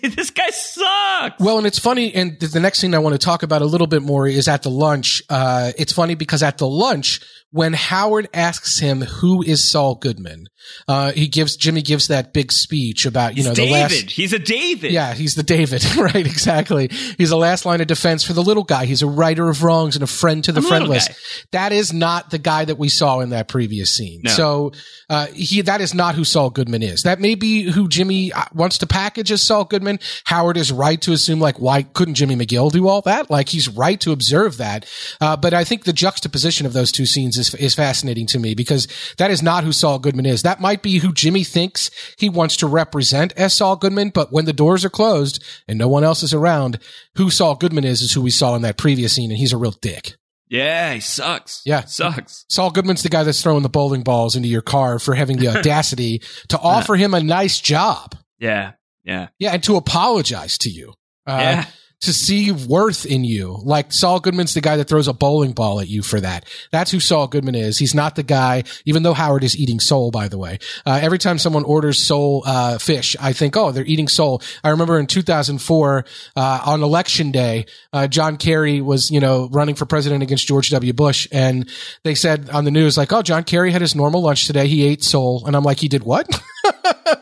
this 0.16 0.30
guy 0.30 0.50
sucks. 0.50 1.40
Well, 1.40 1.58
and 1.58 1.66
it's 1.66 1.80
funny. 1.80 2.14
And 2.14 2.38
the 2.38 2.60
next 2.60 2.82
thing 2.82 2.94
I 2.94 3.00
want 3.00 3.14
to 3.14 3.26
talk 3.26 3.44
about 3.44 3.62
a 3.62 3.66
little 3.66 3.88
bit 3.88 4.02
more 4.02 4.28
is 4.28 4.50
at 4.50 4.64
the 4.64 4.70
lunch. 4.70 5.24
Uh, 5.30 5.72
it's 5.78 5.94
funny 5.94 6.16
because 6.16 6.44
at 6.44 6.58
the 6.58 6.68
lunch, 6.68 7.22
when 7.52 7.74
Howard 7.74 8.30
asks 8.34 8.80
him 8.80 9.02
who 9.02 9.44
is 9.44 9.70
Saul 9.70 9.96
Goodman, 9.96 10.48
uh, 10.88 11.12
he 11.12 11.28
gives 11.28 11.58
Jimmy 11.58 11.82
gives 11.82 12.08
that 12.08 12.34
big 12.34 12.52
speech 12.52 13.06
about 13.06 13.32
you 13.32 13.38
he's 13.38 13.46
know 13.46 13.54
the 13.54 13.66
David. 13.66 13.74
last. 13.74 14.12
He's 14.12 14.32
a 14.32 14.40
David. 14.40 14.92
Yeah, 14.92 15.14
he's 15.14 15.36
the 15.36 15.44
David. 15.44 15.84
right, 15.98 16.16
exactly. 16.16 16.90
He's 17.18 17.30
the 17.30 17.38
last 17.38 17.66
line 17.66 17.82
of 17.82 17.88
defense 17.88 18.24
for 18.24 18.34
the 18.34 18.44
little 18.44 18.64
guy. 18.64 18.86
He's 18.86 19.02
a 19.02 19.08
righter 19.08 19.50
of 19.50 19.64
wrongs 19.64 19.96
and 19.96 20.04
a 20.04 20.08
friend 20.08 20.44
to 20.46 20.52
the 20.52 20.62
I'm 20.62 20.68
friendless. 20.68 21.10
That 21.52 21.74
is 21.74 21.92
not 21.92 22.30
the 22.30 22.38
guy 22.38 22.66
that 22.66 22.78
we 22.78 22.88
saw 22.90 23.20
in 23.20 23.32
that 23.32 23.48
previous 23.48 23.94
scene. 23.94 24.22
No. 24.24 24.32
So 24.32 24.72
uh, 25.10 25.28
he 25.28 25.62
that 25.62 25.82
is 25.82 25.94
not 25.94 26.16
who 26.16 26.24
Saul 26.24 26.50
Goodman 26.50 26.84
is. 26.84 27.04
That 27.04 27.20
may 27.20 27.36
be 27.36 27.64
who 27.64 27.90
Jimmy 27.90 28.32
uh, 28.32 28.46
wants 28.54 28.78
to 28.80 28.88
package 28.88 29.32
as 29.32 29.42
Saul 29.42 29.66
Goodman. 29.66 30.00
Howard 30.26 30.56
is 30.56 30.72
right 30.72 31.02
to 31.02 31.12
assume 31.12 31.42
like 31.42 31.60
why 31.60 31.84
couldn't 31.84 32.16
Jimmy 32.16 32.36
McGill 32.36 32.72
do 32.72 32.88
all 32.88 33.02
that? 33.02 33.30
Like 33.30 33.50
he's 33.50 33.68
right 33.68 34.00
to 34.02 34.14
observe 34.14 34.58
that. 34.58 34.86
Uh, 35.20 35.36
but 35.36 35.54
I 35.54 35.64
think 35.66 35.84
the 35.84 35.94
juxtaposition 35.94 36.66
of 36.66 36.74
those 36.74 36.92
two 36.92 37.06
scenes 37.06 37.38
is 37.42 37.54
is 37.56 37.76
fascinating 37.76 38.26
to 38.28 38.40
me 38.40 38.56
because 38.56 38.88
that 39.18 39.32
is 39.32 39.44
not 39.44 39.64
who 39.64 39.74
Saul 39.74 40.00
Goodman 40.00 40.26
is. 40.26 40.44
That 40.44 40.62
might 40.62 40.82
be 40.82 41.00
who 41.00 41.12
Jimmy 41.12 41.44
thinks 41.44 41.92
he 42.18 42.30
wants 42.30 42.56
to 42.58 42.68
represent 42.68 43.34
as 43.36 43.54
Saul 43.54 43.76
Goodman, 43.76 44.12
but 44.12 44.32
when 44.32 44.46
the 44.46 44.54
doors 44.54 44.86
are 44.86 44.90
closed 44.90 45.44
and 45.68 45.78
no 45.78 45.90
one 45.90 46.04
else 46.04 46.24
is 46.24 46.34
around, 46.34 46.80
who 47.16 47.30
Saul 47.30 47.56
Goodman 47.56 47.84
is 47.84 48.02
is 48.02 48.14
who 48.14 48.22
we 48.22 48.30
saw 48.30 48.56
in 48.56 48.62
that 48.62 48.78
previous 48.78 49.14
scene, 49.14 49.32
and 49.32 49.38
he's 49.38 49.54
a 49.54 49.58
real 49.58 49.76
dick. 49.82 50.16
Yeah, 50.48 50.94
he 50.94 51.00
sucks. 51.00 51.62
Yeah. 51.66 51.86
Sucks. 51.86 52.46
Saul 52.50 52.72
Goodman's 52.72 53.04
the 53.04 53.10
guy 53.10 53.24
that's 53.24 53.42
throwing 53.42 53.64
the 53.64 53.70
bowling 53.70 54.04
balls 54.04 54.36
into 54.36 54.50
your 54.50 54.62
car 54.62 55.00
for 55.00 55.16
having 55.16 55.38
the 55.38 55.48
audacity 55.58 56.22
to 56.50 56.60
offer 56.60 56.96
him 56.96 57.14
a 57.14 57.24
nice 57.24 57.62
job. 57.62 58.16
Yeah. 58.38 58.74
Yeah. 59.06 59.30
Yeah. 59.40 59.54
And 59.54 59.64
to 59.64 59.78
apologize 59.78 60.58
to 60.60 60.70
you. 60.70 60.94
Uh, 61.26 61.38
yeah 61.40 61.66
to 62.02 62.14
see 62.14 62.52
worth 62.52 63.06
in 63.06 63.24
you. 63.24 63.60
Like 63.64 63.94
Saul 63.94 64.20
Goodman's 64.20 64.54
the 64.54 64.62
guy 64.62 64.78
that 64.78 64.88
throws 64.88 65.08
a 65.08 65.14
bowling 65.14 65.54
ball 65.54 65.80
at 65.80 65.88
you 65.88 66.02
for 66.02 66.20
that. 66.20 66.46
That's 66.72 66.92
who 66.92 67.00
Saul 67.00 67.28
Goodman 67.28 67.56
is. 67.56 67.78
He's 67.78 67.94
not 67.94 68.16
the 68.16 68.24
guy, 68.24 68.64
even 68.86 69.04
though 69.04 69.14
Howard 69.14 69.44
is 69.44 69.58
eating 69.58 69.80
sole, 69.80 70.12
by 70.12 70.28
the 70.28 70.38
way. 70.38 70.60
Uh, 70.86 71.00
every 71.02 71.20
time 71.20 71.38
someone 71.38 71.64
orders 71.64 72.00
sole, 72.00 72.44
uh, 72.46 72.78
fish, 72.80 73.16
I 73.20 73.34
think, 73.34 73.56
oh, 73.56 73.72
they're 73.72 73.86
eating 73.86 74.08
sole. 74.08 74.42
I 74.64 74.70
remember 74.70 75.00
in 75.00 75.08
2004, 75.08 76.06
uh, 76.36 76.62
on 76.66 76.84
election 76.84 77.32
day, 77.32 77.68
uh, 77.94 78.08
John 78.08 78.38
Kerry 78.38 78.82
was, 78.82 79.12
you 79.12 79.20
know, 79.20 79.48
running 79.52 79.76
for 79.76 79.86
president 79.86 80.24
against 80.24 80.48
George 80.48 80.70
W. 80.70 80.94
Bush. 80.94 81.28
And 81.32 81.70
they 82.04 82.16
said 82.16 82.50
on 82.50 82.66
the 82.66 82.72
news, 82.72 82.98
like, 82.98 83.14
oh, 83.14 83.22
John 83.22 83.44
Kerry 83.44 83.72
had 83.72 83.82
his 83.82 83.96
normal 83.96 84.24
lunch 84.24 84.48
today. 84.48 84.68
He 84.68 84.84
ate 84.84 85.04
sole. 85.04 85.46
And 85.46 85.56
I'm 85.56 85.64
like, 85.64 85.80
he 85.80 85.88
did 85.88 86.04
what? 86.04 86.28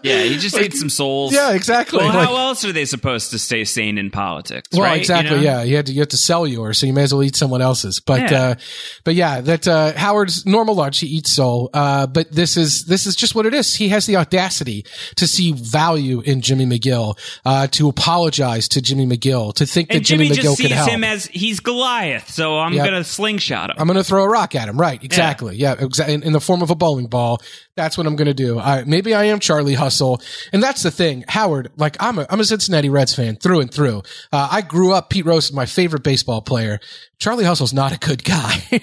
yeah, 0.03 0.23
he 0.23 0.37
just 0.37 0.55
like, 0.55 0.65
ate 0.65 0.73
some 0.73 0.89
souls. 0.89 1.33
Yeah, 1.33 1.53
exactly. 1.53 1.99
Well, 1.99 2.07
like, 2.13 2.27
how 2.27 2.35
else 2.35 2.63
are 2.65 2.71
they 2.71 2.85
supposed 2.85 3.31
to 3.31 3.39
stay 3.39 3.63
sane 3.65 3.97
in 3.97 4.11
politics? 4.11 4.69
Well, 4.73 4.83
right? 4.83 4.99
exactly. 4.99 5.37
You 5.37 5.43
know? 5.43 5.59
Yeah, 5.59 5.63
you 5.63 5.75
had 5.75 5.85
to 5.87 5.93
you 5.93 6.01
had 6.01 6.09
to 6.11 6.17
sell 6.17 6.45
yours, 6.47 6.77
so 6.77 6.85
you 6.85 6.93
may 6.93 7.03
as 7.03 7.13
well 7.13 7.23
eat 7.23 7.35
someone 7.35 7.61
else's. 7.61 7.99
But 7.99 8.31
yeah. 8.31 8.41
uh, 8.41 8.55
but 9.03 9.15
yeah, 9.15 9.41
that 9.41 9.67
uh, 9.67 9.93
Howard's 9.93 10.45
normal 10.45 10.75
lunch 10.75 10.99
he 10.99 11.07
eats 11.07 11.31
soul. 11.31 11.69
Uh, 11.73 12.07
but 12.07 12.31
this 12.31 12.57
is 12.57 12.85
this 12.85 13.05
is 13.05 13.15
just 13.15 13.35
what 13.35 13.45
it 13.45 13.53
is. 13.53 13.75
He 13.75 13.89
has 13.89 14.05
the 14.05 14.17
audacity 14.17 14.85
to 15.15 15.27
see 15.27 15.51
value 15.53 16.21
in 16.21 16.41
Jimmy 16.41 16.65
McGill, 16.65 17.17
uh, 17.45 17.67
to 17.67 17.89
apologize 17.89 18.67
to 18.69 18.81
Jimmy 18.81 19.05
McGill, 19.05 19.53
to 19.55 19.65
think 19.65 19.89
and 19.91 19.99
that 19.99 20.05
Jimmy, 20.05 20.29
Jimmy 20.29 20.37
McGill 20.49 20.57
could 20.57 20.71
help. 20.71 20.89
him 20.89 21.03
as 21.03 21.25
he's 21.27 21.59
Goliath, 21.59 22.29
so 22.29 22.57
I'm 22.59 22.73
Yep. 22.73 22.85
gonna 22.85 23.03
slingshot 23.03 23.69
him. 23.71 23.75
I'm 23.79 23.87
going 23.87 23.97
to 23.97 24.03
throw 24.03 24.23
a 24.23 24.29
rock 24.29 24.55
at 24.55 24.69
him. 24.69 24.79
Right. 24.79 25.03
Exactly. 25.03 25.55
Yeah. 25.55 25.75
exa- 25.75 26.07
in, 26.07 26.23
in 26.23 26.33
the 26.33 26.39
form 26.39 26.61
of 26.61 26.69
a 26.69 26.75
bowling 26.75 27.07
ball. 27.07 27.41
That's 27.79 27.97
what 27.97 28.05
I'm 28.05 28.17
going 28.17 28.27
to 28.27 28.33
do. 28.33 28.59
I, 28.59 28.83
maybe 28.83 29.13
I 29.13 29.23
am 29.25 29.39
Charlie 29.39 29.73
Hustle. 29.73 30.21
And 30.51 30.61
that's 30.61 30.83
the 30.83 30.91
thing. 30.91 31.23
Howard, 31.29 31.71
like 31.77 31.95
I'm 32.01 32.19
a, 32.19 32.25
I'm 32.29 32.41
a 32.41 32.43
Cincinnati 32.43 32.89
Reds 32.89 33.15
fan 33.15 33.37
through 33.37 33.61
and 33.61 33.73
through. 33.73 34.03
Uh, 34.33 34.49
I 34.51 34.61
grew 34.61 34.91
up, 34.91 35.09
Pete 35.09 35.25
Rose 35.25 35.45
is 35.45 35.53
my 35.53 35.65
favorite 35.65 36.03
baseball 36.03 36.41
player. 36.41 36.81
Charlie 37.19 37.43
Hustle's 37.43 37.73
not 37.73 37.93
a 37.93 37.97
good 37.97 38.23
guy. 38.23 38.61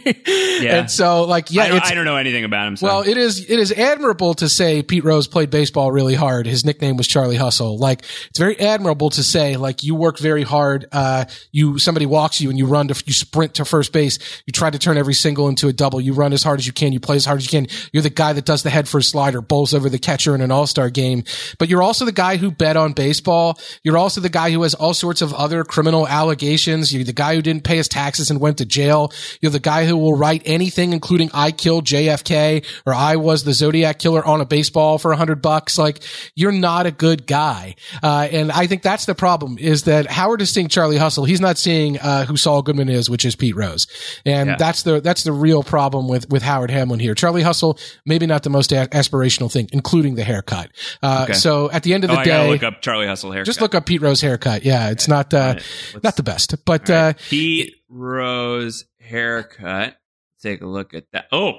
Yeah. 0.56 0.78
And 0.78 0.90
so 0.90 1.24
like, 1.24 1.50
yeah, 1.50 1.64
I, 1.64 1.90
I 1.90 1.94
don't 1.94 2.06
know 2.06 2.16
anything 2.16 2.44
about 2.44 2.66
him. 2.66 2.76
So. 2.76 2.86
well, 2.86 3.02
it 3.02 3.18
is 3.18 3.38
it 3.50 3.58
is 3.58 3.72
admirable 3.72 4.32
to 4.34 4.48
say 4.48 4.82
Pete 4.82 5.04
Rose 5.04 5.28
played 5.28 5.50
baseball 5.50 5.92
really 5.92 6.14
hard. 6.14 6.46
His 6.46 6.64
nickname 6.64 6.96
was 6.96 7.06
Charlie 7.06 7.36
Hustle. 7.36 7.78
Like 7.78 8.04
it's 8.30 8.38
very 8.38 8.58
admirable 8.58 9.10
to 9.10 9.22
say 9.22 9.56
like 9.56 9.82
you 9.82 9.94
work 9.94 10.18
very 10.18 10.44
hard. 10.44 10.86
Uh, 10.90 11.26
you 11.52 11.78
somebody 11.78 12.06
walks 12.06 12.40
you 12.40 12.48
and 12.48 12.58
you 12.58 12.64
run 12.64 12.88
to 12.88 13.04
you 13.04 13.12
sprint 13.12 13.54
to 13.54 13.66
first 13.66 13.92
base. 13.92 14.18
You 14.46 14.52
try 14.52 14.70
to 14.70 14.78
turn 14.78 14.96
every 14.96 15.12
single 15.12 15.48
into 15.48 15.68
a 15.68 15.74
double. 15.74 16.00
You 16.00 16.14
run 16.14 16.32
as 16.32 16.42
hard 16.42 16.58
as 16.58 16.66
you 16.66 16.72
can. 16.72 16.94
You 16.94 17.00
play 17.00 17.16
as 17.16 17.26
hard 17.26 17.38
as 17.38 17.44
you 17.44 17.50
can. 17.50 17.68
You're 17.92 18.02
the 18.02 18.10
guy 18.10 18.32
that 18.32 18.46
does 18.46 18.62
the 18.62 18.70
head 18.70 18.85
first 18.86 19.10
slider, 19.10 19.40
bowls 19.40 19.74
over 19.74 19.88
the 19.88 19.98
catcher 19.98 20.34
in 20.34 20.40
an 20.40 20.50
All 20.50 20.66
Star 20.66 20.88
game. 20.90 21.24
But 21.58 21.68
you're 21.68 21.82
also 21.82 22.04
the 22.04 22.12
guy 22.12 22.36
who 22.36 22.50
bet 22.50 22.76
on 22.76 22.92
baseball. 22.92 23.58
You're 23.82 23.98
also 23.98 24.20
the 24.20 24.28
guy 24.28 24.50
who 24.50 24.62
has 24.62 24.74
all 24.74 24.94
sorts 24.94 25.22
of 25.22 25.34
other 25.34 25.64
criminal 25.64 26.06
allegations. 26.08 26.92
You're 26.94 27.04
the 27.04 27.12
guy 27.12 27.34
who 27.34 27.42
didn't 27.42 27.64
pay 27.64 27.76
his 27.76 27.88
taxes 27.88 28.30
and 28.30 28.40
went 28.40 28.58
to 28.58 28.64
jail. 28.66 29.12
You're 29.40 29.52
the 29.52 29.58
guy 29.60 29.84
who 29.86 29.96
will 29.96 30.16
write 30.16 30.42
anything, 30.46 30.92
including 30.92 31.30
I 31.34 31.50
killed 31.50 31.84
JFK 31.84 32.64
or 32.86 32.94
I 32.94 33.16
was 33.16 33.44
the 33.44 33.52
Zodiac 33.52 33.98
killer 33.98 34.24
on 34.24 34.40
a 34.40 34.44
baseball 34.46 34.98
for 34.98 35.12
a 35.12 35.16
hundred 35.16 35.42
bucks. 35.42 35.78
Like 35.78 36.02
you're 36.34 36.52
not 36.52 36.86
a 36.86 36.90
good 36.90 37.26
guy. 37.26 37.74
Uh, 38.02 38.28
and 38.30 38.52
I 38.52 38.66
think 38.66 38.82
that's 38.82 39.06
the 39.06 39.14
problem 39.14 39.58
is 39.58 39.84
that 39.84 40.06
Howard 40.06 40.40
is 40.42 40.50
seeing 40.50 40.68
Charlie 40.68 40.96
Hustle. 40.98 41.24
He's 41.24 41.40
not 41.40 41.58
seeing, 41.58 41.98
uh, 41.98 42.24
who 42.24 42.36
Saul 42.36 42.62
Goodman 42.62 42.88
is, 42.88 43.08
which 43.10 43.24
is 43.24 43.34
Pete 43.36 43.56
Rose. 43.56 43.86
And 44.24 44.50
Yeah. 44.50 44.56
that's 44.56 44.82
the, 44.82 45.00
that's 45.00 45.24
the 45.24 45.32
real 45.32 45.62
problem 45.62 46.08
with, 46.08 46.28
with 46.30 46.42
Howard 46.42 46.70
Hamlin 46.70 47.00
here. 47.00 47.14
Charlie 47.14 47.42
Hustle, 47.42 47.78
maybe 48.04 48.26
not 48.26 48.42
the 48.42 48.50
most 48.50 48.65
a- 48.72 48.86
aspirational 48.88 49.50
thing, 49.50 49.68
including 49.72 50.14
the 50.14 50.24
haircut. 50.24 50.70
Uh, 51.02 51.22
Okay. 51.24 51.32
so 51.34 51.70
at 51.70 51.82
the 51.82 51.94
end 51.94 52.04
of 52.04 52.10
oh, 52.10 52.14
the 52.14 52.20
I 52.20 52.24
day, 52.24 52.50
look 52.50 52.62
up 52.62 52.82
Charlie 52.82 53.06
Hustle 53.06 53.32
haircut. 53.32 53.46
just 53.46 53.60
look 53.60 53.74
up 53.74 53.86
Pete 53.86 54.00
Rose 54.02 54.20
haircut. 54.20 54.64
Yeah. 54.64 54.90
It's 54.90 55.08
not, 55.08 55.32
uh, 55.34 55.54
let's- 55.56 56.04
not 56.04 56.16
the 56.16 56.22
best, 56.22 56.64
but, 56.64 56.88
right. 56.88 56.96
uh, 56.96 57.12
Pete 57.28 57.74
Rose 57.88 58.84
haircut. 59.00 59.96
Take 60.42 60.60
a 60.62 60.66
look 60.66 60.94
at 60.94 61.04
that. 61.12 61.26
Oh, 61.32 61.52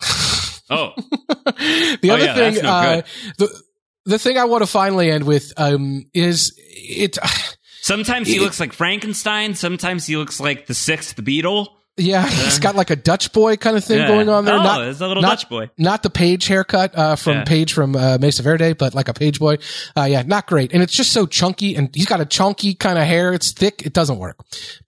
oh, 0.70 0.92
the 0.96 1.98
Oh, 2.10 2.14
other 2.14 2.24
yeah, 2.24 2.34
thing, 2.34 2.62
no 2.62 2.68
uh, 2.68 3.02
the 3.38 3.60
the 4.06 4.18
thing 4.18 4.36
I 4.36 4.44
want 4.44 4.62
to 4.62 4.66
finally 4.66 5.10
end 5.10 5.24
with 5.24 5.52
um, 5.56 6.04
is 6.12 6.52
it. 6.58 7.16
Sometimes 7.80 8.28
he 8.28 8.40
looks 8.40 8.58
like 8.60 8.72
Frankenstein. 8.72 9.54
Sometimes 9.54 10.06
he 10.06 10.16
looks 10.16 10.40
like 10.40 10.66
the 10.66 10.74
sixth 10.74 11.16
Beatle. 11.16 11.68
Yeah, 11.96 12.26
he's 12.28 12.58
got 12.58 12.74
like 12.74 12.90
a 12.90 12.96
Dutch 12.96 13.32
boy 13.32 13.56
kind 13.56 13.76
of 13.76 13.84
thing 13.84 13.98
Yeah. 13.98 14.08
going 14.08 14.28
on 14.28 14.44
there. 14.44 14.54
Oh, 14.54 14.62
not, 14.62 14.78
there's 14.80 15.00
a 15.00 15.06
little 15.06 15.22
not- 15.22 15.38
Dutch 15.38 15.48
boy. 15.48 15.70
Not 15.78 16.02
the 16.02 16.10
Paige 16.10 16.46
haircut 16.48 16.96
uh, 16.98 17.14
from 17.14 17.34
Yeah. 17.34 17.44
Paige 17.44 17.72
from 17.72 17.94
uh, 17.94 18.18
Mesa 18.20 18.42
Verde, 18.42 18.72
but 18.72 18.94
like 18.94 19.06
a 19.08 19.14
Page 19.14 19.38
boy. 19.38 19.58
Uh, 19.96 20.02
yeah, 20.02 20.22
not 20.22 20.48
great. 20.48 20.72
And 20.72 20.82
it's 20.82 20.92
just 20.92 21.12
so 21.12 21.24
chunky, 21.24 21.76
and 21.76 21.94
he's 21.94 22.06
got 22.06 22.20
a 22.20 22.26
chunky 22.26 22.74
kind 22.74 22.98
of 22.98 23.04
hair. 23.04 23.32
It's 23.32 23.52
thick. 23.52 23.82
It 23.86 23.92
doesn't 23.92 24.18
work. 24.18 24.38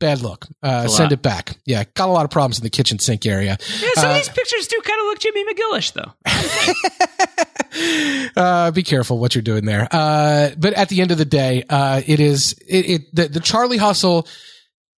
Bad 0.01 0.21
look. 0.21 0.47
Uh, 0.65 0.89
send 0.89 1.05
lot. 1.07 1.13
it 1.13 1.23
back. 1.23 1.57
Yeah, 1.65 1.85
got 1.95 2.09
a 2.09 2.13
lot 2.13 2.25
of 2.25 2.31
problems 2.33 2.59
in 2.59 2.65
the 2.65 2.71
kitchen 2.71 2.99
sink 2.99 3.25
area. 3.25 3.57
Yeah, 3.81 3.89
some 3.95 4.07
Uh, 4.07 4.11
of 4.11 4.17
these 4.17 4.29
pictures 4.29 4.67
do 4.67 4.81
kind 4.83 4.99
of 5.01 5.07
look 5.07 5.19
Jimmy 5.21 5.45
McGillish, 5.45 5.93
though. 5.93 6.13
uh, 8.37 8.71
be 8.73 8.83
careful 8.83 9.19
what 9.19 9.35
you're 9.35 9.43
doing 9.43 9.65
there. 9.65 9.87
Uh, 9.91 10.51
but 10.59 10.73
at 10.73 10.89
the 10.89 11.01
end 11.01 11.11
of 11.11 11.19
the 11.19 11.25
day, 11.25 11.63
uh, 11.69 12.01
it 12.05 12.21
is, 12.21 12.53
it, 12.67 12.91
it 12.91 13.15
the, 13.15 13.29
the 13.29 13.41
Charlie 13.41 13.77
hustle 13.79 14.27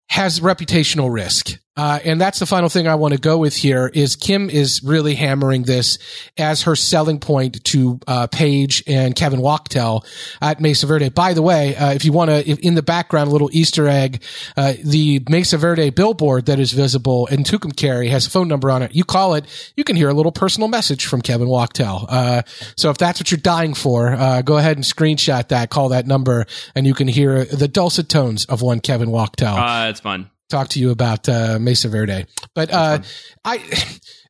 has 0.09 0.41
reputational 0.41 1.13
risk. 1.13 1.59
Uh, 1.77 1.99
and 2.05 2.21
that's 2.21 2.39
the 2.39 2.47
final 2.47 2.69
thing 2.69 2.89
I 2.89 2.95
want 2.95 3.13
to 3.13 3.21
go 3.21 3.37
with 3.39 3.55
here 3.55 3.91
is 3.93 4.17
Kim 4.17 4.49
is 4.49 4.83
really 4.83 5.15
hammering 5.15 5.65
this 5.65 5.99
as 6.39 6.63
her 6.63 6.75
selling 6.75 7.21
point 7.21 7.63
to 7.65 8.01
uh, 8.07 8.27
Paige 8.29 8.83
and 8.87 9.15
Kevin 9.15 9.41
Wachtel 9.41 10.05
at 10.41 10.61
Mesa 10.61 10.87
Verde. 10.87 11.11
By 11.11 11.35
the 11.35 11.43
way, 11.43 11.77
uh, 11.77 11.93
if 11.93 12.05
you 12.05 12.13
want 12.13 12.31
to, 12.31 12.49
in 12.67 12.75
the 12.75 12.83
background, 12.83 13.29
a 13.29 13.33
little 13.33 13.51
Easter 13.53 13.89
egg, 13.89 14.23
uh, 14.57 14.75
the 14.85 15.23
Mesa 15.29 15.59
Verde 15.59 15.91
billboard 15.91 16.47
that 16.47 16.59
is 16.59 16.73
visible 16.73 17.27
in 17.27 17.45
Tucumcari 17.45 18.09
has 18.09 18.27
a 18.27 18.31
phone 18.31 18.49
number 18.49 18.71
on 18.71 18.83
it. 18.83 18.95
You 18.95 19.05
call 19.05 19.35
it, 19.35 19.45
you 19.77 19.85
can 19.85 19.97
hear 19.97 20.09
a 20.09 20.15
little 20.15 20.33
personal 20.33 20.69
message 20.69 21.07
from 21.07 21.21
Kevin 21.21 21.49
Wachtel. 21.49 22.07
Uh, 22.09 22.43
so 22.77 22.91
if 22.91 22.97
that's 22.97 23.21
what 23.21 23.31
you're 23.31 23.39
dying 23.39 23.75
for, 23.75 24.13
uh, 24.13 24.43
go 24.43 24.57
ahead 24.57 24.77
and 24.77 24.85
screenshot 24.85 25.49
that, 25.49 25.71
call 25.71 25.91
that 25.91 26.07
number, 26.07 26.47
and 26.75 26.87
you 26.87 26.95
can 26.95 27.09
hear 27.09 27.45
the 27.45 27.69
dulcet 27.69 28.09
tones 28.09 28.47
of 28.47 28.63
one 28.63 28.81
Kevin 28.81 29.11
Wachtel. 29.11 29.57
Uh, 29.57 29.89
it's 29.91 30.01
fun 30.01 30.31
talk 30.49 30.69
to 30.69 30.81
you 30.81 30.91
about 30.91 31.29
uh, 31.29 31.59
Mesa 31.61 31.89
Verde. 31.89 32.27
But 32.55 32.73
uh, 32.73 32.99
I 33.45 33.59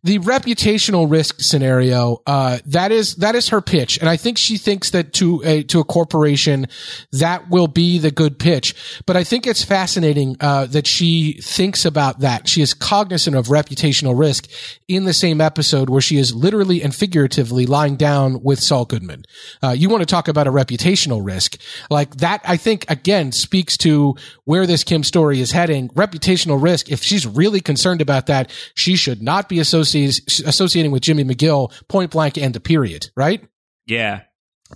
the 0.06 0.20
reputational 0.20 1.10
risk 1.10 1.40
scenario 1.40 2.22
uh, 2.28 2.58
that 2.66 2.92
is 2.92 3.16
that 3.16 3.34
is 3.34 3.48
her 3.48 3.60
pitch, 3.60 3.98
and 3.98 4.08
I 4.08 4.16
think 4.16 4.38
she 4.38 4.56
thinks 4.56 4.90
that 4.90 5.12
to 5.14 5.42
a 5.44 5.64
to 5.64 5.80
a 5.80 5.84
corporation 5.84 6.68
that 7.10 7.50
will 7.50 7.66
be 7.66 7.98
the 7.98 8.12
good 8.12 8.38
pitch. 8.38 9.02
But 9.04 9.16
I 9.16 9.24
think 9.24 9.48
it's 9.48 9.64
fascinating 9.64 10.36
uh, 10.40 10.66
that 10.66 10.86
she 10.86 11.40
thinks 11.42 11.84
about 11.84 12.20
that. 12.20 12.46
She 12.46 12.62
is 12.62 12.72
cognizant 12.72 13.34
of 13.34 13.48
reputational 13.48 14.16
risk 14.16 14.48
in 14.86 15.06
the 15.06 15.12
same 15.12 15.40
episode 15.40 15.90
where 15.90 16.00
she 16.00 16.18
is 16.18 16.32
literally 16.32 16.84
and 16.84 16.94
figuratively 16.94 17.66
lying 17.66 17.96
down 17.96 18.44
with 18.44 18.60
Saul 18.60 18.84
Goodman. 18.84 19.24
Uh, 19.60 19.70
you 19.70 19.88
want 19.88 20.02
to 20.02 20.06
talk 20.06 20.28
about 20.28 20.46
a 20.46 20.52
reputational 20.52 21.26
risk 21.26 21.58
like 21.90 22.18
that? 22.18 22.42
I 22.44 22.56
think 22.58 22.88
again 22.88 23.32
speaks 23.32 23.76
to 23.78 24.14
where 24.44 24.68
this 24.68 24.84
Kim 24.84 25.02
story 25.02 25.40
is 25.40 25.50
heading. 25.50 25.88
Reputational 25.90 26.62
risk. 26.62 26.92
If 26.92 27.02
she's 27.02 27.26
really 27.26 27.60
concerned 27.60 28.00
about 28.00 28.26
that, 28.26 28.52
she 28.76 28.94
should 28.94 29.20
not 29.20 29.48
be 29.48 29.58
associated 29.58 29.95
associating 30.04 30.90
with 30.92 31.02
Jimmy 31.02 31.24
McGill 31.24 31.72
point 31.88 32.10
blank 32.10 32.36
and 32.38 32.54
a 32.56 32.60
period, 32.60 33.10
right? 33.16 33.42
Yeah. 33.86 34.22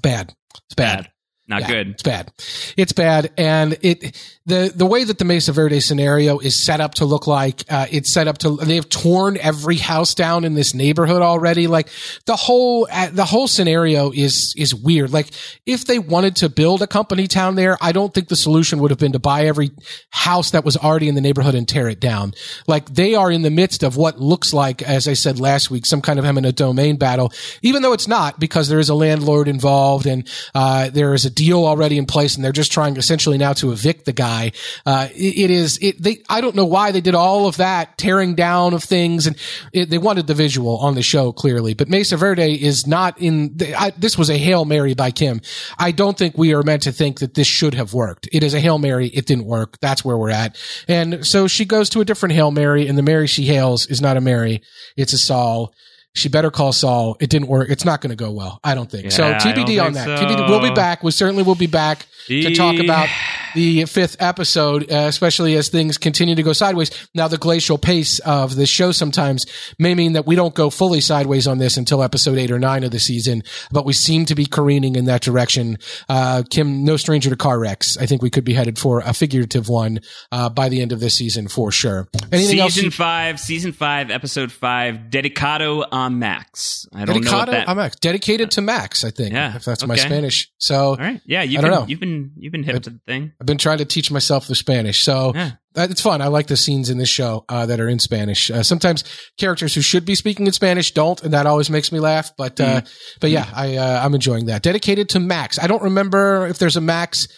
Bad. 0.03 0.35
It's 0.67 0.75
bad. 0.75 1.05
bad. 1.05 1.11
Not 1.51 1.63
yeah, 1.63 1.67
good. 1.67 1.89
It's 1.89 2.03
bad. 2.05 2.33
It's 2.77 2.93
bad. 2.93 3.33
And 3.37 3.77
it, 3.83 4.17
the, 4.47 4.73
the 4.73 4.87
way 4.87 5.03
that 5.03 5.19
the 5.19 5.25
Mesa 5.25 5.51
Verde 5.51 5.81
scenario 5.81 6.39
is 6.39 6.65
set 6.65 6.81
up 6.81 6.95
to 6.95 7.05
look 7.05 7.27
like, 7.27 7.65
uh, 7.69 7.89
it's 7.91 8.13
set 8.13 8.29
up 8.29 8.39
to, 8.39 8.57
they've 8.59 8.89
torn 8.89 9.37
every 9.37 9.75
house 9.75 10.15
down 10.15 10.45
in 10.45 10.55
this 10.55 10.75
neighborhood 10.75 11.23
already. 11.23 11.67
Like 11.67 11.89
the 12.27 12.37
whole, 12.37 12.87
uh, 12.89 13.09
the 13.11 13.25
whole 13.25 13.49
scenario 13.49 14.13
is, 14.13 14.55
is 14.57 14.73
weird. 14.73 15.13
Like 15.13 15.27
if 15.67 15.87
they 15.87 15.99
wanted 15.99 16.37
to 16.37 16.49
build 16.49 16.83
a 16.83 16.87
company 16.87 17.27
town 17.27 17.57
there, 17.57 17.77
I 17.81 17.91
don't 17.91 18.15
think 18.15 18.29
the 18.29 18.37
solution 18.37 18.79
would 18.79 18.93
have 18.93 19.01
been 19.01 19.13
to 19.13 19.19
buy 19.19 19.47
every 19.47 19.73
house 20.11 20.53
that 20.53 20.65
was 20.65 20.77
already 20.77 21.09
in 21.09 21.17
the 21.17 21.21
neighborhood 21.21 21.57
and 21.57 21.67
tear 21.67 21.89
it 21.89 21.99
down. 21.99 22.33
Like 22.69 22.87
they 22.95 23.17
are 23.17 23.29
in 23.29 23.43
the 23.43 23.51
midst 23.51 23.83
of 23.83 23.97
what 23.97 24.21
looks 24.21 24.53
like, 24.53 24.83
as 24.83 25.09
I 25.09 25.15
said 25.15 25.41
last 25.41 25.69
week, 25.69 25.85
some 25.85 26.01
kind 26.01 26.21
of 26.21 26.25
eminent 26.25 26.55
domain 26.55 26.97
battle, 26.97 27.33
even 27.61 27.83
though 27.83 27.93
it's 27.93 28.07
not 28.07 28.39
because 28.39 28.69
there 28.69 28.79
is 28.79 28.89
a 28.89 28.95
landlord 28.95 29.49
involved 29.49 30.07
and, 30.07 30.29
uh, 30.55 30.91
there 30.91 31.13
is 31.13 31.25
a 31.25 31.40
deal 31.41 31.65
already 31.65 31.97
in 31.97 32.05
place 32.05 32.37
and 32.37 32.45
they're 32.45 32.53
just 32.53 32.71
trying 32.71 32.99
essentially 32.99 33.39
now 33.39 33.55
to 33.55 33.73
evict 33.73 34.05
the 34.05 34.13
guy. 34.13 34.53
Uh, 34.85 35.09
it, 35.15 35.39
it 35.39 35.51
is, 35.51 35.79
it, 35.81 36.01
they, 36.03 36.19
I 36.29 36.43
don't 36.43 36.55
know 36.55 36.67
why 36.67 36.93
they 36.93 37.01
did 37.01 37.15
all 37.15 37.47
of 37.47 37.57
that 37.57 37.97
tearing 37.97 38.35
down 38.35 38.75
of 38.75 38.85
things 38.85 39.27
and 39.27 39.37
it, 39.73 39.89
they 39.89 39.97
wanted 39.97 40.27
the 40.27 40.35
visual 40.35 40.77
on 40.79 40.95
the 40.95 41.03
show 41.03 41.33
clearly, 41.33 41.73
but 41.73 41.89
Mesa 41.89 42.19
Verde 42.19 42.63
is 42.63 42.87
not 42.87 43.19
in, 43.19 43.57
the, 43.57 43.75
I, 43.75 43.91
this 43.97 44.19
was 44.19 44.29
a 44.29 44.37
Hail 44.37 44.67
Mary 44.67 44.93
by 44.93 45.11
Kim. 45.13 45.41
I 45.79 45.93
don't 45.93 46.19
think 46.19 46.37
we 46.37 46.53
are 46.53 46.63
meant 46.63 46.83
to 46.83 46.93
think 46.93 47.21
that 47.21 47.33
this 47.33 47.47
should 47.47 47.73
have 47.73 47.95
worked. 47.95 48.29
It 48.33 48.43
is 48.43 48.53
a 48.53 48.61
Hail 48.61 48.79
Mary. 48.79 49.07
It 49.07 49.25
didn't 49.25 49.47
work. 49.47 49.79
That's 49.81 50.05
where 50.05 50.19
we're 50.19 50.29
at. 50.29 50.59
And 50.89 51.27
so 51.27 51.49
she 51.49 51.65
goes 51.65 51.89
to 51.91 52.03
a 52.03 52.05
different 52.05 52.35
Hail 52.35 52.51
Mary 52.51 52.87
and 52.87 52.99
the 52.99 53.03
Mary 53.03 53.27
she 53.27 53.47
hails 53.47 53.87
is 53.87 54.03
not 54.03 54.19
a 54.19 54.21
Mary. 54.21 54.61
It's 54.95 55.15
a 55.15 55.19
Saul 55.19 55.73
she 56.15 56.29
better 56.29 56.51
call 56.51 56.73
Saul. 56.73 57.17
It 57.21 57.31
didn't 57.31 57.49
work. 57.49 57.71
It's 57.71 57.85
not 57.85 58.01
going 58.01 58.11
to 58.11 58.17
go 58.17 58.31
well. 58.31 58.61
I 58.65 58.75
don't 58.75 58.91
think. 58.91 59.05
Yeah, 59.05 59.11
so 59.11 59.33
TBD 59.35 59.85
on 59.85 59.93
that. 59.93 60.19
So. 60.19 60.25
TBD. 60.25 60.49
We'll 60.49 60.63
be 60.63 60.75
back. 60.75 61.03
We 61.03 61.11
certainly 61.13 61.43
will 61.43 61.55
be 61.55 61.67
back 61.67 62.07
to 62.27 62.55
talk 62.55 62.79
about 62.79 63.09
the 63.55 63.85
fifth 63.87 64.17
episode, 64.21 64.91
uh, 64.91 65.07
especially 65.09 65.57
as 65.57 65.69
things 65.69 65.99
continue 65.99 66.35
to 66.35 66.43
go 66.43 66.53
sideways. 66.53 66.91
Now, 67.15 67.29
the 67.29 67.39
glacial 67.39 67.79
pace 67.79 68.19
of 68.21 68.57
the 68.57 68.67
show 68.67 68.93
sometimes 68.93 69.47
may 69.79 69.95
mean 69.95 70.13
that 70.15 70.27
we 70.27 70.37
don't 70.37 70.55
go 70.55 70.71
fully 70.71 71.01
sideways 71.01 71.47
on 71.47 71.59
this 71.59 71.77
until 71.77 72.03
episode 72.03 72.39
eight 72.39 72.51
or 72.51 72.59
nine 72.59 72.85
of 72.85 72.91
the 72.91 72.99
season, 72.99 73.43
but 73.71 73.85
we 73.85 73.93
seem 73.93 74.25
to 74.27 74.35
be 74.35 74.47
careening 74.47 74.97
in 74.97 75.07
that 75.07 75.23
direction. 75.23 75.79
Uh, 76.09 76.43
Kim, 76.51 76.85
no 76.85 76.97
stranger 76.97 77.31
to 77.31 77.37
car 77.37 77.59
wrecks. 77.59 77.97
I 77.97 78.07
think 78.07 78.23
we 78.23 78.31
could 78.31 78.45
be 78.45 78.55
headed 78.55 78.79
for 78.79 79.01
a 79.01 79.13
figurative 79.13 79.69
one 79.69 80.01
uh, 80.33 80.49
by 80.49 80.69
the 80.69 80.81
end 80.81 80.93
of 80.93 81.01
this 81.01 81.15
season 81.15 81.49
for 81.49 81.73
sure. 81.73 82.09
Anything 82.33 82.59
season 82.61 82.85
else? 82.87 82.95
five, 82.95 83.41
season 83.41 83.73
five, 83.73 84.11
episode 84.11 84.53
five, 84.53 84.97
Dedicado 85.11 85.87
on 85.91 86.19
Max. 86.19 86.87
I 86.95 87.05
don't 87.05 87.23
Dedicado 87.23 87.47
know 87.47 87.53
that. 87.53 87.69
On 87.69 87.77
Max. 87.77 87.97
Dedicated 87.97 88.51
to 88.53 88.61
Max, 88.61 89.05
I 89.05 89.11
think. 89.11 89.33
Yeah, 89.33 89.57
if 89.57 89.65
that's 89.65 89.83
okay. 89.83 89.89
my 89.89 89.97
Spanish. 89.97 90.51
So, 90.59 90.91
all 90.91 90.97
right, 90.97 91.21
yeah, 91.25 91.43
you 91.43 91.59
I 91.59 91.63
don't 91.63 91.71
know. 91.71 91.87
You've 91.87 92.01
been 92.01 92.33
you've 92.37 92.53
been 92.53 92.63
hip 92.63 92.77
I, 92.77 92.79
to 92.81 92.91
the 92.91 93.01
thing. 93.07 93.33
I've 93.41 93.47
been 93.47 93.59
trying 93.59 93.79
to 93.79 93.87
teach 93.87 94.11
myself 94.11 94.47
the 94.47 94.55
Spanish, 94.55 95.03
so 95.03 95.33
yeah. 95.35 95.53
it's 95.75 96.03
fun. 96.03 96.21
I 96.21 96.27
like 96.27 96.47
the 96.47 96.59
scenes 96.59 96.91
in 96.91 96.99
this 96.99 97.09
show 97.09 97.47
uh, 97.49 97.65
that 97.67 97.81
are 97.81 97.89
in 97.89 97.99
Spanish. 97.99 98.51
Uh, 98.51 98.63
sometimes 98.63 99.03
characters 99.39 99.75
who 99.75 99.81
should 99.81 100.05
be 100.05 100.15
speaking 100.15 100.47
in 100.47 100.53
Spanish 100.53 100.93
don't, 100.93 101.23
and 101.23 101.33
that 101.33 101.47
always 101.47 101.71
makes 101.71 101.91
me 101.91 102.01
laugh. 102.01 102.33
But 102.37 102.57
mm. 102.57 102.65
uh, 102.67 102.81
but 103.19 103.31
yeah, 103.31 103.49
I 103.55 103.77
uh, 103.77 104.05
I'm 104.05 104.15
enjoying 104.15 104.47
that. 104.47 104.63
Dedicated 104.63 105.09
to 105.11 105.21
Max. 105.21 105.59
I 105.59 105.69
don't 105.69 105.83
remember 105.83 106.49
if 106.49 106.59
there's 106.59 106.77
a 106.77 106.83
Max 106.83 107.29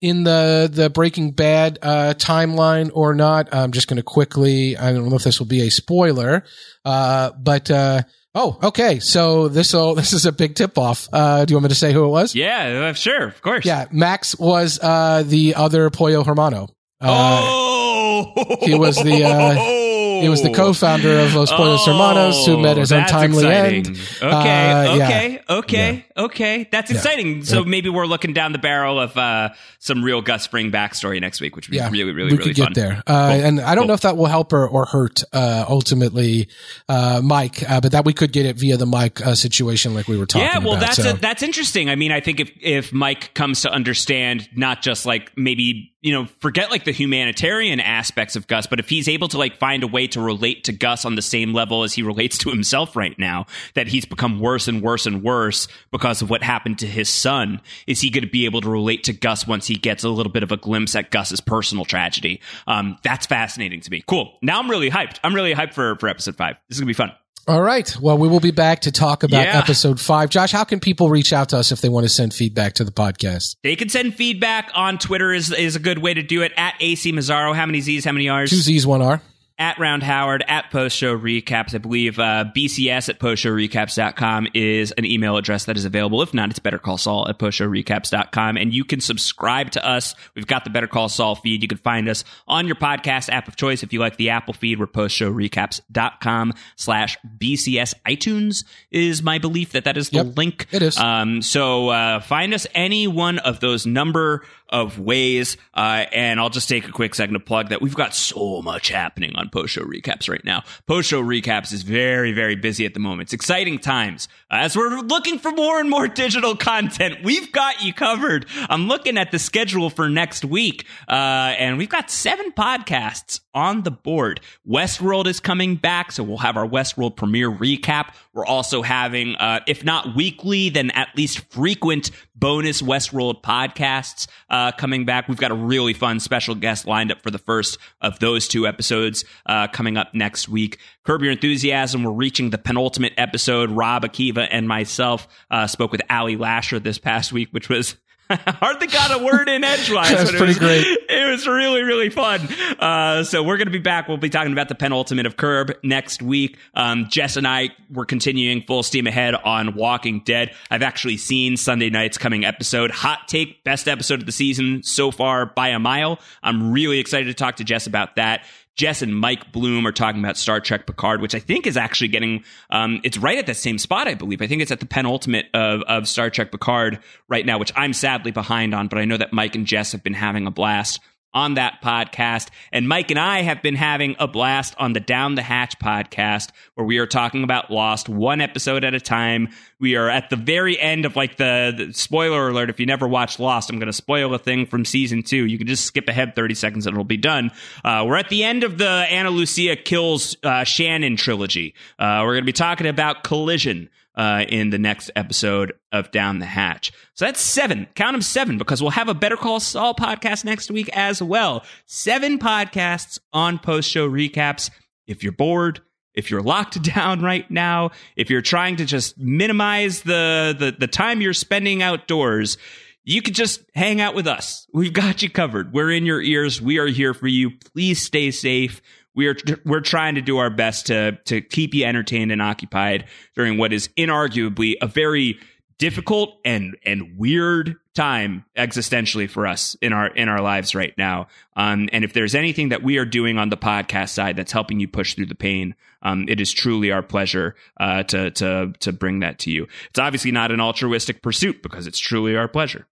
in 0.00 0.22
the 0.22 0.70
the 0.72 0.90
Breaking 0.90 1.32
Bad 1.32 1.80
uh, 1.82 2.14
timeline 2.16 2.90
or 2.94 3.12
not. 3.14 3.52
I'm 3.52 3.72
just 3.72 3.88
going 3.88 3.96
to 3.96 4.04
quickly. 4.04 4.76
I 4.76 4.92
don't 4.92 5.08
know 5.08 5.16
if 5.16 5.24
this 5.24 5.40
will 5.40 5.48
be 5.48 5.66
a 5.66 5.70
spoiler, 5.70 6.44
uh, 6.84 7.32
but. 7.32 7.70
Uh, 7.70 8.02
Oh, 8.40 8.56
okay. 8.62 9.00
So 9.00 9.48
this 9.48 9.72
this 9.96 10.12
is 10.12 10.24
a 10.24 10.32
big 10.32 10.54
tip 10.54 10.78
off. 10.78 11.08
Uh, 11.12 11.44
do 11.44 11.52
you 11.52 11.56
want 11.56 11.64
me 11.64 11.68
to 11.70 11.74
say 11.74 11.92
who 11.92 12.04
it 12.04 12.08
was? 12.08 12.36
Yeah, 12.36 12.90
uh, 12.90 12.92
sure, 12.92 13.26
of 13.26 13.42
course. 13.42 13.64
Yeah, 13.64 13.86
Max 13.90 14.38
was 14.38 14.78
uh, 14.80 15.24
the 15.26 15.56
other 15.56 15.90
Pollo 15.90 16.22
Hermano. 16.22 16.68
Uh, 17.00 17.40
oh, 17.42 18.56
he 18.62 18.74
was 18.74 18.96
the 18.96 19.24
he 20.20 20.28
was 20.28 20.42
the 20.42 20.52
co-founder 20.52 21.20
of 21.20 21.34
Los 21.34 21.50
Pollos 21.52 21.80
oh, 21.86 21.92
Hermanos, 21.92 22.46
who 22.46 22.58
met 22.58 22.76
his 22.76 22.92
untimely 22.92 23.46
exciting. 23.46 23.86
end. 23.86 24.00
Okay, 24.22 24.26
Uh, 24.26 24.94
yeah. 24.96 25.04
okay, 25.06 25.40
okay, 25.48 26.04
Yeah. 26.16 26.24
okay. 26.24 26.68
That's 26.70 26.90
Yeah. 26.90 26.96
exciting. 26.96 27.44
So 27.44 27.64
maybe 27.64 27.88
we're 27.88 28.06
looking 28.06 28.32
down 28.32 28.52
the 28.52 28.58
barrel 28.58 28.98
of 29.00 29.16
uh, 29.16 29.50
some 29.78 30.02
real 30.04 30.20
Gus 30.22 30.46
Fring 30.46 30.70
backstory 30.70 31.20
next 31.20 31.40
week, 31.40 31.56
which 31.56 31.68
would 31.68 31.72
be 31.72 31.76
Yeah, 31.78 31.90
really, 31.90 32.12
really, 32.12 32.32
we 32.32 32.38
really 32.38 32.54
could 32.54 32.56
fun. 32.62 32.72
get 32.72 32.80
there. 32.80 33.02
Uh, 33.06 33.32
Cool. 33.32 33.44
And 33.46 33.60
I 33.60 33.74
don't 33.74 33.82
Cool. 33.82 33.88
know 33.88 33.94
if 33.94 34.00
that 34.02 34.16
will 34.16 34.26
help 34.26 34.50
her 34.52 34.66
or 34.68 34.86
hurt 34.86 35.22
uh, 35.32 35.64
ultimately 35.68 36.48
uh, 36.88 37.20
Mike, 37.24 37.62
uh, 37.68 37.80
but 37.80 37.92
that 37.92 38.04
we 38.04 38.12
could 38.12 38.32
get 38.32 38.46
it 38.46 38.56
via 38.56 38.76
the 38.76 38.86
Mike 38.86 39.24
uh, 39.26 39.34
situation, 39.34 39.94
like 39.94 40.08
we 40.08 40.16
were 40.18 40.26
talking 40.26 40.46
Yeah, 40.46 40.58
well, 40.58 40.74
about. 40.74 40.80
that's 40.80 41.02
so. 41.02 41.10
a, 41.10 41.12
that's 41.14 41.42
interesting. 41.42 41.88
I 41.90 41.94
mean, 41.94 42.12
I 42.12 42.20
think 42.20 42.40
if 42.40 42.50
if 42.60 42.92
Mike 42.92 43.34
comes 43.34 43.62
to 43.62 43.70
understand 43.70 44.48
not 44.56 44.82
just 44.82 45.06
like 45.06 45.30
maybe 45.36 45.92
you 46.00 46.12
know 46.12 46.26
forget 46.40 46.70
like 46.70 46.84
the 46.84 46.92
humanitarian 46.92 47.80
aspects 47.80 48.36
of 48.36 48.46
Gus, 48.46 48.66
but 48.66 48.78
if 48.78 48.88
he's 48.88 49.08
able 49.08 49.28
to 49.28 49.38
like 49.38 49.58
find 49.58 49.82
a 49.82 49.86
way 49.86 50.06
to 50.08 50.20
relate 50.20 50.64
to 50.64 50.72
Gus 50.72 51.04
on 51.04 51.14
the 51.14 51.22
same 51.22 51.52
level 51.52 51.82
as 51.82 51.94
he 51.94 52.02
relates 52.02 52.38
to 52.38 52.50
himself 52.50 52.96
right 52.96 53.18
now, 53.18 53.46
that 53.74 53.88
he's 53.88 54.04
become 54.04 54.40
worse 54.40 54.68
and 54.68 54.82
worse 54.82 55.06
and 55.06 55.22
worse 55.22 55.68
because 55.90 56.22
of 56.22 56.30
what 56.30 56.42
happened 56.42 56.78
to 56.80 56.86
his 56.86 57.08
son, 57.08 57.60
is 57.86 58.00
he 58.00 58.10
going 58.10 58.24
to 58.24 58.30
be 58.30 58.44
able 58.44 58.60
to 58.60 58.70
relate 58.70 59.04
to 59.04 59.12
Gus 59.12 59.46
once 59.46 59.66
he 59.66 59.74
gets 59.74 60.04
a 60.04 60.08
little 60.08 60.32
bit 60.32 60.42
of 60.42 60.52
a 60.52 60.56
glimpse 60.56 60.94
at 60.94 61.10
Gus's 61.10 61.40
personal 61.40 61.84
tragedy? 61.84 62.40
Um, 62.66 62.98
that's 63.02 63.26
fascinating 63.26 63.80
to 63.80 63.90
me. 63.90 64.04
Cool. 64.06 64.32
Now 64.42 64.60
I'm 64.60 64.70
really 64.70 64.90
hyped. 64.90 65.18
I'm 65.24 65.34
really 65.34 65.54
hyped 65.54 65.74
for 65.74 65.96
for 65.96 66.08
episode 66.08 66.36
five. 66.36 66.56
This 66.68 66.76
is 66.76 66.80
gonna 66.80 66.88
be 66.88 66.94
fun. 66.94 67.12
All 67.48 67.62
right. 67.62 67.96
Well, 67.98 68.18
we 68.18 68.28
will 68.28 68.40
be 68.40 68.50
back 68.50 68.80
to 68.82 68.92
talk 68.92 69.22
about 69.22 69.46
Yeah. 69.46 69.58
episode 69.58 69.98
five. 69.98 70.28
Josh, 70.28 70.52
how 70.52 70.64
can 70.64 70.80
people 70.80 71.08
reach 71.08 71.32
out 71.32 71.48
to 71.48 71.56
us 71.56 71.72
if 71.72 71.80
they 71.80 71.88
want 71.88 72.04
to 72.04 72.10
send 72.10 72.34
feedback 72.34 72.74
to 72.74 72.84
the 72.84 72.92
podcast? 72.92 73.56
They 73.62 73.74
can 73.74 73.88
send 73.88 74.14
feedback 74.14 74.70
on 74.74 74.98
Twitter 74.98 75.32
is 75.32 75.50
is 75.50 75.74
a 75.74 75.78
good 75.78 75.98
way 75.98 76.12
to 76.12 76.22
do 76.22 76.42
it. 76.42 76.52
At 76.58 76.74
AC 76.78 77.10
Mazzaro, 77.10 77.54
how 77.56 77.64
many 77.64 77.80
Z's, 77.80 78.04
how 78.04 78.12
many 78.12 78.28
R's? 78.28 78.50
Two 78.50 78.56
Z's, 78.56 78.86
one 78.86 79.00
R. 79.00 79.22
At 79.60 79.76
Round 79.80 80.04
Howard, 80.04 80.44
at 80.46 80.70
Post 80.70 80.96
Show 80.96 81.18
Recaps. 81.18 81.74
I 81.74 81.78
believe 81.78 82.20
uh, 82.20 82.44
BCS 82.56 83.08
at 83.08 83.18
postshowrecaps.com 83.18 84.46
is 84.54 84.92
an 84.92 85.04
email 85.04 85.36
address 85.36 85.64
that 85.64 85.76
is 85.76 85.84
available. 85.84 86.22
If 86.22 86.32
not, 86.32 86.50
it's 86.50 86.60
Better 86.60 86.78
Call 86.78 86.96
Saul 86.96 87.28
at 87.28 87.40
postshowrecaps.com. 87.40 88.56
And 88.56 88.72
you 88.72 88.84
can 88.84 89.00
subscribe 89.00 89.72
to 89.72 89.84
us. 89.84 90.14
We've 90.36 90.46
got 90.46 90.62
the 90.62 90.70
Better 90.70 90.86
Call 90.86 91.08
Saul 91.08 91.34
feed. 91.34 91.62
You 91.62 91.66
can 91.68 91.78
find 91.78 92.08
us 92.08 92.22
on 92.46 92.66
your 92.68 92.76
podcast 92.76 93.30
app 93.30 93.48
of 93.48 93.56
choice. 93.56 93.82
If 93.82 93.92
you 93.92 93.98
like 93.98 94.16
the 94.16 94.30
Apple 94.30 94.54
feed, 94.54 94.78
we're 94.78 94.86
postshowrecaps.com 94.86 96.54
slash 96.76 97.16
BCS. 97.38 97.94
iTunes 98.06 98.64
is 98.92 99.22
my 99.24 99.38
belief 99.38 99.72
that 99.72 99.84
that 99.84 99.96
is 99.96 100.10
the 100.10 100.18
Yep, 100.18 100.36
link. 100.36 100.66
it 100.70 100.82
is. 100.82 100.96
Um, 100.98 101.42
so 101.42 101.88
uh, 101.88 102.20
find 102.20 102.54
us 102.54 102.66
any 102.74 103.06
one 103.08 103.38
of 103.40 103.58
those 103.60 103.86
number 103.86 104.44
of 104.70 104.98
ways. 104.98 105.56
Uh, 105.74 106.04
and 106.12 106.40
I'll 106.40 106.50
just 106.50 106.68
take 106.68 106.86
a 106.86 106.92
quick 106.92 107.14
second 107.14 107.34
to 107.34 107.40
plug 107.40 107.70
that 107.70 107.80
we've 107.80 107.94
got 107.94 108.14
so 108.14 108.62
much 108.62 108.88
happening 108.88 109.34
on 109.36 109.48
post 109.50 109.72
show 109.72 109.82
recaps 109.82 110.28
right 110.28 110.44
now. 110.44 110.62
Post 110.86 111.08
show 111.08 111.22
recaps 111.22 111.72
is 111.72 111.82
very, 111.82 112.32
very 112.32 112.56
busy 112.56 112.84
at 112.84 112.94
the 112.94 113.00
moment. 113.00 113.28
It's 113.28 113.32
exciting 113.32 113.78
times. 113.78 114.28
Uh, 114.50 114.56
as 114.68 114.76
we're 114.76 115.00
looking 115.00 115.38
for 115.38 115.50
more 115.52 115.80
and 115.80 115.88
more 115.88 116.08
digital 116.08 116.56
content, 116.56 117.22
we've 117.22 117.50
got 117.52 117.82
you 117.82 117.92
covered. 117.92 118.46
I'm 118.68 118.88
looking 118.88 119.16
at 119.18 119.30
the 119.30 119.38
schedule 119.38 119.90
for 119.90 120.08
next 120.08 120.44
week, 120.44 120.84
uh, 121.08 121.12
and 121.58 121.78
we've 121.78 121.88
got 121.88 122.10
seven 122.10 122.52
podcasts 122.52 123.40
on 123.54 123.82
the 123.82 123.90
board. 123.90 124.40
Westworld 124.68 125.26
is 125.26 125.40
coming 125.40 125.76
back, 125.76 126.12
so 126.12 126.22
we'll 126.22 126.38
have 126.38 126.56
our 126.56 126.66
Westworld 126.66 127.16
premiere 127.16 127.50
recap. 127.50 128.14
We're 128.38 128.46
also 128.46 128.82
having, 128.82 129.34
uh, 129.34 129.58
if 129.66 129.82
not 129.82 130.14
weekly, 130.14 130.68
then 130.68 130.92
at 130.92 131.08
least 131.16 131.40
frequent 131.52 132.12
bonus 132.36 132.80
Westworld 132.80 133.42
podcasts 133.42 134.28
uh, 134.48 134.70
coming 134.70 135.04
back. 135.04 135.26
We've 135.26 135.36
got 135.36 135.50
a 135.50 135.56
really 135.56 135.92
fun 135.92 136.20
special 136.20 136.54
guest 136.54 136.86
lined 136.86 137.10
up 137.10 137.20
for 137.20 137.32
the 137.32 137.38
first 137.38 137.78
of 138.00 138.20
those 138.20 138.46
two 138.46 138.64
episodes 138.68 139.24
uh, 139.46 139.66
coming 139.66 139.96
up 139.96 140.14
next 140.14 140.48
week. 140.48 140.78
Curb 141.02 141.22
Your 141.22 141.32
Enthusiasm, 141.32 142.04
we're 142.04 142.12
reaching 142.12 142.50
the 142.50 142.58
penultimate 142.58 143.14
episode. 143.16 143.72
Rob 143.72 144.04
Akiva 144.04 144.46
and 144.48 144.68
myself 144.68 145.26
uh, 145.50 145.66
spoke 145.66 145.90
with 145.90 146.02
Ali 146.08 146.36
Lasher 146.36 146.78
this 146.78 146.98
past 146.98 147.32
week, 147.32 147.48
which 147.50 147.68
was 147.68 147.96
hardly 148.30 148.86
got 148.86 149.18
a 149.18 149.24
word 149.24 149.48
in 149.48 149.64
edgewise. 149.64 150.10
That's 150.10 150.30
pretty 150.30 150.46
was, 150.46 150.58
great. 150.58 150.86
It 151.08 151.30
was 151.30 151.46
really, 151.46 151.82
really 151.82 152.10
fun. 152.10 152.46
Uh, 152.78 153.24
so 153.24 153.42
we're 153.42 153.56
going 153.56 153.68
to 153.68 153.72
be 153.72 153.78
back. 153.78 154.06
We'll 154.06 154.18
be 154.18 154.28
talking 154.28 154.52
about 154.52 154.68
the 154.68 154.74
penultimate 154.74 155.24
of 155.24 155.36
Curb 155.36 155.72
next 155.82 156.22
week. 156.22 156.58
Um, 156.74 157.06
Jess 157.08 157.36
and 157.36 157.46
I 157.46 157.70
were 157.90 158.04
continuing 158.04 158.62
full 158.62 158.82
steam 158.82 159.06
ahead 159.06 159.34
on 159.34 159.74
Walking 159.74 160.20
Dead. 160.24 160.54
I've 160.70 160.82
actually 160.82 161.16
seen 161.16 161.56
Sunday 161.56 161.88
night's 161.88 162.18
coming 162.18 162.44
episode. 162.44 162.90
Hot 162.90 163.28
take, 163.28 163.64
best 163.64 163.88
episode 163.88 164.20
of 164.20 164.26
the 164.26 164.32
season 164.32 164.82
so 164.82 165.10
far 165.10 165.46
by 165.46 165.68
a 165.68 165.78
mile. 165.78 166.18
I'm 166.42 166.72
really 166.72 166.98
excited 166.98 167.26
to 167.26 167.34
talk 167.34 167.56
to 167.56 167.64
Jess 167.64 167.86
about 167.86 168.16
that. 168.16 168.44
Jess 168.78 169.02
and 169.02 169.14
Mike 169.18 169.52
Bloom 169.52 169.86
are 169.86 169.92
talking 169.92 170.20
about 170.20 170.36
Star 170.36 170.60
Trek 170.60 170.86
Picard, 170.86 171.20
which 171.20 171.34
I 171.34 171.40
think 171.40 171.66
is 171.66 171.76
actually 171.76 172.08
getting, 172.08 172.44
um, 172.70 173.00
it's 173.02 173.18
right 173.18 173.36
at 173.36 173.46
the 173.46 173.54
same 173.54 173.76
spot, 173.76 174.06
I 174.06 174.14
believe. 174.14 174.40
I 174.40 174.46
think 174.46 174.62
it's 174.62 174.70
at 174.70 174.78
the 174.80 174.86
penultimate 174.86 175.46
of, 175.52 175.82
of 175.82 176.06
Star 176.08 176.30
Trek 176.30 176.52
Picard 176.52 177.00
right 177.28 177.44
now, 177.44 177.58
which 177.58 177.72
I'm 177.76 177.92
sadly 177.92 178.30
behind 178.30 178.74
on, 178.74 178.86
but 178.86 178.98
I 178.98 179.04
know 179.04 179.16
that 179.16 179.32
Mike 179.32 179.56
and 179.56 179.66
Jess 179.66 179.92
have 179.92 180.04
been 180.04 180.14
having 180.14 180.46
a 180.46 180.52
blast 180.52 181.00
on 181.34 181.54
that 181.54 181.80
podcast. 181.82 182.48
And 182.72 182.88
Mike 182.88 183.10
and 183.10 183.18
I 183.18 183.42
have 183.42 183.62
been 183.62 183.74
having 183.74 184.16
a 184.18 184.26
blast 184.26 184.74
on 184.78 184.92
the 184.92 185.00
Down 185.00 185.34
the 185.34 185.42
Hatch 185.42 185.78
podcast, 185.78 186.50
where 186.74 186.86
we 186.86 186.98
are 186.98 187.06
talking 187.06 187.44
about 187.44 187.70
Lost 187.70 188.08
one 188.08 188.40
episode 188.40 188.84
at 188.84 188.94
a 188.94 189.00
time. 189.00 189.48
We 189.78 189.96
are 189.96 190.08
at 190.08 190.30
the 190.30 190.36
very 190.36 190.78
end 190.78 191.04
of 191.04 191.16
like 191.16 191.36
the, 191.36 191.74
the 191.76 191.92
spoiler 191.92 192.48
alert. 192.48 192.70
If 192.70 192.80
you 192.80 192.86
never 192.86 193.06
watched 193.06 193.38
Lost, 193.38 193.70
I'm 193.70 193.78
going 193.78 193.86
to 193.86 193.92
spoil 193.92 194.34
a 194.34 194.38
thing 194.38 194.66
from 194.66 194.84
season 194.84 195.22
two. 195.22 195.44
You 195.46 195.58
can 195.58 195.66
just 195.66 195.84
skip 195.84 196.08
ahead 196.08 196.34
30 196.34 196.54
seconds 196.54 196.86
and 196.86 196.94
it'll 196.94 197.04
be 197.04 197.16
done. 197.16 197.50
Uh, 197.84 198.04
we're 198.06 198.16
at 198.16 198.30
the 198.30 198.42
end 198.42 198.64
of 198.64 198.78
the 198.78 198.88
Ana 198.88 199.30
Lucia 199.30 199.76
kills 199.76 200.36
uh, 200.42 200.64
Shannon 200.64 201.16
trilogy. 201.16 201.74
Uh, 201.98 202.22
we're 202.24 202.34
going 202.34 202.44
to 202.44 202.46
be 202.46 202.52
talking 202.52 202.86
about 202.86 203.22
Collision 203.22 203.90
uh, 204.18 204.44
in 204.48 204.70
the 204.70 204.78
next 204.78 205.12
episode 205.14 205.72
of 205.92 206.10
Down 206.10 206.40
the 206.40 206.46
Hatch. 206.46 206.92
So 207.14 207.24
that's 207.24 207.40
seven. 207.40 207.86
Count 207.94 208.14
them 208.14 208.22
seven 208.22 208.58
because 208.58 208.82
we'll 208.82 208.90
have 208.90 209.08
a 209.08 209.14
Better 209.14 209.36
Call 209.36 209.60
Saul 209.60 209.94
podcast 209.94 210.44
next 210.44 210.72
week 210.72 210.90
as 210.92 211.22
well. 211.22 211.64
Seven 211.86 212.38
podcasts 212.38 213.20
on 213.32 213.60
post 213.60 213.88
show 213.88 214.10
recaps. 214.10 214.70
If 215.06 215.22
you're 215.22 215.32
bored, 215.32 215.80
if 216.14 216.32
you're 216.32 216.42
locked 216.42 216.82
down 216.94 217.22
right 217.22 217.48
now, 217.48 217.92
if 218.16 218.28
you're 218.28 218.42
trying 218.42 218.76
to 218.76 218.84
just 218.84 219.16
minimize 219.18 220.02
the, 220.02 220.54
the, 220.58 220.74
the 220.76 220.88
time 220.88 221.20
you're 221.20 221.32
spending 221.32 221.80
outdoors, 221.80 222.58
you 223.04 223.22
could 223.22 223.36
just 223.36 223.62
hang 223.72 224.00
out 224.00 224.16
with 224.16 224.26
us. 224.26 224.66
We've 224.74 224.92
got 224.92 225.22
you 225.22 225.30
covered. 225.30 225.72
We're 225.72 225.92
in 225.92 226.04
your 226.04 226.20
ears. 226.20 226.60
We 226.60 226.78
are 226.78 226.88
here 226.88 227.14
for 227.14 227.28
you. 227.28 227.52
Please 227.72 228.02
stay 228.02 228.32
safe 228.32 228.82
we 229.18 229.26
are 229.26 229.34
we're 229.64 229.80
trying 229.80 230.14
to 230.14 230.22
do 230.22 230.38
our 230.38 230.48
best 230.48 230.86
to 230.86 231.18
to 231.24 231.40
keep 231.40 231.74
you 231.74 231.84
entertained 231.84 232.30
and 232.30 232.40
occupied 232.40 233.04
during 233.34 233.58
what 233.58 233.72
is 233.72 233.88
inarguably 233.98 234.76
a 234.80 234.86
very 234.86 235.40
difficult 235.76 236.38
and 236.44 236.76
and 236.84 237.18
weird 237.18 237.74
time 237.96 238.44
existentially 238.56 239.28
for 239.28 239.44
us 239.44 239.76
in 239.82 239.92
our 239.92 240.06
in 240.06 240.28
our 240.28 240.40
lives 240.40 240.72
right 240.72 240.94
now. 240.96 241.26
Um, 241.56 241.88
and 241.92 242.04
if 242.04 242.12
there's 242.12 242.36
anything 242.36 242.68
that 242.68 242.84
we 242.84 242.96
are 242.98 243.04
doing 243.04 243.38
on 243.38 243.48
the 243.48 243.56
podcast 243.56 244.10
side 244.10 244.36
that's 244.36 244.52
helping 244.52 244.78
you 244.78 244.86
push 244.86 245.14
through 245.14 245.26
the 245.26 245.34
pain, 245.34 245.74
um, 246.02 246.26
it 246.28 246.40
is 246.40 246.52
truly 246.52 246.92
our 246.92 247.02
pleasure 247.02 247.56
uh, 247.80 248.04
to 248.04 248.30
to 248.30 248.72
to 248.78 248.92
bring 248.92 249.18
that 249.18 249.40
to 249.40 249.50
you. 249.50 249.66
It's 249.90 249.98
obviously 249.98 250.30
not 250.30 250.52
an 250.52 250.60
altruistic 250.60 251.22
pursuit 251.22 251.60
because 251.60 251.88
it's 251.88 251.98
truly 251.98 252.36
our 252.36 252.46
pleasure. 252.46 252.86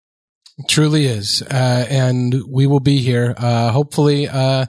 It 0.59 0.67
truly 0.69 1.07
is, 1.07 1.43
uh, 1.43 1.87
and 1.89 2.35
we 2.49 2.67
will 2.67 2.81
be 2.81 2.99
here. 2.99 3.35
Uh, 3.37 3.71
hopefully 3.71 4.27
uh, 4.27 4.67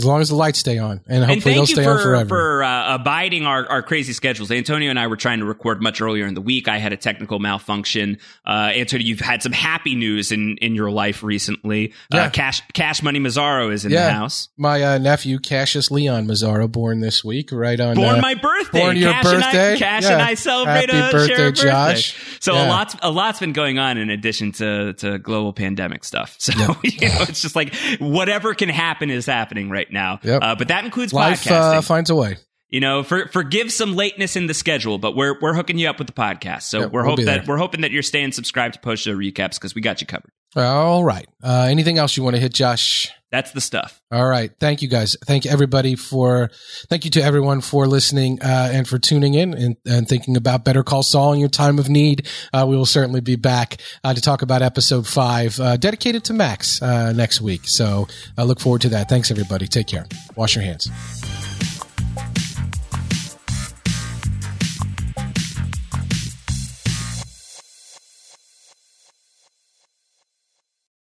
as 0.00 0.06
long 0.06 0.20
as 0.20 0.30
the 0.30 0.34
lights 0.34 0.58
stay 0.58 0.78
on, 0.78 1.00
and 1.06 1.24
hopefully 1.24 1.54
and 1.54 1.58
they'll 1.58 1.66
stay 1.66 1.84
for, 1.84 1.90
on 1.90 2.02
forever. 2.02 2.28
For 2.28 2.62
uh, 2.64 2.94
abiding 2.94 3.44
our, 3.44 3.66
our 3.68 3.82
crazy 3.82 4.12
schedules, 4.12 4.50
Antonio 4.50 4.88
and 4.88 4.98
I 4.98 5.06
were 5.06 5.16
trying 5.16 5.40
to 5.40 5.44
record 5.44 5.82
much 5.82 6.00
earlier 6.00 6.26
in 6.26 6.34
the 6.34 6.40
week. 6.40 6.68
I 6.68 6.78
had 6.78 6.92
a 6.92 6.96
technical 6.96 7.38
malfunction. 7.38 8.18
Uh, 8.46 8.72
Antonio, 8.74 9.06
you've 9.06 9.20
had 9.20 9.42
some 9.42 9.52
happy 9.52 9.94
news 9.94 10.32
in, 10.32 10.56
in 10.58 10.74
your 10.74 10.90
life 10.90 11.22
recently. 11.22 11.92
Uh, 12.12 12.16
yeah. 12.16 12.22
Uh, 12.24 12.30
Cash 12.30 12.62
Cash 12.72 13.02
Money 13.02 13.20
Mazzaro 13.20 13.72
is 13.72 13.84
in 13.84 13.92
yeah. 13.92 14.06
the 14.06 14.12
house. 14.12 14.48
My 14.56 14.82
uh, 14.82 14.98
nephew 14.98 15.38
Cassius 15.38 15.90
Leon 15.90 16.26
Mazzaro, 16.26 16.70
born 16.70 17.00
this 17.00 17.24
week, 17.24 17.52
right 17.52 17.78
on 17.78 17.96
born 17.96 18.18
uh, 18.18 18.22
my 18.22 18.34
birthday. 18.34 18.80
Born 18.80 18.96
your 18.96 19.12
Cash 19.12 19.24
birthday. 19.24 19.74
And 19.74 19.76
I, 19.76 19.78
Cash 19.78 20.02
yeah. 20.04 20.12
and 20.12 20.22
I 20.22 20.34
celebrate 20.34 20.90
Happy 20.90 20.98
a 20.98 21.12
birthday, 21.12 21.34
share 21.34 21.52
Josh. 21.52 22.14
birthday. 22.14 22.36
So 22.40 22.54
yeah. 22.54 22.66
a 22.66 22.68
lot's 22.68 22.96
a 23.02 23.10
lot's 23.10 23.40
been 23.40 23.52
going 23.52 23.78
on 23.78 23.98
in 23.98 24.10
addition 24.10 24.52
to 24.52 24.94
to 24.94 25.18
global 25.18 25.52
pandemic 25.52 26.04
stuff. 26.04 26.36
So 26.50 26.52
you 26.82 27.08
know, 27.08 27.22
it's 27.28 27.42
just 27.42 27.54
like 27.54 27.74
whatever 28.00 28.54
can 28.54 28.68
happen 28.68 29.08
is 29.08 29.24
happening 29.24 29.70
right 29.70 29.89
now. 29.92 30.20
Yep. 30.22 30.42
Uh, 30.42 30.54
but 30.56 30.68
that 30.68 30.84
includes 30.84 31.12
Life 31.12 31.44
podcasting. 31.44 31.78
uh, 31.78 31.82
finds 31.82 32.10
a 32.10 32.14
way. 32.14 32.36
You 32.68 32.78
know, 32.80 33.02
for, 33.02 33.26
forgive 33.26 33.72
some 33.72 33.96
lateness 33.96 34.36
in 34.36 34.46
the 34.46 34.54
schedule, 34.54 34.98
but 34.98 35.16
we're 35.16 35.36
we're 35.40 35.54
hooking 35.54 35.76
you 35.76 35.88
up 35.90 35.98
with 35.98 36.06
the 36.06 36.12
podcast. 36.12 36.62
So 36.62 36.80
Yep, 36.80 36.92
we're 36.92 37.02
we'll 37.02 37.16
hope 37.16 37.24
that 37.24 37.46
we're 37.48 37.56
hoping 37.56 37.80
that 37.80 37.90
you're 37.90 38.02
staying 38.02 38.30
subscribed 38.32 38.74
to 38.74 38.80
post 38.80 39.02
show 39.04 39.16
recaps 39.16 39.54
because 39.54 39.74
we 39.74 39.80
got 39.80 40.00
you 40.00 40.06
covered. 40.06 40.30
All 40.56 41.04
right. 41.04 41.28
Uh, 41.42 41.68
anything 41.70 41.98
else 41.98 42.16
you 42.16 42.22
want 42.22 42.36
to 42.36 42.40
hit, 42.42 42.52
Josh? 42.52 43.10
That's 43.30 43.52
the 43.52 43.60
stuff. 43.60 44.02
All 44.10 44.26
right. 44.26 44.50
Thank 44.58 44.82
you 44.82 44.88
guys. 44.88 45.16
Thank 45.24 45.46
everybody 45.46 45.94
for, 45.94 46.50
thank 46.88 47.04
you 47.04 47.12
to 47.12 47.22
everyone 47.22 47.60
for 47.60 47.86
listening, 47.86 48.42
uh, 48.42 48.70
and 48.72 48.88
for 48.88 48.98
tuning 48.98 49.34
in 49.34 49.54
and, 49.54 49.76
and 49.86 50.08
thinking 50.08 50.36
about 50.36 50.64
Better 50.64 50.82
Call 50.82 51.04
Saul 51.04 51.34
in 51.34 51.38
your 51.38 51.48
time 51.48 51.78
of 51.78 51.88
need. 51.88 52.26
Uh, 52.52 52.66
we 52.68 52.76
will 52.76 52.86
certainly 52.86 53.20
be 53.20 53.36
back, 53.36 53.80
uh, 54.02 54.12
to 54.12 54.20
talk 54.20 54.42
about 54.42 54.62
episode 54.62 55.06
five, 55.06 55.60
uh, 55.60 55.76
dedicated 55.76 56.24
to 56.24 56.32
Max, 56.32 56.82
uh, 56.82 57.12
next 57.12 57.40
week. 57.40 57.68
So 57.68 58.08
I 58.36 58.42
look 58.42 58.58
forward 58.58 58.80
to 58.80 58.88
that. 58.88 59.08
Thanks 59.08 59.30
everybody. 59.30 59.68
Take 59.68 59.86
care. 59.86 60.06
Wash 60.34 60.56
your 60.56 60.64
hands. 60.64 60.90